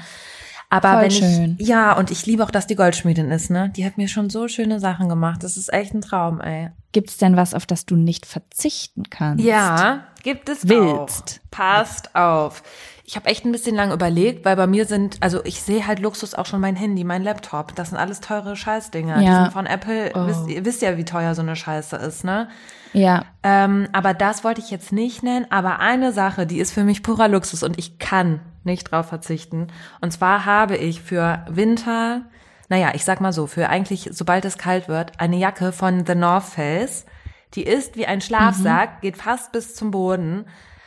Aber 0.70 0.92
Voll 0.92 1.02
wenn 1.02 1.10
schön. 1.10 1.56
ich, 1.58 1.68
ja, 1.68 1.92
und 1.92 2.10
ich 2.10 2.24
liebe 2.24 2.42
auch, 2.42 2.50
dass 2.50 2.66
die 2.66 2.76
Goldschmiedin 2.76 3.30
ist, 3.30 3.50
ne? 3.50 3.68
Die 3.76 3.84
hat 3.84 3.98
mir 3.98 4.08
schon 4.08 4.30
so 4.30 4.48
schöne 4.48 4.80
Sachen 4.80 5.08
gemacht. 5.10 5.42
Das 5.42 5.58
ist 5.58 5.70
echt 5.70 5.92
ein 5.92 6.00
Traum, 6.00 6.40
ey. 6.40 6.70
Gibt's 6.92 7.18
denn 7.18 7.36
was, 7.36 7.52
auf 7.52 7.66
das 7.66 7.84
du 7.84 7.94
nicht 7.96 8.24
verzichten 8.24 9.10
kannst? 9.10 9.44
Ja, 9.44 10.04
gibt 10.22 10.48
es 10.48 10.66
Willst. 10.68 11.40
auch. 11.44 11.50
Passt 11.50 12.14
auf. 12.14 12.62
Ich 13.04 13.16
habe 13.16 13.26
echt 13.26 13.44
ein 13.44 13.52
bisschen 13.52 13.76
lang 13.76 13.92
überlegt, 13.92 14.46
weil 14.46 14.56
bei 14.56 14.66
mir 14.66 14.86
sind, 14.86 15.18
also 15.20 15.44
ich 15.44 15.60
sehe 15.60 15.86
halt 15.86 15.98
Luxus 15.98 16.34
auch 16.34 16.46
schon 16.46 16.60
mein 16.60 16.76
Handy, 16.76 17.04
mein 17.04 17.22
Laptop. 17.22 17.74
Das 17.74 17.90
sind 17.90 17.98
alles 17.98 18.20
teure 18.20 18.56
Scheißdinger. 18.56 19.18
Die 19.18 19.24
Ja. 19.26 19.42
sind 19.42 19.52
von 19.52 19.66
Apple. 19.66 20.12
Wisst, 20.26 20.48
ihr 20.48 20.64
wisst 20.64 20.80
ja, 20.80 20.96
wie 20.96 21.04
teuer 21.04 21.34
so 21.34 21.42
eine 21.42 21.56
Scheiße 21.56 21.96
ist, 21.96 22.24
ne? 22.24 22.48
Ja. 22.92 23.24
Ähm, 23.42 23.88
aber 23.92 24.14
das 24.14 24.44
wollte 24.44 24.60
ich 24.60 24.70
jetzt 24.70 24.92
nicht 24.92 25.22
nennen. 25.22 25.46
Aber 25.50 25.80
eine 25.80 26.12
Sache, 26.12 26.46
die 26.46 26.58
ist 26.58 26.72
für 26.72 26.84
mich 26.84 27.02
purer 27.02 27.28
Luxus 27.28 27.62
und 27.62 27.78
ich 27.78 27.98
kann 27.98 28.40
nicht 28.64 28.90
drauf 28.90 29.08
verzichten. 29.08 29.68
Und 30.00 30.12
zwar 30.12 30.44
habe 30.44 30.76
ich 30.76 31.02
für 31.02 31.44
Winter, 31.48 32.22
naja, 32.68 32.92
ich 32.94 33.04
sag 33.04 33.20
mal 33.20 33.32
so, 33.32 33.46
für 33.46 33.68
eigentlich, 33.68 34.10
sobald 34.12 34.44
es 34.44 34.58
kalt 34.58 34.88
wird, 34.88 35.18
eine 35.18 35.36
Jacke 35.36 35.72
von 35.72 36.06
The 36.06 36.14
North 36.14 36.44
Face. 36.44 37.06
Die 37.54 37.64
ist 37.64 37.96
wie 37.96 38.06
ein 38.06 38.20
Schlafsack, 38.20 39.02
geht 39.02 39.16
fast 39.16 39.52
bis 39.52 39.74
zum 39.74 39.90
Boden, 39.90 40.46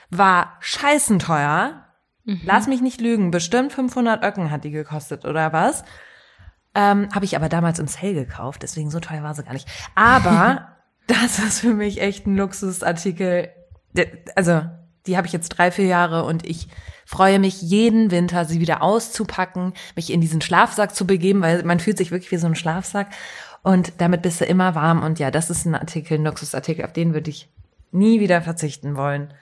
war 0.09 0.53
scheißenteuer. 0.61 1.81
Lass 2.43 2.65
mich 2.65 2.81
nicht 2.81 3.01
lügen, 3.01 3.29
bestimmt 3.29 3.71
500 3.71 4.23
Öcken 4.23 4.49
hat 4.49 4.63
die 4.63 4.71
gekostet 4.71 5.25
oder 5.25 5.53
was. 5.53 5.83
Ähm, 6.73 7.07
habe 7.13 7.23
ich 7.23 7.35
aber 7.35 7.49
damals 7.49 7.77
im 7.77 7.87
Sale 7.87 8.15
gekauft, 8.15 8.63
deswegen 8.63 8.89
so 8.89 8.99
teuer 8.99 9.21
war 9.21 9.35
sie 9.35 9.43
gar 9.43 9.53
nicht. 9.53 9.67
Aber 9.93 10.69
das 11.07 11.39
ist 11.39 11.59
für 11.59 11.73
mich 11.73 12.01
echt 12.01 12.27
ein 12.27 12.37
Luxusartikel. 12.37 13.49
Also, 14.35 14.61
die 15.05 15.17
habe 15.17 15.27
ich 15.27 15.33
jetzt 15.33 15.49
drei, 15.49 15.71
vier 15.71 15.85
Jahre 15.85 16.25
und 16.25 16.45
ich 16.45 16.67
freue 17.05 17.39
mich 17.39 17.61
jeden 17.61 18.11
Winter, 18.11 18.45
sie 18.45 18.59
wieder 18.59 18.81
auszupacken, 18.81 19.73
mich 19.95 20.11
in 20.11 20.21
diesen 20.21 20.41
Schlafsack 20.41 20.95
zu 20.95 21.05
begeben, 21.05 21.41
weil 21.41 21.63
man 21.63 21.79
fühlt 21.79 21.97
sich 21.97 22.11
wirklich 22.11 22.31
wie 22.31 22.37
so 22.37 22.47
ein 22.47 22.55
Schlafsack. 22.55 23.07
Und 23.61 23.93
damit 23.99 24.21
bist 24.21 24.41
du 24.41 24.45
immer 24.45 24.75
warm. 24.75 25.03
Und 25.03 25.19
ja, 25.19 25.31
das 25.31 25.49
ist 25.49 25.65
ein 25.65 25.75
Artikel, 25.75 26.17
ein 26.17 26.25
Luxusartikel, 26.25 26.85
auf 26.85 26.93
den 26.93 27.13
würde 27.13 27.29
ich 27.29 27.49
nie 27.91 28.19
wieder 28.19 28.41
verzichten 28.41 28.95
wollen. 28.95 29.33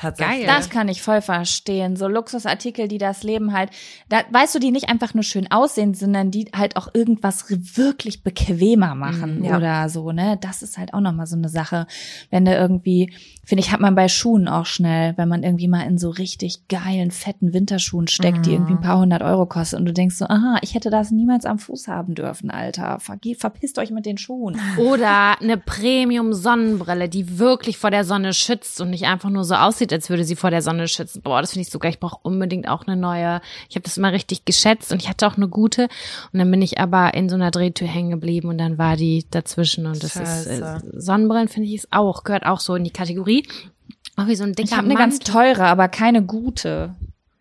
Tatsächlich. 0.00 0.46
Geil. 0.46 0.46
Das 0.46 0.70
kann 0.70 0.88
ich 0.88 1.02
voll 1.02 1.20
verstehen. 1.20 1.94
So 1.94 2.08
Luxusartikel, 2.08 2.88
die 2.88 2.96
das 2.96 3.22
Leben 3.22 3.52
halt, 3.52 3.68
da, 4.08 4.22
weißt 4.30 4.54
du, 4.54 4.58
die 4.58 4.70
nicht 4.70 4.88
einfach 4.88 5.12
nur 5.12 5.24
schön 5.24 5.50
aussehen, 5.50 5.92
sondern 5.92 6.30
die 6.30 6.50
halt 6.56 6.76
auch 6.76 6.88
irgendwas 6.94 7.44
wirklich 7.50 8.22
bequemer 8.22 8.94
machen 8.94 9.44
ja. 9.44 9.58
oder 9.58 9.88
so, 9.90 10.10
ne? 10.12 10.38
Das 10.40 10.62
ist 10.62 10.78
halt 10.78 10.94
auch 10.94 11.00
nochmal 11.00 11.26
so 11.26 11.36
eine 11.36 11.50
Sache. 11.50 11.86
Wenn 12.30 12.46
du 12.46 12.54
irgendwie, 12.54 13.12
finde 13.44 13.62
ich, 13.62 13.72
hat 13.72 13.80
man 13.80 13.94
bei 13.94 14.08
Schuhen 14.08 14.48
auch 14.48 14.64
schnell, 14.64 15.12
wenn 15.18 15.28
man 15.28 15.42
irgendwie 15.42 15.68
mal 15.68 15.82
in 15.82 15.98
so 15.98 16.08
richtig 16.08 16.66
geilen, 16.68 17.10
fetten 17.10 17.52
Winterschuhen 17.52 18.08
steckt, 18.08 18.46
die 18.46 18.52
irgendwie 18.52 18.72
ein 18.72 18.80
paar 18.80 19.00
hundert 19.00 19.20
Euro 19.20 19.44
kosten 19.44 19.76
und 19.76 19.84
du 19.84 19.92
denkst 19.92 20.16
so, 20.16 20.24
aha, 20.24 20.60
ich 20.62 20.74
hätte 20.74 20.88
das 20.88 21.10
niemals 21.10 21.44
am 21.44 21.58
Fuß 21.58 21.88
haben 21.88 22.14
dürfen, 22.14 22.50
Alter. 22.50 23.00
Verge 23.00 23.34
verpisst 23.34 23.78
euch 23.78 23.90
mit 23.90 24.06
den 24.06 24.16
Schuhen. 24.16 24.58
Oder 24.78 25.38
eine 25.42 25.58
Premium-Sonnenbrille, 25.58 27.10
die 27.10 27.38
wirklich 27.38 27.76
vor 27.76 27.90
der 27.90 28.04
Sonne 28.04 28.32
schützt 28.32 28.80
und 28.80 28.88
nicht 28.88 29.04
einfach 29.04 29.28
nur 29.28 29.44
so 29.44 29.56
aussieht, 29.56 29.89
als 29.92 30.10
würde 30.10 30.24
sie 30.24 30.36
vor 30.36 30.50
der 30.50 30.62
Sonne 30.62 30.88
schützen. 30.88 31.22
Boah, 31.22 31.40
das 31.40 31.52
finde 31.52 31.66
ich 31.66 31.72
so 31.72 31.78
geil. 31.78 31.92
Ich 31.92 32.00
brauche 32.00 32.18
unbedingt 32.22 32.68
auch 32.68 32.86
eine 32.86 32.96
neue. 32.96 33.40
Ich 33.68 33.76
habe 33.76 33.82
das 33.82 33.96
immer 33.96 34.12
richtig 34.12 34.44
geschätzt 34.44 34.92
und 34.92 35.02
ich 35.02 35.08
hatte 35.08 35.26
auch 35.26 35.36
eine 35.36 35.48
gute. 35.48 35.88
Und 36.32 36.38
dann 36.38 36.50
bin 36.50 36.62
ich 36.62 36.78
aber 36.78 37.14
in 37.14 37.28
so 37.28 37.34
einer 37.34 37.50
Drehtür 37.50 37.88
hängen 37.88 38.10
geblieben 38.10 38.48
und 38.48 38.58
dann 38.58 38.78
war 38.78 38.96
die 38.96 39.26
dazwischen. 39.30 39.86
Und 39.86 40.02
das 40.02 40.16
ist 40.16 40.46
äh, 40.46 40.58
Scheiße. 40.58 40.92
Sonnenbrillen, 40.94 41.48
finde 41.48 41.68
ich, 41.68 41.74
ist 41.74 41.88
auch, 41.92 42.24
gehört 42.24 42.46
auch 42.46 42.60
so 42.60 42.74
in 42.74 42.84
die 42.84 42.92
Kategorie. 42.92 43.46
Auch 44.16 44.26
wie 44.26 44.36
so 44.36 44.44
ein 44.44 44.52
dicker 44.52 44.68
Ich 44.68 44.76
habe 44.76 44.86
eine 44.86 44.96
ganz 44.96 45.18
teure, 45.20 45.64
aber 45.64 45.88
keine 45.88 46.22
gute. 46.22 46.94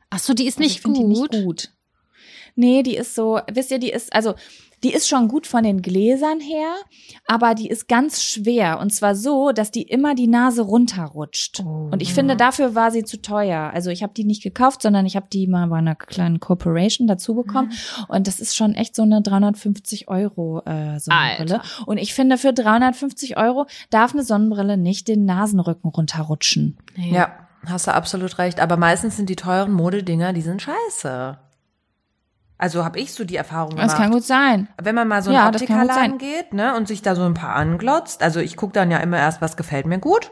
Ach 0.10 0.20
so, 0.20 0.34
die 0.34 0.48
ist 0.48 0.60
nicht 0.60 0.84
Also 0.86 0.94
ich 0.94 1.02
find 1.02 1.16
gut. 1.16 1.34
Die 1.34 1.38
nicht 1.38 1.46
gut. 1.46 1.70
Nee, 2.56 2.84
die 2.84 2.96
ist 2.96 3.16
so, 3.16 3.40
wisst 3.52 3.72
ihr, 3.72 3.80
die 3.80 3.92
ist, 3.92 4.14
also, 4.14 4.36
die 4.84 4.94
ist 4.94 5.10
schon 5.10 5.28
gut 5.28 5.46
von 5.46 5.64
den 5.64 5.82
Gläsern 5.82 6.40
her, 6.40 6.74
aber 7.28 7.54
die 7.56 7.68
ist 7.68 7.88
ganz 7.88 8.24
schwer. 8.24 8.80
Und 8.80 8.94
zwar 8.94 9.16
so, 9.16 9.52
dass 9.52 9.72
die 9.72 9.84
immer 9.84 10.16
die 10.16 10.28
Nase 10.28 10.62
runterrutscht. 10.62 11.60
Und 11.62 12.02
ich 12.02 12.14
finde, 12.14 12.36
dafür 12.36 12.76
war 12.76 12.92
sie 12.92 13.04
zu 13.04 13.22
teuer. 13.22 13.72
Also 13.74 13.90
ich 13.90 14.04
habe 14.04 14.14
die 14.14 14.24
nicht 14.24 14.42
gekauft, 14.42 14.82
sondern 14.82 15.06
ich 15.06 15.16
habe 15.16 15.28
die 15.32 15.48
mal 15.48 15.68
bei 15.68 15.78
einer 15.78 15.96
kleinen 15.96 16.40
Corporation 16.40 17.08
dazu 17.08 17.36
bekommen. 17.36 17.72
Und 18.08 18.28
das 18.28 18.40
ist 18.40 18.56
schon 18.56 18.74
echt 18.76 18.96
so 18.96 19.04
eine 19.04 19.22
350 19.22 20.08
Euro 20.08 20.62
äh, 20.66 21.00
Sonnenbrille. 21.00 21.62
Und 21.86 21.98
ich 21.98 22.14
finde, 22.14 22.38
für 22.38 22.54
350 22.54 23.38
Euro 23.38 23.66
darf 23.90 24.14
eine 24.14 24.24
Sonnenbrille 24.24 24.78
nicht 24.78 25.08
den 25.08 25.26
Nasenrücken 25.26 25.90
runterrutschen. 25.90 26.78
Nee. 26.96 27.14
Ja, 27.14 27.34
hast 27.66 27.88
du 27.88 27.94
absolut 27.94 28.38
recht. 28.38 28.60
Aber 28.60 28.78
meistens 28.78 29.18
sind 29.18 29.30
die 29.30 29.36
teuren 29.36 29.74
Modedinger, 29.74 30.34
die 30.34 30.42
sind 30.42 30.62
scheiße. 30.62 31.38
Also 32.60 32.84
habe 32.84 33.00
ich 33.00 33.14
so 33.14 33.24
die 33.24 33.38
Erfahrung 33.38 33.72
gemacht. 33.72 33.86
Das 33.86 33.96
kann 33.96 34.12
gut 34.12 34.26
sein. 34.26 34.68
Wenn 34.80 34.94
man 34.94 35.08
mal 35.08 35.24
so 35.24 35.30
in 35.30 35.38
Ja, 35.38 35.48
Optikerladen 35.48 36.18
geht, 36.18 36.54
ne, 36.54 36.76
und 36.76 36.90
sich 36.90 37.02
da 37.02 37.16
so 37.16 37.24
ein 37.24 37.34
paar 37.34 37.56
anglotzt, 37.56 38.22
also 38.22 38.42
ich 38.42 38.58
gucke 38.58 38.74
dann 38.74 38.92
ja 38.92 38.98
immer 38.98 39.18
erst, 39.18 39.42
was 39.42 39.56
gefällt 39.56 39.86
mir 39.86 39.98
gut. 39.98 40.30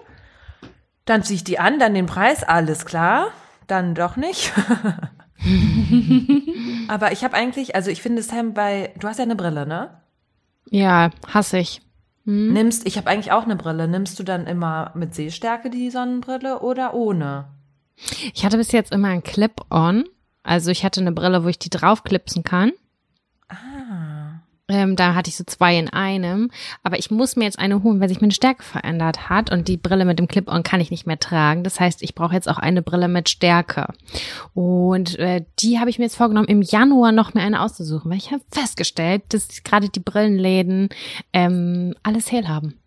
Dann 1.06 1.24
ziehe 1.24 1.36
ich 1.36 1.46
die 1.46 1.58
an, 1.58 1.80
dann 1.80 1.94
den 1.94 2.06
Preis, 2.06 2.44
alles 2.44 2.86
klar. 2.86 3.28
Dann 3.66 3.96
doch 3.96 4.18
nicht. 4.18 4.52
Aber 6.90 7.14
ich 7.14 7.24
habe 7.24 7.34
eigentlich, 7.34 7.76
also 7.76 7.90
ich 7.90 8.02
finde 8.02 8.22
Sam 8.22 8.54
bei, 8.54 8.94
du 9.00 9.08
hast 9.08 9.20
ja 9.20 9.24
eine 9.24 9.38
Brille, 9.38 9.66
ne? 9.66 10.02
Ja, 10.70 11.12
hasse 11.32 11.60
ich. 11.60 11.82
Hm? 12.26 12.52
Nimmst, 12.52 12.86
ich 12.86 12.98
habe 12.98 13.10
eigentlich 13.10 13.32
auch 13.32 13.44
eine 13.44 13.56
Brille. 13.56 13.88
Nimmst 13.88 14.20
du 14.20 14.24
dann 14.24 14.48
immer 14.48 14.92
mit 14.96 15.16
Sehstärke 15.16 15.70
die 15.70 15.90
Sonnenbrille 15.90 16.60
oder 16.60 16.94
ohne? 16.94 17.46
Ich 18.34 18.44
hatte 18.46 18.58
bis 18.58 18.74
jetzt 18.74 18.92
immer 18.92 19.08
ein 19.08 19.24
Clip-on. 19.24 20.04
Also 20.48 20.72
ich 20.72 20.84
hatte 20.84 21.02
eine 21.02 21.12
Brille, 21.12 21.44
wo 21.44 21.48
ich 21.50 21.60
die 21.60 21.70
draufklipsen 21.70 22.44
kann. 22.44 22.72
Ah. 23.50 24.40
Ähm, 24.70 24.96
da 24.96 25.16
hatte 25.16 25.30
ich 25.30 25.38
so 25.38 25.44
zwei 25.46 25.78
in 25.78 25.90
einem. 25.90 26.52
Aber 26.84 27.00
ich 27.00 27.12
muss 27.12 27.36
mir 27.36 27.46
jetzt 27.46 27.60
eine 27.60 27.84
holen, 27.84 28.00
weil 28.00 28.10
sich 28.10 28.22
meine 28.22 28.34
Stärke 28.34 28.64
verändert 28.64 29.30
hat. 29.30 29.52
Und 29.52 29.68
die 29.68 29.78
Brille 29.78 30.06
mit 30.06 30.20
dem 30.20 30.28
Clip-on 30.28 30.64
kann 30.64 30.82
ich 30.82 30.92
nicht 30.92 31.06
mehr 31.06 31.20
tragen. 31.20 31.64
Das 31.64 31.80
heißt, 31.80 32.02
ich 32.02 32.16
brauche 32.16 32.34
jetzt 32.34 32.50
auch 32.50 32.58
eine 32.58 32.82
Brille 32.82 33.08
mit 33.08 33.30
Stärke. 33.30 33.88
Und 34.54 35.20
äh, 35.20 35.44
die 35.60 35.80
habe 35.80 35.90
ich 35.90 36.00
mir 36.00 36.06
jetzt 36.06 36.18
vorgenommen, 36.18 36.48
im 36.48 36.62
Januar 36.62 37.12
noch 37.12 37.34
mehr 37.34 37.44
eine 37.44 37.62
auszusuchen. 37.62 38.10
Weil 38.10 38.18
ich 38.18 38.32
habe 38.32 38.44
festgestellt, 38.52 39.24
dass 39.30 39.64
gerade 39.64 39.90
die 39.90 40.00
Brillenläden 40.00 40.90
ähm, 41.34 41.94
alles 42.04 42.32
hell 42.32 42.48
haben. 42.48 42.80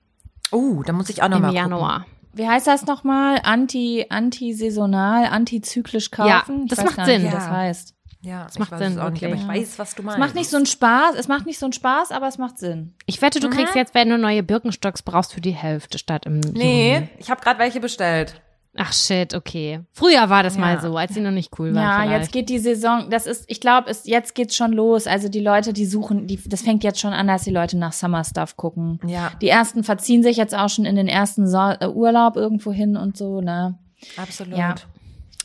Oh, 0.51 0.83
da 0.85 0.93
muss 0.93 1.11
ich 1.11 1.23
auch 1.23 1.29
noch 1.29 1.37
Im 1.37 1.43
mal 1.43 1.49
gucken. 1.49 1.63
Januar. 1.63 2.07
Wie 2.33 2.47
heißt 2.47 2.67
das 2.67 2.87
nochmal? 2.87 3.41
Anti, 3.43 4.07
antisaisonal, 4.09 5.27
antizyklisch 5.27 6.11
kaufen? 6.11 6.29
Ja, 6.31 6.45
Ich 6.65 6.69
das 6.71 6.79
weiß 6.79 6.85
macht 6.87 6.97
gar 6.97 7.07
nicht, 7.07 7.15
Sinn. 7.17 7.27
Wie 7.29 7.35
das 7.35 7.45
Ja. 7.45 7.51
heißt. 7.51 7.95
Ja, 8.23 8.45
das 8.45 8.59
macht 8.59 8.77
Sinn, 8.77 8.93
es 8.93 8.99
auch 8.99 9.09
nicht, 9.11 9.23
okay. 9.23 9.33
aber 9.33 9.41
ich 9.41 9.49
weiß, 9.49 9.79
was 9.79 9.95
du 9.95 10.03
Es 10.03 10.07
meinst. 10.07 10.19
macht 10.19 10.35
nicht 10.35 10.51
so 10.51 10.57
einen 10.59 10.67
Spaß, 10.67 11.15
es 11.17 11.27
macht 11.27 11.47
nicht 11.47 11.59
so 11.59 11.65
einen 11.65 11.73
Spaß, 11.73 12.13
aber 12.13 12.29
es 12.29 12.37
macht 12.37 12.59
Sinn. 12.59 12.93
Ich 13.07 13.23
wette, 13.23 13.41
du 13.41 13.49
kriegst 13.49 13.75
jetzt, 13.75 13.95
wenn 13.95 14.11
du 14.11 14.19
neue 14.19 14.43
Birkenstocks 14.43 15.01
brauchst, 15.03 15.33
für 15.33 15.41
die 15.41 15.53
Hälfte 15.53 15.97
statt 15.99 16.27
im 16.27 16.41
Nee, 16.41 16.95
Juni. 16.97 17.09
ich 17.19 17.31
habe 17.31 17.41
gerade 17.41 17.59
welche 17.59 17.81
bestellt. 17.81 18.43
Ach 18.77 18.93
shit, 18.93 19.35
okay. 19.35 19.81
Früher 19.93 20.31
war 20.31 20.45
das 20.45 20.57
mal 20.57 20.75
Ja. 20.75 20.81
so, 20.81 20.97
als 20.97 21.13
sie 21.15 21.21
noch 21.21 21.33
nicht 21.33 21.59
cool 21.59 21.75
waren. 21.75 21.83
Ja, 21.83 22.03
vielleicht. 22.03 22.21
jetzt 22.23 22.33
geht 22.33 22.49
die 22.49 22.61
Saison, 22.61 23.11
das 23.11 23.27
ist, 23.27 23.45
ich 23.49 23.61
glaube, 23.61 23.91
jetzt 24.05 24.35
geht's 24.37 24.55
schon 24.55 24.73
los. 24.73 25.09
Also 25.09 25.29
die 25.29 25.41
Leute, 25.41 25.73
die 25.73 25.87
suchen, 25.87 26.29
die, 26.29 26.39
das 26.49 26.63
fängt 26.63 26.85
jetzt 26.85 27.01
schon 27.01 27.13
an, 27.13 27.27
dass 27.27 27.43
die 27.43 27.51
Leute 27.51 27.77
nach 27.77 27.93
Summer 27.93 28.23
Stuff 28.23 28.57
gucken. 28.57 29.01
Ja. 29.07 29.33
Die 29.43 29.49
ersten 29.49 29.83
verziehen 29.83 30.23
sich 30.23 30.37
jetzt 30.37 30.55
auch 30.55 30.69
schon 30.69 30.85
in 30.85 30.95
den 30.95 31.09
ersten 31.09 31.49
so 31.49 31.59
äh, 31.59 31.89
Urlaub 31.89 32.37
irgendwo 32.37 32.71
hin 32.71 32.97
und 32.97 33.17
so, 33.17 33.41
ne? 33.41 33.77
Absolut. 34.17 34.57
Ja. 34.57 34.77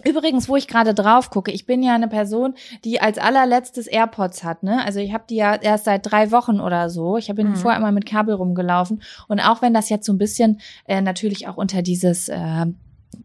Übrigens, 0.03 0.47
wo 0.47 0.56
ich 0.56 0.68
gerade 0.68 0.93
drauf 0.93 1.31
gucke, 1.31 1.52
ich 1.52 1.65
bin 1.65 1.81
ja 1.81 1.95
eine 1.95 2.07
Person, 2.07 2.53
die 2.84 3.02
als 3.02 3.18
allerletztes 3.18 3.88
AirPods 3.88 4.43
hat, 4.43 4.61
ne? 4.61 4.85
Also 4.85 4.99
ich 4.99 5.14
habe 5.14 5.23
die 5.27 5.38
ja 5.38 5.56
erst 5.56 5.85
seit 5.85 6.10
drei 6.10 6.31
Wochen 6.31 6.60
oder 6.60 6.91
so. 6.91 7.18
Ich 7.18 7.30
habe 7.30 7.43
Mhm. 7.43 7.56
vorher 7.56 7.80
immer 7.80 7.91
mit 7.91 8.06
Kabel 8.06 8.35
rumgelaufen. 8.35 9.02
Und 9.27 9.39
auch 9.39 9.64
wenn 9.64 9.73
das 9.73 9.89
jetzt 9.89 10.06
so 10.06 10.14
ein 10.14 10.19
bisschen 10.19 10.60
äh, 10.85 11.02
natürlich 11.02 11.47
auch 11.47 11.57
unter 11.57 11.81
dieses 11.81 12.30
äh, 12.30 12.65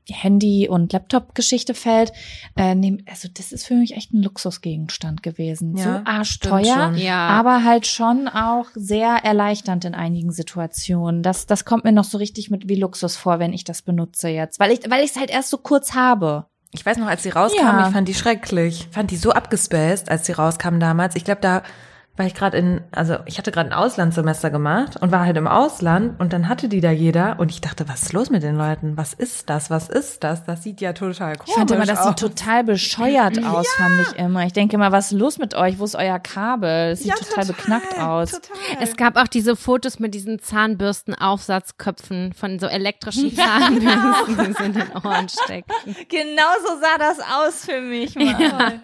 Handy- 0.08 0.68
und 0.68 0.92
Laptop-Geschichte 0.92 1.74
fällt, 1.74 2.12
äh, 2.56 2.74
nehm, 2.74 3.02
also 3.08 3.28
das 3.32 3.52
ist 3.52 3.66
für 3.66 3.74
mich 3.74 3.96
echt 3.96 4.12
ein 4.12 4.22
Luxusgegenstand 4.22 5.22
gewesen. 5.22 5.76
Ja, 5.76 5.84
so 5.84 5.90
arschteuer. 6.04 6.92
Ja. 6.96 7.28
aber 7.28 7.64
halt 7.64 7.86
schon 7.86 8.28
auch 8.28 8.66
sehr 8.74 9.08
erleichternd 9.24 9.84
in 9.84 9.94
einigen 9.94 10.32
Situationen. 10.32 11.22
Das, 11.22 11.46
das 11.46 11.64
kommt 11.64 11.84
mir 11.84 11.92
noch 11.92 12.04
so 12.04 12.18
richtig 12.18 12.50
mit 12.50 12.68
wie 12.68 12.76
Luxus 12.76 13.16
vor, 13.16 13.38
wenn 13.38 13.52
ich 13.52 13.64
das 13.64 13.82
benutze 13.82 14.28
jetzt, 14.28 14.58
weil 14.60 14.72
ich, 14.72 14.80
weil 14.90 15.04
ich 15.04 15.10
es 15.10 15.16
halt 15.18 15.30
erst 15.30 15.50
so 15.50 15.58
kurz 15.58 15.94
habe. 15.94 16.46
Ich 16.72 16.86
weiß 16.86 16.98
noch, 16.98 17.08
als 17.08 17.22
sie 17.24 17.30
rauskam, 17.30 17.58
Ja. 17.58 17.86
ich 17.88 17.92
fand 17.92 18.06
die 18.06 18.14
schrecklich. 18.14 18.86
Fand 18.92 19.10
die 19.10 19.16
so 19.16 19.32
abgespaced, 19.32 20.08
als 20.08 20.26
sie 20.26 20.32
rauskam 20.32 20.78
damals. 20.78 21.16
Ich 21.16 21.24
glaube, 21.24 21.40
da 21.40 21.62
weil 22.20 22.26
ich 22.26 22.34
gerade 22.34 22.58
in, 22.58 22.82
also 22.92 23.16
ich 23.24 23.38
hatte 23.38 23.50
gerade 23.50 23.70
ein 23.70 23.72
Auslandssemester 23.72 24.50
gemacht 24.50 24.98
und 25.00 25.10
war 25.10 25.24
halt 25.24 25.38
im 25.38 25.46
Ausland 25.46 26.20
und 26.20 26.34
dann 26.34 26.50
hatte 26.50 26.68
die 26.68 26.82
da 26.82 26.90
jeder 26.90 27.40
und 27.40 27.50
ich 27.50 27.62
dachte, 27.62 27.88
was 27.88 28.02
ist 28.02 28.12
los 28.12 28.28
mit 28.28 28.42
den 28.42 28.56
Leuten? 28.56 28.98
Was 28.98 29.14
ist 29.14 29.48
das? 29.48 29.70
Was 29.70 29.88
ist 29.88 30.22
das? 30.22 30.44
Das 30.44 30.62
sieht 30.62 30.82
ja 30.82 30.92
total 30.92 31.36
komisch 31.36 31.48
Ich 31.48 31.54
fand 31.54 31.70
immer, 31.70 31.86
das 31.86 32.00
aus. 32.00 32.08
sieht 32.08 32.18
total 32.18 32.64
bescheuert 32.64 33.42
aus, 33.42 33.66
fand 33.68 34.02
ich 34.02 34.18
immer. 34.18 34.44
Ich 34.44 34.52
denke 34.52 34.76
immer, 34.76 34.92
was 34.92 35.12
ist 35.12 35.18
los 35.18 35.38
mit 35.38 35.54
euch? 35.54 35.78
Wo 35.78 35.84
ist 35.84 35.94
euer 35.94 36.18
Kabel? 36.18 36.90
Das 36.90 36.98
sieht 36.98 37.08
Ja, 37.08 37.14
total, 37.14 37.46
beknackt 37.46 37.98
aus. 37.98 38.32
Total. 38.32 38.56
Es 38.82 38.96
gab 38.98 39.16
auch 39.16 39.26
diese 39.28 39.56
Fotos 39.56 39.98
mit 39.98 40.12
diesen 40.12 40.40
Zahnbürstenaufsatzköpfen 40.40 42.34
von 42.34 42.58
so 42.58 42.66
elektrischen 42.66 43.34
Zahnbürsten, 43.34 44.36
die 44.46 44.52
sie 44.52 44.64
in 44.64 44.72
den 44.74 44.92
Ohren 45.02 45.30
stecken. 45.30 45.72
Genau 46.10 46.52
so 46.66 46.74
sah 46.82 46.98
das 46.98 47.18
aus 47.20 47.64
für 47.64 47.80
mich. 47.80 48.14
Mann. 48.14 48.82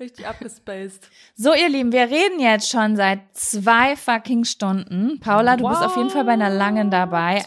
Richtig 0.00 0.26
abgespaced. 0.26 1.10
So, 1.36 1.52
ihr 1.54 1.68
Lieben, 1.68 1.92
wir 1.92 2.08
reden 2.08 2.40
jetzt 2.40 2.70
schon 2.70 2.96
seit 2.96 3.20
zwei 3.34 3.96
fucking 3.96 4.44
Stunden. 4.44 5.20
Paula, 5.20 5.58
du 5.58 5.68
bist 5.68 5.82
auf 5.82 5.94
jeden 5.96 6.08
Fall 6.08 6.24
bei 6.24 6.32
einer 6.32 6.48
langen 6.48 6.90
dabei. 6.90 7.44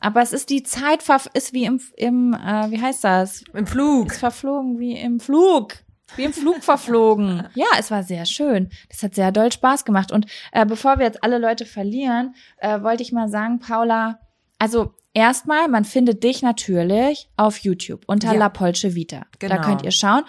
Aber 0.00 0.20
es 0.20 0.34
ist 0.34 0.50
die 0.50 0.62
Zeit, 0.64 1.02
ist 1.32 1.54
wie 1.54 1.64
im, 1.64 1.80
im 1.96 2.34
äh, 2.34 2.70
wie 2.70 2.80
heißt 2.80 3.04
das? 3.04 3.42
Im 3.54 3.66
Flug. 3.66 4.12
Ist 4.12 4.18
verflogen 4.18 4.78
wie 4.78 4.98
im 4.98 5.18
Flug. 5.18 5.76
Wie 6.16 6.24
im 6.24 6.34
Flug 6.34 6.62
verflogen. 6.62 7.48
Ja, 7.54 7.66
es 7.78 7.90
war 7.90 8.02
sehr 8.02 8.26
schön. 8.26 8.68
Das 8.90 9.02
hat 9.02 9.14
sehr 9.14 9.32
doll 9.32 9.50
Spaß 9.50 9.86
gemacht. 9.86 10.12
Und 10.12 10.26
äh, 10.50 10.66
bevor 10.66 10.98
wir 10.98 11.06
jetzt 11.06 11.24
alle 11.24 11.38
Leute 11.38 11.64
verlieren, 11.64 12.34
äh, 12.58 12.82
wollte 12.82 13.02
ich 13.02 13.12
mal 13.12 13.28
sagen, 13.30 13.60
Paula, 13.60 14.18
also 14.58 14.92
erstmal, 15.14 15.68
man 15.68 15.84
findet 15.84 16.22
dich 16.22 16.42
natürlich 16.42 17.30
auf 17.36 17.58
YouTube 17.58 18.02
unter 18.06 18.32
Ja. 18.32 18.38
La 18.38 18.48
Polce 18.50 18.94
Vita. 18.94 19.22
Da 19.38 19.48
Genau. 19.48 19.62
könnt 19.62 19.82
ihr 19.84 19.90
schauen. 19.90 20.24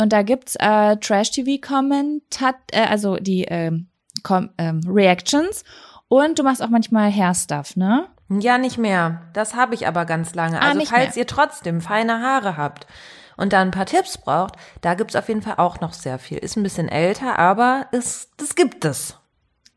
Und 0.00 0.12
da 0.12 0.22
gibt's 0.22 0.56
äh, 0.58 0.96
Trash-TV-Kommentat, 0.96 2.56
äh, 2.72 2.86
also 2.86 3.16
die 3.16 3.44
ähm, 3.44 3.88
Kom 4.22 4.50
ähm, 4.58 4.80
Reactions. 4.86 5.64
Und 6.08 6.38
du 6.38 6.42
machst 6.42 6.62
auch 6.62 6.68
manchmal 6.68 7.10
Hairstuff, 7.12 7.76
ne? 7.76 8.08
Ja, 8.28 8.58
nicht 8.58 8.78
mehr. 8.78 9.22
Das 9.32 9.54
habe 9.54 9.74
ich 9.74 9.86
aber 9.86 10.04
ganz 10.04 10.34
lange. 10.34 10.60
Ah, 10.60 10.66
Also 10.68 10.78
nicht 10.78 10.90
falls 10.90 11.14
mehr. 11.16 11.22
ihr 11.24 11.26
trotzdem 11.26 11.80
feine 11.80 12.20
Haare 12.20 12.56
habt 12.56 12.86
und 13.36 13.52
da 13.52 13.60
ein 13.60 13.70
paar 13.72 13.86
Tipps 13.86 14.18
braucht, 14.18 14.54
da 14.82 14.94
gibt's 14.94 15.16
auf 15.16 15.28
jeden 15.28 15.42
Fall 15.42 15.54
auch 15.56 15.80
noch 15.80 15.92
sehr 15.92 16.18
viel. 16.18 16.38
Ist 16.38 16.56
ein 16.56 16.62
bisschen 16.62 16.88
älter, 16.88 17.38
aber 17.38 17.86
es, 17.92 18.30
das 18.36 18.54
gibt 18.54 18.84
es. 18.84 19.16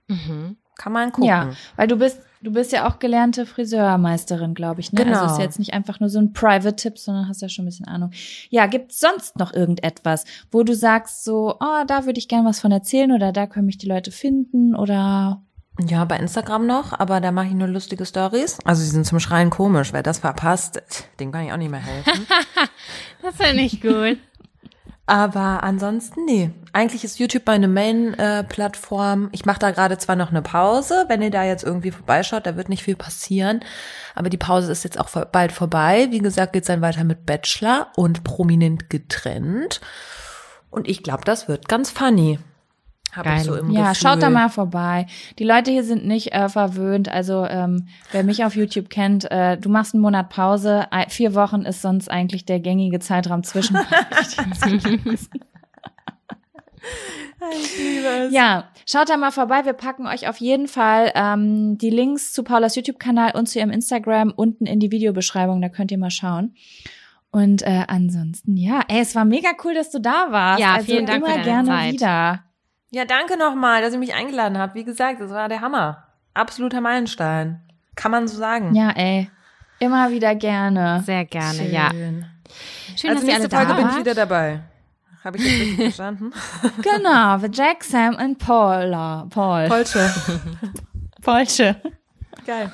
Kann 0.08 0.92
man 0.92 1.12
gucken. 1.12 1.28
Ja, 1.28 1.52
weil 1.76 1.88
du 1.88 1.96
bist, 1.98 2.20
du 2.44 2.52
bist 2.52 2.72
ja 2.72 2.88
auch 2.88 3.00
gelernte 3.00 3.46
Friseurmeisterin, 3.46 4.54
glaube 4.54 4.82
ich. 4.82 4.92
Ne? 4.92 5.04
Genau. 5.04 5.22
Also 5.22 5.36
ist 5.36 5.42
jetzt 5.42 5.60
nicht 5.60 5.74
einfach 5.74 6.00
nur 6.00 6.10
so 6.10 6.20
ein 6.20 6.34
Private-Tipp, 6.34 7.00
sondern 7.00 7.28
hast 7.28 7.42
ja 7.42 7.50
schon 7.50 7.64
ein 7.64 7.68
bisschen 7.68 7.88
Ahnung. 7.88 8.12
Ja, 8.50 8.68
gibt's 8.68 9.00
sonst 9.00 9.38
noch 9.40 9.54
irgendetwas, 9.54 10.26
wo 10.52 10.64
du 10.64 10.76
sagst 10.76 11.24
so, 11.24 11.56
oh, 11.60 11.84
da 11.88 12.06
würde 12.06 12.20
ich 12.20 12.28
gern 12.28 12.46
was 12.46 12.60
von 12.60 12.72
erzählen 12.72 13.12
oder 13.12 13.32
da 13.32 13.48
können 13.48 13.66
mich 13.66 13.78
die 13.78 13.88
Leute 13.88 14.12
finden 14.12 14.76
oder 14.76 15.42
Ja, 15.88 16.06
bei 16.06 16.18
Instagram 16.18 16.68
noch, 16.68 17.00
aber 17.00 17.22
da 17.22 17.32
mache 17.32 17.48
ich 17.48 17.54
nur 17.54 17.68
lustige 17.68 18.06
Stories. 18.06 18.60
Also 18.66 18.84
sie 18.84 18.90
sind 18.90 19.06
zum 19.06 19.20
Schreien 19.20 19.50
komisch. 19.50 19.94
Wer 19.94 20.04
das 20.04 20.20
verpasst, 20.20 20.82
dem 21.20 21.32
kann 21.32 21.46
ich 21.46 21.54
auch 21.54 21.58
nicht 21.58 21.72
mehr 21.72 21.80
helfen. 21.80 22.28
Das 23.22 23.38
finde 23.38 23.64
ich 23.64 23.80
gut. 23.80 24.18
Aber 25.06 25.64
ansonsten, 25.64 26.26
nee. 26.26 26.52
Eigentlich 26.72 27.04
ist 27.04 27.20
YouTube 27.20 27.46
meine 27.46 27.68
Main-Plattform. 27.68 29.30
ich 29.32 29.46
mache 29.46 29.60
da 29.60 29.72
gerade 29.72 29.98
zwar 29.98 30.16
noch 30.16 30.32
eine 30.32 30.42
Pause, 30.42 31.06
wenn 31.08 31.22
ihr 31.22 31.30
da 31.30 31.44
jetzt 31.44 31.64
irgendwie 31.64 31.92
vorbeischaut, 31.92 32.46
da 32.46 32.56
wird 32.56 32.70
nicht 32.70 32.84
viel 32.84 32.96
passieren. 32.96 33.60
Aber 34.16 34.30
die 34.30 34.38
Pause 34.38 34.72
ist 34.72 34.84
jetzt 34.84 35.00
auch 35.00 35.10
bald 35.10 35.52
vorbei. 35.52 36.08
Wie 36.12 36.20
gesagt, 36.20 36.54
geht's 36.54 36.68
dann 36.68 36.82
weiter 36.82 37.04
mit 37.04 37.26
Bachelor 37.26 37.90
und 37.96 38.24
prominent 38.24 38.90
getrennt. 38.90 39.82
Und 40.70 40.88
ich 40.88 41.04
glaube, 41.04 41.24
das 41.26 41.48
wird 41.48 41.68
ganz 41.68 41.92
funny. 41.92 42.40
Habe 43.16 43.30
ich 43.38 43.44
so 43.44 43.56
im 43.56 43.72
ja, 43.72 43.90
Gefühl. 43.90 43.96
schaut 44.10 44.22
da 44.22 44.30
mal 44.30 44.50
vorbei. 44.50 45.06
Die 45.40 45.44
Leute 45.44 45.72
hier 45.72 45.84
sind 45.84 46.06
nicht 46.06 46.34
äh, 46.34 46.50
verwöhnt. 46.50 47.10
Also 47.10 47.46
ähm, 47.46 47.88
wer 48.12 48.24
mich 48.24 48.44
auf 48.44 48.56
YouTube 48.56 48.90
kennt, 48.90 49.30
äh, 49.32 49.58
du 49.58 49.70
machst 49.70 49.94
einen 49.94 50.02
Monat 50.02 50.30
Pause. 50.30 50.92
Ein- 50.92 51.10
Vier 51.10 51.36
Wochen 51.36 51.62
ist 51.62 51.82
sonst 51.82 52.10
eigentlich 52.10 52.46
der 52.46 52.60
gängige 52.60 53.00
Zeitraum 53.00 53.44
zwischen. 53.44 53.78
Ja, 58.32 58.70
schaut 58.86 59.10
da 59.10 59.18
mal 59.18 59.32
vorbei. 59.32 59.66
Wir 59.66 59.74
packen 59.74 60.08
euch 60.08 60.28
auf 60.28 60.38
jeden 60.38 60.68
Fall 60.68 61.12
ähm, 61.16 61.78
die 61.78 61.90
Links 61.90 62.34
zu 62.34 62.44
Paulas 62.44 62.76
YouTube-Kanal 62.76 63.36
und 63.36 63.48
zu 63.48 63.60
ihrem 63.60 63.70
Instagram 63.72 64.34
unten 64.36 64.66
in 64.66 64.80
die 64.80 64.92
Videobeschreibung. 64.92 65.62
Da 65.62 65.70
könnt 65.70 65.92
ihr 65.92 65.98
mal 65.98 66.10
schauen. 66.12 66.56
Und 67.32 67.64
äh, 67.64 67.84
ansonsten, 67.88 68.56
ja, 68.58 68.82
ey, 68.88 69.02
es 69.02 69.16
war 69.16 69.26
mega 69.26 69.50
cool, 69.64 69.74
dass 69.74 69.90
du 69.92 70.00
da 70.00 70.28
warst. 70.30 70.62
Ja, 70.62 70.74
also 70.76 70.86
vielen 70.86 71.06
Dank 71.06 71.18
immer 71.24 71.28
für 71.34 71.40
deine 71.40 71.46
gerne 71.46 71.68
Zeit. 71.70 71.94
wieder. 71.94 72.44
Ja, 72.94 73.06
danke 73.06 73.38
nochmal, 73.38 73.82
dass 73.82 73.94
ihr 73.94 74.00
mich 74.00 74.14
eingeladen 74.14 74.58
habt. 74.58 74.76
Wie 74.76 74.84
gesagt, 74.84 75.20
das 75.20 75.32
war 75.32 75.50
der 75.50 75.62
Hammer. 75.62 76.04
Absoluter 76.36 76.80
Meilenstein. 76.80 77.60
Kann 77.96 78.12
man 78.12 78.28
so 78.28 78.38
sagen. 78.38 78.76
Ja, 78.76 78.92
ey, 78.92 79.30
immer 79.80 80.12
wieder 80.12 80.36
gerne. 80.36 81.02
Sehr 81.06 81.26
gerne, 81.26 81.54
Schön. 81.60 81.72
ja. 81.72 81.90
Schön, 81.92 83.10
also 83.10 83.22
dass 83.22 83.24
ihr 83.24 83.34
alle 83.34 83.40
nächste 83.40 83.50
Folge 83.50 83.74
bin 83.74 83.90
ich 83.90 83.98
wieder 83.98 84.14
dabei. 84.16 84.60
Habe 85.24 85.38
ich 85.38 85.44
das 85.44 85.54
richtig 85.54 85.78
verstanden? 85.96 86.32
Genau, 86.82 87.38
the 87.40 87.48
Jack, 87.52 87.84
Sam 87.84 88.16
und 88.16 88.38
Paula. 88.38 89.26
Paul. 89.30 89.68
Polsche. 89.68 90.14
Polsche. 91.22 91.76
Geil. 92.46 92.72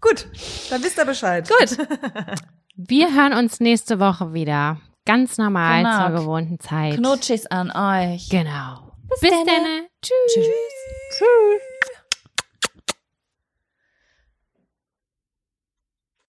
Gut, 0.00 0.26
dann 0.70 0.82
wisst 0.82 0.98
ihr 0.98 1.04
Bescheid. 1.06 1.48
Gut. 1.48 1.78
Wir 2.76 3.14
hören 3.14 3.32
uns 3.32 3.60
nächste 3.60 4.00
Woche 4.00 4.34
wieder. 4.34 4.78
Ganz 5.06 5.38
normal 5.38 5.82
Genau. 5.84 6.06
zur 6.08 6.16
gewohnten 6.20 6.60
Zeit. 6.60 6.96
Knutschis 6.96 7.46
an 7.46 7.70
euch. 7.70 8.28
Genau. 8.28 8.92
Bis, 9.08 9.20
denne. 9.20 9.44
dann. 9.44 9.88
Tschüss. 10.02 10.48
Cool. 11.20 11.60